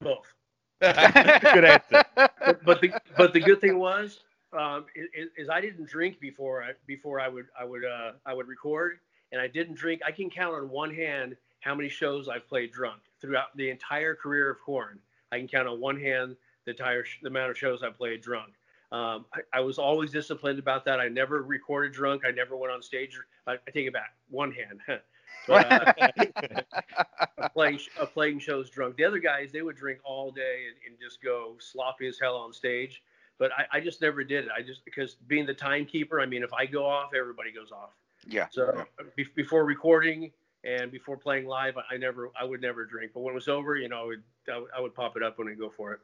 Both. 0.00 0.34
good 0.80 1.64
answer. 1.64 2.04
But, 2.14 2.32
but, 2.64 2.80
the 2.80 2.92
but 3.16 3.32
the 3.32 3.40
good 3.40 3.60
thing 3.60 3.78
was 3.78 4.20
um, 4.52 4.86
is, 4.94 5.28
is, 5.36 5.48
I 5.48 5.60
didn't 5.60 5.88
drink 5.88 6.20
before 6.20 6.62
I 6.62 6.72
before 6.86 7.20
I 7.20 7.28
would 7.28 7.46
I 7.58 7.64
would 7.64 7.84
uh, 7.84 8.12
I 8.24 8.32
would 8.32 8.46
record, 8.46 8.98
and 9.32 9.40
I 9.40 9.48
didn't 9.48 9.74
drink. 9.74 10.00
I 10.06 10.12
can 10.12 10.30
count 10.30 10.54
on 10.54 10.70
one 10.70 10.94
hand 10.94 11.36
how 11.60 11.74
many 11.74 11.88
shows 11.88 12.28
I've 12.28 12.48
played 12.48 12.72
drunk 12.72 13.00
throughout 13.20 13.56
the 13.56 13.70
entire 13.70 14.14
career 14.14 14.50
of 14.50 14.60
Korn. 14.60 15.00
I 15.32 15.38
can 15.38 15.48
count 15.48 15.66
on 15.66 15.80
one 15.80 15.98
hand 15.98 16.36
the 16.64 16.70
entire 16.70 17.04
sh- 17.04 17.18
the 17.22 17.28
amount 17.28 17.50
of 17.50 17.58
shows 17.58 17.82
I 17.82 17.90
played 17.90 18.20
drunk. 18.20 18.52
Um, 18.90 19.26
I, 19.34 19.58
I, 19.58 19.60
was 19.60 19.78
always 19.78 20.10
disciplined 20.10 20.58
about 20.58 20.86
that. 20.86 20.98
I 20.98 21.08
never 21.08 21.42
recorded 21.42 21.92
drunk. 21.92 22.22
I 22.26 22.30
never 22.30 22.56
went 22.56 22.72
on 22.72 22.80
stage. 22.80 23.18
I, 23.46 23.52
I 23.52 23.70
take 23.70 23.86
it 23.86 23.92
back, 23.92 24.14
one 24.30 24.50
hand. 24.50 24.80
but, 25.48 25.72
uh, 27.38 27.48
playing 27.54 27.80
uh, 28.00 28.06
playing 28.06 28.38
shows 28.38 28.70
drunk. 28.70 28.96
The 28.96 29.04
other 29.04 29.18
guys 29.18 29.50
they 29.52 29.62
would 29.62 29.76
drink 29.76 30.00
all 30.04 30.30
day 30.30 30.66
and, 30.68 30.76
and 30.86 31.00
just 31.00 31.22
go 31.22 31.56
sloppy 31.58 32.06
as 32.06 32.18
hell 32.20 32.36
on 32.36 32.52
stage. 32.52 33.02
But 33.38 33.52
I, 33.52 33.78
I, 33.78 33.80
just 33.80 34.02
never 34.02 34.24
did 34.24 34.46
it. 34.46 34.50
I 34.56 34.62
just 34.62 34.84
because 34.84 35.14
being 35.26 35.46
the 35.46 35.54
timekeeper. 35.54 36.20
I 36.20 36.26
mean, 36.26 36.42
if 36.42 36.52
I 36.52 36.66
go 36.66 36.84
off, 36.84 37.10
everybody 37.18 37.52
goes 37.52 37.70
off. 37.72 37.90
Yeah. 38.26 38.46
So 38.50 38.72
yeah. 38.76 39.06
Be, 39.16 39.26
before 39.34 39.64
recording, 39.64 40.32
and 40.64 40.90
before 40.90 41.16
playing 41.16 41.46
live, 41.46 41.74
I 41.90 41.96
never, 41.96 42.30
I 42.38 42.44
would 42.44 42.60
never 42.60 42.84
drink. 42.84 43.12
But 43.14 43.20
when 43.20 43.32
it 43.32 43.34
was 43.34 43.48
over, 43.48 43.76
you 43.76 43.88
know, 43.88 44.02
I 44.02 44.04
would, 44.04 44.22
I 44.76 44.80
would 44.80 44.94
pop 44.94 45.16
it 45.16 45.22
up 45.22 45.38
when 45.38 45.48
I 45.48 45.54
go 45.54 45.70
for 45.70 45.92
it. 45.92 46.00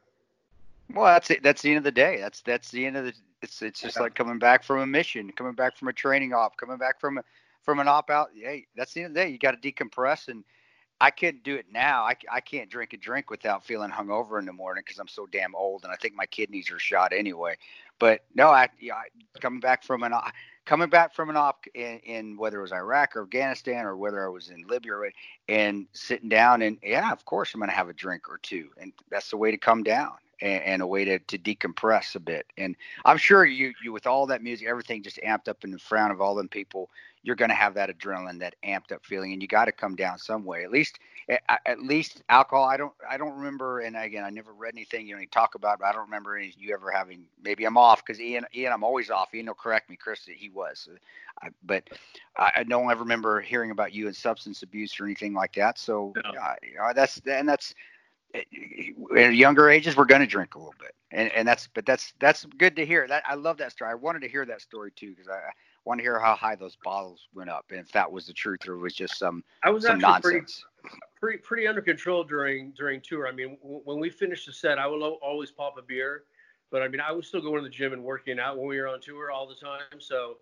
Well, 0.93 1.05
that's 1.05 1.31
it. 1.31 1.43
That's 1.43 1.61
the 1.61 1.69
end 1.69 1.79
of 1.79 1.83
the 1.83 1.91
day. 1.91 2.17
That's 2.19 2.41
that's 2.41 2.69
the 2.69 2.85
end 2.85 2.95
of 2.95 3.05
the. 3.05 3.13
It's 3.41 3.61
it's 3.61 3.81
just 3.81 3.97
yeah. 3.97 4.03
like 4.03 4.15
coming 4.15 4.37
back 4.37 4.63
from 4.63 4.79
a 4.79 4.85
mission, 4.85 5.31
coming 5.31 5.53
back 5.53 5.77
from 5.77 5.87
a 5.87 5.93
training 5.93 6.33
op, 6.33 6.57
coming 6.57 6.77
back 6.77 6.99
from 6.99 7.17
a, 7.17 7.23
from 7.65 7.79
an 7.79 7.87
op 7.87 8.09
out. 8.09 8.29
Hey, 8.33 8.67
that's 8.75 8.93
the 8.93 9.01
end 9.01 9.07
of 9.07 9.13
the 9.15 9.21
day. 9.21 9.29
You 9.29 9.39
got 9.39 9.59
to 9.61 9.71
decompress, 9.71 10.29
and 10.29 10.43
I 11.01 11.11
couldn't 11.11 11.43
do 11.43 11.55
it 11.55 11.65
now. 11.71 12.03
I, 12.03 12.15
I 12.31 12.39
can't 12.39 12.69
drink 12.69 12.93
a 12.93 12.97
drink 12.97 13.29
without 13.29 13.65
feeling 13.65 13.91
hungover 13.91 14.39
in 14.39 14.45
the 14.45 14.53
morning 14.53 14.83
because 14.85 14.99
I'm 14.99 15.07
so 15.07 15.25
damn 15.25 15.55
old, 15.55 15.83
and 15.83 15.91
I 15.91 15.97
think 15.97 16.13
my 16.15 16.25
kidneys 16.27 16.71
are 16.71 16.79
shot 16.79 17.11
anyway. 17.11 17.57
But 17.99 18.21
no, 18.33 18.47
I, 18.47 18.69
yeah, 18.79 19.01
coming 19.41 19.59
back 19.59 19.83
from 19.83 20.03
an 20.03 20.13
coming 20.65 20.89
back 20.89 21.13
from 21.13 21.29
an 21.29 21.37
op 21.37 21.65
in, 21.73 21.99
in, 21.99 22.37
whether 22.37 22.59
it 22.59 22.63
was 22.63 22.71
Iraq 22.71 23.15
or 23.15 23.23
Afghanistan 23.23 23.85
or 23.85 23.95
whether 23.97 24.25
I 24.25 24.29
was 24.29 24.49
in 24.49 24.65
Libya 24.67 24.93
and 25.47 25.85
sitting 25.93 26.29
down 26.29 26.61
and 26.61 26.77
yeah, 26.81 27.11
of 27.11 27.23
course 27.25 27.53
I'm 27.53 27.59
going 27.59 27.69
to 27.69 27.75
have 27.75 27.89
a 27.89 27.93
drink 27.93 28.29
or 28.29 28.39
two, 28.39 28.69
and 28.79 28.91
that's 29.09 29.29
the 29.29 29.37
way 29.37 29.51
to 29.51 29.57
come 29.57 29.83
down 29.83 30.13
and, 30.41 30.63
and, 30.63 30.81
a 30.81 30.87
way 30.87 31.05
to, 31.05 31.19
to 31.19 31.37
decompress 31.37 32.15
a 32.15 32.19
bit. 32.19 32.45
And 32.57 32.75
I'm 33.05 33.17
sure 33.17 33.45
you 33.45 33.73
you 33.83 33.93
with 33.93 34.07
all 34.07 34.25
that 34.27 34.43
music, 34.43 34.67
everything 34.67 35.03
just 35.03 35.19
amped 35.25 35.47
up 35.47 35.63
in 35.63 35.71
the 35.71 35.79
front 35.79 36.11
of 36.11 36.21
all 36.21 36.35
them 36.35 36.49
people. 36.49 36.89
You're 37.25 37.35
going 37.35 37.49
to 37.49 37.55
have 37.55 37.73
that 37.73 37.89
adrenaline, 37.89 38.39
that 38.39 38.55
amped 38.63 38.91
up 38.91 39.03
feeling, 39.05 39.33
and 39.33 39.41
you 39.41 39.47
got 39.47 39.65
to 39.65 39.71
come 39.71 39.95
down 39.95 40.19
some 40.19 40.45
way. 40.45 40.63
At 40.63 40.71
least, 40.71 40.99
at 41.27 41.79
least 41.81 42.21
alcohol. 42.29 42.65
I 42.65 42.77
don't, 42.77 42.93
I 43.09 43.17
don't 43.17 43.35
remember. 43.35 43.79
And 43.79 43.97
again, 43.97 44.23
I 44.23 44.29
never 44.29 44.53
read 44.53 44.73
anything 44.75 45.07
you 45.07 45.17
know 45.17 45.23
talk 45.31 45.55
about, 45.55 45.79
but 45.79 45.87
I 45.87 45.91
don't 45.91 46.05
remember 46.05 46.37
any 46.37 46.53
you 46.57 46.73
ever 46.73 46.91
having. 46.91 47.25
Maybe 47.43 47.65
I'm 47.65 47.77
off 47.77 48.05
because 48.05 48.21
Ian, 48.21 48.45
Ian, 48.55 48.71
I'm 48.71 48.83
always 48.83 49.09
off. 49.09 49.33
Ian 49.33 49.47
will 49.47 49.55
correct 49.55 49.89
me, 49.89 49.95
Kris. 49.95 50.21
He 50.25 50.49
was, 50.49 50.87
I, 51.41 51.49
but 51.63 51.89
I, 52.37 52.63
don't 52.63 52.89
ever 52.91 53.01
remember 53.01 53.41
hearing 53.41 53.71
about 53.71 53.91
you 53.91 54.05
and 54.07 54.15
substance 54.15 54.61
abuse 54.61 54.99
or 54.99 55.05
anything 55.05 55.33
like 55.33 55.53
that. 55.55 55.79
So 55.79 56.13
no. 56.15 56.39
uh, 56.39 56.93
that's 56.93 57.19
and 57.25 57.49
that's 57.49 57.73
at 59.09 59.33
younger 59.33 59.69
ages 59.69 59.95
we're 59.95 60.05
going 60.05 60.21
to 60.21 60.27
drink 60.27 60.55
a 60.55 60.57
little 60.57 60.73
bit 60.79 60.93
and 61.11 61.31
and 61.31 61.47
that's 61.47 61.67
but 61.73 61.85
that's 61.85 62.13
that's 62.19 62.45
good 62.57 62.75
to 62.75 62.85
hear 62.85 63.07
that 63.07 63.23
i 63.27 63.35
love 63.35 63.57
that 63.57 63.71
story 63.71 63.89
i 63.89 63.95
wanted 63.95 64.21
to 64.21 64.27
hear 64.27 64.45
that 64.45 64.61
story 64.61 64.91
too 64.95 65.11
because 65.11 65.29
i 65.29 65.39
want 65.85 65.99
to 65.99 66.03
hear 66.03 66.19
how 66.19 66.35
high 66.35 66.55
those 66.55 66.77
bottles 66.83 67.27
went 67.33 67.49
up 67.49 67.65
and 67.69 67.79
if 67.79 67.91
that 67.91 68.11
was 68.11 68.25
the 68.25 68.33
truth 68.33 68.59
or 68.67 68.73
it 68.73 68.81
was 68.81 68.93
just 68.93 69.17
some 69.17 69.43
i 69.63 69.69
was 69.69 69.83
some 69.83 70.03
actually 70.03 70.33
nonsense. 70.33 70.65
pretty, 70.81 70.97
pretty 71.19 71.37
pretty 71.39 71.67
under 71.67 71.81
control 71.81 72.23
during 72.23 72.71
during 72.71 72.99
tour 73.01 73.27
i 73.27 73.31
mean 73.31 73.57
w- 73.61 73.81
when 73.85 73.99
we 73.99 74.09
finished 74.09 74.45
the 74.45 74.53
set 74.53 74.77
i 74.79 74.87
would 74.87 75.01
always 75.01 75.51
pop 75.51 75.75
a 75.77 75.81
beer 75.81 76.23
but 76.71 76.81
i 76.81 76.87
mean 76.87 76.99
i 76.99 77.11
was 77.11 77.27
still 77.27 77.41
going 77.41 77.57
to 77.57 77.63
the 77.63 77.69
gym 77.69 77.93
and 77.93 78.03
working 78.03 78.39
out 78.39 78.57
when 78.57 78.67
we 78.67 78.79
were 78.79 78.87
on 78.87 78.99
tour 78.99 79.31
all 79.31 79.47
the 79.47 79.55
time 79.55 79.99
so 79.99 80.37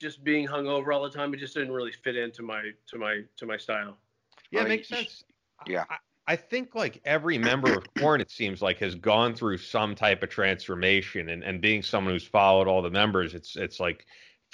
just 0.00 0.24
being 0.24 0.46
hungover 0.46 0.94
all 0.94 1.02
the 1.02 1.10
time 1.10 1.34
it 1.34 1.38
just 1.38 1.54
didn't 1.54 1.72
really 1.72 1.92
fit 1.92 2.16
into 2.16 2.42
my 2.42 2.70
to 2.86 2.98
my 2.98 3.22
to 3.36 3.46
my 3.46 3.56
style 3.56 3.96
yeah, 4.50 4.62
it 4.62 4.68
makes 4.68 4.88
sense. 4.88 5.24
Yeah. 5.66 5.84
I 6.28 6.36
think 6.36 6.74
like 6.74 7.00
every 7.04 7.38
member 7.38 7.72
of 7.72 7.84
Korn, 7.98 8.20
it 8.20 8.30
seems 8.30 8.60
like, 8.60 8.78
has 8.78 8.94
gone 8.96 9.34
through 9.34 9.58
some 9.58 9.94
type 9.94 10.22
of 10.22 10.28
transformation, 10.28 11.28
and 11.28 11.44
and 11.44 11.60
being 11.60 11.82
someone 11.82 12.14
who's 12.14 12.26
followed 12.26 12.66
all 12.66 12.82
the 12.82 12.90
members, 12.90 13.34
it's 13.34 13.56
it's 13.56 13.78
like 13.78 14.06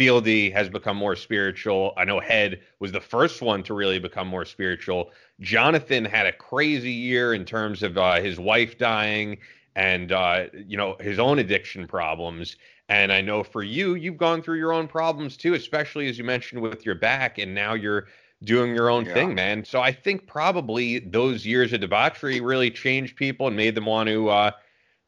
Fieldy 0.03 0.53
has 0.53 0.69
become 0.69 0.97
more 0.97 1.15
spiritual. 1.15 1.95
I 1.97 2.05
know 2.05 2.19
Head 2.19 2.61
was 2.81 2.91
the 2.91 3.01
first 3.01 3.41
one 3.41 3.63
to 3.63 3.75
really 3.75 4.01
become 4.01 4.27
more 4.27 4.45
spiritual. 4.45 5.13
Jonathan 5.39 6.05
had 6.05 6.27
a 6.27 6.33
crazy 6.33 6.91
year 6.91 7.35
in 7.35 7.45
terms 7.45 7.85
of 7.85 7.97
uh, 7.97 8.21
his 8.21 8.41
wife 8.41 8.77
dying 8.79 9.39
and 9.77 10.11
uh, 10.11 10.47
you 10.55 10.77
know 10.77 10.97
his 10.99 11.21
own 11.21 11.39
addiction 11.39 11.87
problems. 11.87 12.57
And 12.89 13.13
I 13.13 13.21
know 13.21 13.45
for 13.45 13.63
you, 13.63 13.95
you've 13.95 14.17
gone 14.17 14.43
through 14.43 14.59
your 14.59 14.73
own 14.73 14.89
problems 14.89 15.37
too, 15.37 15.55
especially 15.55 16.09
as 16.09 16.19
you 16.19 16.25
mentioned 16.25 16.61
with 16.61 16.85
your 16.85 16.97
back, 16.97 17.39
and 17.39 17.55
now 17.55 17.75
you're 17.75 18.09
doing 18.43 18.75
your 18.75 18.91
own 18.91 19.05
yeah. 19.05 19.15
thing, 19.15 19.37
man. 19.37 19.65
So 19.65 19.83
I 19.83 19.93
think 19.93 20.27
probably 20.27 20.99
those 20.99 21.47
years 21.47 21.73
of 21.73 21.81
debauchery 21.81 22.41
really 22.41 22.73
changed 22.73 23.15
people 23.15 23.47
and 23.47 23.55
made 23.55 23.77
them 23.77 23.87
want 23.87 24.09
to 24.09 24.29
uh, 24.29 24.51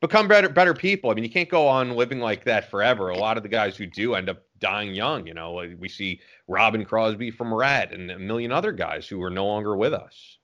become 0.01 0.29
better 0.29 0.49
better 0.49 0.73
people. 0.73 1.11
I 1.11 1.15
mean, 1.15 1.25
you 1.25 1.31
can't 1.31 1.49
go 1.49 1.67
on 1.67 1.97
living 1.97 2.21
like 2.21 2.45
that 2.45 2.71
forever. 2.71 3.09
A 3.09 3.19
lot 3.19 3.37
of 3.37 3.43
the 3.43 3.49
guys 3.49 3.77
who 3.77 3.87
do 3.87 4.15
end 4.15 4.29
up 4.29 4.44
dying 4.59 4.95
young. 4.95 5.27
You 5.27 5.35
know, 5.35 5.63
we 5.79 5.89
see 5.89 6.21
Robin 6.49 6.85
Crosby 6.85 7.31
from 7.31 7.53
Ratt 7.53 7.93
and 7.93 8.11
a 8.11 8.19
million 8.19 8.53
other 8.53 8.73
guys 8.73 9.07
who 9.07 9.23
are 9.23 9.31
no 9.31 9.47
longer 9.47 9.77
with 9.77 9.93
us. 9.93 10.39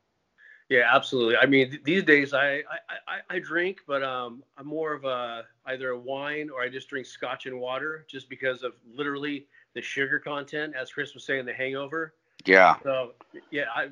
Yeah, 0.68 0.88
absolutely. 0.88 1.36
I 1.36 1.46
mean, 1.46 1.70
th- 1.70 1.82
these 1.82 2.04
days 2.04 2.32
I, 2.32 2.58
I, 2.58 2.62
I, 3.08 3.18
I 3.28 3.38
drink, 3.40 3.80
but 3.88 4.04
um, 4.04 4.44
I'm 4.56 4.68
more 4.68 4.92
of 4.92 5.04
a 5.04 5.44
either 5.66 5.90
a 5.90 5.98
wine 5.98 6.48
or 6.48 6.62
I 6.62 6.68
just 6.68 6.88
drink 6.88 7.06
scotch 7.06 7.46
and 7.46 7.58
water, 7.58 8.06
just 8.08 8.28
because 8.28 8.62
of 8.62 8.74
literally 8.94 9.46
the 9.74 9.82
sugar 9.82 10.20
content, 10.20 10.74
as 10.80 10.92
Kris 10.92 11.12
was 11.12 11.24
saying, 11.24 11.44
the 11.44 11.52
hangover. 11.52 12.14
Yeah. 12.46 12.76
So 12.84 13.14
yeah, 13.50 13.64
I, 13.74 13.88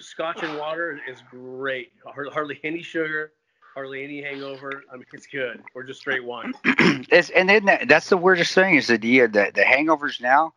scotch 0.00 0.42
and 0.42 0.58
water 0.58 1.00
is 1.08 1.22
great. 1.30 1.92
Hardly 2.04 2.58
any 2.64 2.82
sugar, 2.82 3.32
hardly 3.76 4.02
any 4.02 4.22
hangover. 4.22 4.82
I 4.90 4.96
mean, 4.96 5.04
it's 5.12 5.26
good. 5.26 5.62
Or 5.74 5.84
just 5.84 6.00
straight 6.00 6.24
wine. 6.24 6.54
it's, 6.64 7.28
and 7.30 7.48
then 7.48 7.66
that, 7.66 7.88
that's 7.88 8.08
the 8.08 8.16
weirdest 8.16 8.54
thing 8.54 8.74
is 8.74 8.86
that 8.86 9.02
the 9.02 9.20
the, 9.20 9.52
the 9.54 9.62
hangovers 9.62 10.20
now. 10.20 10.54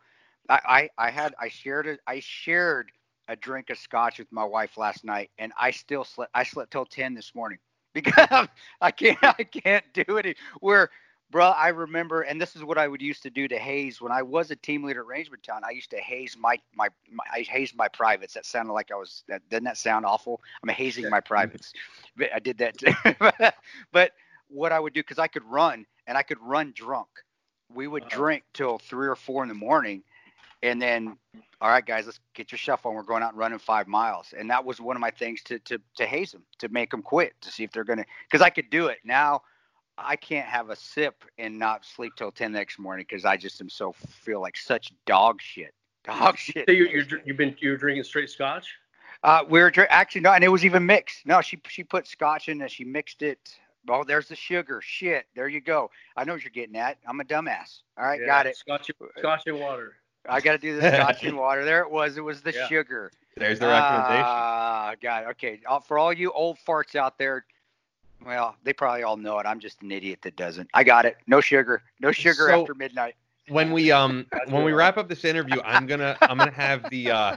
I, 0.48 0.88
I, 0.98 1.06
I 1.06 1.10
had 1.10 1.34
I 1.38 1.48
shared 1.50 1.86
it. 1.86 2.00
I 2.06 2.20
shared 2.20 2.90
a 3.28 3.36
drink 3.36 3.68
of 3.70 3.78
scotch 3.78 4.18
with 4.18 4.32
my 4.32 4.42
wife 4.42 4.78
last 4.78 5.04
night, 5.04 5.30
and 5.38 5.52
I 5.60 5.70
still 5.70 6.02
slept. 6.02 6.32
I 6.34 6.44
slept 6.44 6.72
till 6.72 6.86
ten 6.86 7.14
this 7.14 7.34
morning 7.34 7.58
because 7.94 8.48
I 8.80 8.90
can't 8.90 9.18
I 9.22 9.44
can't 9.44 9.84
do 9.92 10.16
it. 10.16 10.36
Where 10.60 10.90
bro, 11.30 11.46
I 11.46 11.68
remember, 11.68 12.22
and 12.22 12.40
this 12.40 12.56
is 12.56 12.64
what 12.64 12.78
I 12.78 12.88
would 12.88 13.00
used 13.00 13.22
to 13.22 13.30
do 13.30 13.48
to 13.48 13.58
haze 13.58 14.00
when 14.00 14.12
I 14.12 14.22
was 14.22 14.50
a 14.50 14.56
team 14.56 14.82
leader 14.82 15.04
at 15.12 15.42
Town. 15.42 15.62
I 15.64 15.70
used 15.70 15.90
to 15.90 15.98
haze 15.98 16.36
my, 16.38 16.56
my, 16.74 16.88
my 17.10 17.24
I 17.32 17.42
hazed 17.42 17.76
my 17.76 17.88
privates. 17.88 18.34
That 18.34 18.46
sounded 18.46 18.72
like 18.72 18.90
I 18.90 18.96
was. 18.96 19.24
That 19.28 19.48
doesn't 19.48 19.64
that 19.64 19.78
sound 19.78 20.06
awful? 20.06 20.40
I'm 20.62 20.68
hazing 20.68 21.08
my 21.08 21.20
privates. 21.20 21.72
I 22.34 22.38
did 22.38 22.58
that. 22.58 23.54
But 23.92 24.12
what 24.48 24.72
I 24.72 24.80
would 24.80 24.92
do 24.92 25.00
because 25.00 25.18
I 25.18 25.28
could 25.28 25.44
run 25.44 25.86
and 26.06 26.18
I 26.18 26.22
could 26.22 26.38
run 26.40 26.72
drunk. 26.74 27.08
We 27.72 27.86
would 27.86 28.02
uh-huh. 28.02 28.16
drink 28.16 28.44
till 28.52 28.78
three 28.78 29.06
or 29.06 29.14
four 29.14 29.42
in 29.44 29.48
the 29.48 29.54
morning, 29.54 30.02
and 30.62 30.82
then 30.82 31.16
all 31.60 31.70
right 31.70 31.84
guys 31.84 32.06
let's 32.06 32.20
get 32.34 32.50
your 32.50 32.58
shuffle 32.58 32.90
on 32.90 32.96
we're 32.96 33.02
going 33.02 33.22
out 33.22 33.30
and 33.30 33.38
running 33.38 33.58
five 33.58 33.86
miles 33.86 34.34
and 34.38 34.50
that 34.50 34.64
was 34.64 34.80
one 34.80 34.96
of 34.96 35.00
my 35.00 35.10
things 35.10 35.42
to 35.42 35.58
to 35.60 35.78
to 35.96 36.06
haze 36.06 36.32
them 36.32 36.42
to 36.58 36.68
make 36.68 36.90
them 36.90 37.02
quit 37.02 37.34
to 37.40 37.50
see 37.50 37.64
if 37.64 37.70
they're 37.70 37.84
gonna 37.84 38.04
because 38.24 38.44
i 38.44 38.50
could 38.50 38.68
do 38.70 38.86
it 38.86 38.98
now 39.04 39.40
I 40.02 40.16
can't 40.16 40.46
have 40.46 40.70
a 40.70 40.76
sip 40.76 41.24
and 41.38 41.58
not 41.58 41.84
sleep 41.84 42.14
till 42.16 42.32
ten 42.32 42.52
next 42.52 42.78
morning 42.78 43.06
because 43.08 43.24
I 43.24 43.36
just 43.36 43.60
am 43.60 43.68
so 43.68 43.92
feel 43.92 44.40
like 44.40 44.56
such 44.56 44.92
dog 45.06 45.40
shit. 45.40 45.74
Dog 46.04 46.38
shit. 46.38 46.64
So 46.66 46.72
you, 46.72 46.86
you're, 46.86 47.04
you've 47.26 47.36
been 47.36 47.54
you're 47.58 47.76
drinking 47.76 48.04
straight 48.04 48.30
scotch. 48.30 48.66
Uh, 49.22 49.44
we 49.46 49.60
were 49.60 49.70
actually 49.90 50.22
no, 50.22 50.32
and 50.32 50.42
it 50.42 50.48
was 50.48 50.64
even 50.64 50.86
mixed. 50.86 51.26
No, 51.26 51.42
she 51.42 51.60
she 51.68 51.84
put 51.84 52.06
scotch 52.06 52.48
in 52.48 52.62
and 52.62 52.70
she 52.70 52.84
mixed 52.84 53.20
it. 53.20 53.38
Oh, 53.86 54.02
there's 54.02 54.28
the 54.28 54.34
sugar. 54.34 54.80
Shit, 54.82 55.26
there 55.34 55.46
you 55.46 55.60
go. 55.60 55.90
I 56.16 56.24
know 56.24 56.32
what 56.32 56.42
you're 56.42 56.50
getting 56.52 56.76
at. 56.76 56.96
I'm 57.06 57.20
a 57.20 57.24
dumbass. 57.24 57.82
All 57.98 58.04
right, 58.06 58.18
yeah, 58.18 58.26
got 58.26 58.46
it. 58.46 58.56
Scotch, 58.56 58.90
scotch 59.18 59.42
and 59.46 59.60
water. 59.60 59.96
I 60.28 60.40
got 60.40 60.52
to 60.52 60.58
do 60.58 60.80
the 60.80 60.90
scotch 60.90 61.22
and 61.24 61.36
water. 61.36 61.64
There 61.64 61.82
it 61.82 61.90
was. 61.90 62.16
It 62.16 62.22
was 62.22 62.40
the 62.40 62.52
yeah. 62.52 62.66
sugar. 62.68 63.10
There's 63.36 63.58
the 63.58 63.66
recommendation. 63.68 64.24
Ah, 64.26 64.90
uh, 64.90 64.94
got 65.00 65.24
it. 65.24 65.28
Okay, 65.30 65.60
for 65.86 65.98
all 65.98 66.12
you 66.12 66.32
old 66.32 66.58
farts 66.66 66.94
out 66.94 67.18
there, 67.18 67.44
well, 68.24 68.56
they 68.64 68.72
probably 68.72 69.02
all 69.02 69.16
know 69.16 69.38
it. 69.38 69.46
I'm 69.46 69.60
just 69.60 69.82
an 69.82 69.90
idiot 69.92 70.20
that 70.22 70.36
doesn't. 70.36 70.68
I 70.74 70.84
got 70.84 71.04
it. 71.04 71.16
No 71.26 71.40
sugar. 71.40 71.82
No 72.00 72.12
sugar 72.12 72.48
so, 72.48 72.60
after 72.62 72.74
midnight. 72.74 73.14
When 73.48 73.72
we 73.72 73.90
um 73.90 74.26
when 74.48 74.64
we 74.64 74.72
wrap 74.72 74.96
up 74.96 75.08
this 75.08 75.24
interview, 75.24 75.60
I'm 75.64 75.86
gonna 75.86 76.16
I'm 76.22 76.38
gonna 76.38 76.50
have 76.52 76.88
the 76.90 77.10
uh 77.10 77.36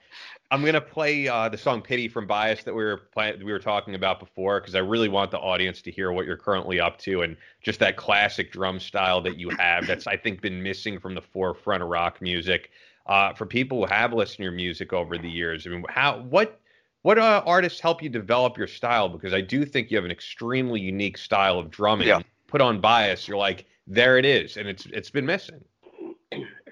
I'm 0.50 0.64
gonna 0.64 0.80
play 0.80 1.28
uh 1.28 1.48
the 1.48 1.58
song 1.58 1.82
"Pity" 1.82 2.08
from 2.08 2.26
Bias 2.26 2.64
that 2.64 2.74
we 2.74 2.84
were 2.84 3.08
playing 3.12 3.44
we 3.44 3.52
were 3.52 3.58
talking 3.58 3.94
about 3.94 4.20
before 4.20 4.60
because 4.60 4.74
I 4.74 4.80
really 4.80 5.08
want 5.08 5.30
the 5.30 5.38
audience 5.38 5.80
to 5.82 5.90
hear 5.90 6.12
what 6.12 6.26
you're 6.26 6.36
currently 6.36 6.80
up 6.80 6.98
to 7.00 7.22
and 7.22 7.36
just 7.62 7.80
that 7.80 7.96
classic 7.96 8.52
drum 8.52 8.80
style 8.80 9.20
that 9.22 9.38
you 9.38 9.50
have 9.50 9.86
that's 9.86 10.06
I 10.06 10.16
think 10.16 10.40
been 10.40 10.62
missing 10.62 10.98
from 10.98 11.14
the 11.14 11.22
forefront 11.22 11.82
of 11.82 11.88
rock 11.88 12.20
music. 12.20 12.70
Uh, 13.06 13.34
for 13.34 13.44
people 13.44 13.84
who 13.84 13.92
have 13.92 14.14
listened 14.14 14.38
to 14.38 14.42
your 14.44 14.52
music 14.52 14.94
over 14.94 15.18
the 15.18 15.28
years, 15.28 15.66
I 15.66 15.70
mean, 15.70 15.84
how 15.90 16.20
what 16.20 16.58
what 17.04 17.18
uh, 17.18 17.42
artists 17.44 17.80
help 17.80 18.02
you 18.02 18.08
develop 18.08 18.56
your 18.56 18.66
style? 18.66 19.10
Because 19.10 19.34
I 19.34 19.42
do 19.42 19.66
think 19.66 19.90
you 19.90 19.98
have 19.98 20.06
an 20.06 20.10
extremely 20.10 20.80
unique 20.80 21.18
style 21.18 21.58
of 21.58 21.70
drumming. 21.70 22.08
Yeah. 22.08 22.20
Put 22.46 22.62
on 22.62 22.80
bias, 22.80 23.28
you're 23.28 23.36
like, 23.36 23.66
there 23.86 24.16
it 24.16 24.24
is, 24.24 24.56
and 24.56 24.66
it's 24.66 24.86
it's 24.86 25.10
been 25.10 25.26
missing. 25.26 25.62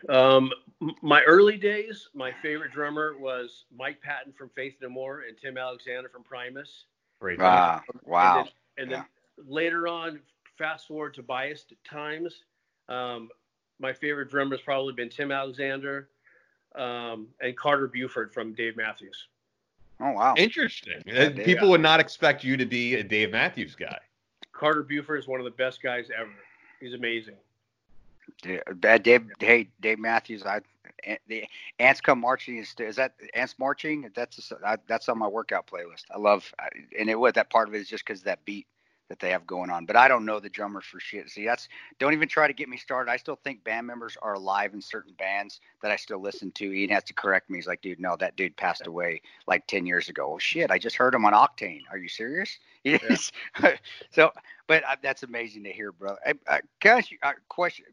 Um, 0.09 0.51
my 1.03 1.23
early 1.25 1.59
days, 1.59 2.09
my 2.15 2.33
favorite 2.41 2.73
drummer 2.73 3.15
was 3.19 3.67
Mike 3.77 4.01
Patton 4.01 4.33
from 4.33 4.49
Faith 4.49 4.77
No 4.81 4.89
More 4.89 5.25
and 5.29 5.37
Tim 5.37 5.59
Alexander 5.59 6.09
from 6.09 6.23
Primus. 6.23 6.87
Great. 7.21 7.39
Wow. 7.39 7.83
wow. 8.05 8.39
And 8.39 8.47
then, 8.47 8.55
and 8.79 8.93
then 8.93 9.05
later 9.47 9.87
on, 9.87 10.21
fast 10.57 10.89
forward 10.89 11.13
to 11.15 11.23
biased 11.23 11.75
times, 11.85 12.45
um, 12.89 13.29
my 13.79 13.93
favorite 13.93 14.31
drummer 14.31 14.57
has 14.57 14.63
probably 14.63 14.95
been 14.95 15.11
Tim 15.11 15.31
Alexander 15.31 16.09
um, 16.75 17.29
and 17.43 17.55
Carter 17.55 17.87
Beauford 17.87 18.33
from 18.33 18.55
Dave 18.55 18.79
Matthews. 18.79 19.29
Oh 20.03 20.13
wow, 20.13 20.35
interesting. 20.37 21.03
Yeah, 21.07 21.29
People 21.29 21.69
uh, 21.69 21.71
would 21.71 21.81
not 21.81 22.01
expect 22.01 22.43
you 22.43 22.57
to 22.57 22.67
be 22.67 22.97
a 22.97 23.05
Dave 23.05 23.31
Matthews 23.31 23.77
guy. 23.77 23.99
Carter 24.53 24.83
Beauford 24.83 25.19
is 25.19 25.29
one 25.29 25.41
of 25.41 25.45
the 25.45 25.51
best 25.51 25.83
guys 25.83 26.09
ever. 26.17 26.31
He's 26.81 26.95
amazing. 26.95 27.37
Bad 28.75 29.01
uh, 29.01 29.03
Dave, 29.03 29.31
hey 29.39 29.69
Dave 29.81 29.99
Matthews. 29.99 30.45
I 30.45 30.61
the 31.29 31.45
ants 31.79 32.01
come 32.01 32.21
marching 32.21 32.59
is, 32.59 32.75
is 32.79 32.97
that 32.97 33.15
ants 33.35 33.59
marching? 33.59 34.11
That's 34.15 34.51
a, 34.53 34.79
that's 34.87 35.09
on 35.09 35.19
my 35.19 35.29
workout 35.29 35.67
playlist. 35.67 36.05
I 36.11 36.19
love 36.19 36.53
and 36.99 37.09
it 37.09 37.19
was 37.19 37.35
that 37.35 37.51
part 37.51 37.69
of 37.69 37.75
it 37.75 37.81
is 37.81 37.89
just 37.89 38.05
because 38.05 38.23
that 38.23 38.45
beat 38.45 38.67
that 39.13 39.21
they 39.21 39.29
have 39.29 39.47
going 39.47 39.69
on. 39.69 39.85
But 39.85 39.95
I 39.95 40.09
don't 40.09 40.25
know 40.25 40.41
the 40.41 40.49
drummers 40.49 40.87
for 40.87 40.99
shit. 40.99 41.29
See, 41.29 41.45
that's 41.45 41.69
don't 41.99 42.15
even 42.15 42.29
try 42.29 42.47
to 42.47 42.55
get 42.55 42.71
me 42.71 42.79
started. 42.79 43.11
I 43.11 43.19
still 43.19 43.39
think 43.45 43.63
band 43.63 43.87
members 43.87 44.17
are 44.23 44.33
alive 44.33 44.73
in 44.73 44.81
certain 44.81 45.13
bands 45.19 45.61
that 45.83 45.91
I 45.91 45.97
still 45.97 46.19
listen 46.19 46.51
to. 46.53 46.73
Ian 46.73 46.89
has 46.89 47.05
to 47.05 47.13
correct 47.13 47.51
me. 47.51 47.59
He's 47.59 47.67
like, 47.67 47.83
dude, 47.83 48.01
no, 48.01 48.17
that 48.17 48.37
dude 48.37 48.57
passed 48.57 48.87
away 48.87 49.21
like 49.47 49.67
ten 49.67 49.85
years 49.85 50.09
ago. 50.09 50.33
Oh 50.33 50.39
shit, 50.39 50.71
I 50.71 50.79
just 50.79 50.97
heard 50.97 51.15
him 51.15 51.27
on 51.27 51.35
Octane. 51.35 51.83
Are 51.91 51.99
you 51.99 52.09
serious? 52.09 52.59
Yes. 52.85 53.31
Yeah. 53.63 53.77
so, 54.11 54.33
but 54.67 54.83
uh, 54.83 54.97
that's 55.05 55.23
amazing 55.23 55.63
to 55.63 55.71
hear, 55.71 55.93
bro. 55.93 56.17
I, 56.27 56.35
I, 56.49 56.61
you 57.09 57.17
a 57.23 57.35
question. 57.49 57.85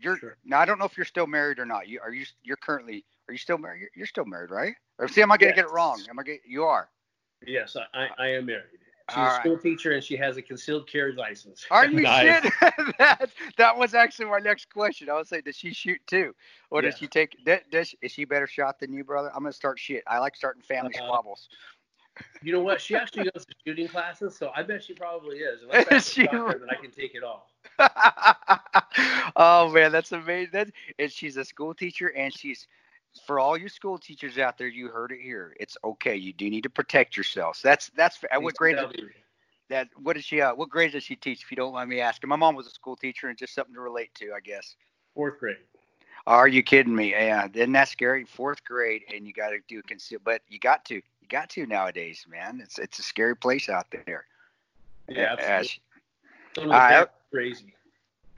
You're 0.00 0.16
sure. 0.16 0.36
now. 0.44 0.58
I 0.58 0.64
don't 0.64 0.80
know 0.80 0.86
if 0.86 0.96
you're 0.96 1.06
still 1.06 1.28
married 1.28 1.60
or 1.60 1.66
not. 1.66 1.86
You 1.86 2.00
are 2.00 2.12
you? 2.12 2.26
You're 2.42 2.56
currently. 2.56 3.04
Are 3.28 3.32
you 3.32 3.38
still 3.38 3.58
married? 3.58 3.82
You're, 3.82 3.90
you're 3.94 4.06
still 4.08 4.24
married, 4.24 4.50
right? 4.50 4.74
Or 4.98 5.06
see, 5.06 5.22
am 5.22 5.30
I 5.30 5.36
gonna 5.36 5.50
yes. 5.50 5.56
get 5.56 5.66
it 5.66 5.70
wrong? 5.70 6.02
Am 6.10 6.18
I 6.18 6.24
get? 6.24 6.40
You 6.44 6.64
are. 6.64 6.88
Yes, 7.46 7.76
I, 7.76 8.00
I, 8.02 8.08
I 8.18 8.28
am 8.30 8.46
married. 8.46 8.81
She's 9.10 9.18
All 9.18 9.24
a 9.24 9.26
right. 9.30 9.40
school 9.40 9.58
teacher 9.58 9.92
and 9.92 10.02
she 10.02 10.16
has 10.16 10.36
a 10.36 10.42
concealed 10.42 10.88
carry 10.88 11.14
license. 11.14 11.66
Are 11.70 11.86
you 11.86 12.00
Nice. 12.02 12.42
shit? 12.42 12.52
that 12.98 13.30
that 13.56 13.76
was 13.76 13.94
actually 13.94 14.26
my 14.26 14.38
next 14.38 14.72
question. 14.72 15.10
I 15.10 15.14
was 15.14 15.28
say, 15.28 15.40
does 15.40 15.56
she 15.56 15.72
shoot 15.72 16.00
too, 16.06 16.34
or 16.70 16.82
does 16.82 16.96
she 16.96 17.06
take? 17.06 17.36
Does, 17.44 17.60
does 17.70 17.94
is 18.00 18.12
she 18.12 18.24
better 18.24 18.46
shot 18.46 18.78
than 18.80 18.92
you, 18.92 19.04
brother? 19.04 19.30
I'm 19.34 19.42
gonna 19.42 19.52
start 19.52 19.78
shit. 19.78 20.02
I 20.06 20.18
like 20.18 20.36
starting 20.36 20.62
family 20.62 20.94
Uh, 20.94 20.98
squabbles. 21.04 21.48
You 22.42 22.52
know 22.52 22.60
what? 22.60 22.80
She 22.80 22.96
actually 22.96 23.24
goes 23.24 23.44
to 23.46 23.54
shooting 23.66 23.88
classes, 23.88 24.36
so 24.36 24.50
I 24.54 24.62
bet 24.62 24.82
she 24.82 24.94
probably 24.94 25.38
is. 25.38 25.62
Unless 25.62 25.88
I 25.88 25.94
Is 25.96 26.08
she 26.08 26.26
can 26.26 26.44
then 26.46 26.70
I 26.70 26.74
can 26.80 26.90
take 26.90 27.14
it 27.14 27.22
all. 27.22 27.48
oh 29.36 29.70
man, 29.72 29.92
that's 29.92 30.12
amazing. 30.12 30.50
That 30.52 30.68
and 30.98 31.10
she's 31.10 31.36
a 31.36 31.44
school 31.44 31.74
teacher, 31.74 32.08
and 32.08 32.32
she's 32.32 32.66
for 33.26 33.38
all 33.38 33.56
you 33.56 33.68
school 33.68 33.98
teachers 33.98 34.38
out 34.38 34.58
there. 34.58 34.68
You 34.68 34.88
heard 34.88 35.12
it 35.12 35.20
here. 35.20 35.54
It's 35.60 35.76
okay. 35.84 36.16
You 36.16 36.32
do 36.32 36.48
need 36.48 36.62
to 36.62 36.70
protect 36.70 37.16
yourselves. 37.16 37.60
That's 37.62 37.90
that's 37.96 38.18
at 38.30 38.42
what 38.42 38.56
grade? 38.56 38.76
That 39.68 39.88
what 40.02 40.16
is 40.16 40.24
she? 40.24 40.40
Uh, 40.40 40.54
what 40.54 40.68
grade 40.68 40.92
does 40.92 41.04
she 41.04 41.16
teach? 41.16 41.42
If 41.42 41.50
you 41.50 41.56
don't 41.56 41.72
mind 41.72 41.88
me 41.88 42.00
asking, 42.00 42.28
my 42.28 42.36
mom 42.36 42.54
was 42.54 42.66
a 42.66 42.70
school 42.70 42.96
teacher, 42.96 43.28
and 43.28 43.38
just 43.38 43.54
something 43.54 43.74
to 43.74 43.80
relate 43.80 44.14
to, 44.16 44.32
I 44.32 44.40
guess. 44.40 44.76
Fourth 45.14 45.38
grade. 45.38 45.56
Are 46.26 46.46
you 46.46 46.62
kidding 46.62 46.94
me? 46.94 47.10
Yeah, 47.10 47.48
isn't 47.52 47.72
that 47.72 47.88
scary? 47.88 48.24
Fourth 48.24 48.62
grade, 48.64 49.02
and 49.12 49.26
you 49.26 49.32
got 49.32 49.50
to 49.50 49.58
do 49.66 49.80
a 49.80 49.82
conceal, 49.82 50.20
but 50.24 50.40
you 50.48 50.58
got 50.58 50.84
to, 50.86 50.94
you 50.94 51.28
got 51.28 51.50
to 51.50 51.66
nowadays, 51.66 52.26
man. 52.30 52.60
It's 52.62 52.78
it's 52.78 52.98
a 52.98 53.02
scary 53.02 53.36
place 53.36 53.68
out 53.68 53.86
there. 53.90 54.26
Yeah, 55.08 55.34
absolutely. 55.38 55.68
Some 56.54 56.72
I- 56.72 57.06
crazy. 57.30 57.74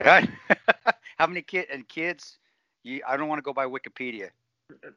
How 1.17 1.27
many 1.27 1.41
kids 1.41 1.67
and 1.71 1.87
kids? 1.87 2.37
You, 2.83 3.01
I 3.07 3.17
don't 3.17 3.27
want 3.27 3.39
to 3.39 3.43
go 3.43 3.53
by 3.53 3.65
Wikipedia. 3.65 4.29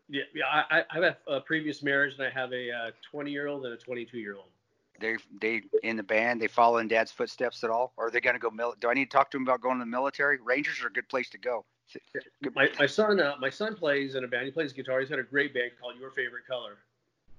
Yeah, 0.08 0.22
yeah. 0.34 0.44
I, 0.46 0.78
I 0.78 0.84
I 0.90 1.04
have 1.04 1.16
a 1.26 1.40
previous 1.40 1.82
marriage, 1.82 2.14
and 2.18 2.26
I 2.26 2.30
have 2.30 2.52
a 2.52 2.70
uh, 2.70 2.90
20 3.10 3.30
year 3.30 3.46
old 3.46 3.64
and 3.64 3.74
a 3.74 3.76
22 3.76 4.18
year 4.18 4.36
old. 4.36 4.46
They 5.00 5.16
they 5.40 5.62
in 5.82 5.96
the 5.96 6.02
band. 6.02 6.40
They 6.40 6.48
follow 6.48 6.78
in 6.78 6.88
Dad's 6.88 7.12
footsteps 7.12 7.62
at 7.64 7.70
all, 7.70 7.92
or 7.96 8.06
are 8.06 8.10
they 8.10 8.20
going 8.20 8.34
to 8.34 8.40
go? 8.40 8.50
Mil- 8.50 8.74
do 8.80 8.88
I 8.88 8.94
need 8.94 9.10
to 9.10 9.16
talk 9.16 9.30
to 9.32 9.36
them 9.36 9.42
about 9.42 9.60
going 9.60 9.78
to 9.78 9.84
the 9.84 9.90
military? 9.90 10.38
Rangers 10.40 10.82
are 10.82 10.88
a 10.88 10.92
good 10.92 11.08
place 11.08 11.28
to 11.30 11.38
go. 11.38 11.64
My, 12.54 12.68
my 12.78 12.86
son 12.86 13.20
uh, 13.20 13.34
my 13.40 13.50
son 13.50 13.74
plays 13.74 14.14
in 14.14 14.24
a 14.24 14.28
band. 14.28 14.46
He 14.46 14.50
plays 14.50 14.72
guitar. 14.72 15.00
He's 15.00 15.08
had 15.08 15.18
a 15.18 15.22
great 15.22 15.54
band 15.54 15.72
called 15.80 15.94
Your 15.98 16.10
Favorite 16.10 16.46
Color. 16.46 16.78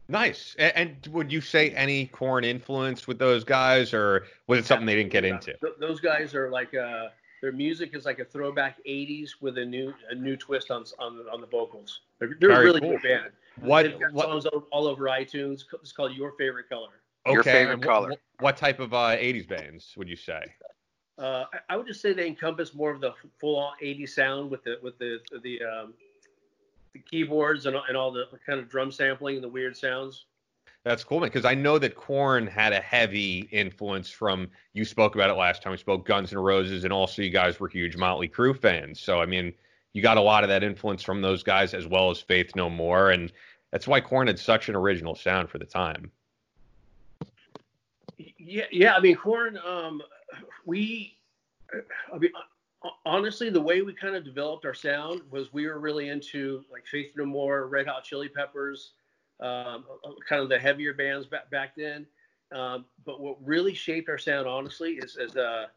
Nice. 0.07 0.55
And, 0.57 0.73
and 0.75 1.13
would 1.13 1.31
you 1.31 1.41
say 1.41 1.69
any 1.71 2.07
Korn 2.07 2.43
influence 2.43 3.07
with 3.07 3.19
those 3.19 3.43
guys, 3.43 3.93
or 3.93 4.25
was 4.47 4.59
it 4.59 4.65
something 4.65 4.87
they 4.87 4.95
didn't 4.95 5.11
get 5.11 5.23
into? 5.23 5.53
Th- 5.61 5.73
those 5.79 5.99
guys 5.99 6.33
are 6.33 6.49
like 6.49 6.73
uh, 6.73 7.09
their 7.41 7.51
music 7.51 7.95
is 7.95 8.05
like 8.05 8.19
a 8.19 8.25
throwback 8.25 8.77
'80s 8.85 9.31
with 9.41 9.57
a 9.57 9.65
new 9.65 9.93
a 10.09 10.15
new 10.15 10.35
twist 10.35 10.71
on 10.71 10.83
on, 10.99 11.19
on 11.31 11.41
the 11.41 11.47
vocals. 11.47 12.01
They're, 12.19 12.35
they're 12.39 12.51
a 12.51 12.63
really 12.63 12.81
cool. 12.81 12.91
good 12.91 13.01
band. 13.03 13.31
What? 13.61 13.83
They've 13.83 13.99
got 13.99 14.13
What? 14.13 14.25
songs 14.27 14.45
all, 14.45 14.67
all 14.71 14.87
over 14.87 15.05
iTunes. 15.05 15.63
It's 15.81 15.91
called 15.91 16.13
Your 16.13 16.33
Favorite 16.33 16.69
Color. 16.69 16.89
Your 17.27 17.43
favorite 17.43 17.73
and 17.75 17.83
color. 17.83 18.13
wh- 18.39 18.41
What 18.41 18.57
type 18.57 18.79
of 18.79 18.93
uh, 18.93 19.15
'80s 19.17 19.47
bands 19.47 19.93
would 19.97 20.09
you 20.09 20.15
say? 20.15 20.41
Uh, 21.17 21.45
I, 21.53 21.73
I 21.73 21.77
would 21.77 21.85
just 21.85 22.01
say 22.01 22.13
they 22.13 22.27
encompass 22.27 22.73
more 22.73 22.91
of 22.91 23.01
the 23.01 23.13
full-on 23.39 23.73
'80s 23.83 24.09
sound 24.09 24.49
with 24.49 24.63
the 24.63 24.77
with 24.81 24.97
the 24.99 25.19
the 25.43 25.61
um, 25.63 25.93
the 26.93 26.99
keyboards 26.99 27.65
and, 27.65 27.75
and 27.87 27.95
all 27.97 28.11
the 28.11 28.25
kind 28.45 28.59
of 28.59 28.69
drum 28.69 28.91
sampling 28.91 29.35
and 29.35 29.43
the 29.43 29.49
weird 29.49 29.75
sounds. 29.77 30.25
That's 30.85 31.03
cool, 31.03 31.19
man. 31.19 31.27
Because 31.27 31.45
I 31.45 31.55
know 31.55 31.77
that 31.77 31.95
Korn 31.95 32.47
had 32.47 32.73
a 32.73 32.79
heavy 32.79 33.49
influence 33.51 34.09
from. 34.09 34.49
You 34.73 34.85
spoke 34.85 35.15
about 35.15 35.29
it 35.29 35.33
last 35.33 35.61
time. 35.61 35.71
We 35.71 35.77
spoke 35.77 36.05
Guns 36.05 36.31
N' 36.31 36.39
Roses, 36.39 36.83
and 36.83 36.93
also 36.93 37.21
you 37.21 37.29
guys 37.29 37.59
were 37.59 37.67
huge 37.67 37.97
Motley 37.97 38.29
Crue 38.29 38.57
fans. 38.59 38.99
So 38.99 39.19
I 39.19 39.25
mean, 39.25 39.53
you 39.93 40.01
got 40.01 40.17
a 40.17 40.21
lot 40.21 40.43
of 40.43 40.49
that 40.49 40.63
influence 40.63 41.03
from 41.03 41.21
those 41.21 41.43
guys, 41.43 41.73
as 41.73 41.85
well 41.85 42.09
as 42.09 42.21
Faith 42.21 42.55
No 42.55 42.69
More, 42.69 43.11
and 43.11 43.31
that's 43.71 43.87
why 43.87 43.99
Korn 43.99 44.27
had 44.27 44.39
such 44.39 44.69
an 44.69 44.75
original 44.75 45.15
sound 45.15 45.49
for 45.49 45.57
the 45.57 45.65
time. 45.65 46.11
Yeah, 48.17 48.65
yeah. 48.71 48.95
I 48.95 48.99
mean, 48.99 49.15
Korn. 49.15 49.59
Um, 49.65 50.01
we, 50.65 51.17
I 52.13 52.17
mean, 52.17 52.31
honestly, 53.05 53.49
the 53.49 53.61
way 53.61 53.81
we 53.81 53.93
kind 53.93 54.15
of 54.15 54.23
developed 54.23 54.65
our 54.65 54.73
sound 54.73 55.21
was 55.29 55.51
we 55.51 55.67
were 55.67 55.79
really 55.79 56.09
into 56.09 56.63
like 56.71 56.85
Faith 56.87 57.11
No 57.15 57.25
More, 57.25 57.67
Red 57.67 57.87
Hot 57.87 58.03
Chili 58.03 58.29
Peppers, 58.29 58.91
um, 59.39 59.85
uh, 60.05 60.11
kind 60.27 60.41
of 60.41 60.49
the 60.49 60.59
heavier 60.59 60.93
bands 60.93 61.27
back 61.27 61.49
back 61.49 61.75
then. 61.75 62.05
Um, 62.51 62.85
but 63.05 63.21
what 63.21 63.37
really 63.45 63.73
shaped 63.75 64.09
our 64.09 64.17
sound, 64.17 64.47
honestly, 64.47 64.93
is 64.93 65.17
as 65.17 65.35
uh, 65.37 65.67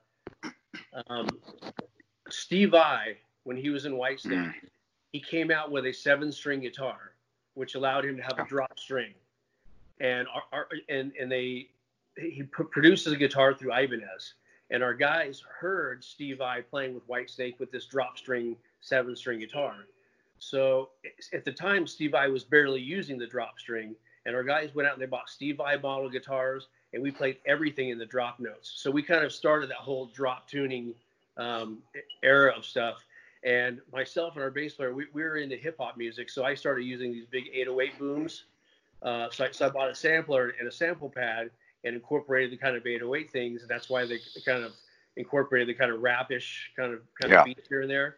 um, 1.09 1.29
Steve 2.31 2.71
Vai 2.71 3.19
when 3.45 3.57
he 3.57 3.71
was 3.71 3.85
in 3.85 3.93
Whitesnake, 3.93 4.55
Mm. 4.55 4.69
he 5.13 5.21
came 5.21 5.51
out 5.51 5.71
with 5.71 5.85
a 5.87 5.93
seven-string 5.93 6.61
guitar, 6.61 7.13
which 7.55 7.75
allowed 7.75 8.05
him 8.05 8.17
to 8.17 8.23
have 8.23 8.39
a 8.39 8.45
drop 8.49 8.79
string, 8.79 9.13
and 10.01 10.27
our, 10.29 10.43
our 10.53 10.69
and 10.89 11.13
and 11.21 11.31
they 11.31 11.69
he 12.17 12.43
pr- 12.45 12.65
produces 12.65 13.13
a 13.13 13.17
guitar 13.17 13.53
through 13.55 13.73
Ibanez, 13.75 14.35
and 14.71 14.83
our 14.83 14.95
guys 14.95 15.43
heard 15.61 16.03
Steve 16.03 16.39
Vai 16.39 16.63
playing 16.63 16.95
with 16.95 17.07
Whitesnake 17.07 17.59
with 17.59 17.71
this 17.71 17.87
drop 17.87 18.17
string 18.17 18.57
seven 18.81 19.15
string 19.15 19.41
guitar. 19.41 19.75
So 20.43 20.91
at 21.33 21.45
the 21.45 21.53
time, 21.53 21.87
Steve 21.87 22.15
I 22.15 22.27
was 22.27 22.43
barely 22.43 22.81
using 22.81 23.17
the 23.17 23.29
drop 23.29 23.61
string, 23.61 23.95
and 24.27 24.35
our 24.35 24.43
guys 24.43 24.75
went 24.75 24.89
out 24.89 24.95
and 24.95 25.01
they 25.03 25.07
bought 25.07 25.29
Steve 25.29 25.59
Vai 25.59 25.79
model 25.81 26.11
guitars, 26.11 26.67
and 26.93 27.01
we 27.01 27.13
played 27.13 27.37
everything 27.47 27.91
in 27.91 27.99
the 27.99 28.05
drop 28.05 28.41
notes. 28.41 28.73
So 28.75 28.91
we 28.91 29.05
kind 29.05 29.25
of 29.25 29.33
started 29.33 29.71
that 29.71 29.77
whole 29.77 30.07
drop 30.07 30.49
tuning 30.49 30.95
um, 31.37 31.79
era 32.25 32.53
of 32.57 32.65
stuff. 32.65 33.05
And 33.45 33.81
myself 33.93 34.35
and 34.35 34.43
our 34.43 34.51
bass 34.51 34.75
player, 34.75 34.93
we, 34.93 35.07
we 35.13 35.23
were 35.23 35.37
into 35.37 35.57
hip 35.57 35.77
hop 35.79 35.97
music, 35.97 36.29
so 36.29 36.45
I 36.45 36.55
started 36.55 36.83
using 36.87 37.13
these 37.13 37.27
big 37.27 37.45
808 37.53 37.99
booms. 38.01 38.45
Uh, 39.01 39.29
so, 39.31 39.45
I, 39.45 39.51
so 39.53 39.67
I 39.67 39.69
bought 39.69 39.91
a 39.91 39.95
sampler 39.95 40.55
and 40.59 40.67
a 40.67 40.73
sample 40.73 41.09
pad 41.09 41.51
and 41.85 41.95
incorporated 41.95 42.51
the 42.51 42.57
kind 42.57 42.77
of 42.77 42.85
808 42.85 43.31
things. 43.31 43.63
And 43.63 43.71
that's 43.71 43.89
why 43.89 44.05
they 44.07 44.19
kind 44.45 44.65
of 44.65 44.73
incorporated 45.17 45.69
the 45.69 45.75
kind 45.75 45.93
of 45.93 46.01
rapish 46.01 46.73
kind 46.77 46.93
of 46.93 47.01
kind 47.21 47.33
Yeah. 47.33 47.41
of 47.41 47.45
beats 47.45 47.69
here 47.69 47.83
and 47.83 47.91
there. 47.91 48.17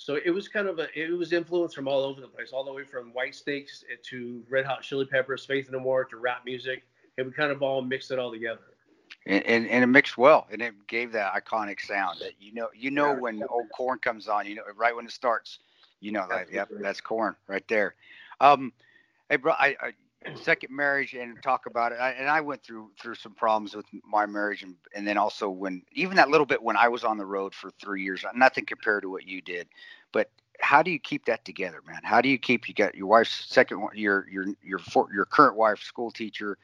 So 0.00 0.18
it 0.24 0.30
was 0.30 0.48
kind 0.48 0.66
of 0.66 0.78
a 0.78 0.86
it 0.98 1.10
was 1.12 1.34
influenced 1.34 1.76
from 1.76 1.86
all 1.86 2.00
over 2.04 2.22
the 2.22 2.26
place, 2.26 2.52
all 2.54 2.64
the 2.64 2.72
way 2.72 2.84
from 2.84 3.12
White 3.12 3.34
Snakes 3.34 3.84
to 4.08 4.42
Red 4.48 4.64
Hot 4.64 4.80
Chili 4.80 5.04
Peppers, 5.04 5.44
Faith 5.44 5.68
No 5.70 5.78
More 5.78 6.06
to 6.06 6.16
rap 6.16 6.42
music, 6.46 6.84
and 7.18 7.26
we 7.26 7.32
kind 7.34 7.52
of 7.52 7.62
all 7.62 7.82
mixed 7.82 8.10
it 8.10 8.18
all 8.18 8.32
together. 8.32 8.62
and, 9.26 9.44
and, 9.44 9.68
and 9.68 9.84
it 9.84 9.88
mixed 9.88 10.16
well, 10.16 10.46
and 10.50 10.62
it 10.62 10.72
gave 10.86 11.12
that 11.12 11.34
iconic 11.34 11.80
sound 11.82 12.18
that 12.20 12.32
you 12.40 12.54
know 12.54 12.68
you 12.74 12.90
know 12.90 13.12
Yeah. 13.12 13.20
when 13.20 13.42
old 13.50 13.66
Korn 13.76 13.98
comes 13.98 14.26
on, 14.26 14.46
you 14.46 14.54
know 14.54 14.62
right 14.74 14.96
when 14.96 15.04
it 15.04 15.12
starts, 15.12 15.58
you 16.00 16.12
know 16.12 16.26
that 16.30 16.50
yep 16.50 16.70
that's 16.80 17.02
Korn 17.02 17.36
right 17.46 17.68
there. 17.68 17.94
Um, 18.40 18.72
hey 19.28 19.36
bro, 19.36 19.52
I, 19.52 19.76
I 19.82 19.92
second 20.34 20.74
marriage 20.74 21.14
and 21.14 21.42
talk 21.42 21.66
about 21.66 21.92
it, 21.92 21.96
I, 21.96 22.10
and 22.10 22.28
I 22.28 22.40
went 22.40 22.62
through 22.62 22.90
through 23.00 23.14
some 23.14 23.34
problems 23.34 23.74
with 23.74 23.86
my 24.04 24.26
marriage, 24.26 24.62
and 24.62 24.76
and 24.94 25.06
then 25.06 25.16
also 25.18 25.48
when 25.48 25.82
even 25.92 26.16
that 26.16 26.28
little 26.28 26.46
bit 26.46 26.62
when 26.62 26.76
I 26.76 26.88
was 26.88 27.04
on 27.04 27.18
the 27.18 27.26
road 27.26 27.54
for 27.54 27.70
three 27.80 28.02
years, 28.02 28.24
uh, 28.24 28.30
nothing 28.34 28.66
compared 28.66 29.02
to 29.02 29.10
what 29.10 29.26
you 29.26 29.40
did, 29.40 29.68
but 30.12 30.30
how 30.60 30.82
do 30.82 30.90
you 30.90 30.98
keep 30.98 31.24
that 31.26 31.44
together, 31.44 31.80
man? 31.86 32.00
How 32.02 32.20
do 32.20 32.28
you 32.28 32.38
keep 32.38 32.68
you 32.68 32.74
got 32.74 32.94
your 32.94 33.06
wife's 33.06 33.46
second 33.46 33.86
your 33.94 34.28
your 34.28 34.46
your 34.62 34.80
your 35.12 35.24
current 35.24 35.56
wife, 35.56 35.80
school 35.82 36.10
teacher, 36.10 36.58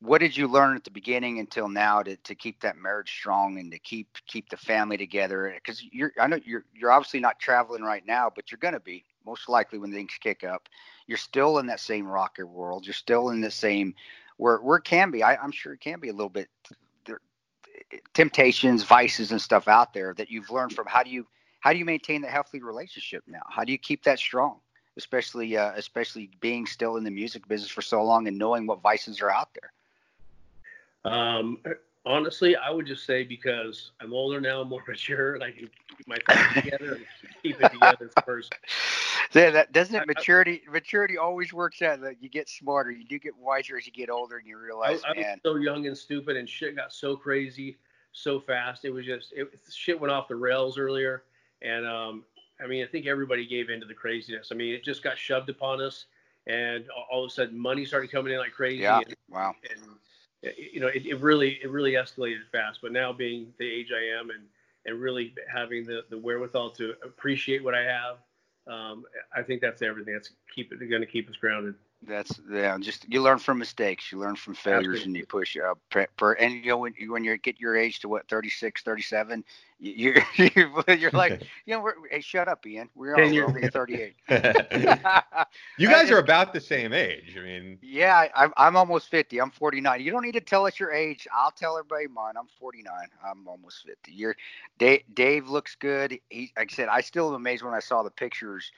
what 0.00 0.18
did 0.18 0.36
you 0.36 0.46
learn 0.46 0.76
at 0.76 0.84
the 0.84 0.90
beginning 0.90 1.38
until 1.38 1.68
now 1.68 2.02
to, 2.02 2.16
to 2.16 2.34
keep 2.34 2.60
that 2.60 2.76
marriage 2.76 3.10
strong 3.10 3.58
and 3.58 3.72
to 3.72 3.78
keep 3.78 4.08
keep 4.26 4.48
the 4.50 4.56
family 4.56 4.96
together? 4.96 5.52
Because 5.54 5.82
you're 5.90 6.12
i 6.20 6.26
know 6.26 6.38
you're 6.44 6.64
you're 6.74 6.92
obviously 6.92 7.20
not 7.20 7.38
traveling 7.38 7.82
right 7.82 8.06
now 8.06 8.30
but 8.34 8.50
you're 8.50 8.72
to 8.72 8.80
be 8.80 9.04
most 9.26 9.48
likely 9.48 9.78
when 9.78 9.92
things 9.92 10.12
kick 10.20 10.44
up. 10.44 10.68
You're 11.06 11.18
still 11.18 11.58
in 11.58 11.66
that 11.66 11.80
same 11.80 12.06
rocker 12.06 12.46
world. 12.46 12.86
You're 12.86 12.94
still 12.94 13.30
in 13.30 13.40
the 13.40 13.50
same 13.50 13.94
where 14.36 14.58
where 14.58 14.78
it 14.78 14.84
can 14.84 15.10
be 15.10 15.22
I, 15.22 15.36
i'm 15.36 15.52
sure 15.52 15.72
it 15.72 15.80
can 15.80 15.98
be 15.98 16.08
a 16.08 16.12
little 16.12 16.28
bit 16.28 16.48
there, 17.06 17.20
temptations 18.14 18.82
vices 18.82 19.32
and 19.32 19.40
stuff 19.40 19.68
out 19.68 19.92
there 19.92 20.14
that 20.14 20.30
you've 20.30 20.50
learned 20.50 20.72
from. 20.72 20.86
How 20.86 21.02
do 21.02 21.10
you 21.10 21.26
how 21.60 21.72
do 21.72 21.78
you 21.78 21.84
maintain 21.84 22.22
that 22.22 22.30
healthy 22.30 22.62
relationship 22.62 23.24
now? 23.26 23.42
How 23.48 23.64
do 23.64 23.72
you 23.72 23.78
keep 23.78 24.04
that 24.04 24.18
strong? 24.18 24.60
Especially 24.96 25.56
uh, 25.56 25.72
especially 25.76 26.30
being 26.40 26.66
still 26.66 26.96
in 26.96 27.04
the 27.04 27.10
music 27.10 27.46
business 27.48 27.70
for 27.70 27.82
so 27.82 28.02
long 28.02 28.28
and 28.28 28.38
knowing 28.38 28.66
what 28.66 28.80
vices 28.82 29.20
are 29.20 29.30
out 29.30 29.48
there. 29.54 31.12
Um, 31.12 31.58
honestly, 32.06 32.56
I 32.56 32.70
would 32.70 32.86
just 32.86 33.04
say 33.04 33.24
because 33.24 33.90
I'm 34.00 34.14
older 34.14 34.40
now, 34.40 34.62
more 34.64 34.82
mature, 34.88 35.34
and 35.34 35.42
I 35.44 35.50
can 35.50 35.68
keep 35.88 36.06
my 36.08 36.16
thoughts 36.26 36.54
together 36.54 36.92
and 36.94 37.04
keep 37.42 37.60
it 37.60 37.70
together 37.72 38.10
first. 38.24 38.54
Yeah, 39.34 39.50
that 39.50 39.72
doesn't 39.72 39.94
I- 39.94 39.98
I- 39.98 40.02
it 40.02 40.06
maturity 40.08 40.62
maturity 40.70 41.18
always 41.18 41.52
works 41.52 41.82
out 41.82 42.00
that 42.02 42.22
you 42.22 42.28
get 42.28 42.48
smarter 42.48 42.90
you 42.90 43.04
do 43.04 43.18
get 43.18 43.36
wiser 43.36 43.76
as 43.76 43.84
you 43.84 43.92
get 43.92 44.08
older 44.08 44.38
and 44.38 44.46
you 44.46 44.56
realize 44.56 45.02
I 45.04 45.10
was 45.10 45.16
man 45.26 45.40
so 45.44 45.56
young 45.56 45.86
and 45.86 45.98
stupid, 45.98 46.36
and 46.36 46.48
shit 46.48 46.76
got 46.76 46.92
so 46.92 47.16
crazy 47.16 47.76
so 48.12 48.38
fast. 48.40 48.84
It 48.84 48.90
was 48.90 49.04
just 49.04 49.32
it, 49.34 49.48
shit 49.70 50.00
went 50.00 50.12
off 50.12 50.28
the 50.28 50.36
rails 50.36 50.78
earlier, 50.78 51.24
and 51.60 51.86
um, 51.86 52.24
I 52.62 52.66
mean, 52.66 52.84
I 52.84 52.86
think 52.86 53.06
everybody 53.06 53.46
gave 53.46 53.68
into 53.68 53.84
the 53.84 53.94
craziness. 53.94 54.50
I 54.52 54.54
mean, 54.54 54.72
it 54.74 54.84
just 54.84 55.02
got 55.02 55.18
shoved 55.18 55.50
upon 55.50 55.82
us, 55.82 56.06
and 56.46 56.88
all- 56.90 57.06
all 57.10 57.24
of 57.24 57.30
a 57.30 57.34
sudden, 57.34 57.58
money 57.58 57.84
started 57.84 58.10
coming 58.12 58.32
in 58.32 58.38
like 58.38 58.52
crazy. 58.52 58.82
yeah 58.82 59.00
And, 59.00 59.16
wow 59.28 59.54
and 59.70 59.80
you 60.42 60.80
know, 60.80 60.88
it, 60.88 61.06
it 61.06 61.20
really 61.20 61.58
it 61.62 61.70
really 61.70 61.92
escalated 61.92 62.48
fast. 62.52 62.80
But 62.82 62.92
now, 62.92 63.12
being 63.12 63.52
the 63.58 63.66
age 63.70 63.88
I 63.92 64.18
am, 64.18 64.30
and 64.30 64.44
and 64.84 65.00
really 65.00 65.34
having 65.52 65.84
the 65.84 66.02
the 66.10 66.18
wherewithal 66.18 66.70
to 66.72 66.94
appreciate 67.04 67.62
what 67.62 67.74
I 67.74 67.82
have, 67.82 68.16
um, 68.66 69.04
I 69.34 69.42
think 69.42 69.60
that's 69.60 69.82
everything. 69.82 70.14
That's 70.14 70.30
keep 70.54 70.72
it 70.72 70.78
going 70.88 71.02
to 71.02 71.06
keep 71.06 71.28
us 71.28 71.36
grounded. 71.36 71.74
That's 72.06 72.40
yeah. 72.50 72.76
Just 72.78 73.06
you 73.08 73.20
learn 73.20 73.38
from 73.38 73.58
mistakes. 73.58 74.12
You 74.12 74.18
learn 74.18 74.36
from 74.36 74.54
failures, 74.54 74.98
Absolutely. 74.98 75.04
and 75.04 75.16
you 75.16 75.26
push 75.26 75.56
uh, 75.56 75.72
up. 75.72 75.78
Per, 76.16 76.32
and 76.34 76.54
you 76.54 76.70
know 76.70 76.78
when 76.78 76.94
you 76.96 77.12
when 77.12 77.24
you 77.24 77.36
get 77.38 77.58
your 77.58 77.76
age 77.76 78.00
to 78.00 78.08
what 78.08 78.28
36, 78.28 78.82
37, 78.82 79.44
you, 79.80 80.14
you're 80.36 80.84
you're 80.96 81.10
like 81.10 81.42
you 81.66 81.76
know 81.76 81.90
hey 82.10 82.20
shut 82.20 82.48
up 82.48 82.64
Ian 82.66 82.88
we're, 82.94 83.14
all, 83.14 83.30
we're 83.30 83.46
only 83.46 83.68
38. 83.68 84.14
you 85.78 85.88
guys 85.88 86.10
are 86.10 86.18
about 86.18 86.52
the 86.52 86.60
same 86.60 86.92
age. 86.92 87.36
I 87.36 87.42
mean. 87.42 87.78
Yeah, 87.82 88.28
I'm 88.34 88.52
I'm 88.56 88.76
almost 88.76 89.08
50. 89.08 89.40
I'm 89.40 89.50
49. 89.50 90.00
You 90.00 90.10
don't 90.12 90.22
need 90.22 90.32
to 90.32 90.40
tell 90.40 90.66
us 90.66 90.78
your 90.78 90.92
age. 90.92 91.26
I'll 91.34 91.50
tell 91.50 91.76
everybody 91.76 92.06
mine. 92.06 92.34
I'm 92.38 92.48
49. 92.58 92.92
I'm 93.24 93.48
almost 93.48 93.84
50. 93.84 94.12
You're 94.12 94.36
Dave. 94.78 95.02
Dave 95.12 95.48
looks 95.48 95.74
good. 95.74 96.18
He 96.30 96.52
like 96.56 96.70
I 96.72 96.74
said 96.74 96.88
I 96.88 97.00
still 97.00 97.28
am 97.28 97.34
amazed 97.34 97.64
when 97.64 97.74
I 97.74 97.80
saw 97.80 98.02
the 98.02 98.10
pictures 98.10 98.70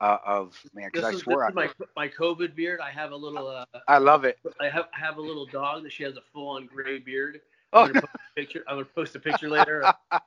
uh, 0.00 0.18
of 0.24 0.58
man 0.74 0.90
because 0.92 1.14
I 1.14 1.18
swear 1.18 1.44
I, 1.44 1.50
my 1.50 1.70
my 1.96 2.08
COVID 2.08 2.54
beard. 2.54 2.80
I 2.80 2.90
have 2.90 3.12
a 3.12 3.16
little. 3.16 3.48
Uh, 3.48 3.64
I 3.88 3.98
love 3.98 4.24
it. 4.24 4.38
I 4.60 4.68
have 4.68 4.88
have 4.92 5.18
a 5.18 5.20
little 5.20 5.46
dog 5.46 5.82
that 5.84 5.92
she 5.92 6.02
has 6.02 6.16
a 6.16 6.22
full 6.32 6.48
on 6.48 6.66
gray 6.66 6.98
beard. 6.98 7.40
I'm 7.72 7.90
oh. 7.90 7.92
gonna 7.92 8.00
post 8.00 8.14
a 8.14 8.40
picture. 8.40 8.64
I'm 8.68 8.76
gonna 8.76 8.84
post 8.86 9.16
a 9.16 9.20
picture 9.20 9.48
later 9.48 9.84
on 9.84 9.94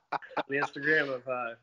the 0.48 0.56
Instagram 0.56 1.14
of 1.14 1.28
uh, 1.28 1.54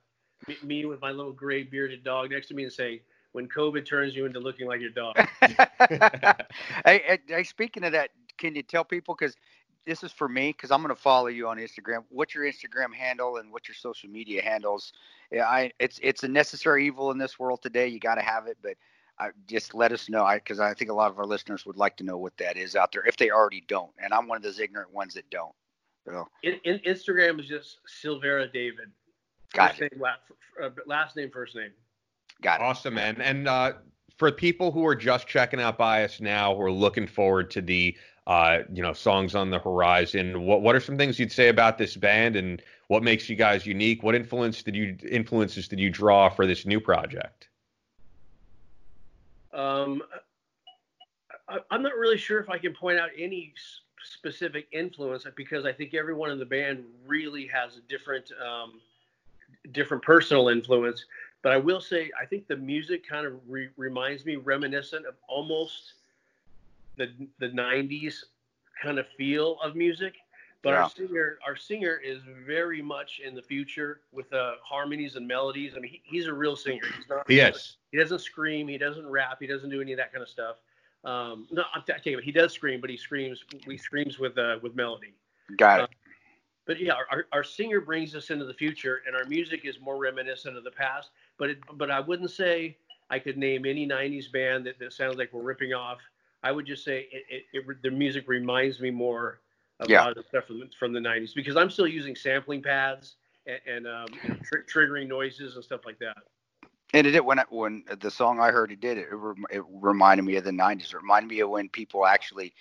me, 0.47 0.57
me, 0.63 0.85
with 0.85 1.01
my 1.01 1.11
little 1.11 1.33
gray 1.33 1.63
bearded 1.63 2.03
dog 2.03 2.31
next 2.31 2.47
to 2.47 2.53
me 2.53 2.63
and 2.63 2.71
say, 2.71 3.01
"When 3.33 3.47
COVID 3.47 3.85
turns 3.85 4.15
you 4.15 4.25
into 4.25 4.39
looking 4.39 4.67
like 4.67 4.81
your 4.81 4.89
dog." 4.91 5.15
hey, 6.85 7.19
hey, 7.27 7.43
speaking 7.43 7.83
of 7.83 7.91
that, 7.91 8.09
can 8.37 8.55
you 8.55 8.63
tell 8.63 8.83
people 8.83 9.15
because 9.19 9.35
this 9.87 10.03
is 10.03 10.11
for 10.11 10.27
me 10.27 10.49
because 10.49 10.69
I'm 10.69 10.83
going 10.83 10.93
to 10.93 11.01
follow 11.01 11.27
you 11.27 11.47
on 11.47 11.57
Instagram. 11.57 12.03
What's 12.09 12.35
your 12.35 12.43
Instagram 12.43 12.93
handle 12.93 13.37
and 13.37 13.51
what's 13.51 13.69
your 13.69 13.75
social 13.75 14.09
media 14.09 14.43
handles? 14.43 14.91
Yeah, 15.31 15.45
I 15.45 15.71
it's 15.79 15.97
it's 16.03 16.23
a 16.23 16.27
necessary 16.27 16.85
evil 16.85 17.09
in 17.09 17.17
this 17.17 17.39
world 17.39 17.61
today. 17.63 17.87
You 17.87 17.99
got 17.99 18.15
to 18.15 18.21
have 18.21 18.47
it, 18.47 18.57
but 18.61 18.75
I, 19.17 19.29
just 19.47 19.73
let 19.73 19.93
us 19.93 20.09
know 20.09 20.29
because 20.35 20.59
I, 20.59 20.71
I, 20.71 20.73
think 20.73 20.91
a 20.91 20.93
lot 20.93 21.09
of 21.09 21.17
our 21.17 21.25
listeners 21.25 21.65
would 21.65 21.77
like 21.77 21.97
to 21.97 22.03
know 22.03 22.17
what 22.17 22.37
that 22.37 22.57
is 22.57 22.75
out 22.75 22.91
there 22.91 23.05
if 23.07 23.17
they 23.17 23.31
already 23.31 23.63
don't. 23.67 23.91
And 23.97 24.13
I'm 24.13 24.27
one 24.27 24.37
of 24.37 24.43
those 24.43 24.59
ignorant 24.59 24.93
ones 24.93 25.15
that 25.15 25.27
don't. 25.31 25.55
So. 26.05 26.27
In, 26.43 26.59
in 26.65 26.79
Instagram 26.79 27.39
is 27.39 27.47
just 27.47 27.79
Silveria 27.87 28.51
David. 28.51 28.91
Got 29.53 29.71
first 29.71 29.81
it. 29.81 29.91
Name, 29.93 30.01
last, 30.01 30.19
uh, 30.63 30.69
last 30.85 31.15
name, 31.15 31.31
first 31.31 31.55
name. 31.55 31.71
Got 32.41 32.61
it. 32.61 32.63
Awesome, 32.63 32.93
man. 32.93 33.19
And 33.19 33.47
uh, 33.47 33.73
for 34.17 34.31
people 34.31 34.71
who 34.71 34.85
are 34.85 34.95
just 34.95 35.27
checking 35.27 35.59
out 35.59 35.77
Bias 35.77 36.21
now, 36.21 36.55
who 36.55 36.61
are 36.61 36.71
looking 36.71 37.07
forward 37.07 37.49
to 37.51 37.61
the 37.61 37.97
uh, 38.27 38.59
you 38.73 38.83
know 38.83 38.91
songs 38.91 39.35
on 39.35 39.49
the 39.49 39.57
horizon, 39.57 40.45
what 40.45 40.61
what 40.61 40.75
are 40.75 40.81
some 40.81 40.97
things 40.97 41.17
you'd 41.17 41.31
say 41.31 41.47
about 41.47 41.77
this 41.77 41.95
band 41.95 42.35
and 42.35 42.61
what 42.87 43.01
makes 43.01 43.29
you 43.29 43.37
guys 43.37 43.65
unique? 43.65 44.03
What 44.03 44.15
influence 44.15 44.61
did 44.61 44.75
you 44.75 44.97
influences 45.09 45.69
did 45.69 45.79
you 45.79 45.89
draw 45.89 46.29
for 46.29 46.45
this 46.45 46.65
new 46.65 46.81
project? 46.81 47.47
Um, 49.53 50.03
I, 51.47 51.59
am 51.71 51.81
not 51.81 51.95
really 51.95 52.17
sure 52.17 52.39
if 52.39 52.49
I 52.49 52.57
can 52.57 52.73
point 52.73 52.99
out 52.99 53.09
any 53.17 53.53
specific 54.03 54.67
influence 54.73 55.25
because 55.35 55.65
I 55.65 55.71
think 55.71 55.93
everyone 55.93 56.29
in 56.29 56.37
the 56.37 56.45
band 56.45 56.83
really 57.05 57.47
has 57.47 57.77
a 57.77 57.81
different 57.81 58.29
um, 58.45 58.81
different 59.71 60.03
personal 60.03 60.49
influence. 60.49 61.05
But 61.43 61.53
I 61.53 61.57
will 61.57 61.79
say 61.79 62.11
I 62.21 62.25
think 62.25 62.47
the 62.47 62.57
music 62.57 63.07
kind 63.07 63.25
of 63.25 63.39
re- 63.47 63.69
reminds 63.77 64.25
me 64.25 64.35
reminiscent 64.35 65.05
of 65.05 65.15
almost 65.29 65.93
the 66.97 67.27
the 67.39 67.49
90s 67.49 68.15
kind 68.81 68.99
of 68.99 69.05
feel 69.17 69.57
of 69.63 69.75
music. 69.75 70.15
But 70.63 70.71
yeah. 70.71 70.83
our 70.83 70.89
singer, 70.89 71.39
our 71.45 71.55
singer 71.55 72.01
is 72.03 72.21
very 72.45 72.81
much 72.81 73.21
in 73.25 73.35
the 73.35 73.41
future 73.41 74.01
with 74.11 74.31
uh, 74.33 74.53
harmonies 74.63 75.15
and 75.15 75.27
melodies. 75.27 75.73
I 75.77 75.79
mean, 75.79 75.91
he, 75.91 76.01
he's 76.03 76.25
a 76.25 76.33
real 76.33 76.55
singer. 76.55 76.81
He's 76.95 77.07
not. 77.07 77.29
Yes. 77.29 77.77
He 77.91 77.97
doesn't 77.97 78.19
scream. 78.19 78.67
He 78.67 78.77
doesn't 78.77 79.07
rap. 79.07 79.37
He 79.39 79.47
doesn't 79.47 79.69
do 79.69 79.81
any 79.81 79.93
of 79.93 79.97
that 79.97 80.11
kind 80.11 80.23
of 80.23 80.29
stuff. 80.29 80.57
Um, 81.03 81.47
no, 81.51 81.63
I'm 81.73 81.83
taking 81.87 82.17
it. 82.17 82.23
He 82.23 82.31
does 82.31 82.53
scream, 82.53 82.81
but 82.81 82.89
he 82.89 82.97
screams. 82.97 83.43
We 83.65 83.77
screams 83.77 84.19
with 84.19 84.37
uh, 84.37 84.57
with 84.61 84.75
melody. 84.75 85.13
Got 85.57 85.79
it. 85.79 85.83
Um, 85.83 85.89
but 86.65 86.81
yeah, 86.81 86.93
our, 86.93 87.25
our 87.31 87.43
singer 87.43 87.79
brings 87.79 88.13
us 88.13 88.29
into 88.29 88.43
the 88.43 88.53
future, 88.53 89.01
and 89.07 89.15
our 89.15 89.23
music 89.25 89.61
is 89.63 89.79
more 89.79 89.97
reminiscent 89.97 90.57
of 90.57 90.65
the 90.65 90.71
past. 90.71 91.11
But 91.37 91.51
it, 91.51 91.59
but 91.75 91.89
I 91.89 92.01
wouldn't 92.01 92.31
say 92.31 92.77
I 93.09 93.19
could 93.19 93.37
name 93.37 93.65
any 93.65 93.87
'90s 93.87 94.29
band 94.31 94.65
that, 94.65 94.79
that 94.79 94.91
sounds 94.91 95.17
like 95.17 95.31
we're 95.31 95.43
ripping 95.43 95.73
off. 95.73 95.99
I 96.43 96.51
would 96.51 96.65
just 96.65 96.83
say 96.83 97.07
it, 97.11 97.23
it, 97.29 97.43
it 97.53 97.81
the 97.83 97.91
music 97.91 98.27
reminds 98.27 98.79
me 98.79 98.91
more 98.91 99.41
of 99.79 99.89
yeah. 99.89 99.99
a 99.99 100.01
lot 100.01 100.09
of 100.11 100.15
the 100.17 100.23
stuff 100.23 100.45
from, 100.45 100.69
from 100.79 100.93
the 100.93 100.99
'90s 100.99 101.33
because 101.35 101.55
I'm 101.55 101.69
still 101.69 101.87
using 101.87 102.15
sampling 102.15 102.61
pads 102.61 103.15
and, 103.45 103.59
and 103.67 103.87
um, 103.87 104.07
tr- 104.43 104.65
triggering 104.71 105.07
noises 105.07 105.55
and 105.55 105.63
stuff 105.63 105.81
like 105.85 105.99
that. 105.99 106.17
And 106.93 107.05
it 107.05 107.11
did 107.11 107.21
when 107.21 107.39
when 107.49 107.83
the 107.99 108.11
song 108.11 108.39
I 108.39 108.51
heard 108.51 108.71
it 108.71 108.79
did 108.79 108.97
it, 108.97 109.07
it 109.49 109.63
reminded 109.69 110.23
me 110.23 110.35
of 110.35 110.43
the 110.43 110.51
'90s. 110.51 110.93
It 110.93 110.95
reminded 110.95 111.29
me 111.29 111.39
of 111.41 111.49
when 111.49 111.69
people 111.69 112.05
actually 112.05 112.53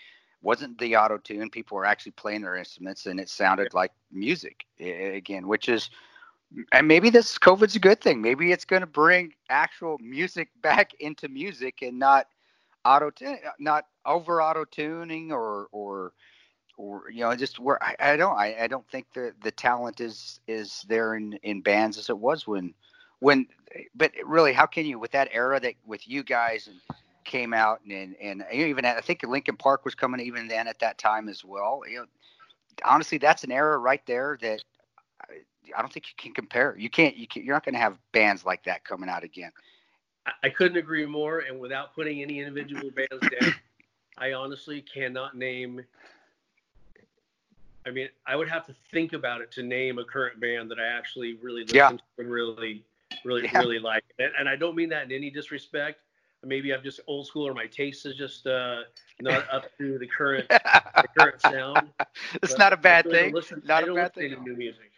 wasn't 0.43 0.78
the 0.78 0.97
auto 0.97 1.19
tune. 1.19 1.51
People 1.51 1.77
were 1.77 1.85
actually 1.85 2.12
playing 2.12 2.43
their 2.43 2.57
instruments, 2.57 3.07
and 3.07 3.20
it 3.20 3.28
sounded 3.28 3.73
like 3.74 3.93
music 4.11 4.65
again, 4.81 5.47
which 5.47 5.69
is. 5.69 5.90
And 6.73 6.86
maybe 6.86 7.11
this 7.11 7.36
COVID's 7.39 7.74
a 7.74 7.81
good 7.81 8.01
thing. 8.01 8.23
Maybe 8.23 8.53
it's 8.53 8.65
going 8.65 8.81
to 8.81 8.86
bring 8.86 9.32
actual 9.51 9.98
music 9.98 10.48
back 10.62 10.93
into 11.01 11.28
music 11.28 11.82
and 11.82 11.98
not 11.98 12.28
auto 12.86 13.10
uh, 13.26 13.34
not 13.58 13.84
over 14.04 14.40
auto 14.40 14.64
tuning 14.64 15.32
or 15.32 15.68
or 15.72 16.12
or 16.76 17.10
you 17.10 17.20
know 17.20 17.34
just 17.34 17.58
where 17.58 17.82
I, 17.82 17.96
I 17.98 18.16
don't 18.16 18.36
I, 18.36 18.56
I 18.62 18.66
don't 18.66 18.88
think 18.88 19.06
the 19.14 19.32
the 19.42 19.50
talent 19.50 20.00
is 20.00 20.40
is 20.46 20.84
there 20.88 21.14
in 21.14 21.34
in 21.42 21.62
bands 21.62 21.98
as 21.98 22.08
it 22.08 22.18
was 22.18 22.46
when 22.46 22.74
when 23.18 23.46
but 23.94 24.12
really 24.24 24.52
how 24.52 24.66
can 24.66 24.86
you 24.86 24.98
with 24.98 25.12
that 25.12 25.28
era 25.32 25.58
that 25.60 25.74
with 25.84 26.08
you 26.08 26.22
guys 26.22 26.68
and 26.68 26.76
came 27.24 27.52
out 27.52 27.80
and 27.90 28.14
and, 28.20 28.44
even 28.52 28.84
I 28.84 29.00
think 29.00 29.24
Linkin 29.24 29.56
Park 29.56 29.84
was 29.84 29.96
coming 29.96 30.20
even 30.20 30.46
then 30.46 30.68
at 30.68 30.78
that 30.78 30.98
time 30.98 31.28
as 31.28 31.44
well 31.44 31.82
you 31.88 31.98
know 31.98 32.06
honestly 32.84 33.18
that's 33.18 33.42
an 33.42 33.50
era 33.50 33.78
right 33.78 34.04
there 34.06 34.38
that 34.42 34.62
I, 35.22 35.34
I 35.76 35.82
don't 35.82 35.92
think 35.92 36.06
you 36.06 36.14
can 36.16 36.34
compare. 36.34 36.76
You 36.78 36.88
can't 36.88 37.16
you 37.16 37.26
can, 37.26 37.44
you're 37.44 37.54
not 37.54 37.64
going 37.64 37.74
to 37.74 37.80
have 37.80 37.98
bands 38.12 38.44
like 38.44 38.62
that 38.64 38.84
coming 38.84 39.08
out 39.08 39.24
again 39.24 39.50
I 40.43 40.48
couldn't 40.48 40.77
agree 40.77 41.07
more. 41.07 41.40
And 41.40 41.59
without 41.59 41.94
putting 41.94 42.23
any 42.23 42.40
individual 42.40 42.90
bands 42.90 43.28
down, 43.40 43.55
I 44.19 44.32
honestly 44.32 44.82
cannot 44.82 45.36
name. 45.36 45.82
I 47.86 47.90
mean, 47.90 48.09
I 48.27 48.35
would 48.35 48.48
have 48.48 48.66
to 48.66 48.74
think 48.90 49.12
about 49.12 49.40
it 49.40 49.53
to 49.53 49.62
name 49.62 49.98
a 49.98 50.05
current 50.05 50.40
band 50.40 50.70
that 50.70 50.78
I 50.78 50.86
actually 50.86 51.35
really 51.40 51.62
listen 51.62 51.77
yeah. 51.77 51.90
to 51.90 51.98
and 52.19 52.31
really, 52.31 52.85
really, 53.24 53.44
yeah. 53.44 53.59
really 53.59 53.78
like. 53.78 54.05
And, 54.19 54.32
and, 54.39 54.48
I 54.48 54.57
don't 54.57 54.74
mean 54.74 54.89
that 54.89 55.05
in 55.05 55.12
any 55.12 55.31
disrespect. 55.31 56.01
Maybe 56.44 56.73
I'm 56.73 56.82
just 56.82 57.01
old 57.07 57.27
school, 57.27 57.47
or 57.47 57.55
my 57.55 57.66
taste 57.66 58.07
is 58.07 58.15
just 58.16 58.47
uh, 58.47 58.82
not 59.20 59.47
up 59.53 59.65
to 59.78 59.98
the 59.98 60.07
current 60.07 60.48
the 60.48 61.09
current 61.19 61.40
sound. 61.40 61.90
It's 62.43 62.53
but 62.53 62.59
not 62.59 62.73
a 62.73 62.77
bad 62.77 63.09
thing. 63.11 63.35
Listen, 63.35 63.62
not 63.65 63.89
a 63.89 63.94
bad 63.94 64.15
thing. 64.15 64.31
To 64.31 64.40
new 64.40 64.57
music. 64.57 64.90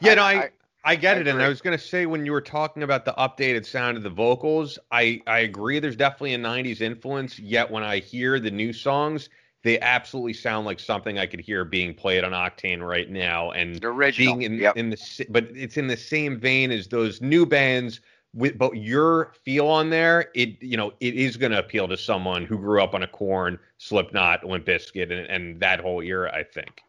Yeah, 0.00 0.14
no, 0.14 0.22
I, 0.22 0.32
I 0.32 0.50
get 0.96 1.16
I 1.16 1.20
it, 1.20 1.28
and 1.28 1.40
I 1.40 1.48
was 1.48 1.60
going 1.60 1.76
to 1.76 1.82
say 1.82 2.06
when 2.06 2.26
you 2.26 2.32
were 2.32 2.40
talking 2.40 2.82
about 2.82 3.04
the 3.04 3.12
updated 3.12 3.64
sound 3.64 3.96
of 3.96 4.02
the 4.02 4.10
vocals, 4.10 4.78
I 4.90 5.22
I 5.26 5.40
agree. 5.40 5.78
There's 5.78 5.96
definitely 5.96 6.34
a 6.34 6.38
'90s 6.38 6.80
influence. 6.80 7.38
Yet 7.38 7.70
when 7.70 7.84
I 7.84 7.98
hear 7.98 8.40
the 8.40 8.50
new 8.50 8.72
songs, 8.72 9.28
they 9.62 9.78
absolutely 9.80 10.32
sound 10.32 10.66
like 10.66 10.80
something 10.80 11.18
I 11.18 11.26
could 11.26 11.40
hear 11.40 11.64
being 11.64 11.94
played 11.94 12.24
on 12.24 12.32
Octane 12.32 12.86
right 12.86 13.08
now, 13.08 13.52
and 13.52 13.82
original. 13.84 14.36
being 14.36 14.42
in 14.42 14.58
yep. 14.58 14.76
in 14.76 14.90
the 14.90 15.26
but 15.30 15.44
it's 15.54 15.76
in 15.76 15.86
the 15.86 15.96
same 15.96 16.38
vein 16.38 16.70
as 16.72 16.88
those 16.88 17.20
new 17.20 17.46
bands. 17.46 18.00
With 18.34 18.56
but 18.56 18.76
your 18.78 19.34
feel 19.44 19.68
on 19.68 19.90
there, 19.90 20.30
it 20.34 20.60
you 20.62 20.76
know 20.76 20.94
it 21.00 21.14
is 21.14 21.36
going 21.36 21.52
to 21.52 21.58
appeal 21.58 21.86
to 21.88 21.96
someone 21.96 22.46
who 22.46 22.56
grew 22.58 22.82
up 22.82 22.94
on 22.94 23.02
a 23.02 23.06
Korn, 23.06 23.58
Slipknot, 23.78 24.42
Limp 24.42 24.64
Bizkit, 24.64 25.12
and, 25.12 25.26
and 25.26 25.60
that 25.60 25.80
whole 25.80 26.00
era. 26.00 26.32
I 26.34 26.42
think. 26.42 26.80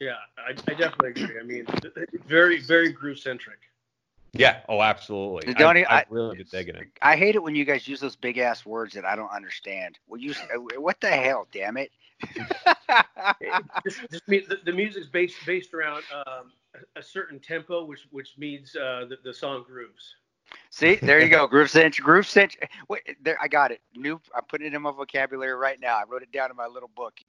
Yeah, 0.00 0.12
I, 0.38 0.50
I 0.50 0.74
definitely 0.74 1.22
agree. 1.22 1.40
I 1.40 1.42
mean, 1.42 1.66
very, 2.26 2.60
very 2.60 2.92
groove 2.92 3.18
centric. 3.18 3.58
Yeah. 4.32 4.60
Oh, 4.68 4.82
absolutely. 4.82 5.54
Don't 5.54 5.76
I, 5.76 5.82
I, 5.82 5.96
I 5.98 6.04
really 6.10 6.36
been 6.36 6.46
digging 6.50 6.76
it. 6.76 6.88
I 7.02 7.16
hate 7.16 7.34
it 7.34 7.42
when 7.42 7.54
you 7.54 7.64
guys 7.64 7.88
use 7.88 8.00
those 8.00 8.16
big 8.16 8.38
ass 8.38 8.64
words 8.66 8.94
that 8.94 9.04
I 9.04 9.16
don't 9.16 9.32
understand. 9.32 9.98
Well, 10.06 10.20
you, 10.20 10.32
uh, 10.54 10.80
what 10.80 11.00
the 11.00 11.08
hell? 11.08 11.48
Damn 11.52 11.76
it. 11.76 11.90
just, 13.84 14.00
just 14.10 14.26
the, 14.26 14.58
the 14.64 14.72
music's 14.72 15.06
based 15.06 15.36
based 15.46 15.72
around 15.72 16.02
um, 16.12 16.52
a, 16.74 16.98
a, 16.98 17.02
certain 17.02 17.38
tempo, 17.38 17.84
which 17.84 18.08
which 18.10 18.34
means 18.36 18.74
uh, 18.74 19.04
the, 19.08 19.18
the 19.22 19.32
song 19.32 19.64
grooves. 19.64 20.16
See, 20.70 20.96
there 20.96 21.20
you 21.22 21.28
go, 21.28 21.46
groove 21.48 21.70
centric. 21.70 22.04
Groove 22.04 22.26
centric. 22.26 22.70
Wait, 22.88 23.02
there, 23.22 23.38
I 23.40 23.46
got 23.46 23.70
it. 23.70 23.80
New. 23.94 24.20
I'm 24.34 24.42
putting 24.48 24.66
it 24.66 24.74
in 24.74 24.82
my 24.82 24.90
vocabulary 24.90 25.54
right 25.54 25.78
now. 25.80 25.96
I 25.96 26.02
wrote 26.08 26.22
it 26.22 26.32
down 26.32 26.50
in 26.50 26.56
my 26.56 26.66
little 26.66 26.90
book 26.96 27.20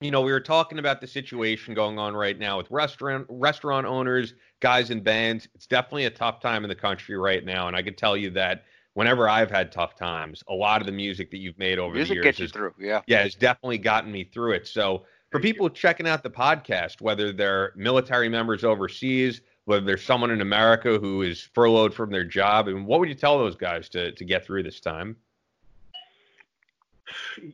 you 0.00 0.10
know, 0.10 0.20
we 0.20 0.30
were 0.30 0.40
talking 0.40 0.78
about 0.78 1.00
the 1.00 1.06
situation 1.06 1.74
going 1.74 1.98
on 1.98 2.14
right 2.14 2.38
now 2.38 2.56
with 2.56 2.70
restaurant 2.70 3.26
restaurant 3.28 3.86
owners, 3.86 4.34
guys 4.60 4.90
in 4.90 5.02
bands. 5.02 5.48
It's 5.54 5.66
definitely 5.66 6.04
a 6.04 6.10
tough 6.10 6.40
time 6.40 6.64
in 6.64 6.68
the 6.68 6.74
country 6.74 7.16
right 7.16 7.44
now, 7.44 7.66
and 7.66 7.76
I 7.76 7.82
can 7.82 7.94
tell 7.94 8.16
you 8.16 8.30
that 8.30 8.64
whenever 8.94 9.28
I've 9.28 9.50
had 9.50 9.72
tough 9.72 9.96
times, 9.96 10.44
a 10.48 10.54
lot 10.54 10.80
of 10.80 10.86
the 10.86 10.92
music 10.92 11.30
that 11.32 11.38
you've 11.38 11.58
made 11.58 11.78
over 11.78 11.94
music 11.94 12.10
the 12.10 12.14
years 12.14 12.24
gets 12.24 12.38
you 12.38 12.48
through. 12.48 12.74
Yeah, 12.78 13.02
yeah, 13.06 13.22
has 13.22 13.34
definitely 13.34 13.78
gotten 13.78 14.12
me 14.12 14.24
through 14.24 14.52
it. 14.52 14.68
So 14.68 15.04
for 15.32 15.40
people 15.40 15.68
checking 15.68 16.06
out 16.06 16.22
the 16.22 16.30
podcast, 16.30 17.00
whether 17.00 17.32
they're 17.32 17.72
military 17.76 18.28
members 18.28 18.62
overseas, 18.62 19.40
whether 19.64 19.84
there's 19.84 20.04
someone 20.04 20.30
in 20.30 20.40
America 20.40 20.98
who 20.98 21.22
is 21.22 21.42
furloughed 21.54 21.92
from 21.92 22.10
their 22.10 22.24
job, 22.24 22.68
and 22.68 22.86
what 22.86 23.00
would 23.00 23.08
you 23.08 23.16
tell 23.16 23.36
those 23.38 23.56
guys 23.56 23.88
to 23.90 24.12
to 24.12 24.24
get 24.24 24.44
through 24.44 24.62
this 24.62 24.78
time? 24.78 25.16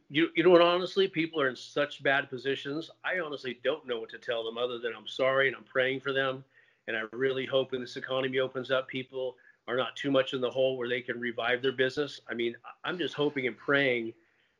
You 0.08 0.28
you 0.34 0.42
know 0.42 0.50
what? 0.50 0.62
Honestly, 0.62 1.08
people 1.08 1.40
are 1.40 1.48
in 1.48 1.56
such 1.56 2.02
bad 2.02 2.28
positions. 2.30 2.90
I 3.04 3.20
honestly 3.20 3.58
don't 3.64 3.86
know 3.86 4.00
what 4.00 4.10
to 4.10 4.18
tell 4.18 4.44
them 4.44 4.58
other 4.58 4.78
than 4.78 4.92
I'm 4.96 5.06
sorry 5.06 5.48
and 5.48 5.56
I'm 5.56 5.64
praying 5.64 6.00
for 6.00 6.12
them. 6.12 6.44
And 6.86 6.96
I 6.96 7.02
really 7.12 7.46
hope 7.46 7.72
when 7.72 7.80
this 7.80 7.96
economy 7.96 8.38
opens 8.38 8.70
up, 8.70 8.88
people 8.88 9.36
are 9.66 9.76
not 9.76 9.96
too 9.96 10.10
much 10.10 10.34
in 10.34 10.40
the 10.40 10.50
hole 10.50 10.76
where 10.76 10.88
they 10.88 11.00
can 11.00 11.18
revive 11.18 11.62
their 11.62 11.72
business. 11.72 12.20
I 12.28 12.34
mean, 12.34 12.54
I'm 12.84 12.98
just 12.98 13.14
hoping 13.14 13.46
and 13.46 13.56
praying 13.56 14.12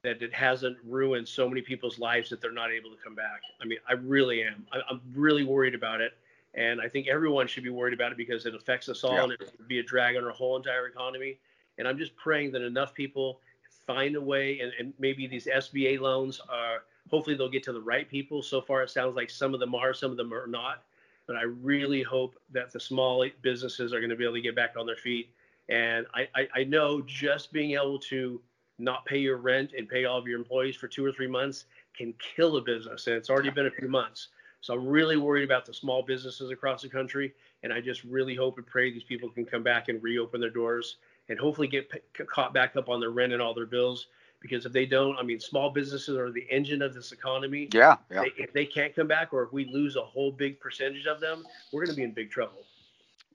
that 0.02 0.22
it 0.22 0.32
hasn't 0.32 0.76
ruined 0.86 1.26
so 1.26 1.48
many 1.48 1.62
people's 1.62 1.98
lives 1.98 2.30
that 2.30 2.40
they're 2.40 2.52
not 2.52 2.70
able 2.70 2.90
to 2.90 2.96
come 3.02 3.14
back. 3.14 3.40
I 3.60 3.64
mean, 3.64 3.78
I 3.88 3.94
really 3.94 4.42
am. 4.42 4.66
I, 4.72 4.80
am 4.90 5.00
really 5.14 5.44
worried 5.44 5.74
about 5.74 6.00
it. 6.00 6.12
And 6.54 6.80
I 6.80 6.88
think 6.88 7.08
everyone 7.08 7.46
should 7.46 7.64
be 7.64 7.70
worried 7.70 7.94
about 7.94 8.12
it 8.12 8.18
because 8.18 8.46
it 8.46 8.54
affects 8.54 8.88
us 8.88 9.02
all 9.02 9.14
yeah. 9.14 9.22
and 9.24 9.32
it 9.32 9.40
would 9.40 9.68
be 9.68 9.80
a 9.80 9.82
drag 9.82 10.16
on 10.16 10.24
our 10.24 10.30
whole 10.30 10.56
entire 10.56 10.86
economy. 10.86 11.38
And 11.78 11.88
I'm 11.88 11.98
just 11.98 12.14
praying 12.16 12.52
that 12.52 12.62
enough 12.62 12.94
people 12.94 13.40
find 13.86 14.16
a 14.16 14.20
way 14.20 14.60
and, 14.60 14.72
and 14.78 14.92
maybe 14.98 15.26
these 15.26 15.46
SBA 15.46 16.00
loans 16.00 16.40
are 16.48 16.82
hopefully 17.10 17.36
they'll 17.36 17.48
get 17.48 17.62
to 17.64 17.72
the 17.72 17.80
right 17.80 18.08
people. 18.08 18.42
So 18.42 18.60
far 18.60 18.82
it 18.82 18.90
sounds 18.90 19.16
like 19.16 19.30
some 19.30 19.54
of 19.54 19.60
them 19.60 19.74
are, 19.74 19.94
some 19.94 20.10
of 20.10 20.16
them 20.16 20.32
are 20.32 20.46
not. 20.46 20.82
But 21.26 21.36
I 21.36 21.42
really 21.42 22.02
hope 22.02 22.34
that 22.52 22.70
the 22.70 22.80
small 22.80 23.26
businesses 23.40 23.92
are 23.92 24.00
going 24.00 24.10
to 24.10 24.16
be 24.16 24.24
able 24.24 24.34
to 24.34 24.42
get 24.42 24.54
back 24.54 24.74
on 24.78 24.86
their 24.86 24.96
feet. 24.96 25.30
And 25.68 26.06
I, 26.14 26.28
I, 26.34 26.48
I 26.54 26.64
know 26.64 27.00
just 27.02 27.50
being 27.52 27.72
able 27.72 27.98
to 28.00 28.40
not 28.78 29.06
pay 29.06 29.18
your 29.18 29.38
rent 29.38 29.72
and 29.76 29.88
pay 29.88 30.04
all 30.04 30.18
of 30.18 30.26
your 30.26 30.38
employees 30.38 30.76
for 30.76 30.88
two 30.88 31.04
or 31.04 31.12
three 31.12 31.26
months 31.26 31.64
can 31.96 32.12
kill 32.18 32.56
a 32.56 32.60
business. 32.60 33.06
And 33.06 33.16
it's 33.16 33.30
already 33.30 33.50
been 33.50 33.66
a 33.66 33.70
few 33.70 33.88
months. 33.88 34.28
So 34.60 34.74
I'm 34.74 34.86
really 34.86 35.16
worried 35.16 35.44
about 35.44 35.64
the 35.64 35.74
small 35.74 36.02
businesses 36.02 36.50
across 36.50 36.82
the 36.82 36.88
country. 36.88 37.32
And 37.62 37.72
I 37.72 37.80
just 37.80 38.04
really 38.04 38.34
hope 38.34 38.58
and 38.58 38.66
pray 38.66 38.90
these 38.90 39.04
people 39.04 39.30
can 39.30 39.44
come 39.44 39.62
back 39.62 39.88
and 39.88 40.02
reopen 40.02 40.40
their 40.40 40.50
doors 40.50 40.96
and 41.28 41.38
hopefully 41.38 41.68
get 41.68 41.90
p- 41.90 42.24
caught 42.24 42.52
back 42.52 42.76
up 42.76 42.88
on 42.88 43.00
their 43.00 43.10
rent 43.10 43.32
and 43.32 43.40
all 43.40 43.54
their 43.54 43.66
bills. 43.66 44.08
Because 44.40 44.66
if 44.66 44.72
they 44.72 44.84
don't, 44.84 45.16
I 45.16 45.22
mean, 45.22 45.40
small 45.40 45.70
businesses 45.70 46.18
are 46.18 46.30
the 46.30 46.46
engine 46.50 46.82
of 46.82 46.92
this 46.92 47.12
economy. 47.12 47.68
Yeah. 47.72 47.96
yeah. 48.10 48.22
They, 48.22 48.42
if 48.42 48.52
they 48.52 48.66
can't 48.66 48.94
come 48.94 49.06
back, 49.06 49.32
or 49.32 49.42
if 49.42 49.52
we 49.54 49.64
lose 49.64 49.96
a 49.96 50.02
whole 50.02 50.30
big 50.30 50.60
percentage 50.60 51.06
of 51.06 51.18
them, 51.18 51.46
we're 51.72 51.86
going 51.86 51.94
to 51.94 51.96
be 51.96 52.02
in 52.02 52.12
big 52.12 52.30
trouble. 52.30 52.64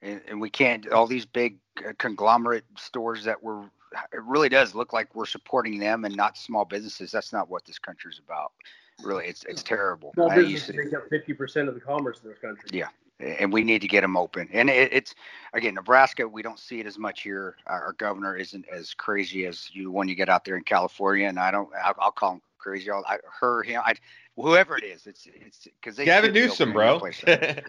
And, 0.02 0.20
and 0.28 0.40
we 0.40 0.50
can't. 0.50 0.88
All 0.92 1.08
these 1.08 1.26
big 1.26 1.58
uh, 1.84 1.92
conglomerate 1.98 2.64
stores 2.76 3.24
that 3.24 3.42
we're 3.42 3.64
it 4.12 4.22
really 4.22 4.48
does 4.48 4.74
look 4.74 4.92
like 4.92 5.14
we're 5.14 5.26
supporting 5.26 5.78
them 5.78 6.04
and 6.04 6.16
not 6.16 6.36
small 6.36 6.64
businesses. 6.64 7.10
That's 7.10 7.32
not 7.32 7.50
what 7.50 7.64
this 7.64 7.78
country's 7.78 8.20
about. 8.24 8.52
Really, 9.02 9.26
it's 9.26 9.44
it's 9.44 9.62
terrible. 9.62 10.12
Small 10.14 10.30
businesses 10.34 10.76
make 10.76 10.92
up 10.94 11.08
fifty 11.08 11.32
percent 11.32 11.68
of 11.68 11.74
the 11.74 11.80
commerce 11.80 12.20
in 12.22 12.28
this 12.28 12.38
country. 12.38 12.68
Yeah, 12.70 12.88
and 13.20 13.52
we 13.52 13.62
need 13.64 13.80
to 13.82 13.88
get 13.88 14.00
them 14.00 14.16
open. 14.16 14.48
And 14.52 14.70
it, 14.70 14.92
it's 14.92 15.14
again, 15.52 15.74
Nebraska. 15.74 16.26
We 16.26 16.42
don't 16.42 16.58
see 16.58 16.80
it 16.80 16.86
as 16.86 16.98
much 16.98 17.22
here. 17.22 17.56
Our 17.66 17.94
governor 17.94 18.36
isn't 18.36 18.66
as 18.68 18.94
crazy 18.94 19.46
as 19.46 19.70
you 19.72 19.90
when 19.90 20.08
you 20.08 20.14
get 20.14 20.28
out 20.28 20.44
there 20.44 20.56
in 20.56 20.64
California. 20.64 21.28
And 21.28 21.38
I 21.38 21.50
don't. 21.50 21.68
I'll, 21.82 21.94
I'll 21.98 22.12
call 22.12 22.34
him 22.34 22.42
crazy. 22.58 22.90
I'll, 22.90 23.04
I, 23.06 23.18
her, 23.40 23.62
him, 23.62 23.82
I, 23.84 23.94
whoever 24.36 24.76
it 24.76 24.84
is. 24.84 25.06
It's 25.06 25.26
it's 25.34 25.68
because 25.80 25.96
they. 25.96 26.04
Gavin 26.04 26.32
Newsom, 26.32 26.72
bro. 26.72 27.00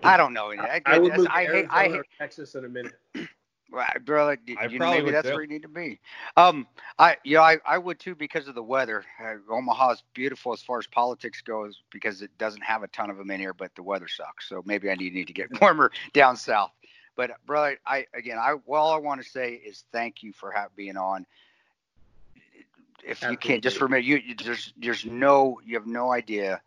I 0.03 0.17
don't 0.17 0.33
know. 0.33 0.51
I, 0.51 0.55
I, 0.55 0.81
I 0.95 0.97
would 0.97 1.17
move 1.17 1.27
I, 1.29 1.65
I 1.69 1.89
hate 1.89 2.01
Texas 2.17 2.55
in 2.55 2.65
a 2.65 2.69
minute. 2.69 2.93
Right, 3.71 4.03
brother. 4.03 4.37
I 4.59 4.65
you 4.65 4.79
know, 4.79 4.91
maybe 4.91 5.11
that's 5.11 5.29
where 5.29 5.41
you 5.41 5.47
need 5.47 5.61
to 5.61 5.69
be. 5.69 5.97
Um, 6.35 6.67
I, 6.99 7.15
you 7.23 7.37
know, 7.37 7.43
I, 7.43 7.57
I 7.65 7.77
would 7.77 7.99
too 7.99 8.15
because 8.15 8.49
of 8.49 8.55
the 8.55 8.61
weather. 8.63 9.05
Uh, 9.23 9.35
Omaha 9.49 9.91
is 9.91 10.03
beautiful 10.13 10.51
as 10.51 10.61
far 10.61 10.79
as 10.79 10.87
politics 10.87 11.41
goes 11.41 11.81
because 11.89 12.21
it 12.21 12.31
doesn't 12.37 12.63
have 12.63 12.83
a 12.83 12.89
ton 12.89 13.09
of 13.09 13.17
them 13.17 13.31
in 13.31 13.39
here, 13.39 13.53
but 13.53 13.73
the 13.75 13.83
weather 13.83 14.09
sucks. 14.09 14.49
So 14.49 14.61
maybe 14.65 14.89
I 14.89 14.95
need, 14.95 15.13
need 15.13 15.27
to 15.27 15.33
get 15.33 15.47
warmer 15.61 15.89
down 16.11 16.35
south. 16.35 16.71
But 17.15 17.31
brother, 17.45 17.77
I 17.85 18.07
again, 18.13 18.37
I 18.37 18.55
well, 18.65 18.81
all 18.81 18.93
I 18.93 18.97
want 18.97 19.23
to 19.23 19.29
say 19.29 19.53
is 19.53 19.85
thank 19.93 20.21
you 20.21 20.33
for 20.33 20.51
have, 20.51 20.75
being 20.75 20.97
on. 20.97 21.25
If 23.03 23.23
Absolutely. 23.23 23.31
you 23.31 23.37
can't, 23.37 23.63
just 23.63 23.79
remember, 23.79 23.99
you, 23.99 24.17
you 24.17 24.35
there's 24.35 24.73
there's 24.77 25.05
no, 25.05 25.61
you 25.65 25.75
have 25.75 25.87
no 25.87 26.11
idea. 26.11 26.61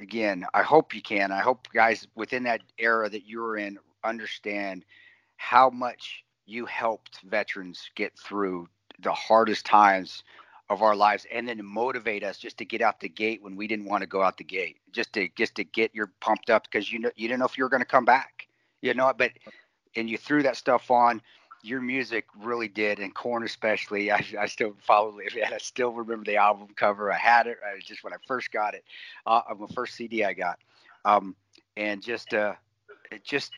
Again, 0.00 0.46
I 0.54 0.62
hope 0.62 0.94
you 0.94 1.02
can. 1.02 1.30
I 1.30 1.40
hope 1.40 1.68
guys 1.74 2.06
within 2.14 2.44
that 2.44 2.62
era 2.78 3.10
that 3.10 3.26
you 3.26 3.40
were 3.40 3.58
in 3.58 3.78
understand 4.04 4.84
how 5.36 5.70
much 5.70 6.24
you 6.48 6.64
helped 6.64 7.20
veterans 7.22 7.90
get 7.94 8.18
through 8.18 8.66
the 9.00 9.12
hardest 9.12 9.66
times 9.66 10.24
of 10.70 10.82
our 10.82 10.96
lives 10.96 11.26
and 11.32 11.48
then 11.48 11.58
to 11.58 11.62
motivate 11.62 12.24
us 12.24 12.38
just 12.38 12.58
to 12.58 12.64
get 12.64 12.80
out 12.80 13.00
the 13.00 13.08
gate 13.08 13.42
when 13.42 13.56
we 13.56 13.66
didn't 13.66 13.86
want 13.86 14.02
to 14.02 14.06
go 14.06 14.22
out 14.22 14.36
the 14.38 14.44
gate 14.44 14.78
just 14.92 15.12
to 15.12 15.28
just 15.36 15.54
to 15.54 15.64
get 15.64 15.94
your 15.94 16.10
pumped 16.20 16.50
up 16.50 16.64
because 16.64 16.92
you 16.92 16.98
know 16.98 17.10
you 17.16 17.28
didn't 17.28 17.40
know 17.40 17.46
if 17.46 17.56
you 17.56 17.64
were 17.64 17.70
going 17.70 17.82
to 17.82 17.86
come 17.86 18.04
back 18.04 18.48
you 18.80 18.92
know 18.94 19.12
but 19.16 19.30
and 19.96 20.08
you 20.08 20.18
threw 20.18 20.42
that 20.42 20.56
stuff 20.56 20.90
on. 20.90 21.22
Your 21.62 21.80
music 21.80 22.26
really 22.38 22.68
did 22.68 23.00
and 23.00 23.14
Korn 23.14 23.44
especially 23.44 24.12
i, 24.12 24.24
I 24.38 24.46
still 24.46 24.74
follow 24.80 25.18
it 25.22 25.32
i 25.52 25.58
still 25.58 25.92
remember 25.92 26.24
the 26.24 26.36
album 26.36 26.68
cover. 26.76 27.12
I 27.12 27.16
had 27.16 27.46
it 27.46 27.58
I, 27.64 27.80
just 27.80 28.04
when 28.04 28.12
i 28.12 28.16
first 28.26 28.52
got 28.52 28.74
it 28.74 28.84
uh, 29.26 29.40
my 29.58 29.66
first 29.74 29.94
cd 29.94 30.24
i 30.24 30.32
got 30.32 30.58
um, 31.04 31.34
and 31.76 32.02
just 32.02 32.32
uh 32.32 32.54
it 33.10 33.24
just 33.24 33.52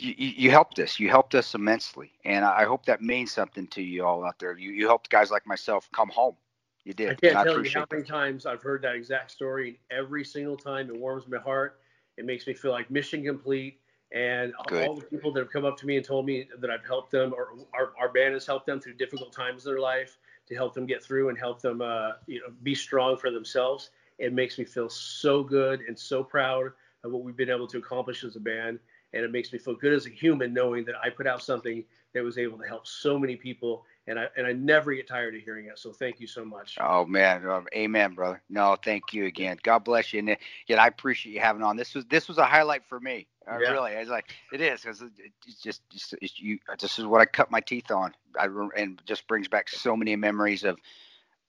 you, 0.00 0.32
you 0.36 0.50
helped 0.50 0.78
us. 0.78 0.98
You 0.98 1.08
helped 1.08 1.34
us 1.34 1.54
immensely, 1.54 2.12
and 2.24 2.44
I 2.44 2.64
hope 2.64 2.86
that 2.86 3.02
means 3.02 3.32
something 3.32 3.66
to 3.68 3.82
you 3.82 4.04
all 4.04 4.24
out 4.24 4.38
there. 4.38 4.56
You 4.56 4.70
you 4.70 4.86
helped 4.86 5.10
guys 5.10 5.30
like 5.30 5.46
myself 5.46 5.88
come 5.92 6.08
home. 6.08 6.36
You 6.84 6.94
did. 6.94 7.10
I 7.10 7.14
can't 7.14 7.36
I 7.36 7.44
tell 7.44 7.62
you 7.62 7.70
how 7.70 7.86
many 7.90 8.04
times 8.04 8.46
I've 8.46 8.62
heard 8.62 8.82
that 8.82 8.94
exact 8.94 9.30
story. 9.30 9.80
Every 9.90 10.24
single 10.24 10.56
time, 10.56 10.88
it 10.88 10.98
warms 10.98 11.28
my 11.28 11.38
heart. 11.38 11.80
It 12.16 12.24
makes 12.24 12.46
me 12.46 12.54
feel 12.54 12.72
like 12.72 12.90
mission 12.90 13.24
complete. 13.24 13.78
And 14.12 14.52
Good. 14.66 14.88
all 14.88 14.96
the 14.96 15.04
people 15.04 15.32
that 15.32 15.40
have 15.40 15.50
come 15.50 15.64
up 15.64 15.76
to 15.78 15.86
me 15.86 15.96
and 15.96 16.04
told 16.04 16.26
me 16.26 16.48
that 16.58 16.68
I've 16.70 16.84
helped 16.84 17.12
them, 17.12 17.32
or 17.32 17.54
our, 17.74 17.92
our 18.00 18.08
band 18.08 18.34
has 18.34 18.44
helped 18.44 18.66
them 18.66 18.80
through 18.80 18.94
difficult 18.94 19.32
times 19.32 19.64
in 19.64 19.72
their 19.72 19.80
life, 19.80 20.18
to 20.48 20.54
help 20.56 20.74
them 20.74 20.84
get 20.84 21.02
through 21.02 21.28
and 21.28 21.38
help 21.38 21.62
them, 21.62 21.80
uh, 21.80 22.12
you 22.26 22.40
know, 22.40 22.52
be 22.64 22.74
strong 22.74 23.16
for 23.16 23.30
themselves. 23.30 23.90
It 24.18 24.32
makes 24.32 24.58
me 24.58 24.64
feel 24.64 24.88
so 24.88 25.44
good 25.44 25.82
and 25.86 25.96
so 25.96 26.24
proud 26.24 26.72
of 27.04 27.12
what 27.12 27.22
we've 27.22 27.36
been 27.36 27.50
able 27.50 27.68
to 27.68 27.78
accomplish 27.78 28.24
as 28.24 28.34
a 28.34 28.40
band 28.40 28.80
and 29.12 29.24
it 29.24 29.32
makes 29.32 29.52
me 29.52 29.58
feel 29.58 29.74
good 29.74 29.92
as 29.92 30.06
a 30.06 30.10
human 30.10 30.52
knowing 30.54 30.84
that 30.84 30.94
I 31.02 31.10
put 31.10 31.26
out 31.26 31.42
something 31.42 31.84
that 32.14 32.22
was 32.22 32.38
able 32.38 32.58
to 32.58 32.66
help 32.66 32.86
so 32.86 33.18
many 33.18 33.36
people 33.36 33.84
and 34.06 34.18
I 34.18 34.26
and 34.36 34.46
I 34.46 34.52
never 34.52 34.92
get 34.94 35.06
tired 35.06 35.34
of 35.34 35.42
hearing 35.42 35.66
it. 35.66 35.78
So 35.78 35.92
thank 35.92 36.20
you 36.20 36.26
so 36.26 36.44
much. 36.44 36.76
Oh 36.80 37.04
man, 37.04 37.46
uh, 37.46 37.62
amen, 37.74 38.14
brother. 38.14 38.42
No, 38.50 38.76
thank 38.82 39.12
you 39.12 39.26
again. 39.26 39.58
God 39.62 39.80
bless 39.80 40.12
you. 40.12 40.18
And 40.18 40.36
yet 40.66 40.78
I 40.78 40.88
appreciate 40.88 41.32
you 41.32 41.40
having 41.40 41.62
on. 41.62 41.76
This 41.76 41.94
was 41.94 42.04
this 42.06 42.26
was 42.26 42.38
a 42.38 42.44
highlight 42.44 42.84
for 42.88 42.98
me. 42.98 43.26
Uh, 43.50 43.58
yeah. 43.60 43.70
Really, 43.70 43.92
it's 43.92 44.10
like 44.10 44.34
it 44.52 44.60
is 44.60 44.80
because 44.80 45.02
it's 45.02 45.62
just 45.62 45.82
it's, 45.92 46.14
it's, 46.20 46.40
you. 46.40 46.58
This 46.80 46.98
is 46.98 47.06
what 47.06 47.20
I 47.20 47.24
cut 47.24 47.50
my 47.50 47.60
teeth 47.60 47.90
on. 47.90 48.12
I 48.38 48.48
and 48.76 49.00
just 49.06 49.26
brings 49.28 49.48
back 49.48 49.68
so 49.68 49.96
many 49.96 50.16
memories 50.16 50.64
of 50.64 50.78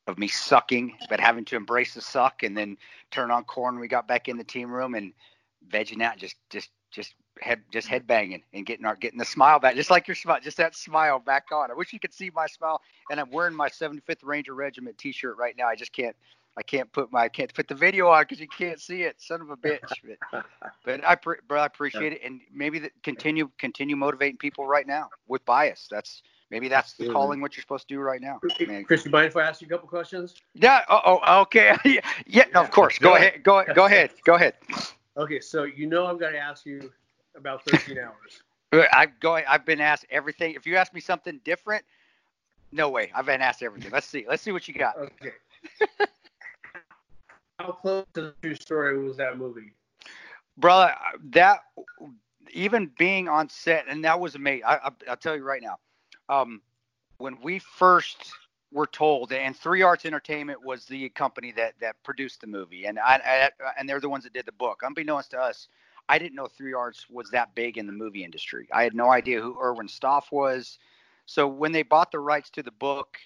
of 0.08 0.18
me 0.18 0.28
sucking, 0.28 0.98
but 1.10 1.20
having 1.20 1.46
to 1.46 1.56
embrace 1.56 1.94
the 1.94 2.02
suck 2.02 2.44
and 2.44 2.58
then 2.58 2.78
turn 3.12 3.32
on 3.32 3.44
Korn. 3.44 3.80
We 3.80 3.88
got 3.88 4.08
back 4.08 4.28
in 4.28 4.38
the 4.38 4.44
team 4.44 4.72
room 4.72 4.96
and 4.96 5.14
vegging 5.70 6.02
out, 6.02 6.18
just 6.18 6.36
just 6.50 6.70
just 6.92 7.14
head 7.40 7.62
just 7.72 7.88
head 7.88 8.06
banging 8.08 8.44
and 8.54 8.66
getting 8.66 8.86
our 8.86 8.96
getting 8.96 9.20
the 9.20 9.26
smile 9.26 9.60
back, 9.60 9.76
just 9.76 9.90
like 9.90 10.08
your 10.08 10.16
smile, 10.16 10.40
just 10.42 10.58
that 10.58 10.76
smile 10.76 11.20
back 11.20 11.46
on. 11.52 11.72
I 11.72 11.74
wish 11.74 11.94
you 11.94 12.00
could 12.00 12.14
see 12.14 12.32
my 12.34 12.48
smile. 12.48 12.82
And 13.10 13.20
I'm 13.20 13.32
wearing 13.32 13.56
my 13.56 13.70
75th 13.70 14.24
Ranger 14.24 14.54
Regiment 14.54 14.98
T-shirt 14.98 15.38
right 15.38 15.56
now. 15.58 15.68
I 15.68 15.76
just 15.76 15.94
can't. 15.94 16.16
I 16.58 16.64
can't 16.64 16.92
put 16.92 17.14
my 17.14 17.22
I 17.22 17.30
can't 17.30 17.54
put 17.54 17.70
the 17.70 17.76
video 17.76 18.10
on 18.10 18.24
because 18.24 18.42
you 18.42 18.48
can't 18.48 18.80
see 18.80 19.04
it. 19.04 19.22
Son 19.22 19.40
of 19.40 19.52
a 19.52 19.56
bitch. 19.56 19.80
But, 20.32 20.46
but 20.86 21.06
I 21.06 21.16
bro, 21.48 21.62
I 21.62 21.66
appreciate 21.66 22.12
it, 22.12 22.22
and 22.26 22.42
maybe 22.54 22.80
that 22.80 22.92
continue 23.04 23.50
continue 23.58 23.96
motivating 23.96 24.38
people 24.38 24.68
right 24.68 24.86
now 24.86 25.08
with 25.30 25.46
bias. 25.46 25.88
That's 25.90 26.24
maybe 26.50 26.68
that's 26.68 26.94
the 26.94 27.08
calling 27.08 27.40
what 27.40 27.56
you're 27.56 27.62
supposed 27.62 27.88
to 27.88 27.94
do 27.96 28.02
right 28.02 28.20
now. 28.20 28.42
Man. 28.68 28.84
Kris, 28.84 29.06
you 29.06 29.12
mind 29.12 29.28
if 29.28 29.38
I 29.38 29.44
ask 29.44 29.62
you 29.62 29.68
a 29.68 29.70
couple 29.70 29.88
questions? 29.88 30.36
Yeah. 30.54 30.82
Oh. 30.90 31.42
okay. 31.44 31.78
yeah. 32.28 32.46
No. 32.54 32.62
Of 32.64 32.72
course. 32.72 33.00
Go 33.00 33.16
ahead. 33.16 33.44
Go. 33.44 33.64
Go 33.74 33.86
ahead. 33.86 34.12
Go 34.26 34.36
ahead. 34.36 34.56
Okay. 35.18 35.42
So 35.42 35.66
you 35.66 35.88
know 35.88 36.06
I'm 36.06 36.18
going 36.18 36.32
to 36.32 36.40
ask 36.40 36.66
you 36.66 36.90
about 37.42 37.66
13 37.66 37.98
hours. 38.74 38.88
I've 38.94 39.20
going. 39.20 39.44
I've 39.50 39.66
been 39.66 39.82
asked 39.82 40.06
everything. 40.10 40.54
If 40.56 40.66
you 40.66 40.78
ask 40.78 40.94
me 40.94 41.02
something 41.02 41.42
different, 41.44 41.84
no 42.72 42.90
way. 42.90 43.12
I've 43.14 43.26
been 43.26 43.42
asked 43.42 43.64
everything. 43.64 43.92
Let's 43.92 44.08
see. 44.08 44.26
Let's 44.28 44.42
see 44.42 44.54
what 44.54 44.68
you 44.68 44.74
got. 44.74 44.96
Okay. 44.98 45.34
How 47.60 47.74
close 47.74 48.06
to 48.14 48.22
the 48.22 48.34
true 48.42 48.56
story 48.56 48.98
was 49.04 49.18
that 49.18 49.38
movie? 49.38 49.74
Brother, 50.58 50.94
that 51.32 51.60
even 52.54 52.92
being 52.98 53.28
on 53.28 53.50
set, 53.50 53.86
and 53.90 54.04
that 54.06 54.20
was 54.20 54.36
amazing. 54.36 54.64
I, 54.66 54.90
will 55.08 55.16
tell 55.18 55.36
you 55.36 55.44
right 55.44 55.62
now. 55.62 55.78
Um, 56.30 56.62
when 57.18 57.38
we 57.42 57.60
first 57.60 58.32
were 58.72 58.88
told, 58.88 59.34
and 59.34 59.56
Three 59.56 59.82
Arts 59.82 60.06
Entertainment 60.06 60.64
was 60.64 60.86
the 60.86 61.10
company 61.10 61.52
that 61.54 61.74
that 61.82 62.02
produced 62.04 62.42
the 62.42 62.48
movie, 62.48 62.86
and 62.86 62.98
I, 62.98 63.50
I 63.64 63.72
and 63.78 63.88
they're 63.88 64.00
the 64.00 64.10
ones 64.10 64.24
that 64.24 64.34
did 64.34 64.46
the 64.46 64.54
book. 64.54 64.82
Unbeknownst 64.84 65.32
to 65.32 65.42
us, 65.42 65.68
I 66.12 66.18
didn't 66.18 66.36
know 66.36 66.48
Three 66.48 66.74
Arts 66.74 67.10
was 67.10 67.30
that 67.30 67.56
big 67.56 67.78
in 67.78 67.88
the 67.88 67.94
movie 67.94 68.26
industry. 68.26 68.68
I 68.74 68.84
had 68.84 68.94
no 68.94 69.10
idea 69.10 69.40
who 69.40 69.58
Erwin 69.58 69.88
Stoff 69.88 70.30
was. 70.30 70.78
So 71.26 71.48
when 71.48 71.72
they 71.72 71.84
bought 71.84 72.12
the 72.12 72.20
rights 72.20 72.50
to 72.50 72.64
the 72.64 72.72
book, 72.72 73.18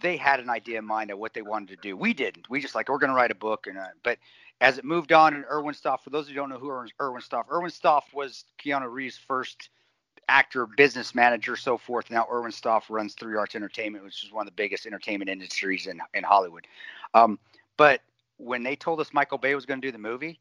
they 0.00 0.16
had 0.16 0.40
an 0.40 0.48
idea 0.48 0.78
in 0.78 0.86
mind 0.86 1.10
of 1.10 1.18
what 1.18 1.34
they 1.34 1.42
wanted 1.42 1.68
to 1.68 1.76
do. 1.76 1.98
We 1.98 2.14
didn't. 2.14 2.48
We 2.48 2.62
just 2.62 2.74
like 2.74 2.88
we're 2.88 2.96
going 2.96 3.10
to 3.10 3.14
write 3.14 3.30
a 3.30 3.34
book, 3.34 3.66
and 3.66 3.76
uh, 3.76 3.88
but 4.02 4.16
as 4.62 4.78
it 4.78 4.86
moved 4.86 5.12
on, 5.12 5.34
and 5.34 5.44
Erwin 5.52 5.74
Stoff. 5.74 6.02
For 6.02 6.08
those 6.08 6.26
who 6.26 6.34
don't 6.34 6.48
know 6.48 6.56
who 6.56 6.70
Erwin, 6.70 6.88
Erwin 6.98 7.20
Stoff, 7.20 7.44
Erwin 7.52 7.70
Stoff 7.70 8.06
was 8.14 8.46
Keanu 8.58 8.90
Reeves' 8.90 9.18
first 9.18 9.68
actor, 10.26 10.66
business 10.66 11.14
manager, 11.14 11.56
so 11.56 11.76
forth. 11.76 12.10
Now 12.10 12.26
Erwin 12.32 12.52
Stoff 12.52 12.88
runs 12.88 13.12
Three 13.12 13.36
Arts 13.36 13.54
Entertainment, 13.54 14.02
which 14.02 14.24
is 14.24 14.32
one 14.32 14.46
of 14.46 14.50
the 14.50 14.56
biggest 14.56 14.86
entertainment 14.86 15.30
industries 15.30 15.88
in 15.88 16.00
in 16.14 16.24
Hollywood. 16.24 16.66
Um, 17.12 17.38
but 17.76 18.00
when 18.38 18.62
they 18.62 18.76
told 18.76 18.98
us 19.00 19.12
Michael 19.12 19.36
Bay 19.36 19.54
was 19.54 19.66
going 19.66 19.82
to 19.82 19.86
do 19.86 19.92
the 19.92 19.98
movie, 19.98 20.40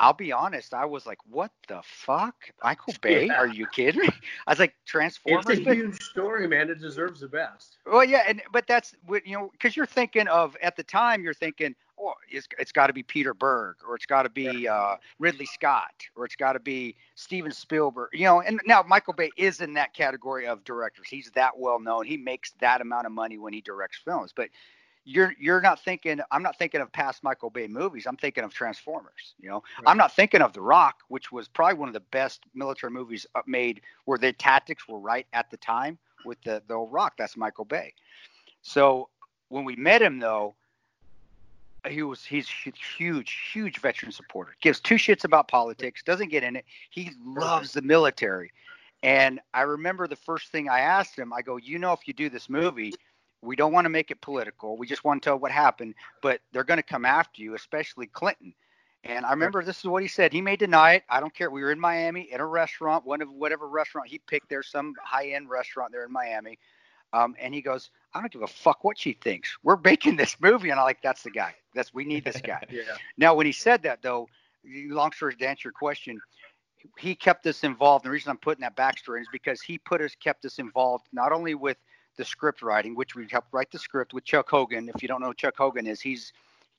I'll 0.00 0.12
be 0.12 0.32
honest, 0.32 0.74
I 0.74 0.84
was 0.86 1.06
like, 1.06 1.18
"What 1.30 1.52
the 1.68 1.80
fuck, 1.84 2.34
Michael 2.62 2.94
Bay? 3.00 3.26
Yeah. 3.26 3.34
Are 3.34 3.46
you 3.46 3.66
kidding 3.66 4.02
me?" 4.02 4.08
I 4.46 4.52
was 4.52 4.58
like, 4.58 4.74
"Transformers." 4.86 5.46
It's 5.48 5.60
a 5.60 5.64
but- 5.64 5.76
huge 5.76 6.02
story, 6.02 6.48
man. 6.48 6.68
It 6.70 6.80
deserves 6.80 7.20
the 7.20 7.28
best. 7.28 7.78
well, 7.86 8.04
yeah, 8.04 8.24
and 8.26 8.42
but 8.52 8.66
that's 8.66 8.94
what 9.06 9.26
you 9.26 9.36
know, 9.36 9.50
because 9.52 9.76
you're 9.76 9.86
thinking 9.86 10.26
of 10.28 10.56
at 10.62 10.76
the 10.76 10.82
time, 10.82 11.22
you're 11.22 11.32
thinking, 11.32 11.74
oh, 11.98 12.12
it's, 12.28 12.48
it's 12.58 12.72
got 12.72 12.88
to 12.88 12.92
be 12.92 13.04
Peter 13.04 13.34
Berg, 13.34 13.76
or 13.88 13.94
it's 13.94 14.06
got 14.06 14.24
to 14.24 14.28
be 14.30 14.66
uh, 14.66 14.96
Ridley 15.20 15.46
Scott, 15.46 15.94
or 16.16 16.24
it's 16.24 16.36
got 16.36 16.54
to 16.54 16.60
be 16.60 16.96
Steven 17.14 17.52
Spielberg, 17.52 18.10
you 18.12 18.24
know. 18.24 18.40
And 18.40 18.60
now 18.66 18.82
Michael 18.82 19.12
Bay 19.14 19.30
is 19.36 19.60
in 19.60 19.74
that 19.74 19.94
category 19.94 20.46
of 20.46 20.64
directors. 20.64 21.06
He's 21.08 21.30
that 21.36 21.56
well 21.56 21.78
known. 21.78 22.04
He 22.04 22.16
makes 22.16 22.50
that 22.60 22.80
amount 22.80 23.06
of 23.06 23.12
money 23.12 23.38
when 23.38 23.52
he 23.52 23.60
directs 23.60 23.98
films. 24.04 24.32
But 24.34 24.48
you're 25.04 25.34
you're 25.38 25.60
not 25.60 25.80
thinking. 25.80 26.20
I'm 26.30 26.42
not 26.42 26.58
thinking 26.58 26.80
of 26.80 26.92
past 26.92 27.22
Michael 27.22 27.50
Bay 27.50 27.66
movies. 27.66 28.06
I'm 28.06 28.16
thinking 28.16 28.44
of 28.44 28.52
Transformers. 28.52 29.34
You 29.38 29.50
know, 29.50 29.62
Right. 29.78 29.90
I'm 29.90 29.96
not 29.96 30.14
thinking 30.14 30.40
of 30.40 30.52
The 30.52 30.60
Rock, 30.60 31.00
which 31.08 31.30
was 31.30 31.48
probably 31.48 31.78
one 31.78 31.88
of 31.88 31.94
the 31.94 32.00
best 32.00 32.44
military 32.54 32.90
movies 32.92 33.26
uh, 33.34 33.42
made, 33.46 33.82
where 34.06 34.18
the 34.18 34.32
tactics 34.32 34.88
were 34.88 34.98
right 34.98 35.26
at 35.32 35.50
the 35.50 35.56
time 35.58 35.98
with 36.24 36.40
the 36.42 36.62
the 36.68 36.74
old 36.74 36.92
Rock. 36.92 37.14
That's 37.18 37.36
Michael 37.36 37.64
Bay. 37.64 37.92
So 38.62 39.08
when 39.48 39.64
we 39.64 39.76
met 39.76 40.00
him, 40.00 40.18
though, 40.18 40.54
he 41.88 42.02
was 42.02 42.24
he's 42.24 42.48
huge, 42.48 43.50
huge 43.52 43.78
veteran 43.80 44.10
supporter. 44.10 44.56
Gives 44.60 44.80
two 44.80 44.96
shits 44.96 45.24
about 45.24 45.48
politics. 45.48 46.02
Doesn't 46.02 46.30
get 46.30 46.42
in 46.42 46.56
it. 46.56 46.64
He 46.90 47.10
loves 47.24 47.72
the 47.72 47.82
military. 47.82 48.50
And 49.02 49.38
I 49.52 49.62
remember 49.62 50.08
the 50.08 50.16
first 50.16 50.50
thing 50.50 50.70
I 50.70 50.80
asked 50.80 51.18
him. 51.18 51.30
I 51.32 51.42
go, 51.42 51.58
you 51.58 51.78
know, 51.78 51.92
if 51.92 52.08
you 52.08 52.14
do 52.14 52.30
this 52.30 52.48
movie, 52.48 52.94
we 53.44 53.56
don't 53.56 53.72
want 53.72 53.84
to 53.84 53.90
make 53.90 54.10
it 54.10 54.20
political. 54.20 54.76
We 54.76 54.86
just 54.86 55.04
want 55.04 55.22
to 55.22 55.28
tell 55.28 55.38
what 55.38 55.50
happened. 55.50 55.94
But 56.22 56.40
they're 56.52 56.64
going 56.64 56.78
to 56.78 56.82
come 56.82 57.04
after 57.04 57.42
you, 57.42 57.54
especially 57.54 58.06
Clinton. 58.06 58.54
And 59.04 59.26
I 59.26 59.30
remember 59.30 59.62
this 59.62 59.78
is 59.78 59.84
what 59.84 60.02
he 60.02 60.08
said. 60.08 60.32
He 60.32 60.40
may 60.40 60.56
deny 60.56 60.94
it. 60.94 61.04
I 61.10 61.20
don't 61.20 61.34
care. 61.34 61.50
We 61.50 61.62
were 61.62 61.72
in 61.72 61.78
Miami 61.78 62.32
in 62.32 62.40
a 62.40 62.46
restaurant, 62.46 63.04
one 63.04 63.20
of 63.20 63.30
whatever 63.30 63.68
restaurant 63.68 64.08
he 64.08 64.18
picked. 64.18 64.48
There's 64.48 64.68
some 64.68 64.94
high 65.02 65.28
end 65.28 65.50
restaurant 65.50 65.92
there 65.92 66.04
in 66.06 66.12
Miami. 66.12 66.58
Um, 67.12 67.36
and 67.38 67.54
he 67.54 67.60
goes, 67.60 67.90
I 68.14 68.20
don't 68.20 68.32
give 68.32 68.42
a 68.42 68.46
fuck 68.46 68.82
what 68.82 68.98
she 68.98 69.12
thinks. 69.12 69.56
We're 69.62 69.76
making 69.84 70.16
this 70.16 70.36
movie. 70.40 70.70
And 70.70 70.80
I'm 70.80 70.86
like, 70.86 71.02
that's 71.02 71.22
the 71.22 71.30
guy. 71.30 71.54
That's 71.74 71.92
we 71.92 72.04
need 72.04 72.24
this 72.24 72.40
guy. 72.40 72.64
Yeah. 72.70 72.96
Now, 73.18 73.34
when 73.34 73.46
he 73.46 73.52
said 73.52 73.82
that, 73.82 74.00
though, 74.02 74.26
long 74.88 75.12
story 75.12 75.36
to 75.36 75.46
answer 75.46 75.68
your 75.68 75.72
question, 75.72 76.18
he 76.98 77.14
kept 77.14 77.46
us 77.46 77.62
involved. 77.62 78.04
The 78.04 78.10
reason 78.10 78.30
I'm 78.30 78.38
putting 78.38 78.62
that 78.62 78.74
backstory 78.74 79.20
is 79.20 79.28
because 79.30 79.60
he 79.60 79.78
put 79.78 80.00
us, 80.00 80.14
kept 80.16 80.44
us 80.44 80.58
involved 80.58 81.06
not 81.12 81.30
only 81.30 81.54
with 81.54 81.76
the 82.16 82.24
script 82.24 82.62
writing, 82.62 82.94
which 82.94 83.14
we 83.14 83.26
helped 83.30 83.52
write 83.52 83.70
the 83.70 83.78
script 83.78 84.14
with 84.14 84.24
Chuck 84.24 84.48
Hogan. 84.48 84.90
If 84.94 85.02
you 85.02 85.08
don't 85.08 85.20
know 85.20 85.32
Chuck 85.32 85.54
Hogan 85.56 85.86
is, 85.86 86.00
he's 86.00 86.32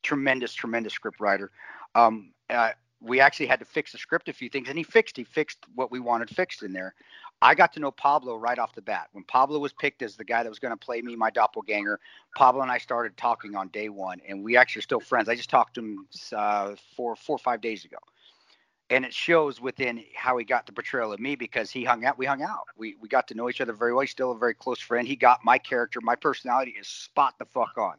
tremendous, 0.04 0.54
tremendous 0.54 0.94
script 0.94 1.20
writer. 1.20 1.52
Um, 1.96 2.32
uh, 2.50 2.72
we 3.02 3.20
actually 3.20 3.46
had 3.46 3.60
to 3.60 3.66
fix 3.66 3.92
the 3.92 3.98
script 3.98 4.30
a 4.30 4.34
few 4.34 4.50
things, 4.50 4.70
and 4.70 4.78
he 4.78 4.84
fixed. 4.84 5.18
He 5.18 5.24
fixed 5.24 5.60
what 5.76 5.92
we 5.92 6.00
wanted 6.00 6.30
fixed 6.30 6.64
in 6.64 6.74
there. 6.74 6.96
I 7.42 7.54
got 7.54 7.74
to 7.74 7.80
know 7.80 7.92
Pablo 7.92 8.36
right 8.38 8.58
off 8.58 8.74
the 8.74 8.82
bat. 8.82 9.10
When 9.12 9.24
Pablo 9.26 9.60
was 9.60 9.74
picked 9.74 10.02
as 10.02 10.16
the 10.16 10.24
guy 10.24 10.42
that 10.42 10.50
was 10.50 10.60
going 10.60 10.72
to 10.72 10.78
play 10.78 11.02
me, 11.02 11.16
my 11.16 11.30
doppelganger, 11.30 12.00
Pablo 12.36 12.62
and 12.62 12.72
I 12.72 12.78
started 12.78 13.18
talking 13.18 13.56
on 13.56 13.68
day 13.70 13.90
one, 13.90 14.22
and 14.28 14.44
we 14.44 14.58
actually 14.58 14.80
are 14.80 14.84
still 14.84 15.00
friends. 15.00 15.28
I 15.28 15.36
just 15.36 15.50
talked 15.50 15.76
to 15.76 15.82
him 15.82 16.08
uh, 16.34 16.76
four, 16.96 17.16
four 17.16 17.36
or 17.36 17.40
five 17.40 17.62
days 17.62 17.86
ago, 17.86 17.98
and 18.90 19.04
it 19.06 19.14
shows 19.14 19.60
within 19.60 20.04
how 20.16 20.38
he 20.38 20.46
got 20.46 20.66
the 20.66 20.72
portrayal 20.72 21.12
of 21.12 21.20
me 21.20 21.36
because 21.36 21.72
he 21.72 21.84
hung 21.84 22.06
out. 22.06 22.18
We 22.18 22.26
hung 22.26 22.44
out. 22.44 22.68
We 22.78 22.96
we 23.02 23.08
got 23.10 23.28
to 23.30 23.36
know 23.36 23.50
each 23.50 23.62
other 23.62 23.74
very 23.74 23.94
well. 23.94 24.02
He's 24.02 24.12
still 24.12 24.32
a 24.32 24.38
very 24.38 24.54
close 24.54 24.80
friend. 24.80 25.08
He 25.08 25.16
got 25.16 25.40
my 25.44 25.58
character, 25.58 26.00
my 26.02 26.16
personality 26.16 26.76
is 26.80 26.88
spot 26.88 27.36
the 27.40 27.46
fuck 27.46 27.78
on, 27.78 27.96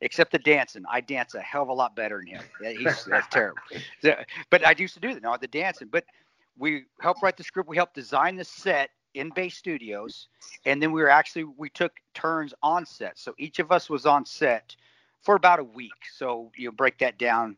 except 0.00 0.32
the 0.32 0.38
dancing. 0.38 0.84
I 0.90 1.00
dance 1.00 1.34
a 1.34 1.40
hell 1.40 1.62
of 1.62 1.68
a 1.68 1.74
lot 1.74 1.94
better 1.94 2.18
than 2.18 2.26
him. 2.26 2.42
He's 2.78 3.04
that's 3.04 3.28
terrible. 3.30 3.60
So- 4.02 4.16
But 4.50 4.66
I 4.66 4.74
used 4.78 4.94
to 4.94 5.00
do 5.00 5.12
that. 5.14 5.22
No, 5.22 5.36
the 5.36 5.46
dancing. 5.48 5.88
But 5.88 6.04
we 6.58 6.84
helped 7.00 7.22
write 7.22 7.36
the 7.36 7.44
script. 7.44 7.68
We 7.68 7.76
helped 7.76 7.94
design 7.94 8.36
the 8.36 8.44
set 8.44 8.90
in 9.14 9.30
Bay 9.30 9.48
Studios, 9.48 10.28
and 10.64 10.80
then 10.82 10.92
we 10.92 11.02
were 11.02 11.10
actually 11.10 11.44
we 11.44 11.68
took 11.68 11.92
turns 12.14 12.54
on 12.62 12.86
set. 12.86 13.18
So 13.18 13.34
each 13.38 13.58
of 13.58 13.72
us 13.72 13.90
was 13.90 14.06
on 14.06 14.24
set 14.24 14.76
for 15.22 15.34
about 15.34 15.58
a 15.58 15.64
week. 15.64 15.92
So 16.16 16.50
you 16.56 16.72
break 16.72 16.98
that 16.98 17.18
down. 17.18 17.56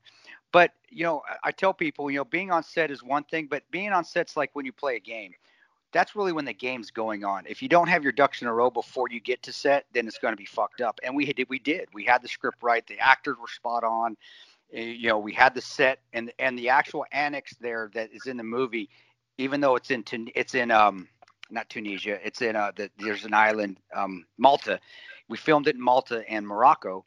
But 0.53 0.73
you 0.91 1.05
know, 1.05 1.23
I- 1.45 1.53
tell 1.53 1.75
people, 1.75 2.11
you 2.11 2.19
know, 2.19 2.25
being 2.27 2.51
on 2.53 2.63
set 2.63 2.91
is 2.91 3.03
one 3.03 3.25
thing, 3.25 3.49
but 3.51 3.65
being 3.71 3.93
on 3.93 4.05
set's 4.05 4.37
like 4.37 4.51
when 4.55 4.67
you 4.67 4.73
play 4.73 4.97
a 4.97 5.01
game. 5.01 5.35
That's 5.93 6.17
really 6.17 6.33
when 6.33 6.45
the 6.45 6.53
game's 6.55 6.91
going 6.91 7.25
on. 7.25 7.45
If 7.47 7.63
you 7.63 7.69
don't 7.69 7.89
have 7.89 8.03
your 8.03 8.13
ducks 8.13 8.43
in 8.43 8.49
a 8.49 8.53
row 8.55 8.71
before 8.71 9.09
you 9.11 9.21
get 9.21 9.43
to 9.45 9.53
set, 9.53 9.87
then 9.93 10.07
it's 10.07 10.19
going 10.19 10.33
to 10.33 10.37
be 10.37 10.45
fucked 10.45 10.83
up. 10.83 11.01
And 11.03 11.17
we 11.17 11.27
did. 11.33 11.49
We 11.49 11.59
did. 11.59 11.89
We 11.95 12.05
had 12.05 12.23
the 12.23 12.29
script 12.29 12.63
right. 12.63 12.87
The 12.87 12.99
actors 13.01 13.37
were 13.41 13.49
spot 13.49 13.85
on. 13.85 14.17
Uh, 14.77 14.81
You 14.81 15.09
know, 15.09 15.19
we 15.19 15.33
had 15.35 15.55
the 15.55 15.63
set 15.63 16.01
and 16.13 16.33
and 16.39 16.59
the 16.59 16.71
actual 16.71 17.07
annex 17.13 17.55
there 17.61 17.91
that 17.95 18.13
is 18.13 18.27
in 18.27 18.37
the 18.39 18.45
movie, 18.45 18.91
even 19.39 19.61
though 19.61 19.77
it's 19.77 19.91
in 19.91 20.05
it's 20.35 20.55
in 20.55 20.71
um 20.71 21.09
not 21.51 21.71
Tunisia. 21.71 22.21
It's 22.27 22.43
in 22.43 22.57
uh 22.57 22.73
the, 22.77 22.91
there's 22.99 23.25
an 23.25 23.35
island 23.35 23.79
um 23.95 24.27
Malta. 24.39 24.81
We 25.29 25.39
filmed 25.39 25.69
it 25.69 25.77
in 25.77 25.83
Malta 25.83 26.25
and 26.29 26.47
Morocco. 26.47 27.07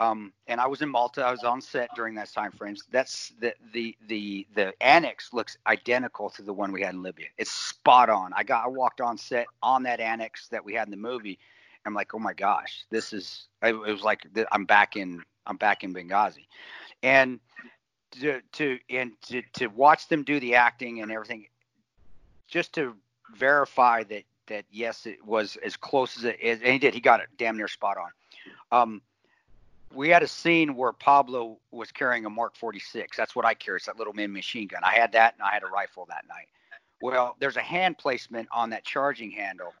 Um, 0.00 0.32
and 0.46 0.60
I 0.60 0.66
was 0.66 0.80
in 0.80 0.88
Malta. 0.88 1.24
I 1.24 1.32
was 1.32 1.42
on 1.42 1.60
set 1.60 1.90
during 1.96 2.14
that 2.14 2.32
time 2.32 2.52
frames. 2.52 2.84
That's 2.90 3.32
the 3.40 3.54
the 3.72 3.96
the 4.06 4.46
the 4.54 4.72
annex 4.80 5.32
looks 5.32 5.56
identical 5.66 6.30
to 6.30 6.42
the 6.42 6.52
one 6.52 6.70
we 6.70 6.82
had 6.82 6.94
in 6.94 7.02
Libya. 7.02 7.26
It's 7.36 7.50
spot 7.50 8.08
on. 8.08 8.32
I 8.36 8.44
got 8.44 8.64
I 8.64 8.68
walked 8.68 9.00
on 9.00 9.18
set 9.18 9.46
on 9.62 9.82
that 9.84 9.98
annex 9.98 10.48
that 10.48 10.64
we 10.64 10.74
had 10.74 10.86
in 10.86 10.92
the 10.92 10.96
movie. 10.96 11.38
I'm 11.84 11.94
like, 11.94 12.14
oh 12.14 12.18
my 12.18 12.34
gosh, 12.34 12.84
this 12.90 13.12
is. 13.12 13.48
It 13.62 13.72
was 13.72 14.02
like 14.02 14.26
I'm 14.52 14.66
back 14.66 14.96
in 14.96 15.22
I'm 15.46 15.56
back 15.56 15.82
in 15.82 15.92
Benghazi, 15.92 16.46
and 17.02 17.40
to 18.12 18.40
to 18.52 18.78
and 18.90 19.12
to 19.22 19.42
to 19.54 19.66
watch 19.68 20.06
them 20.06 20.22
do 20.22 20.38
the 20.38 20.54
acting 20.54 21.02
and 21.02 21.10
everything, 21.10 21.46
just 22.46 22.72
to 22.74 22.94
verify 23.34 24.04
that 24.04 24.24
that 24.46 24.64
yes, 24.70 25.06
it 25.06 25.24
was 25.24 25.56
as 25.64 25.76
close 25.76 26.16
as 26.18 26.24
it 26.24 26.38
is, 26.40 26.60
and 26.60 26.72
he 26.72 26.78
did. 26.78 26.94
He 26.94 27.00
got 27.00 27.20
it 27.20 27.28
damn 27.36 27.56
near 27.56 27.68
spot 27.68 27.96
on. 27.96 28.10
Um, 28.70 29.02
we 29.94 30.08
had 30.08 30.22
a 30.22 30.28
scene 30.28 30.74
where 30.74 30.92
Pablo 30.92 31.58
was 31.70 31.90
carrying 31.90 32.24
a 32.24 32.30
Mark 32.30 32.56
46. 32.56 33.16
That's 33.16 33.34
what 33.34 33.44
I 33.44 33.54
carry. 33.54 33.76
It's 33.76 33.86
that 33.86 33.96
little 33.96 34.12
mini 34.12 34.28
machine 34.28 34.68
gun. 34.68 34.82
I 34.84 34.94
had 34.94 35.12
that, 35.12 35.34
and 35.34 35.42
I 35.42 35.52
had 35.52 35.62
a 35.62 35.68
rifle 35.68 36.06
that 36.08 36.24
night. 36.28 36.48
Well, 37.00 37.36
there's 37.38 37.56
a 37.56 37.62
hand 37.62 37.98
placement 37.98 38.48
on 38.52 38.70
that 38.70 38.84
charging 38.84 39.30
handle 39.30 39.72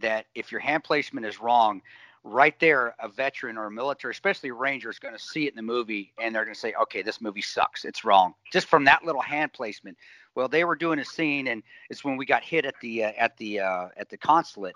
that 0.00 0.26
if 0.34 0.50
your 0.50 0.60
hand 0.60 0.84
placement 0.84 1.24
is 1.24 1.40
wrong, 1.40 1.80
right 2.24 2.58
there, 2.58 2.96
a 2.98 3.08
veteran 3.08 3.56
or 3.56 3.66
a 3.66 3.70
military, 3.70 4.10
especially 4.12 4.48
a 4.48 4.54
ranger, 4.54 4.90
is 4.90 4.98
going 4.98 5.14
to 5.14 5.20
see 5.22 5.46
it 5.46 5.50
in 5.50 5.56
the 5.56 5.62
movie, 5.62 6.12
and 6.20 6.34
they're 6.34 6.44
going 6.44 6.54
to 6.54 6.60
say, 6.60 6.74
"Okay, 6.82 7.02
this 7.02 7.20
movie 7.20 7.42
sucks. 7.42 7.84
It's 7.84 8.04
wrong." 8.04 8.34
Just 8.52 8.66
from 8.66 8.84
that 8.84 9.04
little 9.04 9.20
hand 9.20 9.52
placement. 9.52 9.96
Well, 10.34 10.48
they 10.48 10.64
were 10.64 10.74
doing 10.74 10.98
a 10.98 11.04
scene, 11.04 11.46
and 11.46 11.62
it's 11.90 12.04
when 12.04 12.16
we 12.16 12.26
got 12.26 12.42
hit 12.42 12.64
at 12.64 12.74
the 12.80 13.04
uh, 13.04 13.12
at 13.16 13.36
the 13.36 13.60
uh, 13.60 13.88
at 13.96 14.08
the 14.08 14.16
consulate, 14.16 14.74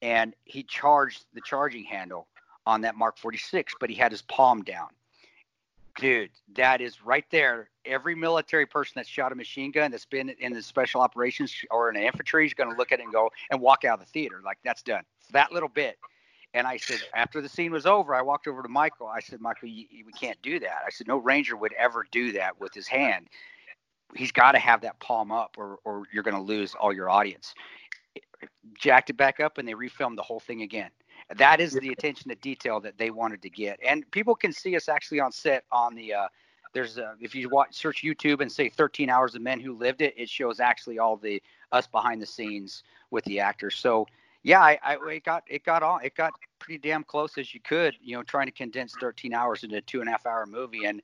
and 0.00 0.34
he 0.44 0.62
charged 0.62 1.26
the 1.34 1.42
charging 1.42 1.84
handle 1.84 2.28
on 2.66 2.80
that 2.82 2.96
Mark 2.96 3.18
46, 3.18 3.74
but 3.80 3.88
he 3.88 3.96
had 3.96 4.12
his 4.12 4.22
palm 4.22 4.62
down. 4.62 4.88
Dude, 5.98 6.30
that 6.54 6.82
is 6.82 7.02
right 7.02 7.24
there. 7.30 7.70
Every 7.86 8.14
military 8.14 8.66
person 8.66 8.94
that's 8.96 9.08
shot 9.08 9.32
a 9.32 9.34
machine 9.34 9.70
gun 9.70 9.90
that's 9.90 10.04
been 10.04 10.28
in 10.28 10.52
the 10.52 10.60
special 10.60 11.00
operations 11.00 11.54
or 11.70 11.88
in 11.88 11.94
the 11.94 12.04
infantry 12.04 12.44
is 12.44 12.52
going 12.52 12.70
to 12.70 12.76
look 12.76 12.92
at 12.92 13.00
it 13.00 13.04
and 13.04 13.12
go 13.12 13.30
and 13.50 13.60
walk 13.60 13.84
out 13.84 14.00
of 14.00 14.04
the 14.04 14.12
theater 14.12 14.42
like 14.44 14.58
that's 14.62 14.82
done. 14.82 15.04
That 15.32 15.52
little 15.52 15.70
bit. 15.70 15.96
And 16.52 16.66
I 16.66 16.76
said, 16.76 17.00
after 17.14 17.40
the 17.40 17.48
scene 17.48 17.72
was 17.72 17.86
over, 17.86 18.14
I 18.14 18.22
walked 18.22 18.46
over 18.46 18.62
to 18.62 18.68
Michael. 18.68 19.06
I 19.06 19.20
said, 19.20 19.40
Michael, 19.40 19.68
you, 19.68 19.86
we 20.06 20.12
can't 20.12 20.40
do 20.42 20.58
that. 20.60 20.82
I 20.86 20.90
said, 20.90 21.06
no 21.06 21.18
ranger 21.18 21.56
would 21.56 21.74
ever 21.74 22.06
do 22.10 22.32
that 22.32 22.58
with 22.58 22.72
his 22.72 22.86
hand. 22.86 23.28
He's 24.14 24.32
got 24.32 24.52
to 24.52 24.58
have 24.58 24.80
that 24.82 24.98
palm 25.00 25.30
up, 25.32 25.56
or, 25.58 25.78
or 25.84 26.04
you're 26.12 26.22
going 26.22 26.36
to 26.36 26.42
lose 26.42 26.74
all 26.74 26.94
your 26.94 27.10
audience. 27.10 27.54
Jacked 28.78 29.10
it 29.10 29.18
back 29.18 29.40
up, 29.40 29.58
and 29.58 29.68
they 29.68 29.74
refilmed 29.74 30.16
the 30.16 30.22
whole 30.22 30.40
thing 30.40 30.62
again. 30.62 30.90
That 31.34 31.60
is 31.60 31.72
the 31.72 31.90
attention 31.90 32.28
to 32.30 32.36
detail 32.36 32.80
that 32.80 32.98
they 32.98 33.10
wanted 33.10 33.42
to 33.42 33.50
get, 33.50 33.80
and 33.84 34.08
people 34.12 34.34
can 34.34 34.52
see 34.52 34.76
us 34.76 34.88
actually 34.88 35.20
on 35.20 35.32
set 35.32 35.64
on 35.72 35.94
the. 35.94 36.14
Uh, 36.14 36.28
there's 36.72 36.98
a, 36.98 37.14
if 37.20 37.34
you 37.34 37.48
watch 37.48 37.74
search 37.74 38.02
YouTube 38.02 38.40
and 38.42 38.52
say 38.52 38.68
13 38.68 39.08
hours 39.08 39.34
of 39.34 39.40
men 39.40 39.58
who 39.58 39.76
lived 39.76 40.02
it, 40.02 40.14
it 40.16 40.28
shows 40.28 40.60
actually 40.60 40.98
all 40.98 41.16
the 41.16 41.42
us 41.72 41.86
behind 41.86 42.20
the 42.20 42.26
scenes 42.26 42.82
with 43.10 43.24
the 43.24 43.40
actors. 43.40 43.76
So 43.76 44.06
yeah, 44.42 44.60
I, 44.60 44.78
I 44.84 44.96
it 45.10 45.24
got 45.24 45.42
it 45.48 45.64
got 45.64 45.82
all 45.82 45.98
it 45.98 46.14
got 46.14 46.34
pretty 46.60 46.78
damn 46.78 47.02
close 47.02 47.36
as 47.38 47.52
you 47.52 47.60
could, 47.60 47.96
you 48.00 48.14
know, 48.16 48.22
trying 48.22 48.46
to 48.46 48.52
condense 48.52 48.94
13 49.00 49.34
hours 49.34 49.64
into 49.64 49.78
a 49.78 49.80
two 49.80 50.00
and 50.00 50.08
a 50.08 50.12
half 50.12 50.26
hour 50.26 50.46
movie. 50.46 50.84
And 50.84 51.02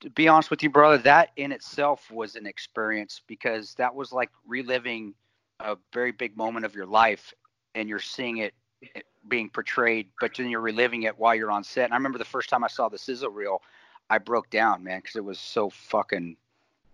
to 0.00 0.10
be 0.10 0.26
honest 0.26 0.50
with 0.50 0.64
you, 0.64 0.70
brother, 0.70 0.98
that 0.98 1.30
in 1.36 1.52
itself 1.52 2.10
was 2.10 2.34
an 2.34 2.46
experience 2.46 3.20
because 3.28 3.74
that 3.74 3.94
was 3.94 4.12
like 4.12 4.30
reliving 4.46 5.14
a 5.60 5.76
very 5.92 6.10
big 6.10 6.36
moment 6.36 6.64
of 6.64 6.74
your 6.74 6.86
life, 6.86 7.32
and 7.76 7.88
you're 7.88 8.00
seeing 8.00 8.38
it 8.38 8.54
being 9.28 9.48
portrayed, 9.48 10.08
but 10.20 10.34
then 10.34 10.48
you're 10.48 10.60
reliving 10.60 11.04
it 11.04 11.18
while 11.18 11.34
you're 11.34 11.50
on 11.50 11.64
set. 11.64 11.84
And 11.84 11.94
I 11.94 11.96
remember 11.96 12.18
the 12.18 12.24
first 12.24 12.48
time 12.48 12.64
I 12.64 12.68
saw 12.68 12.88
the 12.88 12.98
sizzle 12.98 13.30
reel, 13.30 13.62
I 14.10 14.18
broke 14.18 14.50
down, 14.50 14.82
man, 14.84 15.00
because 15.00 15.16
it 15.16 15.24
was 15.24 15.38
so 15.38 15.70
fucking 15.70 16.36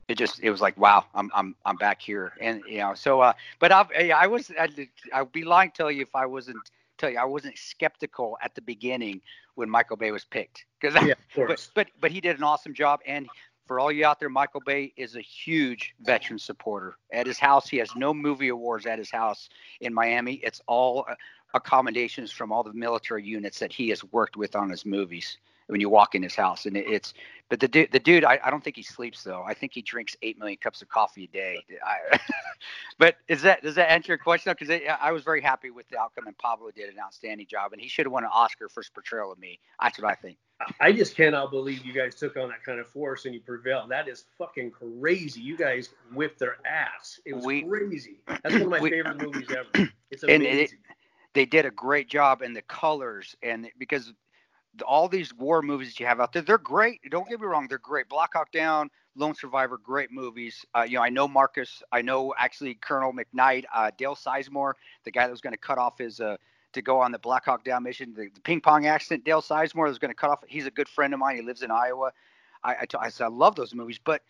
it 0.09 0.17
just 0.17 0.41
it 0.41 0.51
was 0.51 0.61
like 0.61 0.77
wow 0.79 1.05
i'm 1.15 1.31
i'm 1.35 1.55
i'm 1.65 1.77
back 1.77 2.01
here. 2.01 2.33
And 2.41 2.63
you 2.67 2.79
know 2.79 2.95
so 2.95 3.21
uh 3.21 3.35
but 3.61 3.71
I've, 3.71 3.89
i 3.95 4.27
was 4.27 4.51
I'd, 4.59 4.89
I'd 5.13 5.33
be 5.33 5.45
lying 5.45 5.71
to 5.71 5.77
tell 5.77 5.91
you 5.91 6.03
if 6.03 6.17
i 6.17 6.27
wasn't 6.27 6.59
tell 6.97 7.11
you 7.11 7.19
i 7.19 7.25
wasn't 7.25 7.57
skeptical 7.57 8.39
at 8.43 8.55
the 8.55 8.63
beginning 8.63 9.21
when 9.55 9.69
michael 9.69 9.97
bay 9.97 10.11
was 10.11 10.25
picked. 10.25 10.65
Because 10.81 10.95
Yeah, 11.05 11.15
but, 11.47 11.69
but 11.75 11.89
but 12.01 12.11
he 12.11 12.21
did 12.21 12.37
an 12.37 12.43
awesome 12.43 12.75
job. 12.75 13.01
And 13.07 13.29
for 13.67 13.79
all 13.79 13.93
you 13.93 14.07
out 14.07 14.19
there 14.19 14.31
michael 14.31 14.63
bay 14.65 14.93
is 14.97 15.15
a 15.15 15.21
huge 15.21 15.95
veteran 16.01 16.39
supporter. 16.39 16.97
At 17.13 17.27
his 17.27 17.39
house 17.39 17.69
he 17.69 17.77
has 17.77 17.95
no 17.95 18.15
movie 18.15 18.49
awards 18.49 18.87
at 18.87 18.99
his 18.99 19.11
house 19.11 19.51
in 19.81 19.93
miami. 19.93 20.35
It's 20.35 20.63
all 20.67 21.05
uh, 21.09 21.15
accommodations 21.55 22.31
from 22.31 22.53
all 22.53 22.63
the 22.63 22.73
military 22.73 23.25
units 23.25 23.59
that 23.59 23.73
he 23.73 23.89
has 23.89 24.05
worked 24.05 24.37
with 24.37 24.55
on 24.55 24.69
his 24.71 24.85
movies 24.85 25.39
when 25.69 25.81
you 25.83 25.89
walk 25.91 26.15
in 26.15 26.23
his 26.23 26.35
house 26.35 26.65
and 26.67 26.77
it, 26.77 26.87
it's 26.89 27.13
but 27.51 27.61
the 27.61 27.69
dude 27.69 27.91
the 27.93 27.99
dude 27.99 28.25
I, 28.25 28.39
I 28.43 28.51
don't 28.51 28.65
think 28.65 28.77
he 28.77 28.83
sleeps 28.83 29.23
though 29.23 29.43
i 29.47 29.53
think 29.53 29.73
he 29.75 29.83
drinks 29.83 30.17
8 30.23 30.39
million 30.39 30.59
cups 30.59 30.81
of 30.83 30.89
coffee 30.89 31.25
a 31.25 31.27
day 31.29 31.65
I, 31.85 32.19
but 32.99 33.17
is 33.29 33.43
that 33.43 33.63
does 33.63 33.75
that 33.75 33.91
answer 33.91 34.13
your 34.13 34.19
question 34.19 34.55
because 34.59 34.81
i 35.01 35.13
was 35.13 35.25
very 35.25 35.43
happy 35.43 35.71
with 35.71 35.87
the 35.91 35.99
outcome 35.99 36.27
and 36.27 36.37
pablo 36.39 36.71
did 36.71 36.89
an 36.89 36.99
outstanding 36.99 37.47
job 37.47 37.73
and 37.73 37.81
he 37.83 37.89
should 37.89 38.07
have 38.07 38.13
won 38.13 38.25
an 38.25 38.31
oscar 38.33 38.69
for 38.69 38.81
his 38.81 38.89
portrayal 38.89 39.31
of 39.31 39.39
me 39.39 39.59
that's 39.81 40.01
what 40.01 40.11
i 40.11 40.15
think 40.15 40.39
I 40.81 40.91
just 40.91 41.15
cannot 41.15 41.53
believe 41.53 41.85
you 41.85 41.93
guys 41.93 42.17
took 42.17 42.37
on 42.37 42.49
that 42.49 42.65
kind 42.65 42.81
of 42.81 42.89
force 42.89 43.27
and 43.27 43.33
you 43.35 43.41
prevailed. 43.41 43.91
That 43.91 44.09
is 44.09 44.25
fucking 44.37 44.73
crazy. 44.73 45.41
You 45.41 45.57
guys 45.57 45.91
whipped 46.13 46.41
their 46.41 46.57
ass. 46.67 47.21
It 47.25 47.35
was 47.35 47.45
We- 47.45 47.63
crazy. 47.63 48.19
That's 48.27 48.55
one 48.55 48.63
of 48.63 48.69
my 48.69 48.81
we- 48.81 48.91
favorite 48.91 49.23
movies 49.23 49.47
ever. 49.53 49.89
It's 50.11 50.25
amazing. 50.25 50.79
They 51.39 51.47
did 51.47 51.65
a 51.65 51.71
great 51.71 52.09
job 52.09 52.43
in 52.43 52.53
the 52.53 52.63
colors 52.63 53.37
and 53.45 53.71
because 53.79 54.13
all 54.85 55.07
these 55.07 55.33
war 55.33 55.63
movies 55.63 56.01
you 56.01 56.05
have 56.05 56.19
out 56.19 56.33
there 56.33 56.43
they're 56.43 56.59
great. 56.59 57.01
Don't 57.13 57.29
get 57.29 57.41
me 57.41 57.47
wrong 57.47 57.69
they're 57.69 57.79
great. 57.79 58.09
Black 58.09 58.31
hawk 58.33 58.51
down 58.51 58.91
lone 59.15 59.37
survivor 59.37 59.79
great 59.79 60.11
movies. 60.11 60.67
Uh, 60.75 60.83
you 60.83 60.97
know 60.97 61.03
i 61.03 61.09
know 61.09 61.29
marcus 61.29 61.81
i 61.93 62.03
know 62.03 62.35
actually 62.39 62.75
colonel 62.75 63.13
mcknight 63.13 63.63
uh, 63.73 63.89
dale 63.97 64.17
sizemore 64.17 64.73
the 65.05 65.13
guy 65.13 65.27
that 65.27 65.31
was 65.31 65.41
going 65.41 65.53
to 65.53 65.59
cut 65.59 65.79
off 65.79 65.97
his 65.99 66.19
uh, 66.19 66.37
to 66.73 66.83
go 66.83 66.99
on 66.99 67.13
the 67.13 67.21
black 67.21 67.45
hawk 67.45 67.63
down 67.63 67.85
mission 67.85 68.13
the, 68.15 68.29
the 68.35 68.41
ping 68.41 68.61
pong 68.61 68.87
accident 68.87 69.25
dale 69.25 69.41
sizemore 69.41 69.87
was 69.87 70.01
going 70.01 70.11
to 70.11 70.17
cut 70.17 70.31
off 70.31 70.43
he's 70.49 70.67
a 70.67 70.73
good 70.73 70.89
friend 70.89 71.15
of 71.15 71.21
mine 71.21 71.37
he 71.37 71.43
lives 71.43 71.63
in 71.63 71.71
iowa. 71.71 72.11
I, 72.65 72.75
I, 72.75 72.87
I 72.99 73.09
said 73.11 73.27
i 73.27 73.29
love 73.29 73.55
those 73.55 73.77
movies 73.77 74.01
but 74.03 74.23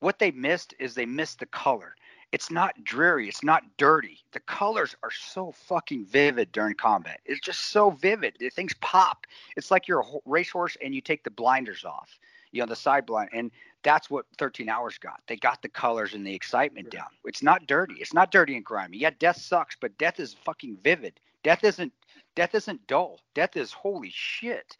what 0.00 0.18
they 0.18 0.30
missed 0.30 0.74
is 0.78 0.94
they 0.94 1.06
missed 1.06 1.38
the 1.38 1.46
color 1.46 1.94
it's 2.32 2.50
not 2.50 2.84
dreary. 2.84 3.28
It's 3.28 3.42
not 3.42 3.64
dirty. 3.76 4.20
The 4.32 4.40
colors 4.40 4.94
are 5.02 5.10
so 5.10 5.52
fucking 5.52 6.06
vivid 6.06 6.52
during 6.52 6.74
combat. 6.74 7.20
It's 7.24 7.40
just 7.40 7.70
so 7.70 7.90
vivid. 7.90 8.36
The 8.38 8.50
things 8.50 8.74
pop. 8.80 9.26
It's 9.56 9.70
like 9.70 9.88
you're 9.88 10.00
a 10.00 10.18
racehorse 10.26 10.76
and 10.82 10.94
you 10.94 11.00
take 11.00 11.24
the 11.24 11.30
blinders 11.30 11.84
off, 11.84 12.18
you 12.52 12.60
know, 12.60 12.66
the 12.66 12.76
side 12.76 13.04
blind. 13.04 13.30
And 13.32 13.50
that's 13.82 14.10
what 14.10 14.26
13 14.38 14.68
Hours 14.68 14.98
got. 14.98 15.20
They 15.26 15.36
got 15.36 15.60
the 15.62 15.68
colors 15.68 16.14
and 16.14 16.24
the 16.24 16.34
excitement 16.34 16.90
down. 16.90 17.06
It's 17.24 17.42
not 17.42 17.66
dirty. 17.66 17.94
It's 17.98 18.14
not 18.14 18.30
dirty 18.30 18.54
and 18.54 18.64
grimy. 18.64 18.98
Yeah, 18.98 19.10
death 19.18 19.38
sucks, 19.38 19.76
but 19.80 19.96
death 19.98 20.20
is 20.20 20.34
fucking 20.44 20.78
vivid. 20.84 21.18
Death 21.42 21.64
isn't. 21.64 21.92
Death 22.36 22.54
isn't 22.54 22.86
dull. 22.86 23.20
Death 23.34 23.56
is 23.56 23.72
holy 23.72 24.10
shit. 24.12 24.76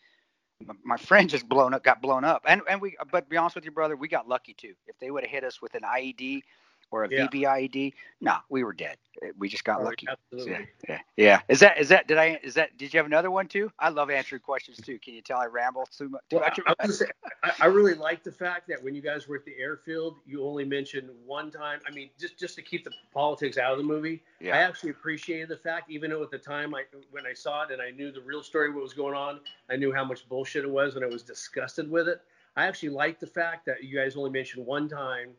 My 0.84 0.98
friend 0.98 1.28
just 1.28 1.48
blown 1.48 1.72
up, 1.72 1.82
got 1.82 2.02
blown 2.02 2.22
up, 2.22 2.42
and 2.46 2.60
and 2.68 2.80
we. 2.82 2.94
But 3.10 3.30
be 3.30 3.38
honest 3.38 3.56
with 3.56 3.64
you, 3.64 3.70
brother, 3.70 3.96
we 3.96 4.08
got 4.08 4.28
lucky 4.28 4.52
too. 4.52 4.74
If 4.86 4.98
they 4.98 5.10
would 5.10 5.24
have 5.24 5.30
hit 5.30 5.42
us 5.42 5.62
with 5.62 5.74
an 5.74 5.82
IED 5.82 6.42
or 6.90 7.04
a 7.04 7.08
Yeah. 7.10 7.26
VBIED, 7.28 7.94
nah, 8.20 8.40
we 8.48 8.64
were 8.64 8.72
dead. 8.72 8.96
Uh, 9.22 9.28
We 9.38 9.48
just 9.48 9.64
got 9.64 9.80
Oh, 9.80 9.84
lucky. 9.84 10.06
Absolutely. 10.08 10.68
Yeah, 10.88 11.00
yeah. 11.16 11.40
Is 11.48 11.60
that 11.60 11.78
is 11.78 11.88
that 11.88 12.06
did 12.06 12.18
I 12.18 12.38
is 12.42 12.54
that 12.54 12.76
did 12.76 12.92
you 12.92 12.98
have 12.98 13.06
another 13.06 13.30
one 13.30 13.46
too? 13.48 13.70
I 13.78 13.88
love 13.90 14.10
answering 14.10 14.40
questions 14.40 14.78
too. 14.78 14.98
Can 14.98 15.14
you 15.14 15.22
tell 15.22 15.38
I 15.38 15.46
ramble 15.46 15.86
too 15.86 16.08
much? 16.08 16.22
Too 16.30 16.36
Well, 16.36 16.44
much 16.46 16.60
I, 16.66 16.74
I, 16.80 16.86
say, 16.88 17.06
I, 17.42 17.52
I 17.60 17.66
really 17.66 17.94
like 17.94 18.22
the 18.22 18.32
fact 18.32 18.66
that 18.68 18.82
when 18.82 18.94
you 18.94 19.02
guys 19.02 19.28
were 19.28 19.36
at 19.36 19.44
the 19.44 19.56
airfield, 19.58 20.18
you 20.26 20.44
only 20.44 20.64
mentioned 20.64 21.10
one 21.24 21.50
time. 21.50 21.80
I 21.86 21.90
mean, 21.92 22.10
just 22.18 22.38
just 22.38 22.56
to 22.56 22.62
keep 22.62 22.84
the 22.84 22.92
politics 23.12 23.58
out 23.58 23.72
of 23.72 23.78
the 23.78 23.84
movie. 23.84 24.22
Yeah. 24.40 24.54
I 24.56 24.58
actually 24.58 24.90
appreciated 24.90 25.48
the 25.48 25.56
fact, 25.56 25.90
even 25.90 26.10
though 26.10 26.22
at 26.22 26.30
the 26.30 26.38
time 26.38 26.74
I 26.74 26.84
when 27.10 27.26
I 27.26 27.32
saw 27.34 27.64
it 27.64 27.70
and 27.70 27.80
I 27.80 27.90
knew 27.90 28.10
the 28.10 28.22
real 28.22 28.42
story, 28.42 28.70
what 28.70 28.82
was 28.82 28.94
going 28.94 29.14
on, 29.14 29.40
I 29.70 29.76
knew 29.76 29.92
how 29.92 30.04
much 30.04 30.28
bullshit 30.28 30.64
it 30.64 30.70
was, 30.70 30.96
and 30.96 31.04
I 31.04 31.08
was 31.08 31.22
disgusted 31.22 31.90
with 31.90 32.08
it. 32.08 32.20
I 32.56 32.66
actually 32.66 32.88
liked 32.90 33.20
the 33.20 33.26
fact 33.28 33.64
that 33.66 33.84
you 33.84 33.96
guys 33.96 34.16
only 34.16 34.30
mentioned 34.30 34.66
one 34.66 34.88
time 34.88 35.30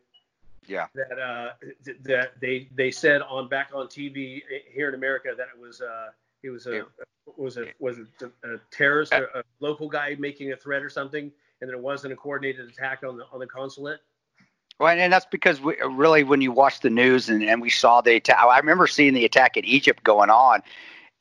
yeah, 0.66 0.86
that 0.94 1.18
uh, 1.18 1.50
th- 1.84 1.98
that 2.02 2.40
they 2.40 2.68
they 2.74 2.90
said 2.90 3.22
on 3.22 3.48
back 3.48 3.70
on 3.74 3.86
TV 3.86 4.42
here 4.72 4.88
in 4.88 4.94
America 4.94 5.34
that 5.36 5.48
it 5.54 5.60
was 5.60 5.80
uh, 5.80 6.10
it 6.42 6.50
was 6.50 6.66
a 6.66 6.76
Yeah. 6.76 6.82
was 7.36 7.56
a 7.56 7.66
was 7.78 7.98
a, 7.98 8.26
a 8.48 8.58
terrorist 8.70 9.12
a, 9.12 9.38
a 9.38 9.42
local 9.60 9.88
guy 9.88 10.16
making 10.18 10.52
a 10.52 10.56
threat 10.56 10.82
or 10.82 10.90
something, 10.90 11.30
and 11.60 11.70
that 11.70 11.74
it 11.74 11.80
wasn't 11.80 12.12
a 12.12 12.16
coordinated 12.16 12.68
attack 12.68 13.02
on 13.06 13.16
the 13.16 13.24
on 13.32 13.40
the 13.40 13.46
consulate. 13.46 14.00
Well, 14.78 14.90
and- 14.90 15.00
and 15.00 15.12
that's 15.12 15.26
because 15.26 15.60
we, 15.60 15.76
really, 15.82 16.24
when 16.24 16.40
you 16.40 16.50
watch 16.50 16.80
the 16.80 16.90
news 16.90 17.28
and, 17.28 17.42
and 17.42 17.60
we 17.60 17.70
saw 17.70 18.00
the 18.00 18.16
attack, 18.16 18.38
I 18.38 18.58
remember 18.58 18.86
seeing 18.86 19.14
the 19.14 19.24
attack 19.24 19.56
in 19.56 19.64
Egypt 19.64 20.02
going 20.02 20.30
on, 20.30 20.62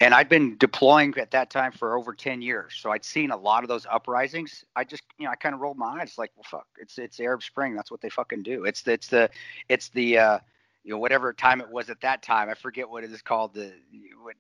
and 0.01 0.15
I'd 0.15 0.27
been 0.27 0.57
deploying 0.57 1.13
at 1.17 1.29
that 1.31 1.51
time 1.51 1.71
for 1.71 1.95
over 1.95 2.13
ten 2.13 2.41
years, 2.41 2.73
so 2.75 2.91
I'd 2.91 3.05
seen 3.05 3.29
a 3.29 3.37
lot 3.37 3.63
of 3.63 3.69
those 3.69 3.85
uprisings. 3.85 4.65
I 4.75 4.83
just, 4.83 5.03
you 5.19 5.25
know, 5.25 5.31
I 5.31 5.35
kind 5.35 5.53
of 5.53 5.61
rolled 5.61 5.77
my 5.77 6.01
eyes, 6.01 6.15
like, 6.17 6.31
well, 6.35 6.43
fuck, 6.49 6.67
it's 6.77 6.97
it's 6.97 7.19
Arab 7.19 7.43
Spring. 7.43 7.75
That's 7.75 7.91
what 7.91 8.01
they 8.01 8.09
fucking 8.09 8.41
do. 8.41 8.65
It's 8.65 8.85
it's 8.87 9.07
the 9.07 9.29
it's 9.69 9.89
the 9.89 10.17
uh, 10.17 10.39
you 10.83 10.91
know 10.91 10.97
whatever 10.97 11.31
time 11.33 11.61
it 11.61 11.69
was 11.69 11.89
at 11.91 12.01
that 12.01 12.23
time. 12.23 12.49
I 12.49 12.55
forget 12.55 12.89
what 12.89 13.03
it 13.03 13.11
is 13.11 13.21
called. 13.21 13.53
The 13.53 13.71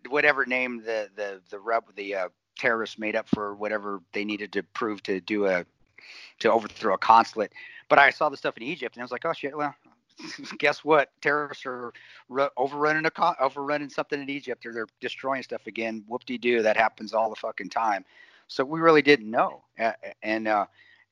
whatever 0.09 0.45
name 0.45 0.83
the 0.83 1.09
the 1.15 1.41
the 1.51 1.59
rep 1.59 1.85
the 1.95 2.15
uh, 2.15 2.29
terrorists 2.57 2.97
made 2.97 3.15
up 3.15 3.29
for 3.29 3.53
whatever 3.55 4.01
they 4.13 4.25
needed 4.25 4.51
to 4.53 4.63
prove 4.63 5.03
to 5.03 5.21
do 5.21 5.45
a 5.45 5.63
to 6.39 6.51
overthrow 6.51 6.95
a 6.95 6.97
consulate. 6.97 7.53
But 7.87 7.99
I 7.99 8.09
saw 8.09 8.29
the 8.29 8.37
stuff 8.37 8.57
in 8.57 8.63
Egypt, 8.63 8.95
and 8.95 9.03
I 9.03 9.05
was 9.05 9.11
like, 9.11 9.25
oh 9.25 9.33
shit. 9.33 9.55
Well, 9.55 9.75
guess 10.57 10.83
what? 10.83 11.11
Terrorists 11.21 11.65
are 11.65 11.93
overrunning 12.57 13.05
a 13.05 13.35
overrunning 13.39 13.89
something 13.89 14.21
in 14.21 14.29
Egypt, 14.29 14.65
or 14.65 14.73
they're 14.73 14.87
destroying 14.99 15.43
stuff 15.43 15.67
again. 15.67 16.03
Whoop 16.07 16.25
de 16.25 16.37
doo. 16.37 16.61
That 16.61 16.77
happens 16.77 17.13
all 17.13 17.29
the 17.29 17.35
fucking 17.35 17.69
time. 17.69 18.05
So 18.47 18.63
we 18.65 18.79
really 18.79 19.01
didn't 19.01 19.29
know. 19.29 19.63
And 20.23 20.47
uh, 20.47 20.65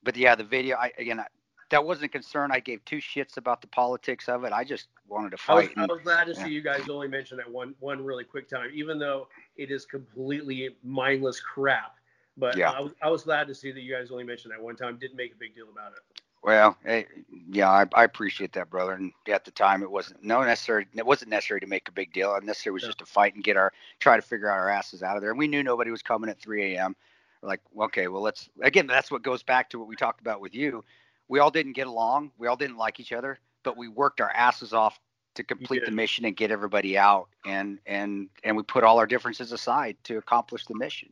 but 0.03 0.17
yeah, 0.17 0.35
the 0.35 0.43
video. 0.43 0.77
I 0.77 0.91
again. 0.97 1.19
I, 1.19 1.25
that 1.69 1.85
wasn't 1.85 2.05
a 2.05 2.09
concern. 2.09 2.51
I 2.51 2.59
gave 2.59 2.83
two 2.85 2.97
shits 2.97 3.37
about 3.37 3.61
the 3.61 3.67
politics 3.67 4.27
of 4.27 4.43
it. 4.43 4.51
I 4.51 4.63
just 4.63 4.87
wanted 5.07 5.31
to 5.31 5.37
I 5.47 5.53
was, 5.53 5.67
fight. 5.67 5.77
I 5.77 5.85
was 5.85 6.01
glad 6.03 6.25
to 6.25 6.33
yeah. 6.33 6.43
see 6.43 6.49
you 6.49 6.61
guys 6.61 6.89
only 6.89 7.07
mention 7.07 7.37
that 7.37 7.49
one 7.49 7.75
one 7.79 8.03
really 8.03 8.23
quick 8.23 8.49
time, 8.49 8.71
even 8.73 8.97
though 8.97 9.27
it 9.55 9.69
is 9.69 9.85
completely 9.85 10.75
mindless 10.83 11.39
crap. 11.39 11.95
But 12.37 12.57
Yeah. 12.57 12.71
I 12.71 12.79
was 12.79 12.91
I 13.03 13.09
was 13.09 13.23
glad 13.23 13.47
to 13.47 13.55
see 13.55 13.71
that 13.71 13.81
you 13.81 13.93
guys 13.93 14.11
only 14.11 14.23
mentioned 14.23 14.51
that 14.51 14.61
one 14.61 14.75
time. 14.75 14.97
Didn't 14.97 15.17
make 15.17 15.33
a 15.33 15.37
big 15.37 15.53
deal 15.53 15.69
about 15.69 15.91
it. 15.93 16.21
Well, 16.41 16.77
eh, 16.85 17.03
yeah, 17.51 17.69
I, 17.69 17.85
I 17.93 18.03
appreciate 18.05 18.53
that, 18.53 18.69
brother. 18.69 18.93
And 18.93 19.11
at 19.27 19.43
the 19.43 19.51
time, 19.51 19.83
it 19.83 19.91
wasn't 19.91 20.23
no 20.23 20.41
necessary. 20.43 20.87
It 20.95 21.05
wasn't 21.05 21.31
necessary 21.31 21.59
to 21.59 21.67
make 21.67 21.89
a 21.89 21.91
big 21.91 22.13
deal. 22.13 22.33
Unnecessary 22.35 22.73
was 22.73 22.83
Yeah. 22.83 22.89
just 22.89 22.99
to 22.99 23.05
fight 23.05 23.35
and 23.35 23.43
get 23.43 23.57
our 23.57 23.73
try 23.99 24.15
to 24.15 24.21
figure 24.21 24.49
out 24.49 24.57
our 24.57 24.69
asses 24.69 25.03
out 25.03 25.17
of 25.17 25.21
there. 25.21 25.31
And 25.31 25.39
we 25.39 25.47
knew 25.47 25.63
nobody 25.63 25.91
was 25.91 26.01
coming 26.01 26.29
at 26.29 26.39
3 26.39 26.75
a.m. 26.75 26.95
We're 27.41 27.49
like, 27.49 27.61
okay, 27.81 28.07
well, 28.07 28.21
let's 28.21 28.49
again. 28.61 28.87
That's 28.87 29.11
what 29.11 29.21
goes 29.21 29.43
back 29.43 29.69
to 29.71 29.79
what 29.79 29.87
we 29.87 29.95
talked 29.95 30.21
about 30.21 30.39
with 30.39 30.55
you. 30.55 30.83
We 31.27 31.39
all 31.39 31.51
didn't 31.51 31.73
get 31.73 31.87
along. 31.87 32.31
We 32.37 32.47
all 32.47 32.55
didn't 32.55 32.77
like 32.77 32.99
each 32.99 33.11
other, 33.11 33.39
but 33.63 33.77
we 33.77 33.87
worked 33.89 34.21
our 34.21 34.31
asses 34.31 34.73
off 34.73 34.99
to 35.35 35.43
complete 35.43 35.85
the 35.85 35.91
mission 35.91 36.25
and 36.25 36.35
get 36.35 36.51
everybody 36.51 36.97
out. 36.97 37.27
And 37.45 37.79
and 37.85 38.29
and 38.45 38.55
we 38.55 38.63
put 38.63 38.83
all 38.85 38.97
our 38.97 39.07
differences 39.07 39.51
aside 39.51 39.97
to 40.05 40.17
accomplish 40.17 40.65
the 40.65 40.75
mission. 40.75 41.09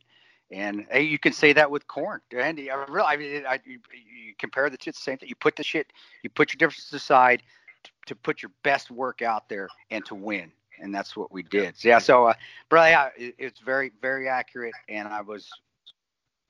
And 0.50 0.86
hey, 0.90 1.02
you 1.02 1.18
can 1.18 1.32
say 1.32 1.52
that 1.52 1.70
with 1.70 1.86
Korn, 1.88 2.20
Andy. 2.36 2.70
I 2.70 2.76
really, 2.88 3.06
I 3.06 3.16
mean, 3.16 3.44
I, 3.46 3.60
you, 3.66 3.80
you 3.92 4.34
compare 4.38 4.70
the 4.70 4.78
two. 4.78 4.92
The 4.92 4.96
same 4.96 5.18
thing. 5.18 5.28
You 5.28 5.34
put 5.34 5.56
the 5.56 5.62
shit, 5.62 5.92
you 6.22 6.30
put 6.30 6.52
your 6.52 6.58
differences 6.58 6.92
aside 6.92 7.42
to, 7.84 7.90
to 8.06 8.14
put 8.14 8.42
your 8.42 8.50
best 8.62 8.90
work 8.90 9.20
out 9.20 9.48
there 9.48 9.68
and 9.90 10.04
to 10.06 10.14
win. 10.14 10.50
And 10.80 10.94
that's 10.94 11.16
what 11.16 11.32
we 11.32 11.42
did. 11.42 11.74
Yeah. 11.84 11.98
So, 11.98 12.26
uh, 12.26 12.34
bro, 12.68 12.86
yeah, 12.86 13.08
it, 13.16 13.34
it's 13.36 13.60
very, 13.60 13.92
very 14.00 14.28
accurate. 14.28 14.74
And 14.88 15.08
I 15.08 15.20
was, 15.20 15.50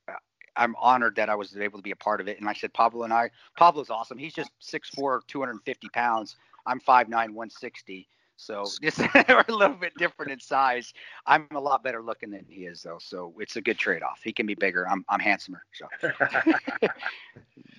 uh, 0.07 0.13
I'm 0.55 0.77
honored 0.79 1.17
that 1.17 1.29
I 1.29 1.35
was 1.35 1.57
able 1.57 1.79
to 1.79 1.83
be 1.83 1.93
a 1.93 1.97
part 1.97 2.21
of 2.21 2.29
it. 2.29 2.39
And 2.39 2.49
I 2.49 2.53
said, 2.53 2.73
Pablo 2.75 3.05
and 3.05 3.13
I, 3.13 3.31
Pablo's 3.57 3.91
awesome. 3.91 4.19
He's 4.19 4.35
just 4.35 4.51
6'4", 4.61 5.27
250 5.27 5.89
pounds. 5.89 6.37
I'm 6.67 6.79
5'9", 6.79 7.11
160. 7.11 8.09
So 8.39 8.65
just 8.83 8.99
we're 8.99 9.45
a 9.49 9.53
little 9.53 9.77
bit 9.77 9.93
different 9.99 10.33
in 10.33 10.41
size. 10.41 10.95
I'm 11.27 11.47
a 11.51 11.61
lot 11.61 11.83
better 11.83 12.03
looking 12.03 12.31
than 12.31 12.45
he 12.49 12.67
is, 12.67 12.83
though. 12.83 12.99
So 13.01 13.35
it's 13.39 13.57
a 13.57 13.61
good 13.61 13.79
trade 13.79 14.03
off. 14.03 14.21
He 14.23 14.33
can 14.33 14.47
be 14.47 14.55
bigger. 14.55 14.89
I'm 14.89 15.05
I'm 15.09 15.21
handsomer. 15.21 15.63
So, 15.73 15.87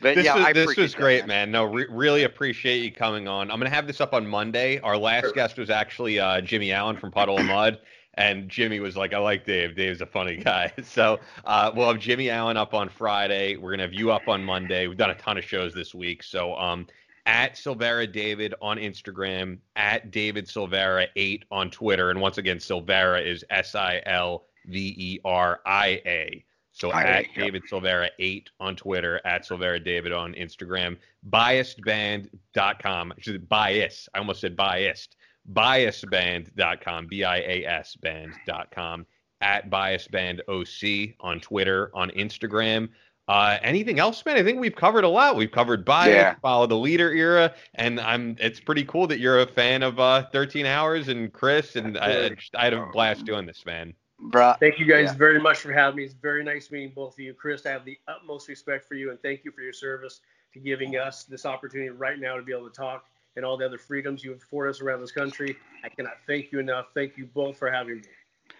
but 0.01 0.15
This 0.15 0.25
yeah, 0.25 0.35
was, 0.35 0.45
I 0.45 0.53
this 0.53 0.63
appreciate 0.65 0.83
was 0.83 0.91
that, 0.93 0.99
great, 1.01 1.25
man. 1.27 1.51
No, 1.51 1.63
re- 1.65 1.87
really 1.89 2.23
appreciate 2.23 2.79
you 2.83 2.91
coming 2.91 3.27
on. 3.27 3.49
I'm 3.51 3.59
gonna 3.59 3.69
have 3.69 3.87
this 3.87 4.01
up 4.01 4.13
on 4.13 4.27
Monday. 4.27 4.79
Our 4.79 4.97
last 4.97 5.23
Sure. 5.25 5.33
guest 5.33 5.57
was 5.57 5.69
actually 5.69 6.19
uh, 6.19 6.41
Jimmy 6.41 6.71
Allen 6.71 6.97
from 6.97 7.11
Puddle 7.11 7.37
of 7.39 7.45
Mudd, 7.45 7.79
and 8.15 8.49
Jimmy 8.49 8.79
was 8.79 8.97
like, 8.97 9.13
"I 9.13 9.17
like 9.19 9.45
Dave. 9.45 9.75
Dave's 9.75 10.01
a 10.01 10.05
funny 10.05 10.37
guy." 10.37 10.71
So 10.83 11.19
uh, 11.45 11.71
we'll 11.75 11.87
have 11.87 11.99
Jimmy 11.99 12.29
Allen 12.29 12.57
up 12.57 12.73
on 12.73 12.89
Friday. 12.89 13.55
We're 13.57 13.71
gonna 13.71 13.83
have 13.83 13.93
you 13.93 14.11
up 14.11 14.27
on 14.27 14.43
Monday. 14.43 14.87
We've 14.87 14.97
done 14.97 15.11
a 15.11 15.15
ton 15.15 15.37
of 15.37 15.43
shows 15.43 15.73
this 15.73 15.93
week, 15.95 16.23
so 16.23 16.55
um, 16.55 16.87
at 17.29 17.53
Silveria 17.53 18.11
David 18.11 18.55
on 18.59 18.77
Instagram, 18.77 19.59
at 19.75 20.09
David 20.09 20.47
Silveria 20.47 21.07
eight 21.15 21.45
on 21.51 21.69
Twitter, 21.69 22.09
and 22.09 22.19
once 22.19 22.39
again, 22.39 22.57
Silveria 22.57 23.23
is 23.23 23.45
S 23.51 23.75
I 23.75 24.01
L 24.07 24.45
V 24.65 24.95
E 24.97 25.19
R 25.23 25.59
I 25.63 26.01
A. 26.07 26.43
So 26.71 26.91
All 26.91 26.97
at. 26.97 27.27
David 27.35 27.61
Silveria 27.71 28.09
eight 28.17 28.49
on 28.59 28.75
Twitter, 28.75 29.21
at 29.25 29.47
Silveria 29.47 29.83
David 29.83 30.11
on 30.11 30.33
Instagram, 30.33 30.97
biasedband.com. 31.29 33.11
Actually, 33.11 33.37
bias. 33.37 34.09
I 34.15 34.17
almost 34.17 34.41
said 34.41 34.55
biased. 34.55 35.15
Biasband.com, 35.53 37.07
B-I-A-S 37.07 37.95
band.com, 37.95 39.05
at 39.41 39.69
biasbandoc 39.69 41.15
on 41.19 41.39
Twitter, 41.39 41.91
on 41.93 42.09
Instagram. 42.11 42.89
Uh, 43.29 43.59
anything 43.61 43.99
else, 43.99 44.25
man? 44.25 44.37
I 44.37 44.43
think 44.43 44.59
we've 44.59 44.75
covered 44.75 45.03
a 45.03 45.07
lot. 45.07 45.35
We've 45.35 45.51
covered 45.51 45.85
bias, 45.85 46.15
Yeah. 46.15 46.35
follow 46.41 46.65
the 46.65 46.75
leader 46.77 47.13
era, 47.13 47.53
and 47.75 47.99
I'm. 47.99 48.35
It's 48.39 48.59
pretty 48.59 48.83
cool 48.85 49.05
that 49.05 49.19
you're 49.19 49.39
a 49.41 49.45
fan 49.45 49.83
of 49.83 49.99
uh, 49.99 50.25
13 50.31 50.65
Hours 50.65 51.09
and 51.09 51.31
Kris, 51.31 51.75
and 51.75 51.95
I, 51.99 52.09
Absolutely. 52.09 52.37
I 52.55 52.63
had 52.63 52.73
a 52.73 52.87
blast 52.87 53.25
doing 53.25 53.45
this, 53.45 53.67
man. 53.67 53.93
Bruh. 54.19 54.59
Thank 54.59 54.79
you 54.79 54.85
guys 54.87 55.09
Yeah. 55.09 55.13
very 55.13 55.39
much 55.39 55.59
for 55.59 55.71
having 55.71 55.97
me. 55.97 56.05
It's 56.05 56.15
very 56.15 56.43
nice 56.43 56.71
meeting 56.71 56.91
both 56.95 57.13
of 57.13 57.19
you. 57.19 57.35
Kris, 57.35 57.67
I 57.67 57.69
have 57.69 57.85
the 57.85 57.99
utmost 58.07 58.47
respect 58.49 58.85
for 58.87 58.95
you 58.95 59.11
and 59.11 59.21
thank 59.21 59.45
you 59.45 59.51
for 59.51 59.61
your 59.61 59.73
service 59.73 60.21
to 60.53 60.59
giving 60.59 60.97
us 60.97 61.23
this 61.23 61.45
opportunity 61.45 61.89
right 61.89 62.19
now 62.19 62.35
to 62.35 62.41
be 62.41 62.51
able 62.51 62.67
to 62.67 62.75
talk 62.75 63.05
and 63.35 63.45
all 63.45 63.55
the 63.57 63.65
other 63.65 63.77
freedoms 63.77 64.23
you 64.23 64.33
afford 64.33 64.69
us 64.71 64.81
around 64.81 64.99
this 65.01 65.11
country. 65.11 65.55
I 65.85 65.89
cannot 65.89 66.17
thank 66.27 66.51
you 66.51 66.59
enough. 66.59 66.87
Thank 66.95 67.15
you 67.15 67.27
both 67.27 67.57
for 67.57 67.69
having 67.71 67.97
me. 67.97 68.01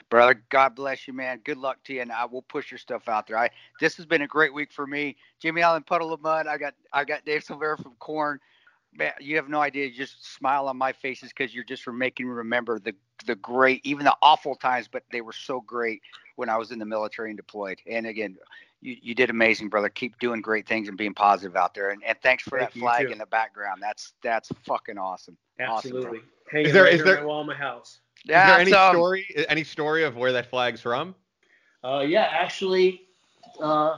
Brother, 0.10 0.42
God 0.50 0.76
bless 0.76 1.08
you, 1.08 1.14
man. 1.14 1.40
Good 1.44 1.58
luck 1.58 1.78
to 1.84 1.94
you, 1.94 2.02
and 2.02 2.12
I 2.12 2.26
will 2.26 2.42
push 2.42 2.72
your 2.72 2.80
stuff 2.80 3.08
out 3.08 3.28
there. 3.28 3.38
I 3.38 3.50
this 3.80 3.96
has 3.98 4.06
been 4.06 4.24
a 4.24 4.28
great 4.28 4.54
week 4.54 4.72
for 4.72 4.88
me. 4.88 5.16
Jimmy 5.40 5.62
Allen, 5.62 5.84
Puddle 5.84 6.12
of 6.14 6.22
Mudd. 6.22 6.48
I 6.48 6.58
got 6.58 6.74
I 6.92 7.04
got 7.06 7.26
Dave 7.26 7.44
Silveria 7.44 7.82
from 7.82 7.94
Korn. 8.00 8.40
Man, 8.92 9.12
you 9.20 9.36
have 9.36 9.50
no 9.50 9.62
idea. 9.62 9.86
You 9.86 9.94
just 9.94 10.26
smile 10.36 10.68
on 10.68 10.76
my 10.76 10.92
faces 10.92 11.30
because 11.30 11.54
you're 11.54 11.64
just 11.64 11.88
making 11.88 12.26
me 12.28 12.32
remember 12.34 12.80
the 12.80 12.96
the 13.28 13.36
great, 13.36 13.82
even 13.86 14.04
the 14.04 14.16
awful 14.24 14.56
times, 14.56 14.88
but 14.88 15.04
they 15.12 15.22
were 15.22 15.34
so 15.34 15.62
great 15.62 16.02
when 16.38 16.50
I 16.50 16.58
was 16.58 16.72
in 16.72 16.80
the 16.80 16.86
military 16.86 17.30
and 17.30 17.38
deployed. 17.38 17.80
And 17.86 18.08
again, 18.08 18.36
you, 18.82 18.96
you 19.02 19.14
did 19.14 19.30
amazing, 19.30 19.70
brother. 19.70 19.90
Keep 19.90 20.18
doing 20.20 20.42
great 20.42 20.68
things 20.68 20.88
and 20.88 20.98
being 20.98 21.14
positive 21.14 21.56
out 21.56 21.76
there. 21.76 21.90
And, 21.92 22.02
and 22.04 22.18
thanks 22.24 22.44
for 22.44 22.58
Thank 22.58 22.74
that 22.74 22.80
flag 22.80 23.06
too. 23.08 23.12
in 23.12 23.20
the 23.20 23.28
background. 23.28 23.80
That's 23.80 24.14
that's 24.24 24.50
fucking 24.66 24.98
awesome. 24.98 25.38
Awesome, 25.60 25.92
bro. 25.92 26.00
Absolutely. 26.00 26.20
Hanging 26.52 26.68
Is 26.68 26.74
there- 26.74 26.84
right 26.86 26.94
is 26.94 27.00
here 27.00 27.06
there- 27.06 27.18
on 27.20 27.24
my 27.24 27.28
wall 27.28 27.42
in 27.42 27.48
my 27.48 27.54
house. 27.56 28.00
Is 28.26 28.28
there 28.28 28.60
any 28.60 28.72
That's, 28.72 28.90
um, 28.90 28.96
story? 28.96 29.46
Any 29.50 29.64
story 29.64 30.04
of 30.04 30.16
where 30.18 30.32
that 30.34 30.50
flag's 30.50 30.82
from? 30.82 31.16
Uh, 31.84 32.00
yeah, 32.08 32.28
actually, 32.32 33.04
uh, 33.62 33.98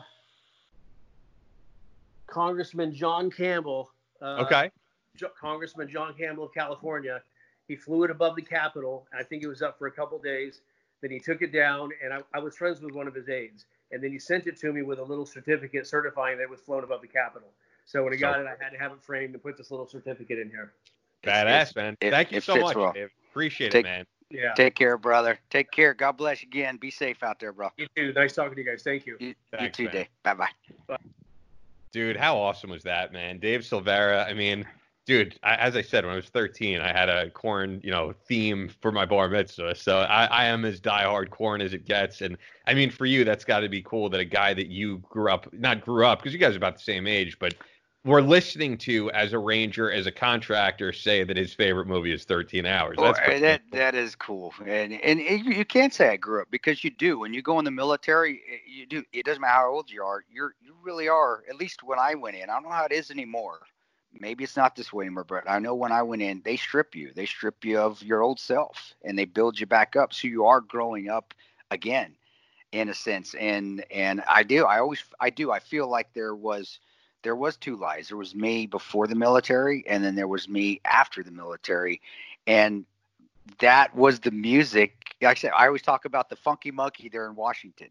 Congressman 2.27 2.93
John 2.93 3.29
Campbell. 3.31 3.91
Uh, 4.21 4.43
Okay. 4.45 4.71
Jo- 5.15 5.31
Congressman 5.39 5.89
John 5.89 6.13
Campbell 6.13 6.45
of 6.45 6.53
California. 6.53 7.21
He 7.67 7.75
flew 7.75 8.03
it 8.03 8.11
above 8.11 8.35
the 8.35 8.41
Capitol. 8.41 9.07
I 9.17 9.23
think 9.23 9.43
it 9.43 9.47
was 9.47 9.61
up 9.61 9.77
for 9.77 9.87
a 9.87 9.91
couple 9.91 10.17
days. 10.19 10.61
Then 11.01 11.11
he 11.11 11.19
took 11.19 11.41
it 11.41 11.51
down, 11.51 11.91
and 12.03 12.13
I, 12.13 12.19
I 12.33 12.39
was 12.39 12.55
friends 12.55 12.81
with 12.81 12.93
one 12.93 13.07
of 13.07 13.15
his 13.15 13.27
aides. 13.27 13.65
And 13.91 14.01
then 14.03 14.11
he 14.11 14.19
sent 14.19 14.47
it 14.47 14.57
to 14.59 14.71
me 14.71 14.83
with 14.83 14.99
a 14.99 15.03
little 15.03 15.25
certificate 15.25 15.87
certifying 15.87 16.37
that 16.37 16.43
it 16.43 16.49
was 16.49 16.61
flown 16.61 16.83
above 16.83 17.01
the 17.01 17.07
Capitol. 17.07 17.49
So 17.85 18.03
when 18.03 18.13
I 18.13 18.15
got 18.17 18.35
So- 18.35 18.41
it, 18.41 18.47
I 18.47 18.63
had 18.63 18.69
to 18.71 18.77
have 18.77 18.91
it 18.91 19.01
framed 19.01 19.33
and 19.33 19.41
put 19.43 19.57
this 19.57 19.71
little 19.71 19.87
certificate 19.87 20.39
in 20.39 20.49
here. 20.49 20.71
Badass, 21.23 21.75
man. 21.75 21.97
it- 22.01 22.11
Thank 22.11 22.31
you 22.31 22.37
it 22.37 22.43
so 22.43 22.55
much, 22.55 22.75
well. 22.75 22.93
Dave. 22.93 23.09
Appreciate 23.31 23.71
Take- 23.71 23.85
it, 23.85 23.89
man. 23.89 24.05
Yeah. 24.29 24.53
Take 24.53 24.75
care, 24.75 24.97
brother. 24.97 25.37
Take 25.49 25.71
care. 25.71 25.93
God 25.93 26.13
bless 26.13 26.41
you 26.41 26.47
again. 26.47 26.77
Be 26.77 26.89
safe 26.89 27.21
out 27.21 27.39
there, 27.39 27.51
bro. 27.51 27.69
You 27.77 27.87
too. 27.95 28.13
Nice 28.13 28.33
talking 28.33 28.55
to 28.55 28.61
you 28.61 28.69
guys. 28.69 28.81
Thank 28.81 29.05
you. 29.05 29.17
You, 29.19 29.35
you 29.59 29.69
too, 29.69 29.83
man. 29.85 29.93
Dave. 29.93 30.07
Bye 30.23 30.33
bye. 30.87 30.97
Dude, 31.91 32.15
how 32.15 32.37
awesome 32.37 32.69
was 32.69 32.83
that, 32.83 33.11
man? 33.11 33.39
Dave 33.39 33.61
Silveria. 33.61 34.25
I 34.25 34.33
mean, 34.33 34.65
dude, 35.05 35.37
I, 35.43 35.55
as 35.55 35.75
I 35.75 35.81
said, 35.81 36.05
when 36.05 36.13
I 36.13 36.15
was 36.15 36.29
13, 36.29 36.79
I 36.79 36.93
had 36.93 37.09
a 37.09 37.29
Korn, 37.29 37.81
you 37.83 37.91
know, 37.91 38.13
theme 38.27 38.69
for 38.81 38.93
my 38.93 39.05
bar 39.05 39.27
mitzvah. 39.27 39.75
So 39.75 39.99
I, 39.99 40.25
I 40.25 40.45
am 40.45 40.63
as 40.63 40.79
diehard 40.79 41.31
Korn 41.31 41.61
as 41.61 41.73
it 41.73 41.85
gets. 41.85 42.21
And 42.21 42.37
I 42.65 42.73
mean, 42.73 42.89
for 42.89 43.05
you, 43.05 43.25
that's 43.25 43.43
got 43.43 43.59
to 43.59 43.69
be 43.69 43.81
cool 43.81 44.09
that 44.09 44.21
a 44.21 44.25
guy 44.25 44.53
that 44.53 44.67
you 44.67 44.99
grew 45.09 45.29
up, 45.29 45.51
not 45.51 45.81
grew 45.81 46.05
up, 46.05 46.19
because 46.19 46.31
you 46.31 46.39
guys 46.39 46.53
are 46.53 46.57
about 46.57 46.75
the 46.75 46.83
same 46.83 47.07
age, 47.07 47.37
but 47.39 47.55
we're 48.03 48.21
listening 48.21 48.77
to 48.79 49.11
as 49.11 49.33
a 49.33 49.39
ranger, 49.39 49.91
as 49.91 50.07
a 50.07 50.11
contractor, 50.11 50.91
say 50.91 51.23
that 51.23 51.37
his 51.37 51.53
favorite 51.53 51.87
movie 51.87 52.11
is 52.11 52.23
13 52.25 52.65
Hours. 52.65 52.99
That's 52.99 53.19
that 53.19 53.61
cool. 53.71 53.79
that 53.79 53.95
is 53.95 54.15
cool, 54.15 54.53
and 54.65 54.93
and 54.93 55.19
it, 55.19 55.45
you 55.45 55.65
can't 55.65 55.93
say 55.93 56.09
I 56.09 56.17
grew 56.17 56.41
up 56.41 56.49
because 56.51 56.83
you 56.83 56.89
do. 56.89 57.19
When 57.19 57.33
you 57.33 57.41
go 57.41 57.59
in 57.59 57.65
the 57.65 57.71
military, 57.71 58.41
it- 58.47 58.61
you 58.67 58.85
do. 58.85 59.03
It 59.13 59.25
doesn't 59.25 59.41
matter 59.41 59.53
how 59.53 59.71
old 59.71 59.89
you 59.89 60.03
are. 60.03 60.23
You're 60.29 60.55
you 60.61 60.75
really 60.83 61.07
are. 61.07 61.43
At 61.49 61.55
least 61.55 61.83
when 61.83 61.99
I 61.99 62.15
went 62.15 62.35
in, 62.37 62.49
I 62.49 62.53
don't 62.53 62.63
know 62.63 62.69
how 62.69 62.85
it 62.85 62.91
is 62.91 63.11
anymore. 63.11 63.59
Maybe 64.13 64.43
it's 64.43 64.57
not 64.57 64.75
this 64.75 64.91
way 64.91 65.05
anymore, 65.05 65.23
but 65.23 65.49
I 65.49 65.59
know 65.59 65.75
when 65.75 65.91
I 65.91 66.01
went 66.03 66.21
in, 66.21 66.41
they 66.43 66.57
strip 66.57 66.95
you. 66.95 67.11
They 67.15 67.25
strip 67.25 67.63
you 67.63 67.79
of 67.79 68.01
your 68.03 68.21
old 68.21 68.39
self, 68.39 68.93
and 69.03 69.17
they 69.17 69.25
build 69.25 69.59
you 69.59 69.65
back 69.67 69.95
up. 69.95 70.13
So 70.13 70.27
you 70.27 70.45
are 70.45 70.61
growing 70.61 71.09
up 71.09 71.33
again, 71.71 72.15
in 72.71 72.89
a 72.89 72.93
sense. 72.93 73.33
And 73.35 73.85
and 73.91 74.21
I 74.27 74.43
do. 74.43 74.65
I 74.65 74.79
always 74.79 75.03
I 75.19 75.29
do. 75.29 75.51
I 75.51 75.59
feel 75.59 75.87
like 75.89 76.13
there 76.13 76.35
was 76.35 76.79
there 77.23 77.35
was 77.35 77.57
two 77.57 77.75
lives. 77.75 78.09
There 78.09 78.17
was 78.17 78.35
me 78.35 78.65
before 78.67 79.07
the 79.07 79.15
military, 79.15 79.83
and 79.87 80.03
then 80.03 80.15
there 80.15 80.27
was 80.27 80.47
me 80.47 80.81
after 80.85 81.23
the 81.23 81.31
military, 81.31 82.01
and 82.47 82.85
that 83.59 83.95
was 83.95 84.19
the 84.19 84.31
music. 84.31 85.15
Like 85.21 85.37
I 85.37 85.39
said, 85.39 85.51
I 85.57 85.67
always 85.67 85.81
talk 85.81 86.05
about 86.05 86.29
the 86.29 86.35
Funky 86.35 86.71
Monkey 86.71 87.09
there 87.09 87.27
in 87.27 87.35
Washington. 87.35 87.87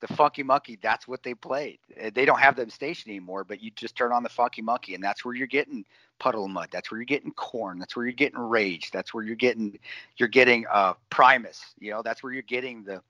The 0.00 0.08
Funky 0.08 0.42
Monkey, 0.42 0.78
that's 0.80 1.06
what 1.06 1.22
they 1.22 1.34
played. 1.34 1.78
Uh, 2.02 2.10
They 2.14 2.24
don't 2.24 2.38
have 2.40 2.56
them 2.56 2.70
station 2.70 3.10
anymore, 3.10 3.44
but 3.44 3.62
you 3.62 3.70
just 3.70 3.96
turn 3.96 4.12
on 4.12 4.22
the 4.22 4.28
Funky 4.30 4.62
Monkey, 4.62 4.94
and 4.94 5.02
that's 5.04 5.24
where 5.24 5.34
you're 5.34 5.46
getting 5.46 5.84
Puddle 6.18 6.48
Mudd. 6.48 6.68
That's 6.72 6.90
where 6.90 6.98
you're 6.98 7.04
getting 7.04 7.32
Korn. 7.32 7.78
That's 7.78 7.96
where 7.96 8.06
you're 8.06 8.12
getting 8.12 8.38
Rage. 8.38 8.90
That's 8.90 9.12
where 9.12 9.22
you're 9.24 9.36
getting 9.36 9.78
you're 10.16 10.28
getting 10.28 10.64
uh, 10.72 10.94
Primus. 11.10 11.74
You 11.78 11.90
know, 11.90 12.02
that's 12.02 12.22
where 12.22 12.32
you're 12.32 12.42
getting 12.42 12.82
the 12.84 13.02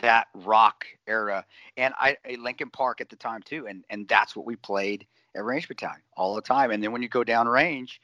that 0.00 0.28
rock 0.34 0.86
era, 1.06 1.44
and 1.76 1.94
I 1.98 2.16
a 2.24 2.36
Linkin 2.36 2.70
Park 2.70 3.00
at 3.00 3.08
the 3.08 3.16
time 3.16 3.42
too, 3.42 3.66
and 3.66 3.84
and 3.90 4.06
that's 4.08 4.36
what 4.36 4.46
we 4.46 4.56
played 4.56 5.06
at 5.34 5.44
Ranger 5.44 5.68
Battalion 5.68 6.02
all 6.16 6.34
the 6.34 6.42
time. 6.42 6.70
And 6.70 6.82
then 6.82 6.92
when 6.92 7.02
you 7.02 7.08
go 7.08 7.24
down 7.24 7.48
range, 7.48 8.00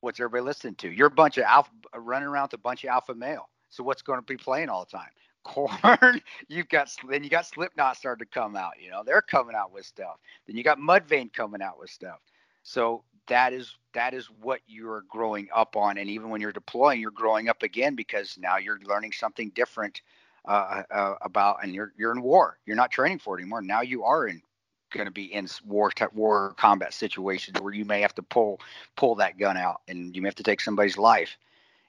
what's 0.00 0.20
everybody 0.20 0.44
listening 0.44 0.74
to? 0.76 0.90
You're 0.90 1.08
a 1.08 1.10
bunch 1.10 1.38
of 1.38 1.44
alpha 1.44 1.70
running 1.94 2.28
around 2.28 2.44
with 2.44 2.54
a 2.54 2.58
bunch 2.58 2.84
of 2.84 2.90
alpha 2.90 3.14
male. 3.14 3.48
So 3.70 3.82
what's 3.82 4.02
going 4.02 4.18
to 4.18 4.26
be 4.26 4.36
playing 4.36 4.68
all 4.68 4.84
the 4.84 4.96
time? 4.96 5.10
Korn. 5.44 6.20
You've 6.46 6.68
got 6.68 6.94
then 7.08 7.24
you 7.24 7.30
got 7.30 7.46
Slipknot 7.46 7.96
starting 7.96 8.24
to 8.24 8.30
come 8.30 8.54
out. 8.54 8.74
You 8.80 8.90
know 8.90 9.02
they're 9.04 9.22
coming 9.22 9.56
out 9.56 9.72
with 9.72 9.86
stuff. 9.86 10.18
Then 10.46 10.56
you 10.56 10.62
got 10.62 10.78
Mudvayne 10.78 11.32
coming 11.32 11.62
out 11.62 11.80
with 11.80 11.90
stuff. 11.90 12.20
So 12.62 13.02
that 13.26 13.52
is 13.52 13.76
that 13.92 14.14
is 14.14 14.26
what 14.40 14.60
you're 14.68 15.04
growing 15.08 15.48
up 15.52 15.74
on, 15.74 15.98
and 15.98 16.08
even 16.08 16.30
when 16.30 16.40
you're 16.40 16.52
deploying, 16.52 17.00
you're 17.00 17.10
growing 17.10 17.48
up 17.48 17.62
again 17.62 17.96
because 17.96 18.38
now 18.38 18.56
you're 18.58 18.78
learning 18.84 19.12
something 19.12 19.50
different 19.54 20.02
uh, 20.46 20.82
uh, 20.90 21.14
about, 21.22 21.58
and 21.62 21.74
you're 21.74 21.92
you're 21.96 22.12
in 22.12 22.22
war. 22.22 22.58
You're 22.66 22.76
not 22.76 22.90
training 22.90 23.18
for 23.18 23.36
it 23.38 23.42
anymore. 23.42 23.62
Now 23.62 23.82
you 23.82 24.04
are 24.04 24.26
in 24.26 24.42
going 24.90 25.06
to 25.06 25.12
be 25.12 25.32
in 25.32 25.46
war 25.64 25.90
t- 25.90 26.04
war 26.12 26.54
combat 26.58 26.92
situations 26.92 27.60
where 27.60 27.72
you 27.72 27.84
may 27.84 28.00
have 28.02 28.14
to 28.16 28.22
pull 28.22 28.60
pull 28.96 29.14
that 29.16 29.38
gun 29.38 29.56
out, 29.56 29.80
and 29.88 30.14
you 30.14 30.22
may 30.22 30.28
have 30.28 30.34
to 30.36 30.42
take 30.42 30.60
somebody's 30.60 30.98
life. 30.98 31.36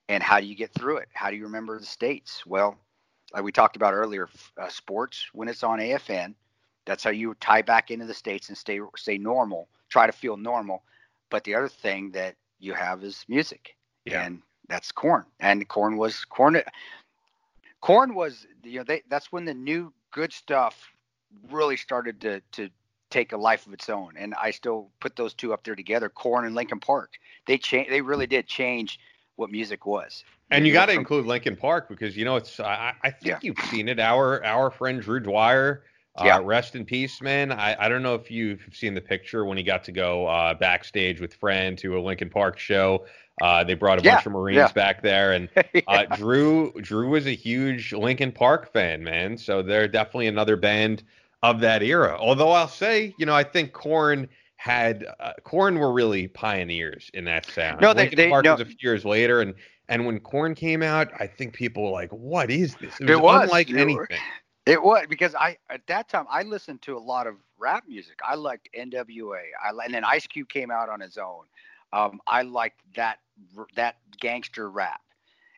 And 0.09 0.21
how 0.21 0.39
do 0.39 0.45
you 0.45 0.55
get 0.55 0.73
through 0.73 0.97
it? 0.97 1.09
How 1.13 1.29
do 1.29 1.37
you 1.37 1.43
remember 1.43 1.79
the 1.79 1.85
states? 1.85 2.45
Well, 2.45 2.77
like 3.33 3.43
we 3.43 3.51
talked 3.51 3.75
about 3.75 3.93
earlier, 3.93 4.29
uh, 4.61 4.69
sports 4.69 5.27
when 5.33 5.47
it's 5.47 5.63
on 5.63 5.79
AFN, 5.79 6.35
that's 6.85 7.03
how 7.03 7.09
you 7.11 7.33
tie 7.39 7.61
back 7.61 7.89
into 7.91 8.05
the 8.05 8.13
states 8.13 8.49
and 8.49 8.57
stay 8.57 8.79
stay 8.95 9.17
normal. 9.17 9.67
Try 9.89 10.05
to 10.07 10.11
feel 10.13 10.37
normal. 10.37 10.83
But 11.29 11.43
the 11.43 11.55
other 11.55 11.69
thing 11.69 12.11
that 12.11 12.35
you 12.59 12.73
have 12.73 13.03
is 13.03 13.25
music, 13.27 13.75
Yeah. 14.05 14.23
and 14.25 14.41
that's 14.67 14.91
Korn. 14.91 15.25
And 15.39 15.67
Korn 15.67 15.97
was 15.97 16.25
Korn. 16.25 16.61
Korn 17.83 18.15
was 18.15 18.47
you 18.63 18.79
know 18.79 18.85
they 18.85 19.01
that's 19.09 19.29
when 19.29 19.43
the 19.43 19.53
new 19.53 19.91
good 20.11 20.31
stuff 20.31 20.93
really 21.51 21.75
started 21.75 22.21
to 22.21 22.39
to 22.53 22.69
take 23.09 23.33
a 23.33 23.37
life 23.37 23.67
of 23.67 23.73
its 23.73 23.89
own. 23.89 24.13
And 24.17 24.33
I 24.35 24.51
still 24.51 24.89
put 25.01 25.17
those 25.17 25.33
two 25.33 25.51
up 25.53 25.65
there 25.65 25.75
together, 25.75 26.07
Korn 26.07 26.45
and 26.45 26.55
Linkin 26.55 26.79
Park. 26.79 27.11
They 27.45 27.57
change. 27.57 27.89
They 27.89 27.99
really 27.99 28.25
did 28.25 28.47
change 28.47 28.99
what 29.35 29.51
music 29.51 29.85
was. 29.85 30.23
And 30.49 30.65
you 30.65 30.71
got 30.71 30.85
to 30.85 30.93
from- 30.93 31.01
include 31.01 31.25
Linkin 31.25 31.57
Park 31.57 31.89
because 31.89 32.15
you 32.15 32.23
know 32.23 32.37
it's. 32.37 32.57
I, 32.61 32.93
I 33.03 33.09
think 33.11 33.25
Yeah. 33.25 33.39
you've 33.41 33.59
seen 33.69 33.89
it. 33.89 33.99
Our 33.99 34.45
our 34.45 34.71
friend 34.71 35.01
Drew 35.01 35.19
Dwyer. 35.19 35.83
Uh, 36.15 36.23
Yeah. 36.25 36.39
Rest 36.43 36.75
in 36.75 36.85
peace, 36.85 37.21
man. 37.21 37.51
I, 37.51 37.75
I 37.85 37.89
don't 37.89 38.03
know 38.03 38.13
if 38.15 38.29
you've 38.29 38.61
seen 38.71 38.93
the 38.93 39.01
picture 39.01 39.45
when 39.45 39.57
he 39.57 39.63
got 39.63 39.83
to 39.85 39.91
go 39.91 40.27
uh, 40.27 40.53
backstage 40.53 41.19
with 41.19 41.33
Friend 41.33 41.77
to 41.79 41.97
a 41.97 42.01
Linkin 42.01 42.29
Park 42.29 42.59
show. 42.59 43.05
Uh, 43.41 43.63
they 43.63 43.73
brought 43.73 43.99
a 43.99 44.03
Yeah, 44.03 44.15
bunch 44.15 44.27
of 44.27 44.31
Marines 44.33 44.57
yeah. 44.57 44.71
back 44.73 45.01
there, 45.01 45.33
and 45.33 45.49
uh, 45.87 46.05
Drew 46.15 46.71
Drew 46.81 47.09
was 47.09 47.25
a 47.25 47.33
huge 47.35 47.91
Linkin 47.91 48.31
Park 48.31 48.71
fan, 48.71 49.03
man. 49.03 49.37
So 49.37 49.63
they're 49.63 49.87
definitely 49.87 50.27
another 50.27 50.55
band 50.55 51.01
of 51.41 51.59
that 51.61 51.81
era. 51.81 52.15
Although 52.19 52.51
I'll 52.51 52.67
say, 52.67 53.15
you 53.17 53.25
know, 53.25 53.33
I 53.33 53.43
think 53.43 53.73
Korn 53.73 54.29
had 54.57 55.07
uh, 55.19 55.33
Korn 55.43 55.79
were 55.79 55.91
really 55.91 56.27
pioneers 56.27 57.09
in 57.15 57.25
that 57.25 57.47
sound. 57.47 57.81
No, 57.81 57.91
they- 57.91 58.03
Linkin 58.03 58.17
they- 58.17 58.29
Park 58.29 58.45
no. 58.45 58.51
was 58.51 58.61
a 58.61 58.65
few 58.65 58.77
years 58.81 59.03
later, 59.03 59.41
and 59.41 59.55
and 59.89 60.05
when 60.05 60.19
Korn 60.19 60.53
came 60.53 60.83
out, 60.83 61.09
I 61.19 61.25
think 61.25 61.53
people 61.55 61.83
were 61.85 61.89
like, 61.89 62.11
"What 62.11 62.51
is 62.51 62.75
this?" 62.75 62.99
It 62.99 63.09
was, 63.09 63.09
It 63.09 63.19
was. 63.21 63.43
unlike 63.45 63.69
anything. 63.71 64.19
It 64.65 64.81
was 64.81 65.05
because 65.09 65.35
I 65.35 65.57
at 65.69 65.85
that 65.87 66.07
time 66.07 66.25
I 66.29 66.43
listened 66.43 66.81
to 66.83 66.97
a 66.97 66.99
lot 66.99 67.27
of 67.27 67.35
rap 67.57 67.83
music. 67.87 68.19
I 68.25 68.35
liked 68.35 68.69
NWA. 68.77 69.41
I 69.63 69.85
and 69.85 69.93
then 69.93 70.05
Ice 70.05 70.25
Cube 70.27 70.47
came 70.49 70.71
out 70.71 70.89
on 70.89 71.01
his 71.01 71.17
own. 71.17 71.43
Um, 71.91 72.21
I 72.27 72.43
liked 72.43 72.81
that 72.95 73.19
that 73.75 73.97
gangster 74.19 74.69
rap, 74.69 75.01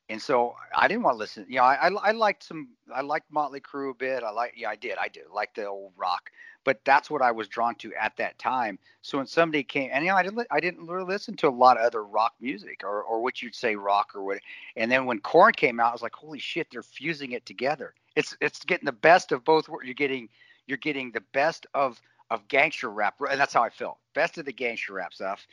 and 0.10 0.22
so 0.22 0.56
I 0.76 0.88
didn't 0.88 1.03
want 1.03 1.15
to 1.15 1.19
listen. 1.19 1.45
You 1.49 1.57
know, 1.57 1.64
I, 1.64 1.88
I, 1.88 1.90
I 1.90 2.11
liked 2.11 2.44
some, 2.44 2.69
I 2.94 3.02
liked 3.02 3.32
Motley 3.32 3.60
Crue 3.60 3.91
a 3.91 3.94
bit. 3.94 4.23
I 4.23 4.30
like, 4.32 4.53
yeah, 4.56 4.69
I 4.69 4.76
did, 4.76 4.98
I 4.99 5.07
did 5.07 5.23
like 5.34 5.53
the 5.56 5.65
old 5.65 5.94
rock, 5.98 6.30
but 6.64 6.80
that's 6.86 7.10
what 7.10 7.22
I 7.22 7.32
was 7.32 7.48
drawn 7.48 7.76
to 7.76 7.94
at 7.95 8.15
that 8.18 8.38
time. 8.38 8.77
So 9.02 9.18
when 9.18 9.27
somebody 9.27 9.64
came, 9.64 9.90
and 9.91 10.06
you 10.06 10.11
know, 10.11 10.18
I 10.18 10.23
didn't, 10.23 10.48
I 10.52 10.60
didn't 10.60 10.88
really 10.88 11.06
listen 11.06 11.36
to 11.38 11.48
a 11.48 11.49
lot 11.49 11.77
of 11.77 11.86
other 11.86 12.03
rock 12.03 12.34
music 12.40 12.82
or, 12.84 13.02
or 13.03 13.22
what 13.22 13.41
you'd 13.41 13.56
say 13.56 13.76
rock 13.76 14.11
or 14.15 14.23
what. 14.23 14.40
And 14.76 14.91
then 14.91 15.06
when 15.06 15.19
Korn 15.19 15.53
came 15.53 15.80
out, 15.80 15.90
I 15.90 15.94
was 15.94 16.03
like, 16.03 16.15
holy 16.15 16.40
shit, 16.40 16.68
they're 16.72 16.84
fusing 16.84 17.32
it 17.32 17.45
together. 17.45 17.94
It's, 18.16 18.36
it's 18.42 18.64
getting 18.64 18.86
the 18.86 18.92
best 18.92 19.32
of 19.32 19.44
both. 19.44 19.68
You're 19.84 19.94
getting, 19.94 20.30
you're 20.68 20.78
getting 20.78 21.12
the 21.12 21.24
best 21.34 21.66
of 21.74 22.02
of 22.32 22.48
gangster 22.48 22.90
rap, 22.90 23.14
and 23.30 23.40
that's 23.40 23.54
how 23.54 23.62
I 23.62 23.70
felt. 23.70 24.00
Best 24.16 24.40
of 24.40 24.46
the 24.46 24.52
gangster 24.52 24.94
rap 24.94 25.14
stuff, 25.14 25.46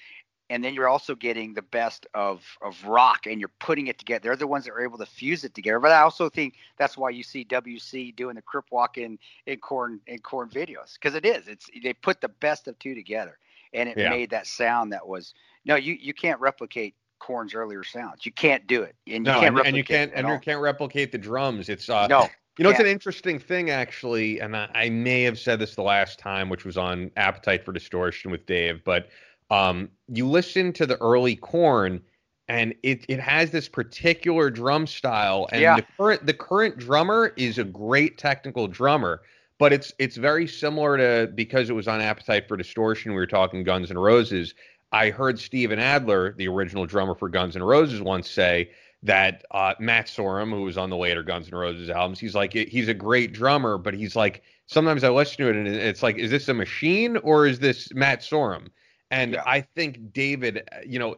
and 0.52 0.62
then 0.62 0.74
you're 0.74 0.88
also 0.88 1.14
getting 1.14 1.54
the 1.54 1.62
best 1.62 2.06
of 2.12 2.44
of 2.60 2.84
rock 2.84 3.26
and 3.26 3.40
you're 3.40 3.50
putting 3.58 3.86
it 3.86 3.98
together 3.98 4.22
they're 4.22 4.36
the 4.36 4.46
ones 4.46 4.64
that 4.66 4.72
are 4.72 4.84
able 4.84 4.98
to 4.98 5.06
fuse 5.06 5.44
it 5.44 5.54
together 5.54 5.80
but 5.80 5.90
i 5.90 6.00
also 6.02 6.28
think 6.28 6.54
that's 6.76 6.96
why 6.96 7.08
you 7.08 7.22
see 7.22 7.44
wc 7.44 8.14
doing 8.16 8.34
the 8.34 8.42
crip 8.42 8.66
walk 8.70 8.98
in 8.98 9.18
in 9.46 9.58
Korn 9.58 10.00
in 10.06 10.18
Korn 10.18 10.50
videos 10.50 10.94
because 10.94 11.14
it 11.14 11.24
is 11.24 11.48
it's 11.48 11.70
they 11.82 11.94
put 11.94 12.20
the 12.20 12.28
best 12.28 12.68
of 12.68 12.78
two 12.78 12.94
together 12.94 13.38
and 13.72 13.88
it 13.88 13.96
yeah. 13.96 14.10
made 14.10 14.30
that 14.30 14.46
sound 14.46 14.92
that 14.92 15.06
was 15.06 15.32
no 15.64 15.76
you 15.76 15.94
you 15.94 16.12
can't 16.12 16.38
replicate 16.38 16.94
Korn's 17.18 17.54
earlier 17.54 17.82
sounds 17.82 18.26
you 18.26 18.32
can't 18.32 18.66
do 18.66 18.82
it 18.82 18.94
and 19.06 19.26
you 19.26 19.32
no, 19.32 19.40
can't 19.40 19.58
and, 19.58 19.68
and 19.68 19.76
you 19.76 19.84
can't 19.84 20.12
and 20.14 20.26
all. 20.26 20.34
you 20.34 20.38
can't 20.38 20.60
replicate 20.60 21.12
the 21.12 21.18
drums 21.18 21.70
it's 21.70 21.88
uh 21.88 22.06
no 22.08 22.28
you 22.58 22.64
know, 22.64 22.70
it's 22.70 22.80
an 22.80 22.86
interesting 22.86 23.38
thing, 23.38 23.70
actually, 23.70 24.40
and 24.40 24.56
I, 24.56 24.68
I, 24.74 24.90
may 24.90 25.22
have 25.22 25.38
said 25.38 25.58
this 25.58 25.74
the 25.74 25.82
last 25.82 26.18
time, 26.18 26.50
which 26.50 26.64
was 26.64 26.76
on 26.76 27.10
Appetite 27.16 27.64
for 27.64 27.72
Distortion 27.72 28.30
with 28.30 28.44
Dave, 28.44 28.84
but 28.84 29.08
um, 29.50 29.88
you 30.08 30.28
listen 30.28 30.72
to 30.74 30.86
the 30.86 30.96
early 30.98 31.36
Korn, 31.36 32.02
and 32.48 32.74
it 32.82 33.04
it 33.08 33.20
has 33.20 33.50
this 33.50 33.68
particular 33.68 34.50
drum 34.50 34.86
style, 34.86 35.48
and 35.52 35.62
yeah. 35.62 35.76
the 35.76 35.86
current 35.96 36.26
the 36.26 36.34
current 36.34 36.78
drummer 36.78 37.32
is 37.36 37.58
a 37.58 37.64
great 37.64 38.18
technical 38.18 38.68
drummer, 38.68 39.22
but 39.58 39.72
it's 39.72 39.92
it's 39.98 40.16
very 40.16 40.46
similar 40.46 40.96
to 40.96 41.32
because 41.34 41.70
it 41.70 41.74
was 41.74 41.88
on 41.88 42.00
Appetite 42.00 42.48
for 42.48 42.56
Distortion. 42.58 43.12
We 43.12 43.16
were 43.16 43.26
talking 43.26 43.64
Guns 43.64 43.90
N' 43.90 43.98
Roses. 43.98 44.54
I 44.92 45.08
heard 45.08 45.38
Steven 45.38 45.78
Adler, 45.78 46.34
the 46.36 46.48
original 46.48 46.84
drummer 46.84 47.14
for 47.14 47.30
Guns 47.30 47.56
N' 47.56 47.62
Roses, 47.62 48.02
once 48.02 48.28
say 48.28 48.70
that 49.02 49.44
uh, 49.50 49.74
Matt 49.80 50.06
Sorum, 50.06 50.50
who 50.50 50.62
was 50.62 50.78
on 50.78 50.90
the 50.90 50.96
later 50.96 51.22
Guns 51.22 51.48
N' 51.48 51.58
Roses 51.58 51.90
albums, 51.90 52.20
he's 52.20 52.34
like 52.34 52.52
he's 52.52 52.88
a 52.88 52.94
great 52.94 53.32
drummer, 53.32 53.78
but 53.78 53.94
he's 53.94 54.14
like 54.14 54.42
sometimes 54.66 55.04
I 55.04 55.10
listen 55.10 55.44
to 55.44 55.50
it 55.50 55.56
and 55.56 55.68
it's 55.68 56.02
like, 56.02 56.16
is 56.16 56.30
this 56.30 56.48
a 56.48 56.54
machine 56.54 57.16
or 57.18 57.46
is 57.46 57.58
this 57.58 57.92
Matt 57.94 58.20
Sorum? 58.20 58.68
And 59.10 59.34
yeah. 59.34 59.42
I 59.44 59.60
think 59.60 60.12
David, 60.12 60.68
uh, 60.72 60.78
you 60.86 60.98
know, 60.98 61.16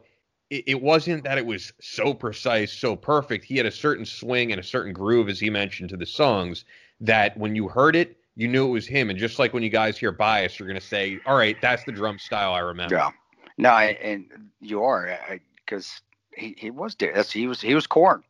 it, 0.49 0.63
it, 0.67 0.81
wasn't 0.81 1.23
that 1.23 1.37
it 1.37 1.45
was 1.45 1.71
so 1.79 2.13
precise, 2.13 2.71
so 2.71 2.95
perfect. 2.95 3.45
He 3.45 3.57
had 3.57 3.65
a 3.65 3.71
certain 3.71 4.05
swing 4.05 4.51
and 4.51 4.59
a 4.59 4.63
certain 4.63 4.93
groove, 4.93 5.29
as 5.29 5.39
he 5.39 5.49
mentioned 5.49 5.89
to 5.89 5.97
the 5.97 6.05
songs, 6.05 6.65
that 6.99 7.35
when 7.37 7.55
you 7.55 7.67
heard 7.67 7.95
it, 7.95 8.17
you 8.35 8.47
knew 8.47 8.67
it 8.67 8.71
was 8.71 8.85
him. 8.85 9.09
And 9.09 9.17
just 9.17 9.39
like 9.39 9.53
when 9.53 9.63
you 9.63 9.69
guys 9.69 9.97
hear 9.97 10.11
Bias, 10.11 10.59
you're 10.59 10.67
going 10.67 10.79
to 10.79 10.85
say, 10.85 11.19
all 11.25 11.37
right, 11.37 11.55
that's 11.61 11.83
the 11.85 11.91
drum 11.91 12.19
style 12.19 12.53
I 12.53 12.59
remember. 12.59 12.95
Yeah. 12.95 13.11
No, 13.57 13.69
I, 13.69 13.97
and 14.01 14.49
you 14.59 14.83
are 14.83 15.17
because 15.65 16.01
he, 16.35 16.55
he 16.57 16.69
was 16.69 16.95
there. 16.95 17.13
That's 17.13 17.31
he 17.31 17.47
was 17.47 17.61
he 17.61 17.75
was 17.75 17.87
Korn. 17.87 18.23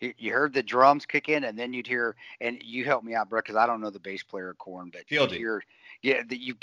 you 0.00 0.32
heard 0.32 0.52
the 0.52 0.62
drums 0.62 1.06
kick 1.06 1.28
in, 1.28 1.44
and 1.44 1.58
then 1.58 1.72
you'd 1.72 1.86
hear. 1.86 2.16
And 2.40 2.62
you 2.62 2.84
help 2.84 3.04
me 3.04 3.14
out, 3.14 3.28
bro, 3.28 3.40
because 3.40 3.56
I 3.56 3.66
don't 3.66 3.80
know 3.80 3.90
the 3.90 4.00
bass 4.00 4.22
player 4.22 4.50
of 4.50 4.58
Korn, 4.58 4.90
but 4.92 5.10
you 5.10 5.26
hear 5.26 5.62
yeah, 6.02 6.22
that 6.28 6.40
you 6.40 6.56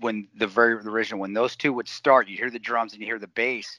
when 0.00 0.28
the 0.34 0.46
very 0.46 0.72
original 0.74 1.20
when 1.20 1.34
those 1.34 1.56
two 1.56 1.72
would 1.74 1.88
start, 1.88 2.28
you 2.28 2.36
hear 2.36 2.50
the 2.50 2.58
drums 2.58 2.92
and 2.92 3.00
you 3.00 3.06
hear 3.06 3.18
the 3.18 3.28
bass. 3.28 3.78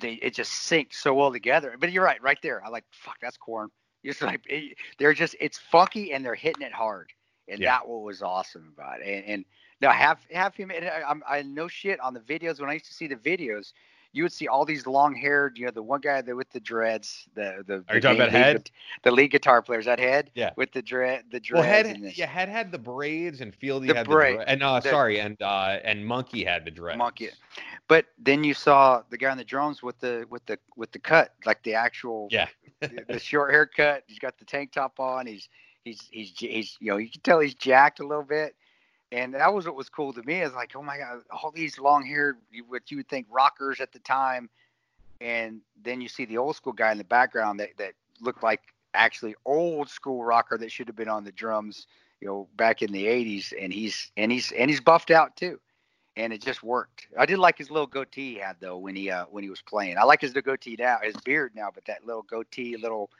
They 0.00 0.14
it 0.14 0.34
just 0.34 0.52
syncs 0.68 0.94
so 0.94 1.14
well 1.14 1.32
together. 1.32 1.76
But 1.78 1.92
you're 1.92 2.04
right, 2.04 2.20
right 2.20 2.38
there. 2.42 2.62
I 2.64 2.68
like 2.68 2.84
fuck 2.90 3.16
that's 3.20 3.36
Korn. 3.36 3.70
It's 4.06 4.20
like 4.20 4.42
it, 4.50 4.76
they're 4.98 5.14
just 5.14 5.34
it's 5.40 5.56
funky 5.56 6.12
and 6.12 6.22
they're 6.22 6.34
hitting 6.34 6.60
it 6.60 6.74
hard, 6.74 7.10
and 7.48 7.58
yeah. 7.58 7.70
that 7.70 7.88
what 7.88 8.02
was 8.02 8.20
awesome 8.20 8.70
about 8.76 9.00
it. 9.00 9.06
And, 9.06 9.24
and 9.24 9.44
now 9.80 9.92
have 9.92 10.18
have 10.30 10.54
him. 10.54 10.70
Uh, 10.70 10.84
I, 10.84 11.38
I 11.38 11.42
know 11.42 11.68
shit 11.68 12.00
on 12.00 12.12
the 12.12 12.20
videos 12.20 12.60
when 12.60 12.68
I 12.68 12.74
used 12.74 12.84
to 12.84 12.92
see 12.92 13.06
the 13.06 13.16
videos 13.16 13.72
you 14.14 14.22
would 14.22 14.32
see 14.32 14.46
all 14.46 14.64
these 14.64 14.86
long 14.86 15.14
haired, 15.14 15.58
you 15.58 15.66
know, 15.66 15.72
the 15.72 15.82
one 15.82 16.00
guy 16.00 16.22
that 16.22 16.36
with 16.36 16.48
the 16.50 16.60
dreads, 16.60 17.28
the 17.34 17.64
the, 17.66 17.84
Are 17.88 17.96
you 17.96 18.00
talking 18.00 18.16
about 18.16 18.30
head? 18.30 18.70
The 19.02 19.10
lead 19.10 19.32
guitar 19.32 19.60
players, 19.60 19.86
that 19.86 19.98
head, 19.98 20.30
yeah, 20.34 20.52
with 20.56 20.72
the 20.72 20.80
dread, 20.80 21.24
the 21.32 21.40
dreads. 21.40 21.66
Well, 21.66 21.68
head, 21.68 22.00
the, 22.00 22.12
yeah, 22.14 22.26
head 22.26 22.48
had 22.48 22.70
the 22.70 22.78
braids, 22.78 23.40
and 23.40 23.52
Fieldy 23.52 23.88
the 23.88 23.94
had 23.96 24.06
braid, 24.06 24.38
the 24.38 24.48
and 24.48 24.62
uh, 24.62 24.78
the, 24.78 24.88
sorry, 24.88 25.18
and 25.18 25.40
uh, 25.42 25.78
and 25.84 26.06
Munky 26.06 26.46
had 26.46 26.64
the 26.64 26.70
dreads. 26.70 26.98
Munky, 26.98 27.30
but 27.88 28.06
then 28.16 28.44
you 28.44 28.54
saw 28.54 29.02
the 29.10 29.18
guy 29.18 29.30
on 29.30 29.36
the 29.36 29.44
drums 29.44 29.82
with 29.82 29.98
the 29.98 30.24
with 30.30 30.46
the 30.46 30.60
with 30.76 30.92
the 30.92 31.00
cut, 31.00 31.34
like 31.44 31.60
the 31.64 31.74
actual, 31.74 32.28
yeah, 32.30 32.46
the, 32.80 33.04
the 33.08 33.18
short 33.18 33.50
haircut. 33.50 34.04
He's 34.06 34.20
got 34.20 34.38
the 34.38 34.44
tank 34.44 34.70
top 34.70 35.00
on. 35.00 35.26
He's 35.26 35.48
he's 35.84 36.08
he's 36.12 36.32
he's 36.36 36.76
you 36.80 36.92
know 36.92 36.98
you 36.98 37.10
can 37.10 37.20
tell 37.22 37.40
he's 37.40 37.54
jacked 37.54 37.98
a 37.98 38.06
little 38.06 38.22
bit 38.22 38.54
and 39.14 39.32
that 39.34 39.54
was 39.54 39.64
what 39.64 39.76
was 39.76 39.88
cool 39.88 40.12
to 40.12 40.22
me. 40.24 40.42
Is 40.42 40.52
like, 40.54 40.72
oh 40.74 40.82
my 40.82 40.98
god, 40.98 41.20
all 41.30 41.52
these 41.52 41.78
long 41.78 42.04
haired, 42.04 42.38
what 42.66 42.90
you 42.90 42.96
would 42.96 43.08
think 43.08 43.26
rockers 43.30 43.80
at 43.80 43.92
the 43.92 44.00
time, 44.00 44.50
and 45.20 45.60
then 45.82 46.00
you 46.00 46.08
see 46.08 46.24
the 46.24 46.36
old 46.36 46.56
school 46.56 46.72
guy 46.72 46.90
in 46.90 46.98
the 46.98 47.04
background 47.04 47.60
that 47.60 47.70
that 47.78 47.92
looked 48.20 48.42
like 48.42 48.60
actually 48.92 49.36
old 49.44 49.88
school 49.88 50.24
rocker 50.24 50.58
that 50.58 50.72
should 50.72 50.88
have 50.88 50.96
been 50.96 51.08
on 51.08 51.22
the 51.22 51.32
drums, 51.32 51.86
you 52.20 52.26
know, 52.26 52.48
back 52.56 52.82
in 52.82 52.90
the 52.90 53.04
'80s, 53.04 53.52
and 53.58 53.72
he's 53.72 54.10
and 54.16 54.32
he's 54.32 54.50
and 54.52 54.68
he's 54.68 54.80
buffed 54.80 55.12
out 55.12 55.36
too, 55.36 55.60
and 56.16 56.32
it 56.32 56.42
just 56.42 56.64
worked. 56.64 57.06
I 57.16 57.24
did 57.24 57.38
like 57.38 57.56
his 57.56 57.70
little 57.70 57.86
goatee 57.86 58.34
he 58.34 58.40
had 58.40 58.56
though 58.58 58.78
when 58.78 58.96
he 58.96 59.10
uh 59.10 59.26
when 59.30 59.44
he 59.44 59.50
was 59.50 59.62
playing. 59.62 59.96
I 59.96 60.02
like 60.02 60.22
his 60.22 60.34
little 60.34 60.50
goatee 60.50 60.74
now, 60.76 60.98
his 61.00 61.16
beard 61.24 61.52
now, 61.54 61.68
but 61.72 61.84
that 61.84 62.04
little 62.04 62.22
goatee, 62.22 62.76
little 62.76 63.10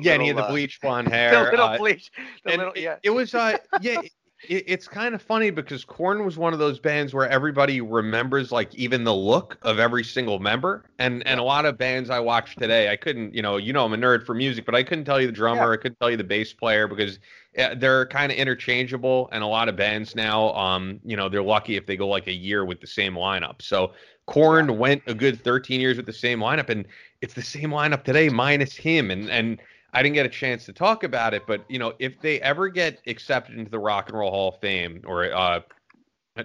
yeah, 0.00 0.12
little, 0.12 0.14
and 0.14 0.22
he 0.22 0.28
had 0.28 0.36
the 0.38 0.44
uh, 0.44 0.50
bleach 0.50 0.80
blonde 0.80 1.08
hair. 1.08 1.44
the 1.44 1.50
little 1.50 1.66
uh, 1.66 1.76
bleach. 1.76 2.10
The 2.44 2.56
little, 2.56 2.72
yeah. 2.74 2.94
It, 2.94 3.00
it 3.08 3.10
was 3.10 3.34
uh 3.34 3.58
yeah, 3.82 4.00
it, 4.48 4.64
it's 4.66 4.88
kind 4.88 5.14
of 5.14 5.22
funny 5.22 5.50
because 5.50 5.84
Korn 5.84 6.24
was 6.24 6.38
one 6.38 6.52
of 6.52 6.58
those 6.58 6.78
bands 6.78 7.14
where 7.14 7.28
everybody 7.28 7.80
remembers 7.80 8.52
like 8.52 8.74
even 8.74 9.04
the 9.04 9.14
look 9.14 9.58
of 9.62 9.78
every 9.78 10.04
single 10.04 10.38
member, 10.38 10.84
and 10.98 11.26
and 11.26 11.40
a 11.40 11.42
lot 11.42 11.64
of 11.64 11.78
bands 11.78 12.10
I 12.10 12.20
watch 12.20 12.56
today, 12.56 12.90
I 12.90 12.96
couldn't, 12.96 13.34
you 13.34 13.42
know, 13.42 13.56
you 13.56 13.72
know, 13.72 13.84
I'm 13.84 13.92
a 13.92 13.96
nerd 13.96 14.26
for 14.26 14.34
music, 14.34 14.64
but 14.66 14.74
I 14.74 14.82
couldn't 14.82 15.04
tell 15.04 15.20
you 15.20 15.26
the 15.26 15.32
drummer, 15.32 15.66
yeah. 15.66 15.72
I 15.72 15.76
couldn't 15.76 15.98
tell 16.00 16.10
you 16.10 16.16
the 16.16 16.24
bass 16.24 16.52
player 16.52 16.88
because 16.88 17.18
eh, 17.54 17.74
they're 17.74 18.06
kind 18.06 18.32
of 18.32 18.38
interchangeable, 18.38 19.28
and 19.32 19.42
a 19.42 19.46
lot 19.46 19.68
of 19.68 19.76
bands 19.76 20.14
now, 20.14 20.52
um, 20.54 21.00
you 21.04 21.16
know, 21.16 21.28
they're 21.28 21.42
lucky 21.42 21.76
if 21.76 21.86
they 21.86 21.96
go 21.96 22.08
like 22.08 22.26
a 22.26 22.32
year 22.32 22.64
with 22.64 22.80
the 22.80 22.86
same 22.86 23.14
lineup. 23.14 23.62
So 23.62 23.92
Korn 24.26 24.68
yeah. 24.68 24.74
went 24.74 25.02
a 25.06 25.14
good 25.14 25.42
13 25.42 25.80
years 25.80 25.96
with 25.96 26.06
the 26.06 26.12
same 26.12 26.40
lineup, 26.40 26.68
and 26.68 26.86
it's 27.20 27.34
the 27.34 27.42
same 27.42 27.70
lineup 27.70 28.04
today 28.04 28.28
minus 28.28 28.76
him, 28.76 29.10
and 29.10 29.30
and 29.30 29.60
I 29.92 30.02
didn't 30.02 30.14
get 30.14 30.26
a 30.26 30.30
chance 30.30 30.64
to 30.66 30.72
talk 30.72 31.04
about 31.04 31.34
it, 31.34 31.42
but 31.46 31.64
you 31.68 31.78
know, 31.78 31.94
if 31.98 32.20
they 32.20 32.40
ever 32.40 32.68
get 32.68 33.00
accepted 33.06 33.58
into 33.58 33.70
the 33.70 33.78
Rock 33.78 34.08
and 34.08 34.18
Roll 34.18 34.30
Hall 34.30 34.48
of 34.50 34.58
Fame, 34.58 35.02
or 35.06 35.32
uh, 35.32 35.60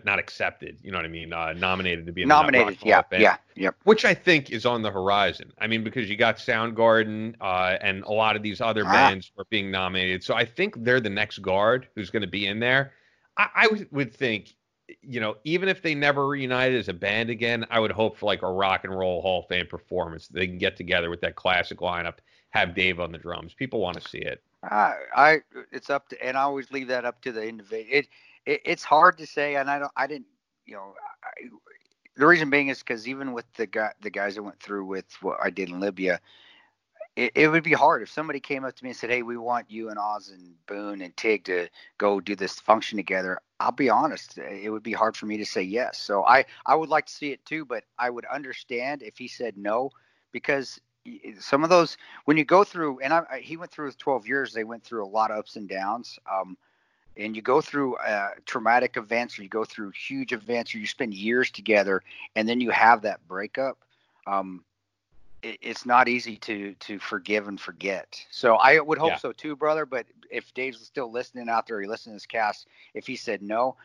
not 0.03 0.19
accepted, 0.19 0.78
you 0.82 0.91
know 0.91 0.98
what 0.98 1.06
I 1.06 1.10
mean, 1.10 1.32
uh, 1.32 1.53
nominated 1.53 2.06
to 2.07 2.11
be 2.11 2.24
in 2.24 2.28
nominated, 2.28 2.78
the 2.80 2.88
yeah, 2.88 3.02
Fame, 3.03 3.22
yeah, 3.22 3.38
yep. 3.56 3.76
Which 3.84 4.03
I 4.03 4.14
think 4.14 4.52
is 4.52 4.65
on 4.65 4.82
the 4.82 4.91
horizon. 4.91 5.53
I 5.60 5.68
mean, 5.68 5.84
because 5.84 6.10
you 6.10 6.18
got 6.18 6.38
Soundgarden 6.38 7.36
uh, 7.40 7.78
and 7.82 8.03
a 8.03 8.11
lot 8.11 8.36
of 8.36 8.44
these 8.44 8.60
other 8.60 8.84
ah. 8.86 8.91
bands 8.91 9.32
are 9.38 9.45
being 9.49 9.72
nominated, 9.72 10.24
so 10.24 10.36
I 10.36 10.44
think 10.44 10.84
they're 10.84 11.02
the 11.02 11.10
next 11.10 11.40
guard 11.40 11.88
who's 11.95 12.10
going 12.10 12.24
to 12.24 12.28
be 12.28 12.48
in 12.48 12.60
there. 12.60 12.94
I, 13.38 13.48
I 13.56 13.86
would 13.91 14.14
think 14.14 14.56
you 15.02 15.19
know, 15.19 15.36
even 15.44 15.68
if 15.68 15.82
they 15.82 15.94
never 15.94 16.28
reunited 16.28 16.80
as 16.80 16.88
a 16.88 16.94
band 16.94 17.30
again, 17.30 17.65
I 17.69 17.80
would 17.80 17.91
hope 17.91 18.18
for 18.18 18.26
like 18.26 18.41
a 18.41 18.52
rock 18.52 18.86
and 18.86 18.98
roll 18.98 19.22
Hall 19.22 19.41
of 19.41 19.48
Fame 19.48 19.68
performance. 19.68 20.28
They 20.28 20.48
can 20.48 20.57
get 20.57 20.78
together 20.78 21.10
with 21.10 21.22
that 21.22 21.36
classic 21.36 21.80
lineup 21.80 22.19
have 22.57 22.75
Dave 22.75 22.99
on 22.99 23.11
the 23.11 23.17
drums. 23.17 23.53
People 23.53 23.79
want 23.79 24.01
to 24.01 24.09
see 24.09 24.19
it. 24.19 24.41
I, 24.63 24.93
I, 25.15 25.41
it's 25.71 25.89
up 25.89 26.09
to, 26.09 26.25
and 26.25 26.38
I 26.38 26.41
always 26.41 26.71
leave 26.71 26.88
that 26.88 27.05
up 27.05 27.21
to 27.21 27.31
the 27.31 27.47
individual. 27.47 27.85
It, 27.91 28.07
it 28.45 28.61
it's 28.65 28.84
hard 28.84 29.17
to 29.19 29.27
say, 29.27 29.55
and 29.55 29.69
I 29.69 29.79
don't, 29.79 29.91
I 29.95 30.07
didn't, 30.07 30.27
you 30.65 30.75
know, 30.75 30.93
I, 31.23 31.47
the 32.15 32.25
reason 32.25 32.49
being 32.49 32.69
is 32.69 32.79
because 32.79 33.07
even 33.07 33.34
with 33.34 33.45
the 33.53 33.67
guy, 33.67 33.91
the 34.01 34.09
guys 34.09 34.38
I 34.38 34.41
went 34.41 34.59
through 34.59 34.85
with 34.85 35.05
what 35.21 35.38
I 35.41 35.49
did 35.51 35.69
in 35.69 35.79
Libya, 35.79 36.19
it, 37.15 37.31
it, 37.35 37.47
would 37.47 37.63
be 37.63 37.73
hard 37.73 38.01
if 38.01 38.09
somebody 38.09 38.39
came 38.39 38.65
up 38.65 38.75
to 38.75 38.84
me 38.84 38.89
and 38.89 38.97
said, 38.97 39.09
"Hey, 39.11 39.21
we 39.21 39.38
want 39.38 39.69
you 39.69 39.89
and 39.89 39.99
Oz 39.99 40.29
and 40.29 40.55
Boone 40.67 41.01
and 41.01 41.15
Tig 41.15 41.45
to 41.45 41.67
go 41.97 42.19
do 42.19 42.35
this 42.35 42.59
function 42.59 42.97
together." 42.97 43.39
I'll 43.59 43.71
be 43.71 43.89
honest, 43.89 44.38
it 44.38 44.69
would 44.69 44.84
be 44.84 44.93
hard 44.93 45.17
for 45.17 45.25
me 45.25 45.38
to 45.38 45.45
say 45.45 45.63
yes. 45.63 45.99
So 45.99 46.23
I, 46.25 46.45
I 46.67 46.75
would 46.75 46.89
like 46.89 47.07
to 47.07 47.13
see 47.13 47.31
it 47.31 47.43
too, 47.43 47.65
but 47.65 47.84
I 47.97 48.11
would 48.11 48.25
understand 48.25 49.01
if 49.01 49.17
he 49.17 49.27
said 49.27 49.57
no 49.57 49.89
because 50.31 50.79
some 51.39 51.63
of 51.63 51.69
those 51.69 51.97
when 52.25 52.38
you 52.38 52.45
go 52.45 52.63
through 52.63 52.99
and 52.99 53.13
I, 53.13 53.39
he 53.41 53.57
went 53.57 53.71
through 53.71 53.91
12 53.91 54.27
years 54.27 54.53
they 54.53 54.63
went 54.63 54.84
through 54.84 55.05
a 55.05 55.07
lot 55.07 55.31
of 55.31 55.38
ups 55.38 55.55
and 55.55 55.67
downs 55.67 56.19
um, 56.31 56.57
and 57.15 57.35
you 57.35 57.41
go 57.41 57.61
through 57.61 57.95
uh, 57.97 58.29
traumatic 58.45 58.97
events 58.97 59.38
or 59.38 59.43
you 59.43 59.49
go 59.49 59.65
through 59.65 59.91
huge 59.91 60.34
events 60.34 60.73
or 60.73 60.79
you 60.79 60.88
spend 60.88 61.13
years 61.13 61.51
together 61.51 62.03
and 62.35 62.47
then 62.47 62.61
you 62.61 62.69
have 62.71 63.01
that 63.01 63.25
breakup 63.27 63.77
um, 64.25 64.63
it, 65.41 65.57
it's 65.61 65.85
not 65.85 66.07
easy 66.07 66.38
to 66.38 66.73
to 66.75 66.99
forgive 66.99 67.47
and 67.47 67.59
forget 67.59 68.23
so 68.31 68.55
i 68.55 68.79
would 68.79 68.97
hope 68.97 69.11
yeah. 69.11 69.17
so 69.17 69.31
too 69.31 69.55
brother 69.55 69.85
but 69.85 70.05
if 70.29 70.53
dave's 70.53 70.79
still 70.85 71.11
listening 71.11 71.49
out 71.49 71.67
there 71.67 71.81
he 71.81 71.88
listens 71.88 72.13
to 72.13 72.15
this 72.15 72.25
cast 72.25 72.67
if 72.93 73.07
he 73.07 73.15
said 73.15 73.41
no 73.41 73.75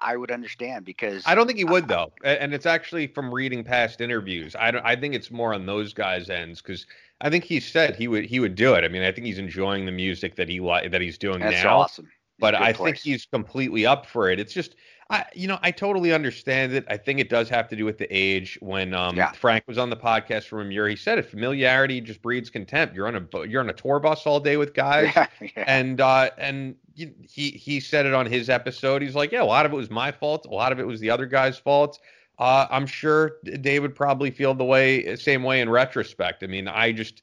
I, 0.00 0.16
would 0.16 0.30
understand 0.30 0.84
because 0.84 1.22
I 1.26 1.34
don't 1.34 1.46
think 1.46 1.58
he 1.58 1.64
would 1.64 1.88
though, 1.88 2.12
and 2.24 2.54
it's 2.54 2.66
actually 2.66 3.06
from 3.06 3.32
reading 3.32 3.64
past 3.64 4.00
interviews. 4.00 4.54
I 4.58 4.70
don't, 4.70 4.84
I 4.84 4.96
think 4.96 5.14
it's 5.14 5.30
more 5.30 5.52
on 5.54 5.66
those 5.66 5.92
guys' 5.92 6.30
ends 6.30 6.62
because 6.62 6.86
I 7.20 7.30
think 7.30 7.44
he 7.44 7.60
said 7.60 7.96
he 7.96 8.08
would 8.08 8.24
he 8.24 8.40
would 8.40 8.54
do 8.54 8.74
it. 8.74 8.84
I 8.84 8.88
mean, 8.88 9.02
I 9.02 9.12
think 9.12 9.26
he's 9.26 9.38
enjoying 9.38 9.86
the 9.86 9.92
music 9.92 10.36
that 10.36 10.48
he 10.48 10.60
li- 10.60 10.88
that 10.88 11.00
he's 11.00 11.18
doing 11.18 11.40
That's 11.40 11.64
now. 11.64 11.78
awesome. 11.80 12.08
But 12.38 12.54
It's 12.54 12.60
good 12.60 12.68
I 12.68 12.72
think 12.72 12.96
he's 12.98 13.26
completely 13.26 13.86
up 13.86 14.06
for 14.06 14.28
it. 14.28 14.40
It's 14.40 14.52
just, 14.52 14.74
I 15.10 15.24
you 15.34 15.46
know, 15.48 15.58
I 15.62 15.70
totally 15.70 16.12
understand 16.12 16.72
it. 16.72 16.84
I 16.88 16.96
think 16.96 17.20
it 17.20 17.28
does 17.28 17.48
have 17.50 17.68
to 17.68 17.76
do 17.76 17.84
with 17.84 17.98
the 17.98 18.06
age. 18.10 18.58
When 18.60 18.94
um, 18.94 19.16
Yeah. 19.16 19.32
Frank 19.32 19.64
was 19.66 19.78
on 19.78 19.90
the 19.90 19.96
podcast 19.96 20.44
from 20.44 20.68
Muir, 20.68 20.88
he 20.88 20.96
said 20.96 21.18
it. 21.18 21.26
Familiarity 21.30 22.00
just 22.00 22.22
breeds 22.22 22.50
contempt. 22.50 22.94
You're 22.94 23.06
on 23.06 23.16
a 23.16 23.46
you're 23.46 23.60
on 23.60 23.68
a 23.70 23.74
tour 23.74 24.00
bus 24.00 24.26
all 24.26 24.40
day 24.40 24.56
with 24.56 24.74
guys, 24.74 25.12
yeah, 25.14 25.26
yeah. 25.40 25.64
and 25.66 26.00
uh, 26.00 26.30
and 26.38 26.76
he 26.94 27.50
he 27.50 27.80
said 27.80 28.06
it 28.06 28.14
on 28.14 28.26
his 28.26 28.48
episode. 28.48 29.02
He's 29.02 29.14
like, 29.14 29.32
yeah, 29.32 29.42
a 29.42 29.44
lot 29.44 29.66
of 29.66 29.72
it 29.72 29.76
was 29.76 29.90
my 29.90 30.10
fault. 30.10 30.46
A 30.46 30.54
lot 30.54 30.72
of 30.72 30.78
it 30.80 30.86
was 30.86 31.00
the 31.00 31.10
other 31.10 31.26
guy's 31.26 31.58
fault. 31.58 31.98
Uh, 32.38 32.66
I'm 32.70 32.86
sure 32.86 33.36
Dave 33.60 33.82
would 33.82 33.94
probably 33.94 34.30
feel 34.30 34.54
the 34.54 34.64
way 34.64 35.14
same 35.16 35.42
way 35.42 35.60
in 35.60 35.68
retrospect. 35.70 36.42
I 36.42 36.46
mean, 36.46 36.68
I 36.68 36.92
just. 36.92 37.22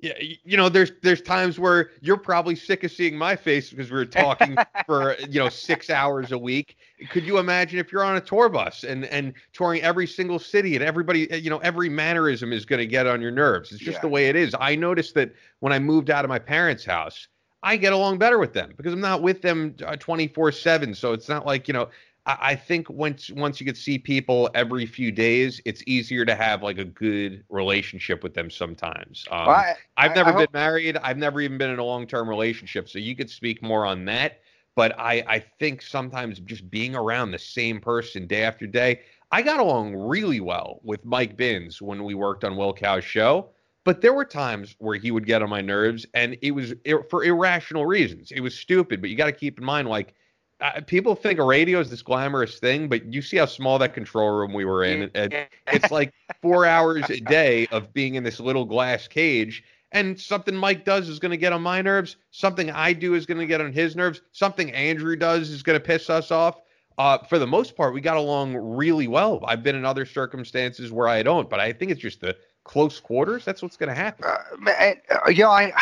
Yeah, 0.00 0.14
you 0.18 0.56
know, 0.56 0.68
there's 0.68 0.90
there's 1.02 1.22
times 1.22 1.60
where 1.60 1.92
you're 2.00 2.16
probably 2.16 2.56
sick 2.56 2.82
of 2.82 2.90
seeing 2.90 3.16
my 3.16 3.36
face 3.36 3.70
because 3.70 3.88
we 3.88 3.96
were 3.96 4.04
talking 4.04 4.56
for 4.86 5.14
you 5.28 5.38
know 5.38 5.48
six 5.48 5.90
hours 5.90 6.32
a 6.32 6.38
week. 6.38 6.76
Could 7.10 7.24
you 7.24 7.38
imagine 7.38 7.78
if 7.78 7.90
you're 7.92 8.04
on 8.04 8.16
a 8.16 8.20
tour 8.20 8.48
bus 8.48 8.84
and 8.84 9.04
and 9.06 9.34
touring 9.52 9.82
every 9.82 10.06
single 10.06 10.38
city 10.38 10.74
and 10.76 10.84
everybody 10.84 11.28
you 11.32 11.50
know 11.50 11.58
every 11.58 11.88
mannerism 11.88 12.52
is 12.52 12.64
going 12.64 12.80
to 12.80 12.86
get 12.86 13.06
on 13.06 13.20
your 13.20 13.30
nerves? 13.30 13.72
It's 13.72 13.80
just 13.82 13.96
Yeah. 13.96 14.00
the 14.02 14.08
way 14.08 14.28
it 14.28 14.36
is. 14.36 14.54
I 14.60 14.76
noticed 14.76 15.14
that 15.14 15.32
when 15.60 15.72
I 15.72 15.78
moved 15.78 16.10
out 16.10 16.24
of 16.24 16.28
my 16.28 16.38
parents' 16.38 16.84
house, 16.84 17.28
I 17.62 17.76
get 17.76 17.92
along 17.92 18.18
better 18.18 18.38
with 18.38 18.52
them 18.52 18.72
because 18.76 18.92
I'm 18.92 19.00
not 19.00 19.22
with 19.22 19.42
them 19.42 19.74
24 19.74 20.52
seven. 20.52 20.94
So 20.94 21.12
it's 21.12 21.28
not 21.28 21.46
like 21.46 21.68
you 21.68 21.74
know. 21.74 21.88
I 22.24 22.38
I 22.40 22.54
think 22.54 22.88
once 22.88 23.30
once 23.32 23.58
you 23.60 23.66
could 23.66 23.76
see 23.76 23.98
people 23.98 24.48
every 24.54 24.86
few 24.86 25.10
days, 25.10 25.60
it's 25.64 25.82
easier 25.88 26.24
to 26.24 26.36
have 26.36 26.62
like 26.62 26.78
a 26.78 26.84
good 26.84 27.42
relationship 27.48 28.22
with 28.22 28.32
them 28.32 28.48
sometimes. 28.48 29.26
Um, 29.32 29.46
Well, 29.48 29.56
I- 29.56 29.74
I've 29.96 30.12
I- 30.12 30.14
never 30.14 30.28
I 30.28 30.32
been 30.32 30.40
hope- 30.42 30.52
married. 30.52 30.96
I've 30.98 31.18
never 31.18 31.40
even 31.40 31.58
been 31.58 31.70
in 31.70 31.80
a 31.80 31.84
long 31.84 32.06
term 32.06 32.28
relationship, 32.28 32.88
so 32.88 33.00
you 33.00 33.16
could 33.16 33.28
speak 33.28 33.60
more 33.60 33.84
on 33.84 34.04
that. 34.04 34.41
But 34.74 34.98
I, 34.98 35.22
I 35.28 35.38
think 35.58 35.82
sometimes 35.82 36.40
just 36.40 36.70
being 36.70 36.94
around 36.94 37.30
the 37.30 37.38
same 37.38 37.80
person 37.80 38.26
day 38.26 38.42
after 38.42 38.66
day, 38.66 39.00
I 39.30 39.42
got 39.42 39.60
along 39.60 39.94
really 39.94 40.40
well 40.40 40.80
with 40.82 41.04
Mike 41.04 41.36
Binns 41.36 41.80
when 41.82 42.04
we 42.04 42.14
worked 42.14 42.44
on 42.44 42.56
Will 42.56 42.72
Cow's 42.72 43.04
show. 43.04 43.50
But 43.84 44.00
there 44.00 44.12
were 44.12 44.24
times 44.24 44.76
where 44.78 44.96
he 44.96 45.10
would 45.10 45.26
get 45.26 45.42
on 45.42 45.50
my 45.50 45.60
nerves, 45.60 46.06
and 46.14 46.36
it 46.40 46.52
was 46.52 46.72
for 47.10 47.24
irrational 47.24 47.84
reasons. 47.84 48.30
It 48.30 48.40
was 48.40 48.54
stupid, 48.54 49.00
but 49.00 49.10
you 49.10 49.16
got 49.16 49.26
to 49.26 49.32
keep 49.32 49.58
in 49.58 49.64
mind, 49.64 49.88
like, 49.88 50.14
uh, 50.60 50.80
people 50.86 51.16
think 51.16 51.40
a 51.40 51.42
radio 51.42 51.80
is 51.80 51.90
this 51.90 52.02
glamorous 52.02 52.60
thing, 52.60 52.88
but 52.88 53.12
you 53.12 53.20
see 53.20 53.38
how 53.38 53.46
small 53.46 53.80
that 53.80 53.94
control 53.94 54.30
room 54.30 54.52
we 54.52 54.64
were 54.64 54.84
in. 54.84 55.10
and 55.16 55.34
it's 55.66 55.90
like 55.90 56.12
four 56.40 56.64
hours 56.64 57.10
a 57.10 57.18
day 57.18 57.66
of 57.72 57.92
being 57.92 58.14
in 58.14 58.22
this 58.22 58.38
little 58.38 58.64
glass 58.64 59.08
cage. 59.08 59.64
And 59.92 60.18
something 60.18 60.56
Mike 60.56 60.84
does 60.84 61.08
is 61.08 61.18
going 61.18 61.30
to 61.30 61.36
get 61.36 61.52
on 61.52 61.62
my 61.62 61.82
nerves. 61.82 62.16
Something 62.30 62.70
I 62.70 62.92
do 62.92 63.14
is 63.14 63.26
going 63.26 63.38
to 63.38 63.46
get 63.46 63.60
on 63.60 63.72
his 63.72 63.94
nerves. 63.94 64.22
Something 64.32 64.72
Andrew 64.72 65.16
does 65.16 65.50
is 65.50 65.62
going 65.62 65.78
to 65.78 65.84
piss 65.84 66.08
us 66.10 66.30
off. 66.30 66.60
Uh, 66.98 67.18
for 67.18 67.38
the 67.38 67.46
most 67.46 67.76
part, 67.76 67.94
we 67.94 68.00
got 68.00 68.16
along 68.16 68.54
really 68.54 69.08
well. 69.08 69.42
I've 69.46 69.62
been 69.62 69.76
in 69.76 69.84
other 69.84 70.04
circumstances 70.04 70.92
where 70.92 71.08
I 71.08 71.22
don't, 71.22 71.48
but 71.48 71.60
I 71.60 71.72
think 71.72 71.90
it's 71.90 72.00
just 72.00 72.20
the 72.20 72.36
close 72.64 73.00
quarters. 73.00 73.44
That's 73.44 73.62
what's 73.62 73.76
going 73.76 73.88
to 73.88 73.94
happen. 73.94 74.24
Uh, 74.26 74.94
uh, 75.10 75.30
you 75.30 75.44
know, 75.44 75.50
I 75.50 75.72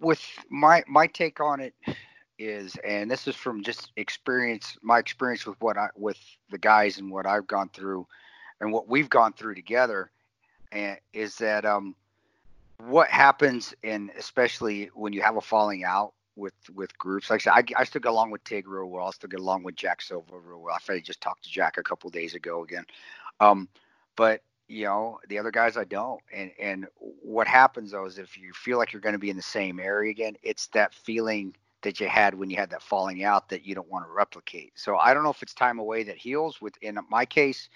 with 0.00 0.22
my 0.48 0.82
my 0.86 1.06
take 1.06 1.40
on 1.40 1.60
it 1.60 1.74
is, 2.38 2.76
and 2.84 3.10
this 3.10 3.26
is 3.26 3.34
from 3.34 3.62
just 3.62 3.92
experience, 3.96 4.76
my 4.82 4.98
experience 4.98 5.46
with 5.46 5.60
what 5.60 5.76
I 5.76 5.88
with 5.96 6.18
the 6.50 6.58
guys 6.58 6.98
and 6.98 7.10
what 7.10 7.26
I've 7.26 7.46
gone 7.46 7.70
through, 7.70 8.06
and 8.60 8.72
what 8.72 8.88
we've 8.88 9.10
gone 9.10 9.32
through 9.32 9.54
together, 9.54 10.10
and 10.70 10.98
is 11.12 11.36
that 11.36 11.64
um, 11.64 11.94
what 12.88 13.08
happens 13.08 13.74
and 13.84 14.10
especially 14.18 14.90
when 14.94 15.12
you 15.12 15.22
have 15.22 15.36
a 15.36 15.40
falling 15.40 15.84
out 15.84 16.14
with 16.36 16.54
with 16.74 16.96
groups. 16.98 17.30
Like 17.30 17.46
I 17.46 17.62
said, 17.62 17.74
I, 17.76 17.80
I 17.82 17.84
still 17.84 18.00
get 18.00 18.10
along 18.10 18.30
with 18.30 18.42
Tig 18.44 18.66
real 18.66 18.86
well. 18.86 19.06
I 19.06 19.10
still 19.10 19.28
get 19.28 19.40
along 19.40 19.62
with 19.64 19.76
Jack 19.76 20.02
Silva 20.02 20.38
real 20.38 20.60
well. 20.62 20.74
I 20.74 20.78
finally 20.80 21.02
just 21.02 21.20
talked 21.20 21.44
to 21.44 21.50
Jack 21.50 21.78
a 21.78 21.82
couple 21.82 22.08
days 22.10 22.34
ago 22.34 22.62
again, 22.62 22.84
um, 23.40 23.68
but 24.16 24.42
you 24.68 24.84
know 24.84 25.18
the 25.28 25.38
other 25.38 25.50
guys 25.50 25.76
i 25.76 25.84
don't 25.84 26.20
and 26.32 26.50
and 26.58 26.86
what 26.96 27.46
happens 27.46 27.90
though 27.90 28.06
is 28.06 28.18
if 28.18 28.38
you 28.38 28.52
feel 28.52 28.78
like 28.78 28.92
you're 28.92 29.02
going 29.02 29.12
to 29.12 29.18
be 29.18 29.28
in 29.28 29.36
the 29.36 29.42
same 29.42 29.78
area 29.78 30.10
again 30.10 30.34
it's 30.42 30.68
that 30.68 30.94
feeling 30.94 31.54
that 31.82 32.00
you 32.00 32.08
had 32.08 32.32
when 32.34 32.48
you 32.48 32.56
had 32.56 32.70
that 32.70 32.82
falling 32.82 33.24
out 33.24 33.48
that 33.48 33.66
you 33.66 33.74
don't 33.74 33.90
want 33.90 34.06
to 34.06 34.10
replicate 34.10 34.72
so 34.76 34.96
i 34.96 35.12
don't 35.12 35.24
know 35.24 35.30
if 35.30 35.42
it's 35.42 35.52
time 35.52 35.78
away 35.78 36.04
that 36.04 36.16
heals 36.16 36.60
with 36.62 36.74
in 36.80 36.98
my 37.10 37.26
case 37.26 37.68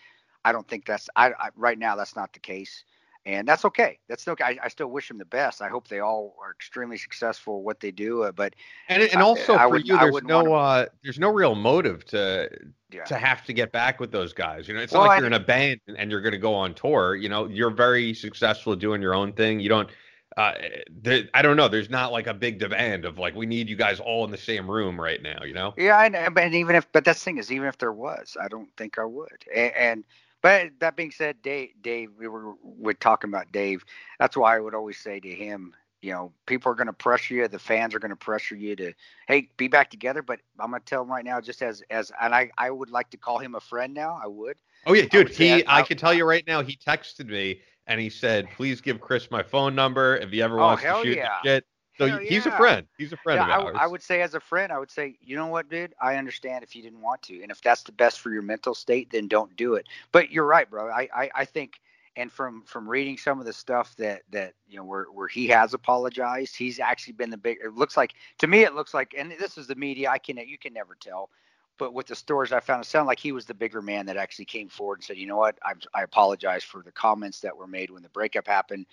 i 0.44 0.52
don't 0.52 0.66
think 0.68 0.86
that's 0.86 1.08
i, 1.16 1.28
I 1.32 1.48
right 1.56 1.78
now 1.78 1.96
that's 1.96 2.16
not 2.16 2.32
the 2.32 2.38
case 2.38 2.84
and 3.26 3.46
that's 3.46 3.64
okay 3.66 3.98
that's 4.08 4.26
okay 4.26 4.44
I, 4.44 4.58
I 4.64 4.68
still 4.68 4.86
wish 4.86 5.08
them 5.08 5.18
the 5.18 5.24
best 5.26 5.60
i 5.60 5.68
hope 5.68 5.88
they 5.88 6.00
all 6.00 6.34
are 6.42 6.52
extremely 6.52 6.96
successful 6.96 7.62
what 7.62 7.80
they 7.80 7.90
do 7.90 8.22
uh, 8.22 8.32
but 8.32 8.54
And 8.88 9.02
and 9.02 9.20
also 9.22 9.54
I 9.56 9.64
for 9.64 9.70
wouldn't- 9.70 9.86
you, 9.88 9.96
I 9.96 10.08
there's 10.10 10.22
no 10.22 10.44
wanna- 10.44 10.52
uh, 10.52 10.86
there's 11.02 11.18
no 11.18 11.30
real 11.30 11.54
motive 11.54 12.04
to 12.06 12.48
yeah 12.90 13.04
to 13.04 13.16
have 13.16 13.44
to 13.46 13.52
get 13.52 13.72
back 13.72 13.98
with 14.00 14.12
those 14.12 14.32
guys. 14.32 14.68
You 14.68 14.74
know, 14.74 14.80
it's 14.80 14.92
Well, 14.92 15.02
not 15.02 15.08
like 15.08 15.16
I- 15.16 15.18
you're 15.18 15.26
in 15.26 15.32
a 15.32 15.40
band 15.40 15.80
and 15.98 16.08
you're 16.10 16.20
going 16.20 16.32
to 16.32 16.38
go 16.38 16.54
on 16.54 16.72
tour. 16.72 17.16
You 17.16 17.28
know, 17.28 17.46
you're 17.48 17.70
very 17.70 18.14
successful 18.14 18.76
doing 18.76 19.02
your 19.02 19.12
own 19.14 19.32
thing. 19.32 19.58
You 19.58 19.68
don't. 19.68 19.90
Uh, 20.36 20.52
there, 20.90 21.24
I 21.34 21.42
don't 21.42 21.56
know. 21.56 21.66
There's 21.66 21.90
not 21.90 22.12
like 22.12 22.26
a 22.28 22.34
big 22.34 22.58
demand 22.60 23.04
of 23.04 23.18
like 23.18 23.34
we 23.34 23.44
need 23.46 23.68
you 23.68 23.74
guys 23.74 23.98
all 23.98 24.24
in 24.24 24.30
the 24.30 24.36
same 24.38 24.70
room 24.70 25.00
right 25.00 25.20
now. 25.20 25.42
You 25.44 25.54
know. 25.54 25.74
Yeah, 25.76 25.96
I 25.98 26.28
but 26.28 26.44
and 26.44 26.54
even 26.54 26.76
if, 26.76 26.86
but 26.92 27.04
that's 27.04 27.18
the 27.18 27.24
thing 27.24 27.38
is, 27.38 27.50
even 27.50 27.66
if 27.66 27.76
there 27.78 27.92
was, 27.92 28.36
I 28.40 28.46
don't 28.48 28.68
think 28.76 28.98
I 28.98 29.04
would. 29.04 29.44
And, 29.54 29.72
and 29.74 30.04
but 30.42 30.70
that 30.80 30.96
being 30.96 31.10
said, 31.10 31.42
Dave, 31.42 31.70
Dave, 31.82 32.10
we 32.18 32.28
were 32.28 32.54
we're 32.62 32.92
talking 32.92 33.30
about 33.30 33.50
Dave. 33.52 33.84
That's 34.18 34.36
why 34.36 34.56
I 34.56 34.60
would 34.60 34.74
always 34.74 34.98
say 34.98 35.20
to 35.20 35.28
him, 35.34 35.74
you 36.02 36.12
know, 36.12 36.32
people 36.46 36.70
are 36.70 36.74
going 36.76 36.86
to 36.86 36.92
pressure 36.92 37.34
you. 37.34 37.48
The 37.48 37.58
fans 37.58 37.94
are 37.94 37.98
going 37.98 38.10
to 38.10 38.16
pressure 38.16 38.54
you 38.54 38.76
to, 38.76 38.92
hey, 39.28 39.48
be 39.56 39.68
back 39.68 39.90
together. 39.90 40.22
But 40.22 40.40
I'm 40.60 40.70
going 40.70 40.80
to 40.82 40.86
tell 40.86 41.02
him 41.02 41.10
right 41.10 41.24
now, 41.24 41.40
just 41.40 41.62
as 41.62 41.82
as, 41.90 42.12
and 42.20 42.34
I 42.34 42.50
I 42.58 42.70
would 42.70 42.90
like 42.90 43.10
to 43.10 43.16
call 43.16 43.38
him 43.38 43.54
a 43.54 43.60
friend 43.60 43.92
now. 43.94 44.20
I 44.22 44.26
would. 44.26 44.56
Oh 44.86 44.92
yeah, 44.92 45.06
dude. 45.06 45.34
say 45.34 45.48
He, 45.48 45.66
I- 45.66 45.78
I, 45.78 45.82
can 45.82 45.96
tell 45.96 46.14
you 46.14 46.24
right 46.24 46.46
now. 46.46 46.62
He 46.62 46.76
texted 46.76 47.26
me 47.26 47.60
and 47.86 48.00
he 48.00 48.08
said, 48.10 48.48
"Please 48.56 48.80
give 48.80 49.00
Kris 49.00 49.30
my 49.30 49.42
phone 49.42 49.74
number 49.74 50.16
if 50.16 50.30
he 50.30 50.42
ever 50.42 50.60
Oh, 50.60 50.64
wants 50.64 50.82
to 50.82 50.88
hell 50.88 51.02
shoot 51.02 51.10
the 51.10 51.16
yeah. 51.16 51.42
shit." 51.42 51.66
So 51.98 52.18
he's 52.18 52.46
a 52.46 52.50
friend. 52.50 52.86
He's 52.98 53.12
a 53.12 53.16
friend 53.16 53.38
yeah, 53.38 53.46
I, 53.46 53.58
of 53.58 53.64
ours. 53.66 53.76
I 53.78 53.86
would 53.86 54.02
say 54.02 54.20
as 54.20 54.34
a 54.34 54.40
friend, 54.40 54.70
I 54.70 54.78
would 54.78 54.90
say, 54.90 55.16
you 55.22 55.36
know 55.36 55.46
what, 55.46 55.70
dude, 55.70 55.94
I 56.00 56.16
understand 56.16 56.62
if 56.62 56.76
you 56.76 56.82
didn't 56.82 57.00
want 57.00 57.22
to, 57.22 57.42
and 57.42 57.50
if 57.50 57.62
that's 57.62 57.82
the 57.82 57.92
best 57.92 58.20
for 58.20 58.30
your 58.30 58.42
mental 58.42 58.74
state, 58.74 59.10
then 59.10 59.28
don't 59.28 59.54
do 59.56 59.74
it. 59.74 59.86
But 60.12 60.30
you're 60.30 60.46
right, 60.46 60.68
bro. 60.68 60.90
I, 60.90 61.08
I, 61.14 61.30
I 61.34 61.44
think, 61.44 61.80
and 62.16 62.32
from 62.32 62.62
from 62.64 62.88
reading 62.88 63.18
some 63.18 63.40
of 63.40 63.46
the 63.46 63.52
stuff 63.52 63.94
that 63.96 64.22
that 64.30 64.54
you 64.68 64.78
know 64.78 64.84
where 64.84 65.04
where 65.04 65.28
he 65.28 65.46
has 65.48 65.74
apologized, 65.74 66.56
he's 66.56 66.80
actually 66.80 67.12
been 67.12 67.30
the 67.30 67.36
big. 67.36 67.58
It 67.62 67.74
looks 67.74 67.96
like 67.96 68.14
to 68.38 68.46
me, 68.46 68.62
it 68.62 68.74
looks 68.74 68.94
like, 68.94 69.14
and 69.16 69.30
this 69.32 69.58
is 69.58 69.66
the 69.66 69.74
media. 69.74 70.10
I 70.10 70.18
can 70.18 70.38
you 70.38 70.58
can 70.58 70.72
never 70.72 70.96
tell. 70.98 71.30
But 71.78 71.92
with 71.92 72.06
the 72.06 72.16
stories 72.16 72.52
I 72.52 72.60
found, 72.60 72.82
it 72.82 72.86
sounded 72.86 73.08
like 73.08 73.18
he 73.18 73.32
was 73.32 73.44
the 73.44 73.54
bigger 73.54 73.82
man 73.82 74.06
that 74.06 74.16
actually 74.16 74.46
came 74.46 74.68
forward 74.68 74.98
and 74.98 75.04
said, 75.04 75.18
"You 75.18 75.26
know 75.26 75.36
what? 75.36 75.58
I, 75.62 75.74
I 75.94 76.02
apologize 76.02 76.64
for 76.64 76.82
the 76.82 76.92
comments 76.92 77.40
that 77.40 77.56
were 77.56 77.66
made 77.66 77.90
when 77.90 78.02
the 78.02 78.08
breakup 78.08 78.46
happened." 78.46 78.86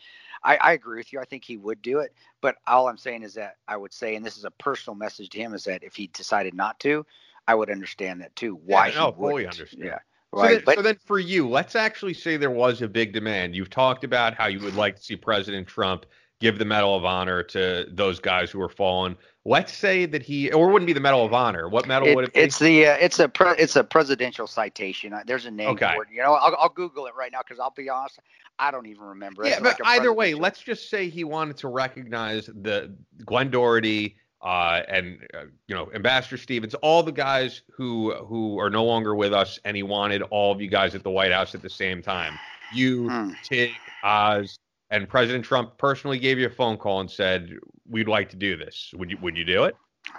I, 0.44 0.58
I 0.58 0.74
agree 0.74 1.00
with 1.00 1.14
you. 1.14 1.20
I 1.20 1.26
think 1.26 1.46
he 1.46 1.58
would 1.58 1.82
do 1.82 2.00
it. 2.00 2.14
But 2.42 2.58
all 2.68 2.88
I'm 2.88 2.98
saying 2.98 3.24
is 3.24 3.34
that 3.36 3.58
I 3.68 3.78
would 3.78 3.94
say, 3.94 4.16
and 4.16 4.26
this 4.26 4.38
is 4.38 4.46
a 4.46 4.52
personal 4.52 4.96
message 4.96 5.30
to 5.30 5.38
him, 5.38 5.54
is 5.54 5.64
that 5.66 5.84
if 5.84 5.96
he 5.96 6.08
decided 6.08 6.54
not 6.54 6.80
to, 6.82 7.06
I 7.48 7.56
would 7.56 7.70
understand 7.70 8.22
that 8.22 8.36
too. 8.36 8.60
Why 8.66 8.88
Yeah, 8.88 8.96
no, 8.96 9.08
he 9.08 9.14
fully 9.14 9.48
understand. 9.48 9.84
Yeah. 9.84 10.00
So, 10.36 10.42
then, 10.42 10.64
but 10.66 10.76
so 10.76 10.82
then 10.82 10.98
for 11.06 11.20
you, 11.20 11.48
let's 11.48 11.76
actually 11.76 12.16
say 12.16 12.38
there 12.38 12.50
was 12.50 12.82
a 12.82 12.88
big 12.88 13.14
demand. 13.14 13.56
You've 13.56 13.70
talked 13.70 14.04
about 14.04 14.34
how 14.34 14.48
you 14.48 14.60
would 14.62 14.76
like 14.76 14.96
to 14.96 15.04
see 15.04 15.16
President 15.16 15.68
Trump 15.68 16.08
give 16.40 16.58
the 16.58 16.66
Medal 16.66 16.96
of 16.96 17.06
Honor 17.06 17.44
to 17.44 17.86
those 17.90 18.20
guys 18.20 18.50
who 18.50 18.60
were 18.60 18.70
fallen. 18.70 19.16
Let's 19.46 19.74
say 19.74 20.06
that 20.06 20.24
he, 20.24 20.52
or 20.54 20.70
it 20.70 20.72
wouldn't 20.72 20.88
be 20.88 20.94
the 20.94 21.02
Medal 21.02 21.26
of 21.26 21.34
Honor. 21.34 21.68
What 21.68 21.86
medal 21.86 22.08
it- 22.08 22.16
would 22.16 22.26
it 22.26 22.34
be? 22.34 22.40
it's 22.40 22.60
the 22.60 22.86
uh, 22.88 22.94
it's 23.00 23.20
a 23.20 23.28
pre- 23.28 23.56
it's 23.58 23.76
a 23.76 23.84
presidential 23.84 24.48
citation. 24.48 25.12
Uh, 25.14 25.22
There's 25.26 25.46
a 25.46 25.52
name 25.52 25.70
Okay. 25.72 25.92
for 25.96 26.04
it. 26.04 26.10
You 26.14 26.22
know, 26.24 26.34
I'll, 26.34 26.56
I'll 26.58 26.70
Google 26.70 27.08
it 27.08 27.16
right 27.16 27.32
now 27.32 27.40
because 27.40 27.60
I'll 27.60 27.72
be 27.72 27.90
honest, 27.90 28.20
I 28.58 28.72
don't 28.72 28.86
even 28.86 29.04
remember. 29.04 29.44
yeah, 29.44 29.54
It's 29.54 29.60
but 29.62 29.80
like 29.82 30.00
either 30.00 30.14
way, 30.14 30.34
let's 30.34 30.62
just 30.62 30.90
say 30.90 31.10
he 31.10 31.26
wanted 31.26 31.58
to 31.58 31.68
recognize 31.68 32.46
the 32.46 32.94
Glenn 33.26 33.50
Doherty 33.52 34.16
uh, 34.42 34.82
and 34.88 35.20
uh, 35.34 35.46
you 35.68 35.76
know 35.76 35.92
Ambassador 35.94 36.38
Stevens, 36.38 36.74
all 36.76 37.04
the 37.04 37.12
guys 37.12 37.64
who 37.76 38.14
who 38.14 38.58
are 38.60 38.70
no 38.70 38.86
longer 38.86 39.14
with 39.14 39.34
us, 39.34 39.60
and 39.66 39.76
he 39.76 39.84
wanted 39.84 40.22
all 40.22 40.54
of 40.54 40.62
you 40.62 40.70
guys 40.70 40.96
at 40.96 41.04
the 41.04 41.12
White 41.12 41.34
House 41.34 41.54
at 41.54 41.62
the 41.62 41.70
same 41.70 42.02
time. 42.02 42.40
You, 42.74 43.10
Hmm. 43.10 43.32
Tig, 43.44 43.72
Oz, 44.04 44.58
and 44.94 45.10
President 45.10 45.44
Trump 45.44 45.76
personally 45.80 46.20
gave 46.20 46.38
you 46.38 46.46
a 46.46 46.52
phone 46.52 46.78
call 46.78 47.02
and 47.02 47.10
said, 47.10 47.58
"We'd 47.90 48.08
like 48.08 48.30
to 48.30 48.36
do 48.36 48.56
this. 48.56 48.94
Would 48.96 49.10
you 49.10 49.18
Would 49.22 49.36
you 49.36 49.44
do 49.44 49.64
it?" 49.64 49.76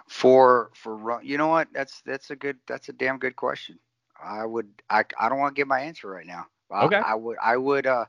for 0.08 0.70
for 0.74 1.20
you 1.22 1.38
know 1.38 1.46
what? 1.46 1.68
That's 1.72 2.00
that's 2.02 2.30
a 2.30 2.36
good 2.36 2.58
that's 2.66 2.88
a 2.88 2.92
damn 2.92 3.18
good 3.18 3.36
question. 3.36 3.78
I 4.20 4.44
would 4.44 4.68
I 4.90 5.04
I 5.18 5.28
don't 5.28 5.38
want 5.38 5.54
to 5.54 5.60
give 5.60 5.68
my 5.68 5.80
answer 5.80 6.08
right 6.08 6.26
now. 6.26 6.46
I, 6.70 6.84
Okay. 6.86 6.96
I 6.96 7.14
would 7.14 7.36
I 7.40 7.56
would 7.56 7.86
uh 7.86 8.06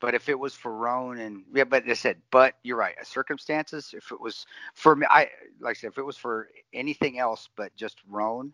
but 0.00 0.14
if 0.14 0.28
it 0.28 0.38
was 0.38 0.52
for 0.52 0.74
Rone 0.74 1.18
and 1.18 1.44
yeah, 1.54 1.64
but 1.64 1.88
I 1.88 1.94
said, 1.94 2.16
but 2.30 2.56
you're 2.64 2.76
right. 2.76 2.94
Circumstances. 3.06 3.94
If 3.96 4.10
it 4.10 4.20
was 4.20 4.46
for 4.74 4.96
me, 4.96 5.06
I 5.08 5.30
like 5.60 5.76
I 5.76 5.80
said, 5.80 5.92
if 5.92 5.98
it 5.98 6.02
was 6.02 6.16
for 6.16 6.48
anything 6.72 7.20
else 7.20 7.48
but 7.54 7.74
just 7.76 7.98
Rone 8.08 8.52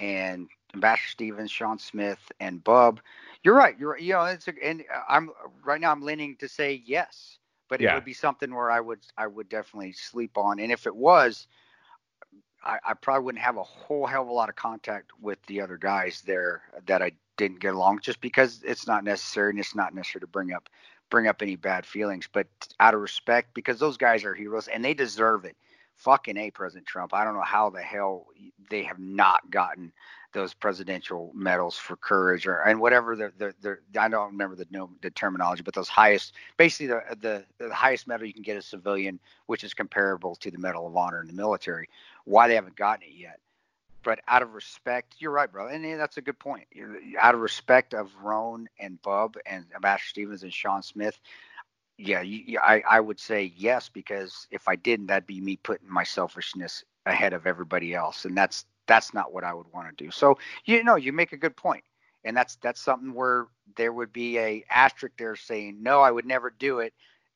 and 0.00 0.48
Ambassador 0.74 1.08
Stevens, 1.08 1.50
Sean 1.50 1.78
Smith, 1.78 2.32
and 2.40 2.62
Bub, 2.64 3.00
you're 3.44 3.54
right. 3.56 3.78
You're 3.78 3.98
you 3.98 4.12
know 4.14 4.24
it's 4.24 4.48
a, 4.48 4.52
and 4.64 4.84
I'm 5.08 5.30
right 5.64 5.80
now 5.80 5.92
I'm 5.92 6.02
leaning 6.02 6.36
to 6.36 6.48
say 6.48 6.82
yes. 6.84 7.38
but 7.68 7.80
it 7.80 7.88
Yeah. 7.88 7.94
would 7.94 8.04
be 8.04 8.12
something 8.14 8.54
where 8.54 8.70
I 8.70 8.80
would 8.80 9.00
I 9.16 9.26
would 9.26 9.48
definitely 9.48 9.92
sleep 9.92 10.36
on. 10.38 10.58
And 10.58 10.70
if 10.72 10.86
it 10.86 10.94
was, 10.94 11.46
I, 12.64 12.78
I 12.84 12.94
probably 12.94 13.24
wouldn't 13.24 13.44
have 13.44 13.56
a 13.56 13.62
whole 13.62 14.06
hell 14.06 14.22
of 14.22 14.28
a 14.28 14.32
lot 14.32 14.48
of 14.50 14.56
contact 14.56 15.12
with 15.20 15.42
the 15.46 15.60
other 15.62 15.78
guys 15.78 16.22
there 16.26 16.62
that 16.86 17.02
I 17.02 17.12
didn't 17.36 17.60
get 17.60 17.74
along, 17.74 18.00
just 18.00 18.20
because 18.20 18.62
it's 18.64 18.86
not 18.86 19.04
necessary 19.04 19.50
and 19.50 19.58
it's 19.58 19.74
not 19.74 19.94
necessary 19.94 20.20
to 20.20 20.26
bring 20.26 20.52
up 20.52 20.68
bring 21.10 21.26
up 21.28 21.42
any 21.42 21.56
bad 21.56 21.86
feelings. 21.86 22.28
But 22.32 22.46
out 22.80 22.94
of 22.94 23.00
respect, 23.00 23.54
because 23.54 23.78
those 23.78 23.96
guys 23.96 24.24
are 24.24 24.34
heroes 24.34 24.68
and 24.68 24.84
they 24.84 24.94
deserve 24.94 25.44
it. 25.46 25.56
Fucking 26.02 26.36
a 26.36 26.50
President 26.50 26.86
Trump. 26.86 27.14
I 27.14 27.24
don't 27.24 27.34
know 27.34 27.42
how 27.42 27.70
the 27.70 27.80
hell 27.80 28.26
they 28.70 28.82
have 28.82 28.98
not 28.98 29.50
gotten 29.50 29.92
those 30.32 30.54
presidential 30.54 31.30
medals 31.34 31.76
for 31.76 31.96
courage 31.96 32.46
or 32.46 32.60
and 32.62 32.80
whatever 32.80 33.14
the 33.14 33.32
the, 33.38 33.54
the 33.60 33.78
I 34.00 34.08
don't 34.08 34.32
remember 34.32 34.56
the 34.56 34.66
the 35.00 35.10
terminology, 35.10 35.62
but 35.62 35.74
those 35.74 35.88
highest 35.88 36.32
basically 36.56 36.86
the, 36.88 37.02
the 37.20 37.44
the 37.58 37.72
highest 37.72 38.08
medal 38.08 38.26
you 38.26 38.32
can 38.32 38.42
get 38.42 38.56
as 38.56 38.64
a 38.64 38.68
civilian, 38.68 39.20
which 39.46 39.62
is 39.62 39.74
comparable 39.74 40.34
to 40.36 40.50
the 40.50 40.58
Medal 40.58 40.86
of 40.86 40.96
Honor 40.96 41.20
in 41.20 41.28
the 41.28 41.32
military. 41.34 41.88
Why 42.24 42.48
they 42.48 42.54
haven't 42.56 42.76
gotten 42.76 43.04
it 43.06 43.14
yet? 43.14 43.38
But 44.02 44.20
out 44.26 44.42
of 44.42 44.54
respect, 44.54 45.14
you're 45.18 45.30
right, 45.30 45.50
bro, 45.50 45.68
and 45.68 45.84
that's 46.00 46.16
a 46.16 46.22
good 46.22 46.38
point. 46.38 46.66
You're- 46.72 47.16
Out 47.20 47.34
of 47.36 47.40
respect 47.40 47.94
of 47.94 48.10
Rone 48.20 48.68
and 48.80 49.00
Bub 49.02 49.36
and 49.46 49.64
Ambassador 49.74 50.08
Stevens 50.08 50.42
and 50.42 50.52
Sean 50.52 50.82
Smith, 50.82 51.20
yeah, 52.02 52.60
I 52.62 52.82
I 52.88 53.00
would 53.00 53.20
say 53.20 53.52
yes 53.56 53.88
because 53.88 54.46
if 54.50 54.68
I 54.68 54.76
didn't, 54.76 55.06
that'd 55.06 55.26
be 55.26 55.40
me 55.40 55.56
putting 55.56 55.88
my 55.88 56.04
selfishness 56.04 56.84
ahead 57.06 57.32
of 57.32 57.46
everybody 57.46 57.94
else, 57.94 58.24
and 58.24 58.36
that's 58.36 58.66
that's 58.86 59.14
not 59.14 59.32
what 59.32 59.44
I 59.44 59.54
would 59.54 59.66
want 59.72 59.96
to 59.96 60.04
do. 60.04 60.10
So 60.10 60.38
you 60.64 60.82
know, 60.84 60.96
you 60.96 61.12
make 61.12 61.32
a 61.32 61.36
good 61.36 61.56
point, 61.56 61.84
and 62.24 62.36
that's 62.36 62.56
that's 62.56 62.80
something 62.80 63.14
where 63.14 63.46
there 63.76 63.92
would 63.92 64.12
be 64.12 64.38
a 64.38 64.64
asterisk 64.70 65.14
there 65.18 65.36
saying 65.36 65.82
no, 65.82 66.00
I 66.00 66.10
would 66.10 66.26
never 66.26 66.50
do 66.50 66.80
it, 66.80 66.92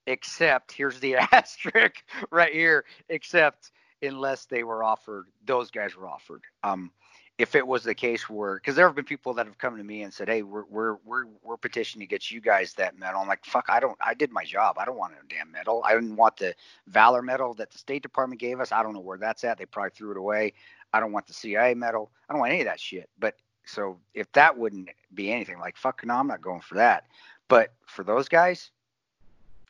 except 0.06 0.72
here's 0.72 1.00
the 1.00 1.16
asterisk 1.32 2.02
right 2.30 2.52
here, 2.52 2.84
except 3.08 3.70
unless 4.02 4.46
they 4.46 4.62
were 4.62 4.82
offered, 4.82 5.26
those 5.44 5.70
guys 5.70 5.96
were 5.96 6.08
offered. 6.08 6.42
Um, 6.62 6.90
if 7.38 7.54
it 7.54 7.66
was 7.66 7.84
the 7.84 7.94
case 7.94 8.30
where, 8.30 8.54
because 8.54 8.76
there 8.76 8.86
have 8.86 8.96
been 8.96 9.04
people 9.04 9.34
that 9.34 9.46
have 9.46 9.58
come 9.58 9.76
to 9.76 9.84
me 9.84 10.02
and 10.02 10.12
said, 10.12 10.28
"Hey, 10.28 10.42
we're 10.42 10.64
we're 10.70 10.96
we're 11.04 11.26
we're 11.42 11.58
petitioning 11.58 12.06
to 12.06 12.10
get 12.10 12.30
you 12.30 12.40
guys 12.40 12.72
that 12.74 12.98
medal." 12.98 13.20
I'm 13.20 13.28
like, 13.28 13.44
"Fuck, 13.44 13.66
I 13.68 13.78
don't. 13.78 13.96
I 14.00 14.14
did 14.14 14.30
my 14.32 14.44
job. 14.44 14.78
I 14.78 14.86
don't 14.86 14.96
want 14.96 15.12
a 15.12 15.26
damn 15.28 15.52
medal. 15.52 15.82
I 15.84 15.94
didn't 15.94 16.16
want 16.16 16.38
the 16.38 16.54
Valor 16.86 17.20
medal 17.20 17.52
that 17.54 17.70
the 17.70 17.78
State 17.78 18.02
Department 18.02 18.40
gave 18.40 18.60
us. 18.60 18.72
I 18.72 18.82
don't 18.82 18.94
know 18.94 19.00
where 19.00 19.18
that's 19.18 19.44
at. 19.44 19.58
They 19.58 19.66
probably 19.66 19.90
threw 19.90 20.12
it 20.12 20.16
away. 20.16 20.54
I 20.94 21.00
don't 21.00 21.12
want 21.12 21.26
the 21.26 21.34
CIA 21.34 21.74
medal. 21.74 22.10
I 22.28 22.32
don't 22.32 22.40
want 22.40 22.52
any 22.52 22.62
of 22.62 22.68
that 22.68 22.80
shit. 22.80 23.10
But 23.18 23.34
so 23.66 23.98
if 24.14 24.32
that 24.32 24.56
wouldn't 24.56 24.88
be 25.12 25.30
anything, 25.30 25.58
like 25.58 25.76
fuck, 25.76 26.04
no, 26.06 26.14
I'm 26.14 26.28
not 26.28 26.40
going 26.40 26.62
for 26.62 26.76
that. 26.76 27.04
But 27.48 27.74
for 27.86 28.02
those 28.02 28.28
guys, 28.28 28.70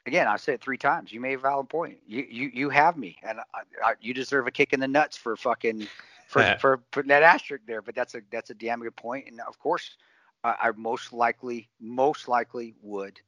again, 0.07 0.29
I've 0.29 0.41
said 0.41 0.55
it 0.55 0.63
three 0.63 0.79
times. 0.79 1.13
You 1.13 1.21
made 1.21 1.35
a 1.35 1.39
valid 1.39 1.69
point. 1.69 1.99
You 2.07 2.27
you 2.29 2.51
you 2.53 2.71
have 2.71 2.97
me, 2.97 3.19
and 3.23 3.41
I, 3.41 3.91
I, 3.91 3.95
you 4.01 4.15
deserve 4.15 4.47
a 4.47 4.51
kick 4.53 4.73
in 4.73 4.81
the 4.81 4.89
nuts 4.89 5.17
for 5.17 5.37
fucking 5.37 5.89
for 6.27 6.43
Yeah. 6.43 6.59
for 6.59 6.79
putting 6.93 7.09
that 7.09 7.23
asterisk 7.23 7.65
there. 7.67 7.83
But 7.83 7.95
that's 7.95 8.15
a 8.15 8.23
that's 8.31 8.51
a 8.51 8.55
damn 8.55 8.81
good 8.81 8.97
point. 8.97 9.27
And 9.29 9.41
of 9.41 9.59
course, 9.59 9.97
I, 10.45 10.55
I 10.61 10.71
most 10.77 11.13
likely 11.13 11.69
most 11.81 12.29
likely 12.29 12.75
would. 12.83 13.21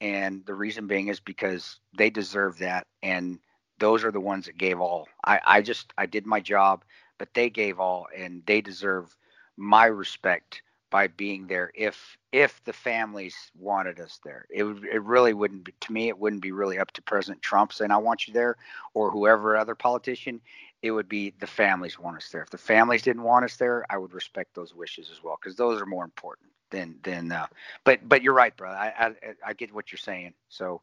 And 0.00 0.44
the 0.46 0.54
reason 0.54 0.86
being 0.86 1.08
is 1.08 1.20
because 1.20 1.80
they 1.96 2.10
deserve 2.10 2.58
that, 2.58 2.86
and 3.02 3.38
those 3.78 4.04
are 4.04 4.12
the 4.12 4.20
ones 4.20 4.46
that 4.46 4.58
gave 4.58 4.80
all. 4.80 5.08
I 5.24 5.40
I 5.44 5.62
just 5.62 5.92
I 5.98 6.06
did 6.06 6.26
my 6.26 6.40
job, 6.40 6.84
but 7.18 7.34
they 7.34 7.50
gave 7.50 7.80
all, 7.80 8.06
and 8.16 8.42
they 8.46 8.60
deserve 8.60 9.16
my 9.56 9.86
respect 9.86 10.62
by 10.90 11.06
being 11.06 11.46
there 11.46 11.70
if 11.74 12.18
if 12.32 12.62
the 12.64 12.72
families 12.72 13.50
wanted 13.58 14.00
us 14.00 14.20
there. 14.24 14.46
It 14.50 14.64
it 14.64 15.02
really 15.02 15.32
wouldn't 15.34 15.64
be 15.64 15.74
to 15.80 15.92
me 15.92 16.08
it 16.08 16.18
wouldn't 16.18 16.42
be 16.42 16.52
really 16.52 16.78
up 16.78 16.90
to 16.92 17.02
president 17.02 17.42
trump 17.42 17.72
saying 17.72 17.90
i 17.90 17.96
want 17.96 18.26
you 18.26 18.34
there 18.34 18.56
or 18.94 19.10
whoever 19.10 19.56
other 19.56 19.74
politician. 19.74 20.40
It 20.82 20.92
would 20.92 21.08
be 21.08 21.34
the 21.38 21.46
families 21.46 21.98
want 21.98 22.16
us 22.16 22.30
there. 22.30 22.42
If 22.42 22.50
the 22.50 22.58
families 22.58 23.02
didn't 23.02 23.22
want 23.22 23.44
us 23.44 23.56
there 23.56 23.84
i 23.90 23.96
would 23.96 24.12
respect 24.14 24.54
those 24.54 24.74
wishes 24.74 25.10
as 25.10 25.22
well 25.22 25.38
because 25.40 25.56
those 25.56 25.80
are 25.80 25.86
more 25.86 26.04
important 26.04 26.48
than 26.70 26.96
than 27.02 27.32
uh, 27.32 27.46
but 27.84 28.00
but 28.08 28.22
you're 28.22 28.34
right 28.34 28.56
bro 28.56 28.70
I, 28.70 28.92
I 28.98 29.14
i 29.46 29.52
get 29.54 29.74
what 29.74 29.92
you're 29.92 29.98
saying. 29.98 30.34
So 30.48 30.82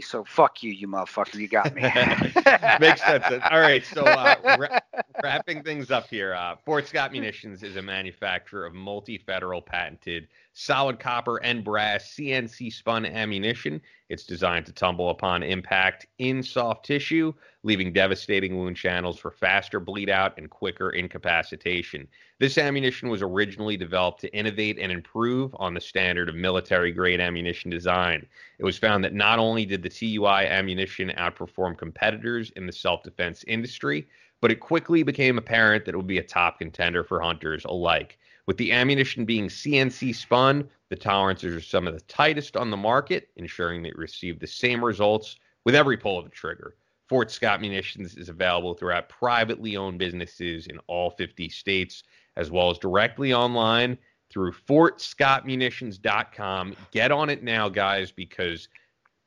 so 0.00 0.24
fuck 0.24 0.62
you 0.62 0.70
you 0.70 0.86
motherfucker 0.88 1.34
you 1.34 1.48
got 1.48 1.74
me 1.74 1.82
Makes 2.80 3.02
sense. 3.02 3.24
All 3.50 3.60
right, 3.60 3.84
so 3.84 4.02
uh, 4.04 4.36
wra- 4.58 4.80
wrapping 5.22 5.62
things 5.62 5.90
up 5.90 6.08
here, 6.08 6.34
uh, 6.34 6.56
Fort 6.64 6.86
Scott 6.86 7.12
Munitions 7.12 7.62
is 7.62 7.76
a 7.76 7.82
manufacturer 7.82 8.66
of 8.66 8.74
multi-federal 8.74 9.62
patented 9.62 10.28
solid 10.60 11.00
copper 11.00 11.38
and 11.38 11.64
brass 11.64 12.14
CNC 12.14 12.70
spun 12.70 13.06
ammunition. 13.06 13.80
It's 14.10 14.24
designed 14.24 14.66
to 14.66 14.72
tumble 14.72 15.08
upon 15.08 15.42
impact 15.42 16.06
in 16.18 16.42
soft 16.42 16.84
tissue, 16.84 17.32
leaving 17.62 17.94
devastating 17.94 18.58
wound 18.58 18.76
channels 18.76 19.18
for 19.18 19.30
faster 19.30 19.80
bleed 19.80 20.10
out 20.10 20.36
and 20.36 20.50
quicker 20.50 20.90
incapacitation. 20.90 22.06
This 22.38 22.58
ammunition 22.58 23.08
was 23.08 23.22
originally 23.22 23.78
developed 23.78 24.20
to 24.20 24.36
innovate 24.36 24.78
and 24.78 24.92
improve 24.92 25.56
on 25.58 25.72
the 25.72 25.80
standard 25.80 26.28
of 26.28 26.34
military 26.34 26.92
grade 26.92 27.20
ammunition 27.20 27.70
design. 27.70 28.26
It 28.58 28.64
was 28.64 28.76
found 28.76 29.02
that 29.04 29.14
not 29.14 29.38
only 29.38 29.64
did 29.64 29.82
the 29.82 29.88
TUI 29.88 30.46
ammunition 30.46 31.10
outperform 31.16 31.78
competitors 31.78 32.50
in 32.56 32.66
the 32.66 32.72
self 32.72 33.02
defense 33.02 33.44
industry, 33.46 34.06
but 34.42 34.50
it 34.50 34.60
quickly 34.60 35.02
became 35.02 35.38
apparent 35.38 35.86
that 35.86 35.94
it 35.94 35.96
would 35.96 36.06
be 36.06 36.18
a 36.18 36.22
top 36.22 36.58
contender 36.58 37.02
for 37.02 37.20
hunters 37.20 37.64
alike. 37.64 38.18
With 38.50 38.56
the 38.56 38.72
ammunition 38.72 39.24
being 39.24 39.46
CNC 39.46 40.12
spun, 40.12 40.68
the 40.88 40.96
tolerances 40.96 41.54
are 41.54 41.60
some 41.60 41.86
of 41.86 41.94
the 41.94 42.00
tightest 42.00 42.56
on 42.56 42.68
the 42.68 42.76
market, 42.76 43.28
ensuring 43.36 43.80
that 43.84 43.90
you 43.90 43.94
receive 43.96 44.40
the 44.40 44.46
same 44.48 44.84
results 44.84 45.36
with 45.64 45.76
every 45.76 45.96
pull 45.96 46.18
of 46.18 46.24
the 46.24 46.32
trigger. 46.32 46.74
Fort 47.08 47.30
Scott 47.30 47.60
Munitions 47.60 48.16
is 48.16 48.28
available 48.28 48.74
throughout 48.74 49.08
privately 49.08 49.76
owned 49.76 50.00
businesses 50.00 50.66
in 50.66 50.80
all 50.88 51.10
50 51.10 51.48
states, 51.48 52.02
as 52.36 52.50
well 52.50 52.70
as 52.70 52.78
directly 52.78 53.32
online 53.32 53.96
through 54.30 54.50
fortscottmunitions.com. 54.50 56.74
Get 56.90 57.12
on 57.12 57.30
it 57.30 57.44
now, 57.44 57.68
guys, 57.68 58.10
because 58.10 58.68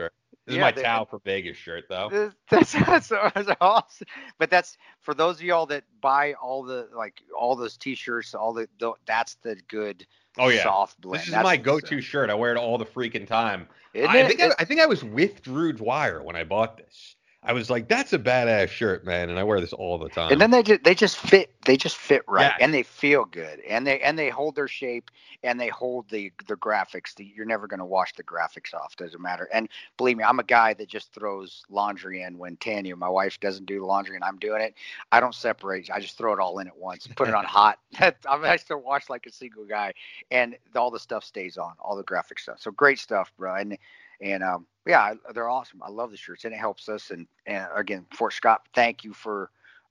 This 0.46 0.56
is 0.56 0.60
my 0.60 0.72
they- 0.72 0.82
towel 0.82 1.04
for 1.04 1.18
Vegas 1.20 1.56
shirt 1.56 1.84
though. 1.88 2.08
This- 2.10 2.34
That's, 2.50 2.72
that's, 2.72 3.08
that's 3.08 3.50
awesome. 3.60 4.06
But 4.38 4.50
that's 4.50 4.76
for 5.00 5.14
those 5.14 5.36
of 5.36 5.42
y'all 5.42 5.66
that 5.66 5.84
buy 6.00 6.32
all 6.34 6.64
the 6.64 6.88
like 6.92 7.22
all 7.38 7.54
those 7.54 7.76
t-shirts, 7.76 8.34
all 8.34 8.52
the, 8.52 8.68
the 8.78 8.92
that's 9.06 9.34
the 9.36 9.56
good 9.68 10.04
Oh 10.36 10.48
yeah. 10.48 10.62
soft 10.62 11.00
blend. 11.00 11.20
This 11.20 11.28
is 11.28 11.32
That's 11.34 11.44
my 11.44 11.56
go-to 11.56 12.00
shirt. 12.00 12.30
I 12.30 12.34
wear 12.34 12.52
it 12.52 12.58
all 12.58 12.78
the 12.78 12.86
freaking 12.86 13.26
time. 13.26 13.68
I 13.94 14.26
think 14.26 14.40
I, 14.40 14.50
I 14.58 14.64
think 14.64 14.80
I 14.80 14.86
was 14.86 15.04
with 15.04 15.42
Drew 15.42 15.72
Dwyer 15.72 16.22
when 16.22 16.36
I 16.36 16.44
bought 16.44 16.76
this. 16.76 17.16
I 17.42 17.54
was 17.54 17.70
like, 17.70 17.88
that's 17.88 18.12
a 18.12 18.18
badass 18.18 18.68
shirt, 18.68 19.04
man, 19.04 19.30
and 19.30 19.38
I 19.38 19.44
wear 19.44 19.60
this 19.60 19.72
all 19.72 19.98
the 19.98 20.10
time. 20.10 20.30
And 20.30 20.40
then 20.40 20.50
they 20.50 20.62
just 20.62 20.84
they 20.84 20.94
just 20.94 21.16
fit 21.16 21.54
they 21.64 21.76
just 21.76 21.96
fit 21.96 22.22
right 22.28 22.52
Yeah. 22.58 22.64
and 22.64 22.74
they 22.74 22.82
feel 22.82 23.24
good 23.24 23.60
and 23.60 23.86
they 23.86 24.00
and 24.00 24.18
they 24.18 24.28
hold 24.28 24.56
their 24.56 24.68
shape 24.68 25.10
and 25.42 25.58
they 25.58 25.68
hold 25.68 26.08
the 26.10 26.32
the 26.48 26.56
graphics. 26.56 27.14
The, 27.14 27.24
you're 27.34 27.46
never 27.46 27.66
going 27.66 27.78
to 27.80 27.86
wash 27.86 28.12
the 28.14 28.22
graphics 28.22 28.74
off. 28.74 28.94
Doesn't 28.96 29.20
matter. 29.22 29.48
And 29.52 29.68
believe 29.96 30.18
me, 30.18 30.24
I'm 30.24 30.38
a 30.38 30.44
guy 30.44 30.74
that 30.74 30.88
just 30.88 31.14
throws 31.14 31.64
laundry 31.70 32.22
in 32.22 32.36
when 32.38 32.56
Tanya, 32.56 32.94
my 32.94 33.08
wife, 33.08 33.40
doesn't 33.40 33.64
do 33.66 33.80
the 33.80 33.86
laundry 33.86 34.16
and 34.16 34.24
I'm 34.24 34.38
doing 34.38 34.60
it. 34.60 34.74
I 35.10 35.20
don't 35.20 35.34
separate. 35.34 35.90
I 35.90 35.98
just 36.00 36.18
throw 36.18 36.32
it 36.34 36.40
all 36.40 36.58
in 36.58 36.66
at 36.68 36.76
once. 36.76 37.06
Put 37.16 37.28
it 37.28 37.34
on 37.34 37.44
hot. 37.46 37.78
I, 37.98 38.12
mean, 38.36 38.44
I 38.46 38.56
still 38.56 38.82
wash 38.82 39.08
like 39.08 39.26
a 39.26 39.32
single 39.32 39.64
guy, 39.64 39.94
and 40.30 40.56
all 40.76 40.90
the 40.90 41.00
stuff 41.00 41.24
stays 41.24 41.56
on. 41.56 41.72
All 41.80 41.96
the 41.96 42.04
graphic 42.04 42.38
stuff. 42.38 42.60
So 42.60 42.70
great 42.70 42.98
stuff, 42.98 43.32
bro. 43.38 43.54
And 43.54 43.78
and 44.20 44.42
um, 44.42 44.66
yeah, 44.86 45.14
they're 45.34 45.48
awesome. 45.48 45.82
I 45.82 45.90
love 45.90 46.10
the 46.10 46.16
shirts, 46.16 46.44
and 46.44 46.54
it 46.54 46.58
helps 46.58 46.88
us. 46.88 47.10
And, 47.10 47.26
and 47.46 47.66
again, 47.74 48.06
Fort 48.14 48.32
Scott, 48.32 48.66
thank 48.74 49.04
you 49.04 49.12
for 49.12 49.50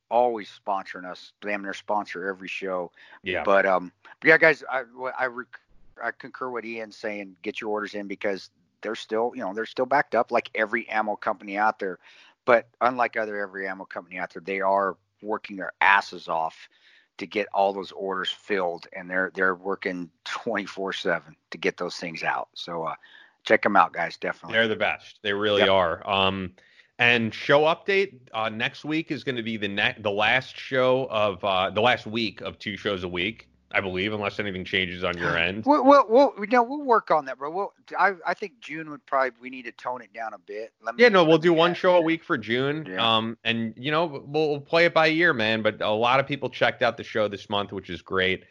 always 0.09 0.49
sponsoring 0.65 1.09
us. 1.09 1.33
Damn 1.41 1.63
near 1.63 1.73
sponsor 1.73 2.27
every 2.27 2.47
show. 2.47 2.91
yeah, 3.23 3.45
But 3.45 3.65
um, 3.65 3.91
but 4.19 4.27
yeah, 4.29 4.37
guys, 4.37 4.63
I 4.69 4.83
I, 5.17 5.25
rec- 5.25 5.61
I 6.03 6.11
concur 6.11 6.49
with 6.49 6.65
Ian 6.65 6.91
saying 6.91 7.35
get 7.41 7.61
your 7.61 7.69
orders 7.71 7.93
in 7.93 8.07
because 8.07 8.49
they're 8.81 8.95
still 8.95 9.31
you 9.35 9.41
know 9.41 9.53
they're 9.53 9.65
still 9.65 9.85
backed 9.85 10.15
up 10.15 10.31
like 10.31 10.49
every 10.55 10.87
ammo 10.89 11.15
company 11.15 11.57
out 11.57 11.79
there. 11.79 11.99
But 12.45 12.67
unlike 12.81 13.17
other 13.17 13.37
every 13.37 13.67
ammo 13.67 13.85
company 13.85 14.17
out 14.17 14.33
there, 14.33 14.41
they 14.43 14.61
are 14.61 14.97
working 15.21 15.57
their 15.57 15.73
asses 15.81 16.27
off 16.27 16.69
to 17.17 17.27
get 17.27 17.47
all 17.53 17.73
those 17.73 17.91
orders 17.91 18.31
filled, 18.31 18.87
and 18.93 19.09
they're 19.09 19.31
they're 19.35 19.55
working 19.55 20.09
24 20.25 20.93
seven 20.93 21.35
to 21.51 21.57
get 21.57 21.77
those 21.77 21.95
things 21.97 22.23
out. 22.23 22.49
So 22.53 22.83
uh, 22.83 22.95
check 23.43 23.63
them 23.63 23.75
out, 23.75 23.93
guys. 23.93 24.17
Definitely. 24.17 24.53
they're 24.57 24.67
the 24.67 24.75
best. 24.75 25.19
They 25.23 25.33
really 25.33 25.61
Yep. 25.61 25.69
are. 25.69 26.09
Um, 26.09 26.51
and 26.97 27.33
show 27.33 27.61
update 27.61 28.19
uh, 28.33 28.49
next 28.49 28.83
week 28.83 29.09
is 29.11 29.23
going 29.23 29.37
to 29.37 29.43
be 29.43 29.55
the 29.57 29.69
ne- 29.69 29.95
the 29.99 30.11
last 30.11 30.57
show 30.57 31.07
of 31.09 31.43
uh, 31.45 31.69
the 31.69 31.81
last 31.81 32.05
week 32.05 32.41
of 32.41 32.59
two 32.59 32.75
shows 32.75 33.05
a 33.05 33.07
week, 33.07 33.47
I 33.71 33.79
believe, 33.79 34.11
unless 34.11 34.37
anything 34.37 34.65
changes 34.65 35.05
on 35.05 35.17
your 35.17 35.37
end. 35.47 35.63
We'll, 35.65 35.85
we'll, 35.85 36.05
we'll, 36.09 36.33
know, 36.51 36.61
we'll 36.61 36.83
work 36.83 37.09
on 37.09 37.23
that, 37.25 37.37
bro. 37.37 37.51
We'll, 37.51 37.73
I, 37.97 38.15
I 38.27 38.33
think 38.33 38.59
June 38.59 38.89
would 38.89 39.05
probably, 39.05 39.31
we 39.41 39.49
need 39.49 39.63
to 39.63 39.71
tone 39.71 40.01
it 40.01 40.11
down 40.11 40.33
a 40.33 40.39
bit. 40.39 40.73
Let 40.83 40.95
me, 40.95 41.03
Yeah, 41.03 41.07
no, 41.09 41.23
we'll 41.23 41.37
do 41.37 41.53
one 41.53 41.73
show 41.73 41.95
a 41.95 42.01
week 42.01 42.21
for 42.21 42.37
June. 42.37 42.85
Yeah. 42.89 43.15
Um, 43.17 43.37
and 43.45 43.73
you 43.77 43.91
know, 43.91 44.05
we'll, 44.05 44.49
we'll 44.49 44.59
play 44.61 44.83
it 44.83 44.93
by 44.93 45.07
ear, 45.07 45.33
man. 45.33 45.61
But 45.61 45.81
a 45.81 45.89
lot 45.89 46.19
of 46.19 46.27
people 46.27 46.49
checked 46.49 46.81
out 46.81 46.97
the 46.97 47.03
show 47.05 47.29
this 47.29 47.49
month, 47.49 47.71
which 47.71 47.89
is 47.89 48.01
great. 48.01 48.43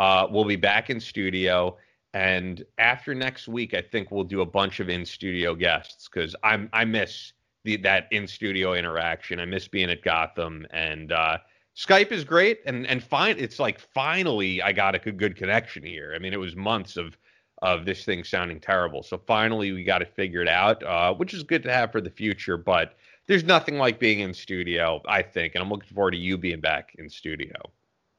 Uh, 0.00 0.26
we'll 0.28 0.44
be 0.44 0.56
back 0.56 0.90
in 0.90 0.98
studio, 0.98 1.76
and 2.14 2.64
after 2.78 3.14
next 3.14 3.48
week, 3.48 3.74
I 3.74 3.80
think 3.80 4.10
we'll 4.10 4.24
do 4.24 4.42
a 4.42 4.46
bunch 4.46 4.80
of 4.80 4.88
in 4.88 5.04
studio 5.04 5.54
guests 5.54 6.08
because 6.08 6.36
I'm 6.42 6.68
I 6.72 6.84
miss 6.84 7.32
the 7.64 7.76
that 7.78 8.08
in 8.10 8.26
studio 8.26 8.74
interaction. 8.74 9.40
I 9.40 9.44
miss 9.46 9.68
being 9.68 9.90
at 9.90 10.02
Gotham, 10.02 10.66
and 10.70 11.12
uh, 11.12 11.38
Skype 11.76 12.12
is 12.12 12.24
great. 12.24 12.60
And 12.66 12.86
and 12.86 13.02
fine, 13.02 13.36
it's 13.38 13.58
like 13.58 13.78
finally 13.78 14.60
I 14.60 14.72
got 14.72 14.94
a 14.94 14.98
good- 14.98 15.36
connection 15.36 15.84
here. 15.84 16.12
I 16.14 16.18
mean, 16.18 16.32
it 16.32 16.40
was 16.40 16.54
months 16.54 16.96
of 16.96 17.16
of 17.62 17.84
this 17.84 18.04
thing 18.04 18.24
sounding 18.24 18.60
terrible. 18.60 19.02
So 19.02 19.16
finally, 19.16 19.72
we 19.72 19.84
got 19.84 20.02
it 20.02 20.12
figured 20.14 20.48
out, 20.48 20.82
uh, 20.82 21.14
which 21.14 21.32
is 21.32 21.44
good 21.44 21.62
to 21.62 21.72
have 21.72 21.92
for 21.92 22.00
the 22.00 22.10
future. 22.10 22.56
But 22.56 22.96
there's 23.26 23.44
nothing 23.44 23.78
like 23.78 23.98
being 23.98 24.20
in 24.20 24.34
studio, 24.34 25.00
I 25.06 25.22
think, 25.22 25.54
and 25.54 25.62
I'm 25.62 25.70
looking 25.70 25.94
forward 25.94 26.10
to 26.10 26.18
you 26.18 26.36
being 26.36 26.60
back 26.60 26.94
in 26.98 27.08
studio. 27.08 27.54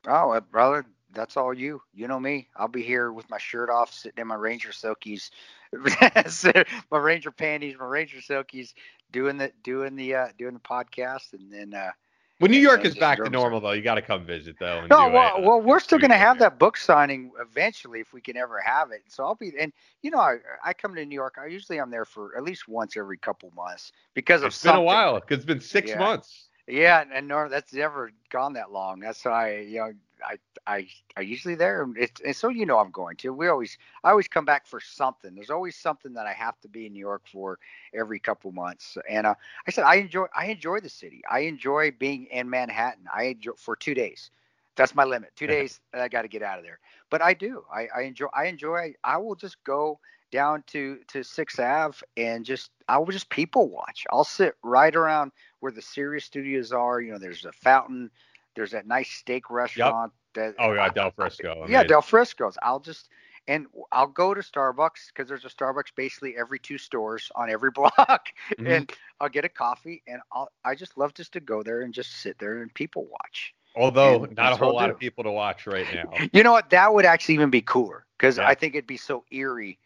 Oh, 0.08 0.32
uh, 0.32 0.40
brother, 0.40 0.86
that's 1.14 1.38
all 1.38 1.54
you. 1.54 1.82
You 1.94 2.08
know 2.08 2.20
me. 2.20 2.50
I'll 2.56 2.68
be 2.68 2.84
here 2.84 3.12
with 3.12 3.30
my 3.30 3.38
shirt 3.38 3.70
off, 3.70 3.94
sitting 3.94 4.22
in 4.22 4.28
my 4.28 4.36
Ranger 4.36 4.70
Silkies, 4.72 5.30
my 6.92 6.98
Ranger 6.98 7.32
panties, 7.32 7.76
my 7.80 7.86
Ranger 7.86 8.20
Silkies, 8.20 8.74
doing 9.12 9.38
the 9.38 9.52
doing 9.64 9.96
the 9.96 10.16
uh, 10.16 10.28
doing 10.38 10.54
the 10.54 10.60
podcast, 10.60 11.34
and 11.34 11.52
then. 11.52 11.74
uh 11.74 11.92
When 12.40 12.52
New 12.52 12.58
York 12.60 12.86
is 12.86 12.96
back 12.96 13.24
to 13.24 13.30
normal, 13.30 13.62
though, 13.62 13.72
you 13.72 13.82
got 13.82 13.96
to 13.96 14.02
come 14.02 14.26
visit, 14.26 14.58
though. 14.60 14.84
No, 14.90 15.10
well, 15.10 15.34
a, 15.38 15.42
well, 15.42 15.62
we're 15.62 15.80
still 15.80 15.98
going 16.00 16.12
to 16.12 16.18
have 16.18 16.40
that 16.40 16.58
book 16.60 16.78
signing 16.78 17.32
eventually 17.40 18.00
if 18.00 18.14
we 18.14 18.22
can 18.22 18.38
ever 18.38 18.60
have 18.62 18.92
it. 18.92 19.02
So 19.08 19.24
I'll 19.24 19.36
be, 19.36 19.52
and 19.60 19.72
you 20.02 20.12
know, 20.12 20.20
I, 20.20 20.38
I 20.64 20.74
come 20.74 20.96
to 20.96 21.06
New 21.06 21.16
York. 21.16 21.36
I 21.42 21.48
usually 21.48 21.80
I'm 21.80 21.90
there 21.92 22.06
for 22.06 22.36
at 22.38 22.44
least 22.44 22.68
once 22.68 22.96
every 22.98 23.18
couple 23.18 23.52
months 23.56 23.92
because 24.14 24.44
of 24.44 24.54
It's 24.54 24.62
been 24.62 24.76
a 24.76 24.82
while 24.82 25.20
because 25.20 25.38
it's 25.38 25.46
been 25.46 25.60
six 25.62 25.94
Yeah. 25.94 25.96
months. 25.96 26.50
Yeah, 26.68 27.02
and, 27.02 27.12
and 27.12 27.28
Norm, 27.28 27.50
that's 27.50 27.74
never 27.74 28.12
gone 28.30 28.54
that 28.54 28.72
long. 28.72 29.00
That's 29.00 29.24
why 29.26 29.60
you 29.60 29.80
know 29.80 29.92
I 30.24 30.38
I 30.68 30.88
I 31.18 31.22
usually 31.22 31.56
there. 31.56 31.88
It's 31.96 32.22
and 32.22 32.36
so 32.36 32.50
you 32.50 32.66
know 32.66 32.80
I'm 32.80 32.92
going 32.92 33.18
to. 33.18 33.34
We 33.34 33.48
always 33.48 33.78
I 34.04 34.12
always 34.12 34.28
come 34.28 34.46
back 34.46 34.68
for 34.68 34.80
something. 34.80 35.36
There's 35.36 35.50
always 35.50 35.76
something 35.76 36.14
that 36.14 36.28
I 36.28 36.34
have 36.34 36.60
to 36.62 36.68
be 36.70 36.86
in 36.88 36.94
New 36.94 37.00
York 37.00 37.24
for 37.28 37.60
every 37.94 38.20
couple 38.20 38.52
months. 38.52 38.98
And 39.10 39.28
uh, 39.28 39.36
I 39.68 39.72
said 39.72 39.84
I 39.86 39.96
enjoy 39.96 40.26
I 40.36 40.48
enjoy 40.48 40.80
the 40.80 40.90
city. 40.90 41.22
I 41.30 41.40
enjoy 41.42 41.92
being 41.92 42.26
in 42.26 42.50
Manhattan. 42.50 43.06
I 43.14 43.24
enjoy 43.26 43.54
for 43.58 43.76
two 43.76 43.94
days. 43.94 44.32
That's 44.76 44.96
my 44.96 45.04
limit. 45.04 45.32
Two 45.36 45.48
days. 45.56 45.80
I 45.94 46.08
got 46.08 46.24
to 46.24 46.28
get 46.28 46.42
out 46.44 46.58
of 46.60 46.64
there. 46.64 46.80
But 47.10 47.22
I 47.22 47.34
do. 47.34 47.64
I, 47.74 47.88
I 47.96 48.02
enjoy. 48.02 48.28
I 48.34 48.46
enjoy. 48.46 48.94
I 49.04 49.18
will 49.18 49.36
just 49.36 49.64
go 49.64 50.00
down 50.32 50.64
to 50.68 50.98
to 51.08 51.24
Sixth 51.24 51.60
Ave 51.60 52.00
and 52.18 52.44
just 52.44 52.72
I 52.88 52.98
will 52.98 53.12
just 53.12 53.30
people 53.30 53.70
watch. 53.70 54.06
I'll 54.12 54.24
sit 54.24 54.56
right 54.64 54.96
around 54.96 55.32
where 55.60 55.72
the 55.72 55.82
Sirius 55.82 56.26
studios 56.26 56.72
are. 56.72 57.00
You 57.02 57.14
know, 57.14 57.20
there's 57.20 57.46
a 57.46 57.52
fountain. 57.52 58.10
There's 58.56 58.72
that 58.72 58.88
nice 58.88 59.10
steak 59.10 59.50
restaurant. 59.50 60.14
That 60.34 60.56
Oh, 60.60 60.74
yeah, 60.74 60.90
Del 60.90 61.12
Frisco. 61.12 61.66
yeah. 61.68 61.84
Del 61.84 62.02
Frisco's. 62.02 62.58
I'll 62.62 62.80
just 62.80 63.10
and 63.48 63.68
I'll 63.92 64.08
go 64.08 64.34
to 64.34 64.42
Starbucks 64.42 65.08
because 65.08 65.28
there's 65.28 65.44
a 65.46 65.50
Starbucks 65.50 65.94
basically 65.96 66.36
every 66.38 66.60
two 66.60 66.78
stores 66.78 67.30
on 67.36 67.50
every 67.50 67.72
block, 67.76 68.30
Mhm. 68.58 68.68
and 68.78 68.92
I'll 69.20 69.30
get 69.30 69.46
a 69.46 69.50
coffee 69.50 70.02
and 70.08 70.22
I'll 70.32 70.50
I 70.64 70.76
just 70.76 70.98
love 70.98 71.14
just 71.14 71.34
to 71.34 71.40
go 71.40 71.62
there 71.64 71.82
and 71.82 71.94
just 71.94 72.12
sit 72.22 72.40
there 72.40 72.62
and 72.62 72.74
people 72.74 73.06
watch. 73.06 73.54
Although 73.76 74.24
and 74.26 74.36
not 74.36 74.54
a 74.54 74.56
whole 74.56 74.74
lot 74.76 74.90
of 74.90 75.00
people 75.00 75.24
to 75.24 75.32
watch 75.32 75.68
right 75.68 75.86
now. 75.94 76.14
You 76.32 76.44
know 76.44 76.52
what? 76.52 76.70
That 76.70 76.94
would 76.94 77.06
actually 77.06 77.36
even 77.36 77.50
be 77.50 77.62
cooler 77.62 78.06
because 78.18 78.38
Yeah. 78.38 78.48
I 78.48 78.56
think 78.56 78.76
it'd 78.76 78.88
be 78.88 78.98
so 78.98 79.26
eerie 79.32 79.78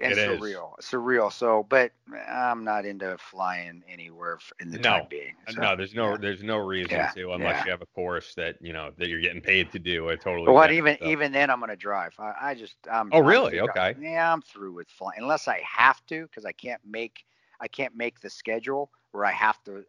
and 0.00 0.12
It 0.12 0.18
is. 0.18 0.40
surreal, 0.40 0.78
surreal. 0.80 1.32
So, 1.32 1.64
but 1.68 1.92
I'm 2.28 2.64
not 2.64 2.84
into 2.84 3.16
flying 3.18 3.82
anywhere 3.88 4.38
in 4.60 4.70
the 4.70 4.78
No. 4.78 4.90
time 4.90 5.06
being. 5.10 5.34
So, 5.48 5.60
no, 5.62 5.76
there's 5.76 5.94
no 5.94 6.10
yeah. 6.10 6.16
there's 6.20 6.42
no 6.42 6.58
reason 6.58 6.96
Yeah, 6.98 7.10
to 7.14 7.32
unless 7.32 7.56
yeah. 7.56 7.64
you 7.64 7.70
have 7.70 7.82
a 7.82 7.86
course 7.86 8.34
that 8.34 8.56
you 8.60 8.72
know 8.72 8.90
that 8.98 9.08
you're 9.08 9.20
getting 9.20 9.40
paid 9.40 9.70
to 9.72 9.78
do. 9.78 10.10
I 10.10 10.16
totally. 10.16 10.52
What 10.52 10.72
even 10.72 10.96
so. 11.00 11.06
even 11.06 11.32
then 11.32 11.50
I'm 11.50 11.60
gonna 11.60 11.76
drive. 11.76 12.14
I, 12.18 12.34
I 12.40 12.54
just 12.54 12.76
I'm 12.90 13.10
Oh, 13.12 13.18
I'm 13.20 13.26
really? 13.26 13.58
through- 13.58 13.68
Okay. 13.70 13.94
Yeah, 14.00 14.32
I'm 14.32 14.42
through 14.42 14.72
with 14.72 14.88
flying 14.88 15.20
unless 15.20 15.48
I 15.48 15.60
have 15.64 16.04
to 16.06 16.22
because 16.22 16.44
I 16.44 16.52
can't 16.52 16.80
make 16.84 17.24
I 17.60 17.68
can't 17.68 17.96
make 17.96 18.20
the 18.20 18.30
schedule 18.30 18.90
where 19.12 19.24
I 19.24 19.32
have 19.32 19.62
to. 19.64 19.84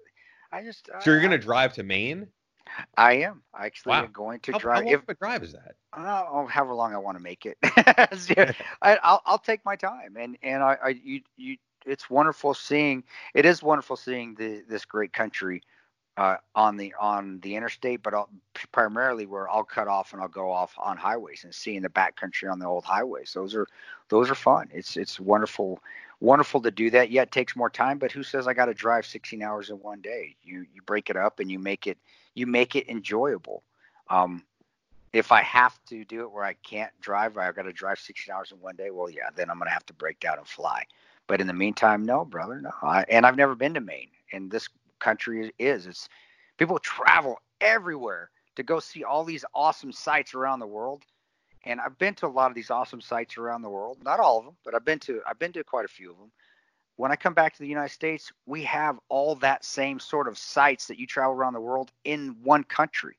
I 0.51 0.63
just 0.63 0.89
So 1.01 1.11
you're 1.11 1.21
gonna 1.21 1.37
drive 1.37 1.73
to 1.73 1.83
Maine? 1.83 2.27
I 2.97 3.13
am 3.13 3.43
I 3.53 3.65
actually 3.65 3.97
Wow. 3.97 4.03
am 4.03 4.11
going 4.11 4.39
to 4.41 4.53
How, 4.53 4.61
how 4.71 4.81
drive 4.81 4.83
long 4.83 4.95
if 4.95 5.01
of 5.01 5.09
a 5.09 5.13
drive 5.15 5.43
is 5.43 5.53
that? 5.53 5.75
uh, 5.93 6.45
however 6.47 6.73
long 6.73 6.93
I 6.93 6.97
want 6.97 7.17
to 7.17 7.23
make 7.23 7.45
it. 7.45 7.57
I, 8.81 8.97
I'll 9.03 9.21
I'll 9.25 9.39
take 9.39 9.63
my 9.65 9.75
time 9.75 10.15
and 10.19 10.37
and 10.41 10.63
I, 10.63 10.77
I 10.83 10.89
you 10.89 11.21
you 11.37 11.57
it's 11.85 12.09
wonderful 12.09 12.53
seeing 12.53 13.03
it 13.33 13.45
is 13.45 13.61
wonderful 13.63 13.95
seeing 13.95 14.35
the 14.35 14.63
this 14.67 14.85
great 14.85 15.13
country 15.13 15.61
uh, 16.17 16.37
on 16.55 16.77
the 16.77 16.93
on 16.99 17.39
the 17.41 17.55
interstate, 17.55 18.03
but 18.03 18.13
I'll, 18.13 18.29
primarily 18.71 19.25
where 19.25 19.49
I'll 19.49 19.63
cut 19.63 19.87
off 19.87 20.13
and 20.13 20.21
I'll 20.21 20.27
go 20.27 20.51
off 20.51 20.73
on 20.77 20.97
highways 20.97 21.43
and 21.43 21.53
seeing 21.53 21.81
the 21.81 21.89
back 21.89 22.15
country 22.15 22.47
on 22.49 22.59
the 22.59 22.65
old 22.65 22.83
highways. 22.85 23.33
Those 23.33 23.55
are 23.55 23.67
those 24.09 24.29
are 24.29 24.35
fun. 24.35 24.69
It's 24.73 24.97
it's 24.97 25.19
wonderful 25.19 25.79
wonderful 26.19 26.61
to 26.61 26.71
do 26.71 26.89
that. 26.91 27.09
Yeah, 27.11 27.23
it 27.23 27.31
takes 27.31 27.55
more 27.55 27.69
time, 27.69 27.97
but 27.99 28.11
who 28.11 28.23
says 28.23 28.47
I 28.47 28.53
got 28.53 28.65
to 28.65 28.73
drive 28.73 29.05
16 29.05 29.41
hours 29.41 29.69
in 29.69 29.77
one 29.77 30.01
day? 30.01 30.35
You 30.43 30.65
you 30.73 30.81
break 30.83 31.09
it 31.09 31.17
up 31.17 31.39
and 31.39 31.49
you 31.51 31.59
make 31.59 31.87
it 31.87 31.97
you 32.37 32.45
make 32.45 32.75
it 32.75 32.87
enjoyable. 32.87 33.63
Um, 34.09 34.43
if 35.11 35.31
I 35.31 35.41
have 35.41 35.77
to 35.87 36.05
do 36.05 36.21
it 36.21 36.31
where 36.31 36.43
I 36.43 36.53
can't 36.53 36.91
drive, 37.01 37.37
I've 37.37 37.55
got 37.55 37.63
to 37.63 37.73
drive 37.73 37.99
16 37.99 38.33
hours 38.33 38.51
in 38.51 38.61
one 38.61 38.75
day. 38.75 38.91
Well, 38.91 39.09
yeah, 39.09 39.29
then 39.35 39.49
I'm 39.49 39.57
gonna 39.57 39.71
have 39.71 39.85
to 39.87 39.93
break 39.93 40.19
down 40.19 40.37
and 40.37 40.47
fly. 40.47 40.83
But 41.25 41.41
in 41.41 41.47
the 41.47 41.53
meantime, 41.53 42.05
no, 42.05 42.23
brother, 42.23 42.61
no. 42.61 42.71
I, 42.83 43.03
and 43.09 43.25
I've 43.25 43.35
never 43.35 43.55
been 43.55 43.73
to 43.73 43.81
Maine, 43.81 44.09
and 44.31 44.51
this 44.51 44.69
country 44.99 45.51
is. 45.57 45.87
It's 45.87 46.07
people 46.57 46.77
travel 46.79 47.39
everywhere 47.59 48.29
to 48.55 48.63
go 48.63 48.79
see 48.79 49.03
all 49.03 49.23
these 49.23 49.45
awesome 49.53 49.91
sites 49.91 50.33
around 50.33 50.59
the 50.59 50.67
world. 50.67 51.03
And 51.65 51.81
I've 51.81 51.97
been 51.97 52.13
to 52.15 52.27
a 52.27 52.29
lot 52.29 52.49
of 52.49 52.55
these 52.55 52.69
awesome 52.69 53.01
sites 53.01 53.37
around 53.37 53.61
the 53.61 53.69
world. 53.69 53.97
Not 54.03 54.19
all 54.19 54.39
of 54.39 54.45
them, 54.45 54.55
but 54.63 54.75
I've 54.75 54.85
been 54.85 54.99
to 54.99 55.21
I've 55.27 55.39
been 55.39 55.53
to 55.53 55.63
quite 55.63 55.85
a 55.85 55.89
few 55.89 56.11
of 56.11 56.17
them. 56.17 56.31
When 56.97 57.11
I 57.11 57.15
come 57.15 57.33
back 57.33 57.53
to 57.53 57.59
the 57.59 57.67
United 57.67 57.93
States, 57.93 58.31
we 58.45 58.63
have 58.63 58.99
all 59.09 59.35
that 59.35 59.63
same 59.63 59.99
sort 59.99 60.27
of 60.27 60.37
sites 60.37 60.87
that 60.87 60.99
you 60.99 61.07
travel 61.07 61.33
around 61.33 61.53
the 61.53 61.61
world 61.61 61.91
in 62.03 62.35
one 62.43 62.63
country. 62.63 63.15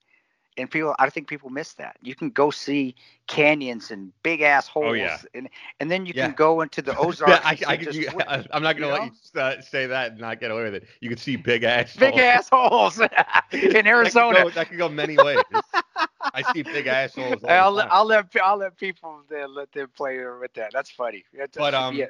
And 0.57 0.69
people, 0.69 0.97
I 0.99 1.09
think 1.09 1.29
people 1.29 1.51
miss 1.51 1.75
that. 1.75 1.97
You 2.03 2.17
can 2.17 2.31
go 2.31 2.51
see 2.51 2.97
canyons 3.29 3.93
and 3.93 4.13
big 4.25 4.41
ass 4.41 4.67
holes, 4.67 4.89
Oh, 4.89 4.93
yeah. 4.95 5.17
and 5.33 5.49
and 5.79 5.89
then 5.89 6.05
you 6.05 6.13
Yeah. 6.17 6.27
can 6.27 6.35
go 6.35 6.63
into 6.63 6.83
the 6.83 6.97
Ozarks. 6.99 7.33
Yeah, 7.61 7.69
I, 7.69 7.73
I, 7.75 7.75
you, 7.93 8.11
what- 8.11 8.29
I, 8.29 8.45
am 8.51 8.63
not 8.65 8.77
gonna 8.77 8.93
let 8.93 9.05
know? 9.05 9.11
you 9.35 9.41
uh, 9.41 9.61
say 9.61 9.87
that 9.87 10.11
and 10.13 10.21
not 10.21 10.41
get 10.41 10.51
away 10.51 10.65
with 10.65 10.75
it. 10.75 10.89
You 11.01 11.09
can 11.09 11.19
see 11.19 11.37
big 11.37 11.63
ass. 11.63 11.95
big 11.95 12.17
assholes 12.19 12.99
in 13.01 13.09
That 13.13 13.47
could 13.53 13.87
Arizona. 13.87 14.43
go, 14.43 14.51
that 14.51 14.69
could 14.69 14.79
go 14.79 14.89
many 14.89 15.17
ways. 15.17 15.45
I 16.35 16.43
see 16.43 16.63
big 16.63 16.89
assholes. 16.89 17.45
I'll. 17.45 17.81
I'll 17.89 18.05
let 18.05 18.27
I'll 18.43 18.57
let 18.57 18.77
people 18.77 19.23
uh, 19.33 19.47
let 19.47 19.71
them 19.71 19.89
play 19.97 20.19
with 20.41 20.55
that. 20.55 20.73
That's 20.73 20.91
funny. 20.91 21.25
That's- 21.33 21.57
But, 21.57 21.75
um, 21.75 21.95
yeah. 21.95 22.07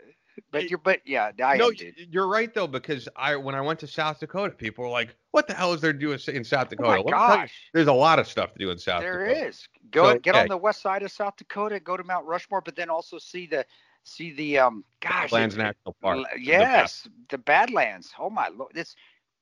But 0.51 0.69
you're 0.71 0.79
but 0.79 1.01
yeah, 1.07 1.33
I 1.43 1.57
no, 1.57 1.67
am, 1.67 1.75
you're 2.11 2.29
right 2.29 2.53
though 2.53 2.67
because 2.67 3.09
I 3.17 3.37
when 3.37 3.55
I 3.55 3.61
went 3.61 3.81
to 3.81 3.87
South 3.87 4.21
Dakota, 4.21 4.55
people 4.55 4.85
were 4.85 4.91
like, 4.91 5.15
"What 5.33 5.47
the 5.47 5.55
hell 5.55 5.73
is 5.73 5.81
there 5.81 5.93
to 5.93 5.99
do 5.99 6.13
in 6.13 6.45
South 6.45 6.69
Dakota?" 6.69 6.83
Oh 6.83 6.93
my 6.93 6.97
you, 6.97 7.03
gosh. 7.13 7.71
there's 7.73 7.89
a 7.89 7.93
lot 7.93 8.19
of 8.19 8.27
stuff 8.27 8.53
to 8.53 8.59
do 8.59 8.71
in 8.71 8.79
South 8.79 9.01
There 9.03 9.21
Dakota. 9.21 9.47
is. 9.47 9.69
Go 9.91 10.15
So, 10.15 10.19
get 10.19 10.35
on 10.35 10.49
the 10.49 10.57
west 10.57 10.81
side 10.83 11.03
of 11.03 11.11
South 11.11 11.37
Dakota, 11.37 11.81
go 11.81 11.97
to 11.97 12.05
Mount 12.05 12.27
Rushmore, 12.27 12.61
but 12.61 12.77
then 12.77 12.91
also 12.91 13.19
see 13.19 13.47
the 13.47 13.65
see 14.05 14.33
the 14.33 14.59
um 14.59 14.85
gosh 15.01 15.33
it- 15.33 15.57
National 15.57 15.95
Park. 16.01 16.17
l- 16.17 16.27
the 16.27 16.41
yes, 16.41 17.09
the, 17.31 17.39
Badlands. 17.39 18.13
Oh 18.19 18.31
my 18.31 18.49
lord, 18.49 18.73
it's 18.75 18.97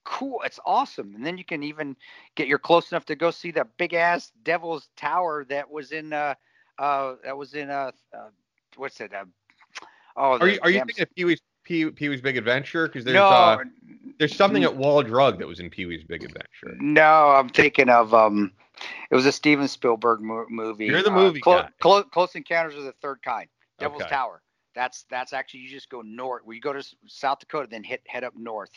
cool. 0.05 0.43
It's 0.45 0.61
awesome. 0.65 1.15
And 1.15 1.25
then 1.25 1.37
you 1.39 1.45
can 1.45 1.63
even 1.63 1.97
get 2.35 2.49
you're 2.49 2.59
close 2.59 2.91
enough 2.93 3.05
to 3.07 3.15
go 3.17 3.31
see 3.31 3.51
the 3.51 3.67
big 3.77 3.95
ass 3.95 4.33
Devil's 4.43 4.89
Tower 4.97 5.45
that 5.47 5.71
was 5.71 5.93
in 5.93 6.13
uh 6.13 6.35
uh 6.79 7.15
that 7.25 7.37
was 7.37 7.55
in 7.55 7.71
uh, 7.71 7.93
uh 8.15 8.29
what's 8.77 9.01
it 9.01 9.13
uh 9.15 9.25
oh 10.17 10.39
Are 10.39 10.49
you 10.49 10.59
are 10.63 10.71
you 10.71 10.81
thinking 10.85 11.03
of 11.03 11.15
Pee 11.15 11.25
Wee's 11.25 11.41
Pee, 11.65 12.09
Wee's 12.09 12.21
Big 12.21 12.37
Adventure? 12.37 12.87
Because 12.87 13.05
there's 13.05 13.15
no 13.15 13.27
uh, 13.27 13.59
there's 14.19 14.35
something 14.35 14.65
at 14.65 14.77
Wall 14.77 15.03
Drug 15.03 15.39
that 15.39 15.47
was 15.47 15.61
in 15.61 15.69
Pee 15.71 15.87
Wee's 15.87 16.05
Big 16.05 16.23
Adventure. 16.25 16.77
No, 16.81 17.31
I'm 17.31 17.49
thinking 17.49 17.89
of 17.89 18.15
um, 18.15 18.53
it 19.11 19.15
was 19.15 19.27
a 19.27 19.33
Steven 19.33 19.69
Spielberg 19.69 20.21
mo- 20.21 20.47
movie. 20.49 20.87
You're 20.87 21.03
the 21.03 21.11
uh, 21.11 21.15
movie 21.15 21.41
Clo- 21.41 21.63
guy. 21.63 21.69
Clo- 21.81 22.05
Close 22.05 22.35
Encounters 22.35 22.77
of 22.77 22.85
the 22.85 22.93
Third 22.93 23.21
Kind, 23.23 23.49
Devil's 23.79 24.03
Okay. 24.03 24.11
Tower. 24.11 24.43
That's 24.75 25.07
that's 25.11 25.33
actually 25.33 25.61
you 25.61 25.71
just 25.71 25.89
go 25.89 26.03
north. 26.03 26.43
We 26.45 26.61
go 26.61 26.73
to 26.73 26.85
South 27.07 27.41
Dakota, 27.41 27.67
then 27.71 27.83
hit 27.83 28.03
head 28.07 28.25
up 28.25 28.35
north, 28.37 28.71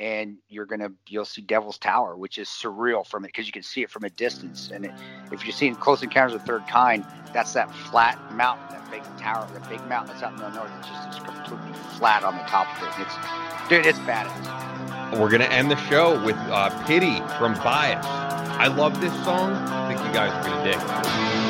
and 0.00 0.36
you're 0.48 0.66
gonna 0.66 0.90
you'll 1.08 1.24
see 1.24 1.42
Devil's 1.42 1.78
Tower, 1.78 2.16
which 2.16 2.38
is 2.38 2.48
surreal 2.48 3.06
from 3.06 3.24
it 3.24 3.28
because 3.28 3.46
you 3.46 3.52
can 3.52 3.62
see 3.62 3.82
it 3.82 3.90
from 3.90 4.04
a 4.04 4.10
distance. 4.10 4.70
And 4.72 4.84
it, 4.84 4.92
if 5.32 5.44
you've 5.44 5.54
seen 5.54 5.74
Close 5.74 6.02
Encounters 6.02 6.34
of 6.34 6.40
the 6.40 6.46
Third 6.46 6.66
Kind, 6.68 7.04
that's 7.32 7.52
that 7.54 7.74
flat 7.74 8.18
mountain, 8.34 8.66
that 8.70 8.90
big 8.90 9.02
tower, 9.18 9.48
that 9.52 9.68
big 9.68 9.84
mountain 9.88 10.12
that's 10.12 10.22
out 10.22 10.32
in 10.32 10.38
the 10.38 10.50
north. 10.50 10.70
It's 10.78 10.88
just 10.88 11.08
it's 11.08 11.18
completely 11.18 11.72
flat 11.98 12.22
on 12.22 12.36
the 12.36 12.44
top 12.44 12.66
of 12.80 12.88
it. 12.88 13.06
It's 13.06 13.68
dude, 13.68 13.86
it's 13.86 13.98
badass. 14.00 15.18
We're 15.18 15.30
gonna 15.30 15.44
end 15.44 15.70
the 15.70 15.76
show 15.88 16.22
with 16.24 16.36
uh, 16.36 16.70
"Pity" 16.86 17.16
from 17.38 17.54
Bias. 17.54 18.04
I 18.06 18.68
love 18.68 19.00
this 19.00 19.12
song. 19.24 19.52
I 19.52 19.88
think 19.88 20.06
you 20.06 20.12
guys 20.12 20.32
are 20.32 20.48
gonna 20.48 21.42
dig. 21.42 21.47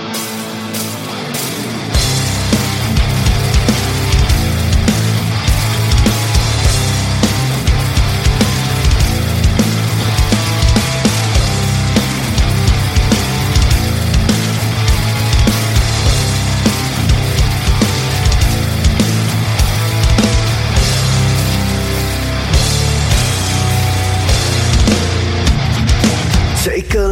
Take 26.79 26.95
a 26.95 27.08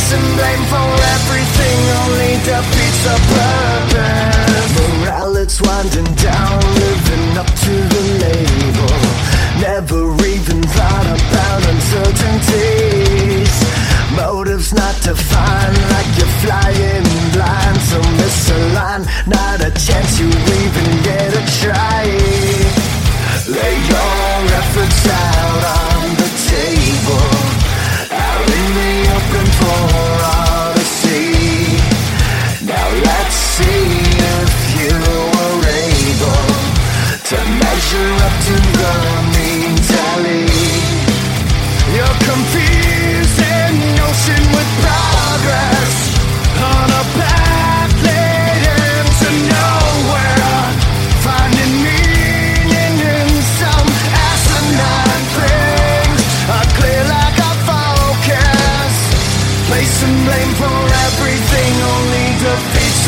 Placing 0.00 0.32
blame 0.36 0.64
for 0.72 0.90
everything 1.14 1.78
only 2.00 2.32
defeats 2.48 3.00
the 3.04 3.16
purpose. 3.36 4.72
Morale 4.80 5.36
it's 5.36 5.60
winding 5.60 6.14
down, 6.14 6.56
living 6.80 7.36
up 7.36 7.46
to 7.46 7.72
the 7.92 8.02
label. 8.24 8.96
Never 9.60 10.02
even 10.24 10.62
thought 10.62 11.08
about 11.20 11.60
uncertainties. 11.68 13.52
Motives 14.16 14.72
not 14.72 14.96
defined, 15.02 15.76
like 15.92 16.08
you're 16.16 16.34
flying 16.44 17.04
blind. 17.36 17.80
So 17.90 18.00
misaligned, 18.16 19.06
not 19.26 19.60
a 19.60 19.70
chance 19.70 20.18
you 20.18 20.28
even 20.28 21.02
get 21.04 21.28
a 21.36 21.42
try. 21.60 22.08
Lay 23.52 23.76
your 23.92 24.48
efforts 24.60 25.08
out 25.08 25.89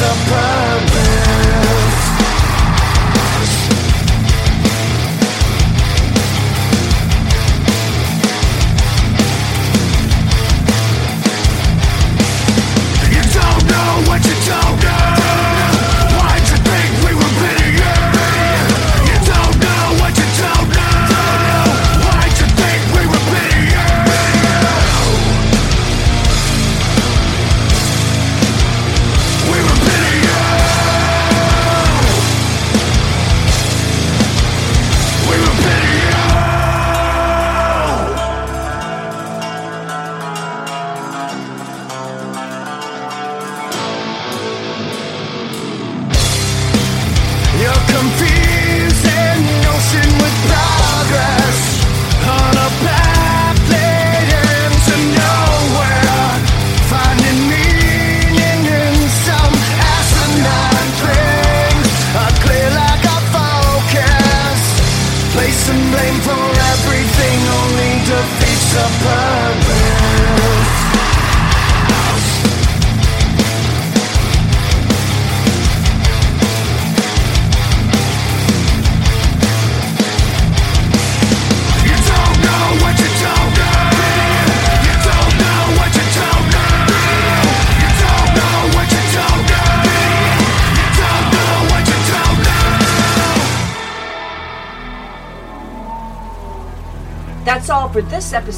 defeats 0.02 0.41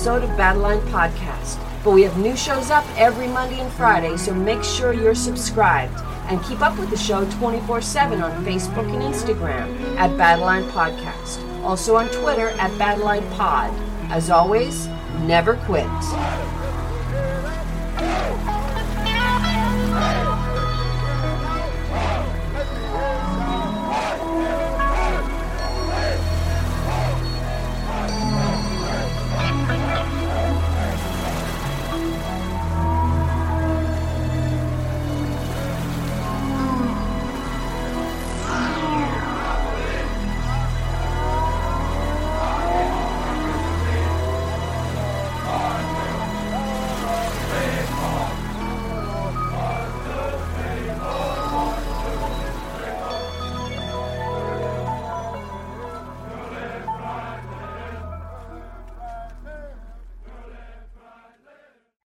episode 0.05 0.23
of 0.23 0.37
Battleline 0.37 0.83
Podcast. 0.91 1.59
But 1.83 1.93
we 1.93 2.03
have 2.03 2.19
new 2.19 2.37
shows 2.37 2.71
up 2.71 2.85
every 2.99 3.27
Monday 3.27 3.61
and 3.61 3.73
Friday, 3.73 4.19
so 4.19 4.35
make 4.35 4.63
sure 4.63 4.93
you're 4.93 5.15
subscribed 5.15 5.99
and 6.29 6.45
keep 6.45 6.61
up 6.61 6.79
with 6.79 6.91
the 6.91 6.97
show 6.97 7.25
24 7.39 7.81
7 7.81 8.23
on 8.23 8.45
Facebook 8.45 8.85
and 8.93 9.03
Instagram 9.03 9.97
at 9.97 10.11
Battleline 10.11 10.69
Podcast. 10.73 11.41
Also 11.65 11.97
on 11.97 12.09
Twitter 12.09 12.49
at 12.49 12.71
Battleline 12.73 13.27
Pod. 13.35 13.73
As 14.11 14.29
always, 14.29 14.89
never 15.23 15.57
quit. 15.65 15.87